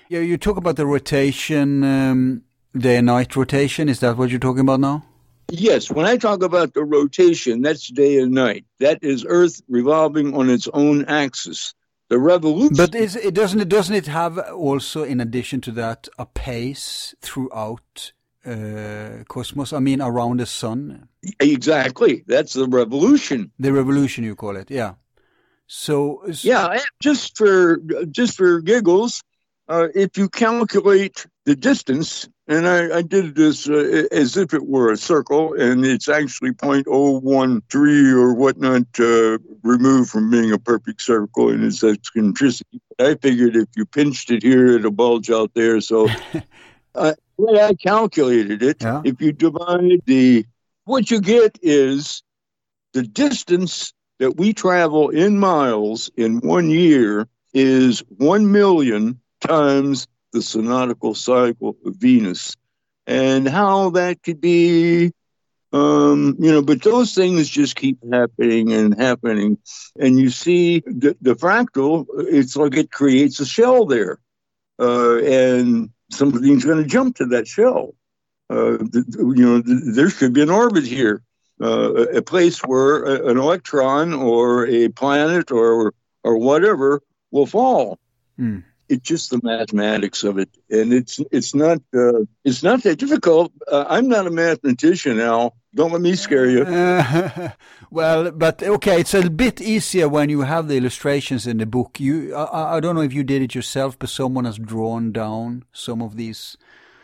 Yeah, 0.09 0.19
you 0.19 0.37
talk 0.37 0.57
about 0.57 0.75
the 0.75 0.85
rotation, 0.85 1.83
um, 1.83 2.43
day 2.77 2.97
and 2.97 3.07
night 3.07 3.35
rotation. 3.35 3.89
Is 3.89 3.99
that 4.01 4.15
what 4.15 4.29
you're 4.29 4.39
talking 4.39 4.61
about 4.61 4.79
now? 4.79 5.03
Yes, 5.49 5.89
when 5.89 6.05
I 6.05 6.17
talk 6.17 6.43
about 6.43 6.75
the 6.75 6.83
rotation, 6.83 7.63
that's 7.63 7.87
day 7.87 8.19
and 8.19 8.33
night. 8.33 8.65
That 8.79 8.99
is 9.01 9.25
Earth 9.27 9.59
revolving 9.67 10.35
on 10.35 10.51
its 10.51 10.67
own 10.71 11.05
axis. 11.05 11.73
The 12.09 12.19
revolution. 12.19 12.75
But 12.75 12.95
is 12.95 13.15
it 13.15 13.33
doesn't 13.33 13.59
it 13.59 13.69
doesn't 13.69 13.95
it 13.95 14.07
have 14.07 14.37
also, 14.37 15.03
in 15.03 15.19
addition 15.19 15.61
to 15.61 15.71
that, 15.71 16.07
a 16.19 16.25
pace 16.25 17.15
throughout 17.21 18.11
uh, 18.45 19.23
cosmos? 19.27 19.73
I 19.73 19.79
mean, 19.79 20.01
around 20.01 20.39
the 20.39 20.45
sun. 20.45 21.07
Exactly. 21.39 22.23
That's 22.27 22.53
the 22.53 22.67
revolution. 22.67 23.51
The 23.57 23.73
revolution, 23.73 24.23
you 24.23 24.35
call 24.35 24.57
it, 24.57 24.69
yeah. 24.69 24.95
So 25.67 26.23
yeah, 26.41 26.79
just 27.01 27.37
for 27.37 27.77
just 28.11 28.37
for 28.37 28.61
giggles, 28.61 29.23
uh, 29.67 29.87
if 29.95 30.17
you 30.17 30.29
calculate 30.29 31.25
the 31.45 31.55
distance, 31.55 32.29
and 32.47 32.67
I, 32.67 32.97
I 32.97 33.01
did 33.01 33.35
this 33.35 33.69
uh, 33.69 34.03
as 34.11 34.35
if 34.35 34.53
it 34.53 34.65
were 34.65 34.91
a 34.91 34.97
circle, 34.97 35.53
and 35.53 35.85
it's 35.85 36.09
actually 36.09 36.51
0.013 36.51 38.15
or 38.15 38.33
whatnot 38.33 38.83
uh, 38.99 39.37
removed 39.63 40.09
from 40.09 40.29
being 40.29 40.51
a 40.51 40.59
perfect 40.59 41.01
circle 41.01 41.49
in 41.49 41.63
its 41.63 41.83
eccentricity. 41.83 42.81
I 42.99 43.15
figured 43.15 43.55
if 43.55 43.69
you 43.75 43.85
pinched 43.85 44.29
it 44.29 44.43
here, 44.43 44.75
it'll 44.75 44.91
bulge 44.91 45.31
out 45.31 45.51
there. 45.53 45.79
So 45.79 46.09
uh, 46.95 47.13
I 47.55 47.73
calculated 47.75 48.61
it, 48.61 48.77
yeah. 48.81 49.01
if 49.05 49.21
you 49.21 49.31
divide 49.31 50.01
the, 50.05 50.45
what 50.83 51.09
you 51.09 51.21
get 51.21 51.57
is 51.61 52.23
the 52.91 53.03
distance 53.03 53.93
that 54.19 54.35
we 54.35 54.53
travel 54.53 55.09
in 55.09 55.39
miles 55.39 56.11
in 56.17 56.39
one 56.39 56.69
year 56.69 57.27
is 57.53 57.99
1 58.17 58.51
million 58.51 59.19
times 59.39 60.07
the 60.33 60.41
synodical 60.41 61.15
cycle 61.15 61.77
of 61.85 61.95
Venus 61.95 62.57
and 63.07 63.47
how 63.47 63.91
that 63.91 64.21
could 64.23 64.41
be 64.41 65.11
um, 65.73 66.35
you 66.39 66.51
know, 66.51 66.61
but 66.61 66.83
those 66.83 67.15
things 67.15 67.49
just 67.49 67.75
keep 67.75 67.97
happening 68.11 68.71
and 68.71 68.95
happening. 68.99 69.57
And 69.99 70.19
you 70.19 70.29
see 70.29 70.81
the, 70.81 71.17
the 71.21 71.35
fractal, 71.35 72.05
it's 72.17 72.55
like 72.55 72.77
it 72.77 72.91
creates 72.91 73.39
a 73.39 73.45
shell 73.45 73.85
there. 73.85 74.19
Uh, 74.79 75.17
and 75.17 75.89
something's 76.11 76.65
going 76.65 76.81
to 76.83 76.89
jump 76.89 77.17
to 77.17 77.25
that 77.27 77.47
shell. 77.47 77.95
Uh, 78.49 78.77
you 78.83 79.35
know, 79.35 79.61
the, 79.61 79.93
there 79.95 80.09
should 80.09 80.33
be 80.33 80.43
an 80.43 80.51
orbit 80.51 80.85
here, 80.85 81.23
uh, 81.61 81.93
a 82.13 82.21
place 82.21 82.59
where 82.59 83.03
an 83.29 83.37
electron 83.37 84.13
or 84.13 84.67
a 84.67 84.89
planet 84.89 85.51
or 85.51 85.93
or 86.23 86.37
whatever 86.37 87.01
will 87.31 87.47
fall. 87.47 87.97
Mm 88.39 88.63
it's 88.89 89.01
just 89.03 89.29
the 89.29 89.39
mathematics 89.43 90.23
of 90.23 90.37
it, 90.37 90.49
and 90.69 90.93
it's 90.93 91.19
it's 91.31 91.55
not 91.55 91.79
uh, 91.95 92.21
it's 92.43 92.63
not 92.63 92.83
that 92.83 92.97
difficult. 92.97 93.51
Uh, 93.71 93.85
I'm 93.87 94.07
not 94.07 94.27
a 94.27 94.31
mathematician, 94.31 95.19
Al. 95.19 95.55
Don't 95.75 95.91
let 95.91 96.01
me 96.01 96.15
scare 96.15 96.49
you. 96.49 96.63
Uh, 96.63 97.49
well, 97.89 98.31
but 98.31 98.61
okay, 98.61 98.99
it's 98.99 99.13
a 99.13 99.29
bit 99.29 99.59
easier 99.59 100.07
when 100.07 100.29
you 100.29 100.41
have 100.41 100.67
the 100.67 100.77
illustrations 100.77 101.47
in 101.47 101.57
the 101.57 101.65
book. 101.65 101.99
You, 101.99 102.35
I, 102.35 102.77
I 102.77 102.79
don't 102.79 102.95
know 102.95 103.01
if 103.01 103.13
you 103.13 103.23
did 103.23 103.41
it 103.41 103.55
yourself, 103.55 103.97
but 103.97 104.09
someone 104.09 104.45
has 104.45 104.59
drawn 104.59 105.11
down 105.11 105.65
some 105.73 106.01
of 106.01 106.15
these 106.15 106.57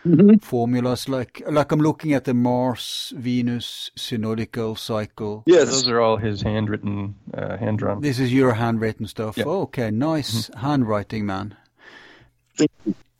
mm-hmm. 0.06 0.38
formulas. 0.38 1.10
Like, 1.10 1.41
like 1.49 1.72
I'm 1.72 1.80
looking 1.80 2.14
at 2.14 2.26
the 2.26 2.34
Mars 2.34 3.14
Venus 3.15 3.91
synodical 3.97 4.77
cycle. 4.77 5.43
Yes, 5.45 5.69
those 5.69 5.88
are 5.88 5.99
all 5.99 6.18
his 6.18 6.41
handwritten, 6.41 7.15
uh, 7.34 7.57
hand 7.57 7.80
drawn. 7.80 8.01
This 8.01 8.19
is 8.19 8.34
your 8.34 8.53
handwritten 8.53 9.07
stuff. 9.07 9.38
Yeah. 9.38 9.45
Oh, 9.47 9.61
okay, 9.61 9.91
nice 9.91 10.49
mm-hmm. 10.49 10.60
handwriting, 10.60 11.26
man. 11.26 11.56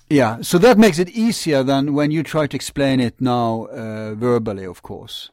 Yeah, 0.10 0.42
so 0.42 0.58
that 0.58 0.78
makes 0.78 0.98
it 0.98 1.10
easier 1.10 1.62
than 1.64 1.94
when 1.94 2.10
you 2.10 2.24
try 2.24 2.48
to 2.48 2.56
explain 2.56 3.00
it 3.00 3.22
now 3.22 3.66
uh, 3.66 4.16
verbally, 4.16 4.66
of 4.66 4.82
course. 4.82 5.30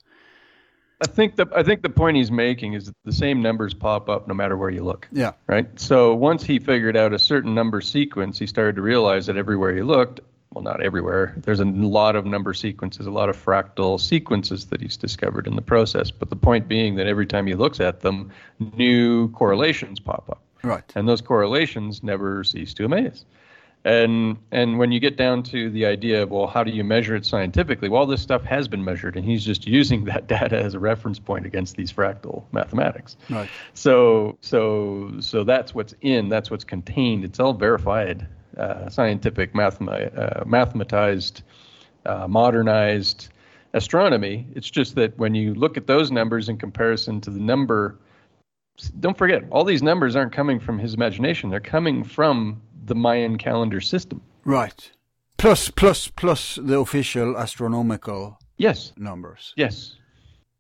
I 1.03 1.07
think 1.07 1.37
the 1.37 1.47
I 1.55 1.63
think 1.63 1.83
the 1.83 1.91
point 1.91 2.17
he's 2.17 2.31
making 2.31 2.73
is 2.73 2.87
that 2.87 2.95
the 3.05 3.13
same 3.13 3.43
numbers 3.43 3.75
pop 3.75 4.09
up 4.09 4.29
no 4.29 4.35
matter 4.35 4.57
where 4.57 4.71
you 4.71 4.83
look. 4.83 5.09
Yeah. 5.13 5.33
Right. 5.47 5.69
So 5.79 6.15
once 6.15 6.43
he 6.43 6.59
figured 6.59 6.97
out 6.97 7.13
a 7.13 7.19
certain 7.19 7.55
number 7.55 7.81
sequence, 7.83 8.39
he 8.39 8.47
started 8.47 8.77
to 8.77 8.83
realize 8.83 9.27
that 9.27 9.37
everywhere 9.37 9.75
he 9.75 9.83
looked, 9.83 10.21
well, 10.55 10.65
not 10.65 10.83
everywhere, 10.83 11.35
there's 11.37 11.61
a 11.61 11.67
lot 11.67 12.17
of 12.17 12.25
number 12.25 12.55
sequences, 12.55 13.07
a 13.07 13.11
lot 13.11 13.29
of 13.29 13.37
fractal 13.37 14.01
sequences 14.01 14.65
that 14.67 14.81
he's 14.81 14.97
discovered 14.97 15.47
in 15.47 15.55
the 15.55 15.63
process. 15.63 16.11
But 16.11 16.31
the 16.31 16.37
point 16.37 16.67
being 16.67 16.95
that 16.95 17.07
every 17.07 17.27
time 17.27 17.47
he 17.47 17.55
looks 17.55 17.79
at 17.79 18.01
them, 18.01 18.31
new 18.59 19.31
correlations 19.33 20.01
pop 20.01 20.25
up. 20.31 20.41
Right. 20.63 20.91
And 20.95 21.07
those 21.07 21.21
correlations 21.21 22.03
never 22.03 22.43
cease 22.43 22.73
to 22.73 22.87
amaze. 22.87 23.27
And 23.87 24.37
and 24.51 24.81
when 24.81 24.91
you 24.91 24.99
get 24.99 25.17
down 25.17 25.45
to 25.45 25.71
the 25.71 25.87
idea 25.87 26.25
of 26.25 26.33
well, 26.33 26.49
how 26.49 26.65
do 26.65 26.73
you 26.73 26.83
measure 26.83 27.15
it 27.15 27.25
scientifically? 27.25 27.89
Well, 27.89 28.05
this 28.05 28.21
stuff 28.21 28.43
has 28.43 28.67
been 28.67 28.83
measured, 28.83 29.17
and 29.17 29.25
he's 29.25 29.45
just 29.45 29.65
using 29.79 30.05
that 30.07 30.27
data 30.27 30.59
as 30.61 30.75
a 30.75 30.81
reference 30.81 31.21
point 31.21 31.47
against 31.47 31.77
these 31.77 31.93
fractal 31.93 32.43
mathematics. 32.51 33.17
Right. 33.31 33.49
So 33.75 34.39
so 34.41 35.13
so 35.21 35.45
that's 35.45 35.73
what's 35.73 35.95
in, 36.01 36.29
that's 36.29 36.51
what's 36.51 36.65
contained. 36.65 37.25
It's 37.25 37.39
all 37.39 37.53
verified, 37.53 38.27
uh, 38.57 38.89
scientific, 38.89 39.55
mathema- 39.55 40.19
uh, 40.19 40.45
mathematized, 40.45 41.43
uh, 42.07 42.27
modernized 42.27 43.29
astronomy. 43.73 44.49
It's 44.57 44.69
just 44.69 44.97
that 44.97 45.17
when 45.17 45.37
you 45.37 45.55
look 45.55 45.77
at 45.77 45.87
those 45.87 46.11
numbers 46.11 46.49
in 46.49 46.59
comparison 46.59 47.21
to 47.21 47.31
the 47.31 47.39
number 47.39 48.01
don't 49.01 49.17
forget, 49.17 49.45
all 49.51 49.65
these 49.65 49.83
numbers 49.83 50.17
aren't 50.17 50.33
coming 50.33 50.61
from 50.61 50.79
his 50.79 50.95
imagination. 50.95 51.51
They're 51.51 51.61
coming 51.61 52.05
from 52.05 52.63
the 52.85 52.95
Mayan 52.95 53.39
calendar 53.39 53.81
system. 53.81 54.21
Right. 54.45 54.91
Plus, 55.39 55.71
plus, 55.71 56.09
plus 56.09 56.57
the 56.57 56.79
official 56.79 57.37
astronomical 57.37 58.39
yes 58.57 58.93
numbers. 58.97 59.53
Yes. 59.57 59.97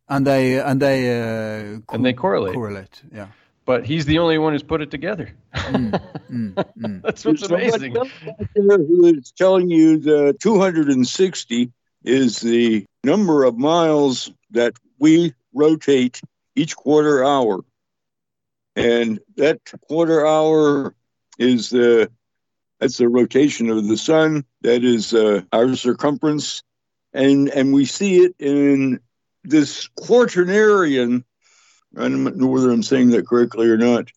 And 0.08 0.26
they 0.26 0.60
and 0.60 0.80
they 0.80 0.98
uh, 1.20 1.80
co- 1.86 1.94
and 1.94 2.04
they 2.04 2.12
correlate. 2.12 2.54
Correlate. 2.54 3.02
Yeah. 3.12 3.28
But 3.64 3.84
he's 3.84 4.04
the 4.06 4.18
only 4.18 4.38
one 4.38 4.52
who's 4.52 4.62
put 4.62 4.80
it 4.80 4.92
together. 4.92 5.32
Mm, 5.54 5.90
mm, 6.30 6.54
mm. 6.54 7.02
That's 7.02 7.24
what's 7.24 7.42
amazing. 7.42 7.96
Who 8.54 9.06
is 9.06 9.32
telling 9.32 9.68
you 9.70 9.98
the 9.98 10.36
260 10.40 11.72
is 12.04 12.38
the 12.38 12.86
number 13.02 13.42
of 13.42 13.58
miles 13.58 14.30
that 14.52 14.74
we 15.00 15.34
rotate 15.52 16.20
each 16.54 16.76
quarter 16.76 17.24
hour. 17.24 17.64
And 18.76 19.18
that 19.36 19.60
quarter 19.88 20.26
hour 20.26 20.94
is 21.38 21.70
the 21.70 22.10
that's 22.78 22.98
the 22.98 23.08
rotation 23.08 23.70
of 23.70 23.88
the 23.88 23.96
sun. 23.96 24.44
That 24.60 24.84
is 24.84 25.14
uh, 25.14 25.42
our 25.52 25.74
circumference, 25.74 26.62
and 27.14 27.48
and 27.48 27.72
we 27.72 27.86
see 27.86 28.18
it 28.18 28.34
in 28.38 29.00
this 29.44 29.88
quaternarian. 29.98 31.24
I 31.96 32.02
don't 32.02 32.36
know 32.36 32.48
whether 32.48 32.70
I'm 32.70 32.82
saying 32.82 33.10
that 33.10 33.26
correctly 33.26 33.68
or 33.68 33.78
not. 33.78 34.10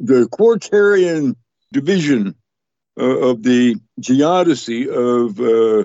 The 0.00 0.28
quaternarian 0.32 1.36
division 1.72 2.34
uh, 2.98 3.18
of 3.18 3.42
the 3.42 3.76
geodesy 4.00 4.88
of 4.88 5.38
uh, 5.38 5.84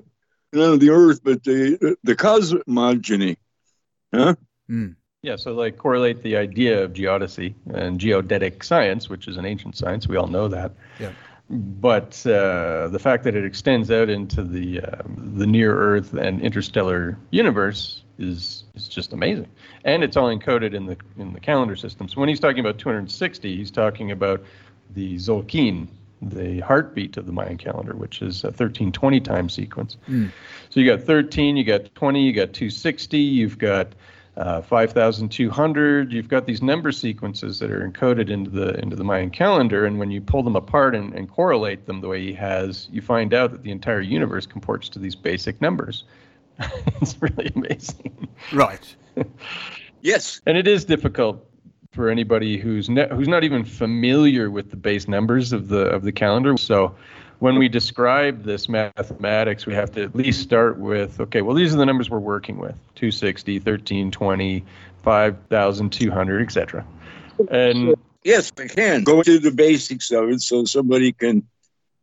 not 0.54 0.74
of 0.74 0.80
the 0.80 0.92
Earth, 0.92 1.22
but 1.22 1.44
the 1.44 1.98
the 2.04 2.16
cosmogony. 2.16 3.38
Huh? 4.14 4.36
Mm. 4.70 4.96
Yeah, 5.24 5.36
so 5.36 5.54
like 5.54 5.78
correlate 5.78 6.24
the 6.24 6.36
idea 6.36 6.84
of 6.84 6.94
geodesy 6.94 7.54
and 7.72 8.00
geodetic 8.00 8.64
science, 8.64 9.08
which 9.08 9.28
is 9.28 9.38
an 9.38 9.46
ancient 9.46 9.78
science. 9.78 10.08
We 10.08 10.18
all 10.18 10.26
know 10.26 10.48
that. 10.48 10.72
Yeah. 11.00 11.12
But 11.48 12.26
uh, 12.26 12.88
the 12.88 12.98
fact 13.00 13.24
that 13.26 13.36
it 13.36 13.46
extends 13.46 13.92
out 13.92 14.10
into 14.10 14.42
the 14.44 14.82
uh, 14.82 15.04
the 15.06 15.46
near 15.46 15.78
Earth 15.78 16.14
and 16.14 16.42
interstellar 16.42 17.20
universe 17.30 18.04
is 18.18 18.64
is 18.74 18.88
just 18.88 19.14
amazing, 19.14 19.50
and 19.84 20.04
it's 20.04 20.18
all 20.18 20.36
encoded 20.36 20.74
in 20.74 20.88
the 20.88 20.98
in 21.18 21.34
the 21.34 21.40
calendar 21.40 21.76
system. 21.76 22.08
So 22.08 22.20
when 22.20 22.30
he's 22.30 22.40
talking 22.40 22.60
about 22.60 22.80
260, 22.80 23.58
he's 23.58 23.70
talking 23.70 24.12
about 24.12 24.42
the 24.96 25.16
Tzolkin, 25.16 25.88
the 26.22 26.62
heartbeat 26.62 27.18
of 27.18 27.28
the 27.28 27.32
Mayan 27.32 27.58
calendar, 27.58 27.96
which 27.96 28.24
is 28.24 28.44
a 28.44 28.48
1320 28.48 29.20
time 29.20 29.50
sequence. 29.50 29.98
Mm. 30.10 30.32
So 30.72 30.80
you 30.80 30.90
got 30.90 31.06
13, 31.06 31.58
you 31.58 31.64
got 31.64 31.94
20, 31.94 32.24
you 32.24 32.34
got 32.34 32.54
260, 32.54 33.20
you've 33.20 33.60
got 33.60 33.94
uh, 34.38 34.62
5,200. 34.62 36.12
You've 36.12 36.30
got 36.30 36.46
these 36.46 36.62
number 36.62 36.92
sequences 36.92 37.60
that 37.60 37.70
are 37.70 37.88
encoded 37.88 38.30
into 38.30 38.50
the 38.50 38.80
into 38.80 38.96
the 38.96 39.04
Mayan 39.04 39.30
calendar, 39.30 39.86
and 39.86 40.00
when 40.00 40.12
you 40.12 40.22
pull 40.22 40.44
them 40.44 40.56
apart 40.56 40.96
and, 40.96 41.14
and 41.14 41.30
correlate 41.30 41.86
them 41.86 42.02
the 42.02 42.08
way 42.08 42.22
he 42.22 42.34
has, 42.34 42.88
you 42.92 43.02
find 43.02 43.34
out 43.34 43.52
that 43.52 43.64
the 43.64 43.72
entire 43.72 44.02
universe 44.02 44.46
comports 44.46 44.90
to 44.90 45.00
these 45.00 45.16
basic 45.16 45.62
numbers. 45.62 46.06
it's 47.02 47.22
really 47.22 47.52
amazing. 47.56 48.28
Right. 48.54 48.96
yes. 50.02 50.42
And 50.46 50.58
it 50.58 50.68
is 50.68 50.86
difficult 50.86 51.46
for 51.92 52.10
anybody 52.10 52.58
who's 52.58 52.90
ne- 52.90 53.10
who's 53.10 53.28
not 53.28 53.44
even 53.44 53.66
familiar 53.66 54.50
with 54.50 54.70
the 54.72 54.78
base 54.78 55.08
numbers 55.08 55.52
of 55.52 55.68
the 55.68 55.82
of 55.82 56.04
the 56.04 56.12
calendar. 56.12 56.56
So 56.58 56.96
when 57.42 57.58
we 57.58 57.68
describe 57.68 58.44
this 58.44 58.70
mathematics, 58.70 59.66
we 59.66 59.74
have 59.74 59.92
to 59.94 60.04
at 60.04 60.16
least 60.16 60.42
start 60.42 60.78
with 60.78 61.20
okay, 61.20 61.42
well, 61.42 61.56
these 61.56 61.74
are 61.74 61.78
the 61.78 61.88
numbers 61.88 62.08
we're 62.08 62.20
working 62.20 62.60
with 62.60 62.76
260, 62.96 63.56
1320, 63.56 64.64
5,200, 65.04 66.42
etc. 66.44 66.86
And 67.50 67.96
yes, 68.24 68.52
I 68.60 68.68
can 68.68 69.04
go 69.04 69.24
through 69.24 69.40
the 69.40 69.50
basics 69.50 70.12
of 70.12 70.30
it 70.30 70.42
so 70.42 70.66
somebody 70.66 71.14
can 71.14 71.48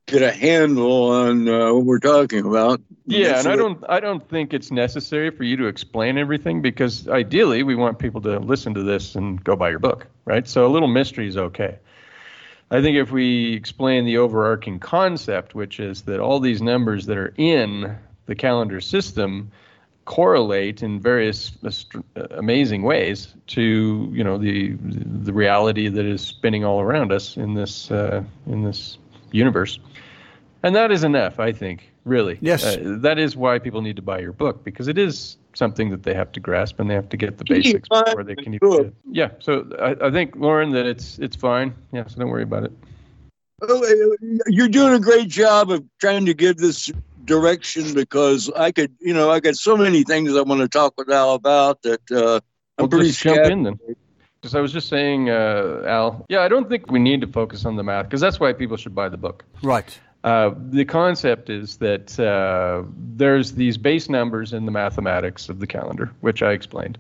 get 0.06 0.22
a 0.22 0.32
handle 0.32 1.10
on 1.10 1.48
uh, 1.48 1.72
what 1.72 1.84
we're 1.84 2.00
talking 2.00 2.44
about. 2.44 2.80
Yeah, 3.06 3.38
and 3.38 3.46
I 3.46 3.54
don't 3.54 3.84
I 3.88 4.00
don't 4.00 4.28
think 4.28 4.52
it's 4.52 4.72
necessary 4.72 5.30
for 5.30 5.44
you 5.44 5.56
to 5.58 5.66
explain 5.66 6.18
everything 6.18 6.62
because 6.62 7.06
ideally 7.06 7.62
we 7.62 7.76
want 7.76 8.00
people 8.00 8.20
to 8.22 8.40
listen 8.40 8.74
to 8.74 8.82
this 8.82 9.14
and 9.14 9.42
go 9.44 9.54
buy 9.54 9.70
your 9.70 9.78
book, 9.78 10.08
right? 10.24 10.48
So 10.48 10.66
a 10.66 10.70
little 10.70 10.88
mystery 10.88 11.28
is 11.28 11.36
okay. 11.36 11.78
I 12.70 12.82
think 12.82 12.96
if 12.96 13.10
we 13.10 13.54
explain 13.54 14.04
the 14.04 14.18
overarching 14.18 14.78
concept, 14.78 15.54
which 15.54 15.80
is 15.80 16.02
that 16.02 16.20
all 16.20 16.38
these 16.38 16.60
numbers 16.60 17.06
that 17.06 17.16
are 17.16 17.32
in 17.36 17.96
the 18.26 18.34
calendar 18.34 18.80
system 18.80 19.50
correlate 20.04 20.82
in 20.82 21.00
various 21.00 21.52
amazing 22.30 22.82
ways 22.82 23.34
to 23.46 24.10
you 24.10 24.24
know 24.24 24.38
the 24.38 24.72
the 24.80 25.32
reality 25.34 25.88
that 25.88 26.06
is 26.06 26.22
spinning 26.22 26.64
all 26.64 26.80
around 26.80 27.12
us 27.12 27.36
in 27.36 27.54
this 27.54 27.90
uh, 27.90 28.22
in 28.46 28.64
this 28.64 28.98
universe. 29.32 29.78
And 30.62 30.74
that 30.74 30.90
is 30.90 31.04
enough, 31.04 31.38
I 31.38 31.52
think, 31.52 31.92
really. 32.04 32.38
Yes. 32.40 32.64
Uh, 32.64 32.96
that 33.02 33.18
is 33.18 33.36
why 33.36 33.58
people 33.58 33.80
need 33.80 33.96
to 33.96 34.02
buy 34.02 34.18
your 34.18 34.32
book 34.32 34.64
because 34.64 34.88
it 34.88 34.98
is 34.98 35.36
something 35.58 35.90
that 35.90 36.04
they 36.04 36.14
have 36.14 36.30
to 36.32 36.40
grasp 36.40 36.78
and 36.78 36.88
they 36.88 36.94
have 36.94 37.08
to 37.08 37.16
get 37.16 37.36
the 37.36 37.44
basics 37.44 37.88
before 37.88 38.22
they 38.22 38.36
can 38.36 38.54
even. 38.54 38.86
It. 38.86 38.94
Yeah. 39.10 39.30
So 39.40 39.68
I, 39.80 40.06
I 40.06 40.10
think, 40.10 40.36
Lauren, 40.36 40.70
that 40.70 40.86
it's 40.86 41.18
it's 41.18 41.36
fine. 41.36 41.74
Yeah. 41.92 42.06
So 42.06 42.20
don't 42.20 42.30
worry 42.30 42.44
about 42.44 42.64
it. 42.64 42.72
Oh, 43.60 44.16
you're 44.46 44.68
doing 44.68 44.94
a 44.94 45.00
great 45.00 45.28
job 45.28 45.70
of 45.70 45.84
trying 46.00 46.26
to 46.26 46.34
give 46.34 46.58
this 46.58 46.92
direction 47.24 47.92
because 47.92 48.48
I 48.54 48.70
could, 48.70 48.94
you 49.00 49.12
know, 49.12 49.30
I 49.30 49.40
got 49.40 49.56
so 49.56 49.76
many 49.76 50.04
things 50.04 50.34
I 50.36 50.42
want 50.42 50.60
to 50.60 50.68
talk 50.68 50.94
with 50.96 51.10
Al 51.10 51.34
about 51.34 51.82
that 51.82 52.00
uh, 52.12 52.36
I'm 52.78 52.84
we'll 52.84 52.88
pretty 52.88 53.08
just 53.08 53.20
jump 53.20 53.44
in 53.50 53.64
then. 53.64 53.78
Because 54.40 54.54
I 54.54 54.60
was 54.60 54.72
just 54.72 54.88
saying, 54.88 55.28
uh, 55.28 55.82
Al, 55.86 56.24
yeah, 56.28 56.42
I 56.42 56.48
don't 56.48 56.68
think 56.68 56.88
we 56.88 57.00
need 57.00 57.20
to 57.22 57.26
focus 57.26 57.64
on 57.64 57.74
the 57.74 57.82
math 57.82 58.06
because 58.06 58.20
that's 58.20 58.38
why 58.38 58.52
people 58.52 58.76
should 58.76 58.94
buy 58.94 59.08
the 59.08 59.16
book. 59.16 59.44
Right. 59.62 59.98
Uh, 60.24 60.50
the 60.56 60.84
concept 60.84 61.48
is 61.48 61.76
that 61.76 62.18
uh, 62.18 62.82
there's 62.96 63.52
these 63.52 63.78
base 63.78 64.08
numbers 64.08 64.52
in 64.52 64.64
the 64.64 64.72
mathematics 64.72 65.48
of 65.48 65.60
the 65.60 65.66
calendar, 65.66 66.12
which 66.20 66.42
I 66.42 66.52
explained. 66.52 66.98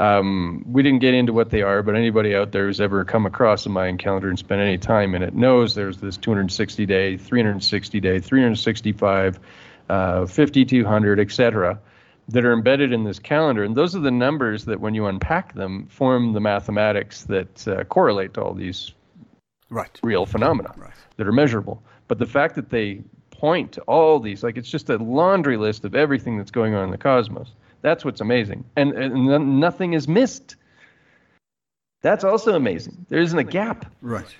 Um, 0.00 0.64
we 0.66 0.82
didn't 0.82 1.00
get 1.00 1.14
into 1.14 1.32
what 1.32 1.50
they 1.50 1.62
are, 1.62 1.82
but 1.82 1.96
anybody 1.96 2.34
out 2.34 2.52
there 2.52 2.66
who's 2.66 2.80
ever 2.80 3.04
come 3.04 3.26
across 3.26 3.66
a 3.66 3.68
Mayan 3.68 3.98
calendar 3.98 4.28
and 4.28 4.38
spent 4.38 4.60
any 4.60 4.78
time 4.78 5.14
in 5.14 5.22
it 5.22 5.34
knows 5.34 5.74
there's 5.74 5.98
this 5.98 6.16
260 6.16 6.86
day, 6.86 7.16
360 7.16 8.00
day, 8.00 8.18
365, 8.20 9.40
uh, 9.88 10.26
5200, 10.26 11.20
etc 11.20 11.80
that 12.28 12.44
are 12.44 12.52
embedded 12.52 12.92
in 12.92 13.04
this 13.04 13.18
calendar. 13.18 13.64
And 13.64 13.74
those 13.74 13.96
are 13.96 14.00
the 14.00 14.10
numbers 14.10 14.66
that, 14.66 14.80
when 14.80 14.94
you 14.94 15.06
unpack 15.06 15.54
them, 15.54 15.86
form 15.86 16.34
the 16.34 16.40
mathematics 16.40 17.24
that 17.24 17.66
uh, 17.66 17.84
correlate 17.84 18.34
to 18.34 18.42
all 18.42 18.54
these 18.54 18.92
right. 19.70 19.98
real 20.02 20.26
phenomena 20.26 20.72
right. 20.76 20.92
that 21.16 21.26
are 21.26 21.32
measurable. 21.32 21.82
But 22.08 22.18
the 22.18 22.26
fact 22.26 22.54
that 22.56 22.70
they 22.70 23.02
point 23.30 23.72
to 23.72 23.82
all 23.82 24.18
these, 24.18 24.42
like 24.42 24.56
it's 24.56 24.68
just 24.68 24.90
a 24.90 24.96
laundry 24.96 25.56
list 25.56 25.84
of 25.84 25.94
everything 25.94 26.36
that's 26.36 26.50
going 26.50 26.74
on 26.74 26.84
in 26.84 26.90
the 26.90 26.98
cosmos. 26.98 27.52
That's 27.82 28.04
what's 28.04 28.20
amazing. 28.20 28.64
And, 28.76 28.92
and 28.92 29.60
nothing 29.60 29.92
is 29.92 30.08
missed. 30.08 30.56
That's 32.02 32.24
also 32.24 32.54
amazing. 32.56 33.06
There 33.08 33.20
isn't 33.20 33.38
a 33.38 33.44
gap. 33.44 33.92
Right. 34.00 34.34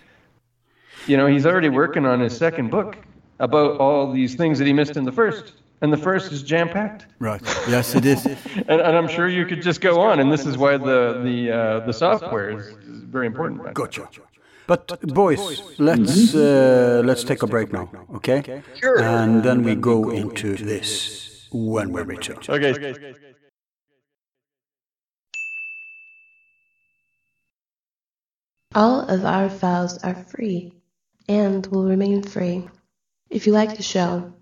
You 1.06 1.16
know, 1.16 1.26
he's 1.26 1.46
already 1.46 1.68
working 1.68 2.04
on 2.04 2.20
his 2.20 2.36
second 2.36 2.70
book 2.70 2.96
about 3.38 3.78
all 3.78 4.10
these 4.12 4.34
things 4.34 4.58
that 4.58 4.66
he 4.66 4.72
missed 4.72 4.96
in 4.96 5.04
the 5.04 5.12
first 5.12 5.52
and 5.80 5.92
the 5.92 5.96
first 5.96 6.32
is 6.32 6.42
jam 6.42 6.68
packed. 6.68 7.06
Right. 7.18 7.40
Yes, 7.68 7.94
it 7.94 8.04
is. 8.04 8.26
and, 8.56 8.80
and, 8.80 8.96
I'm 8.96 9.08
sure 9.08 9.28
you 9.28 9.46
could 9.46 9.62
just 9.62 9.80
go 9.80 10.00
on, 10.00 10.20
and 10.20 10.32
this 10.32 10.46
is 10.46 10.58
why 10.58 10.76
the 10.76 11.20
the 11.22 11.50
uh, 11.50 11.80
the 11.86 11.92
software 11.92 12.50
is 12.50 12.74
very 12.86 13.26
important. 13.26 13.74
Gotcha. 13.74 14.08
But 14.68 15.00
boys, 15.00 15.62
let's 15.78 16.34
uh, 16.34 17.00
let's 17.02 17.24
take 17.24 17.42
a 17.42 17.46
break 17.46 17.72
now, 17.72 17.88
okay? 18.16 18.62
Sure. 18.78 19.00
And 19.00 19.42
then 19.42 19.64
we 19.64 19.74
go 19.74 20.10
into 20.10 20.56
this 20.56 21.48
when 21.50 21.90
we 21.90 22.02
return. 22.02 22.36
Okay. 22.46 23.14
All 28.74 29.00
of 29.00 29.24
our 29.24 29.48
files 29.48 29.96
are 30.04 30.14
free 30.14 30.74
and 31.26 31.66
will 31.68 31.88
remain 31.88 32.22
free. 32.22 32.68
If 33.30 33.46
you 33.46 33.54
like 33.54 33.74
the 33.74 33.82
show, 33.82 34.34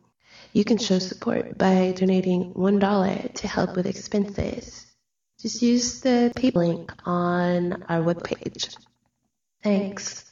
you 0.52 0.64
can 0.64 0.78
show 0.78 0.98
support 0.98 1.56
by 1.56 1.94
donating 1.96 2.52
$1 2.54 3.34
to 3.34 3.48
help 3.48 3.76
with 3.76 3.86
expenses. 3.86 4.86
Just 5.40 5.62
use 5.62 6.00
the 6.00 6.32
PayPal 6.34 6.56
link 6.56 6.92
on 7.04 7.84
our 7.88 8.02
webpage. 8.02 8.74
Thanks. 9.66 10.25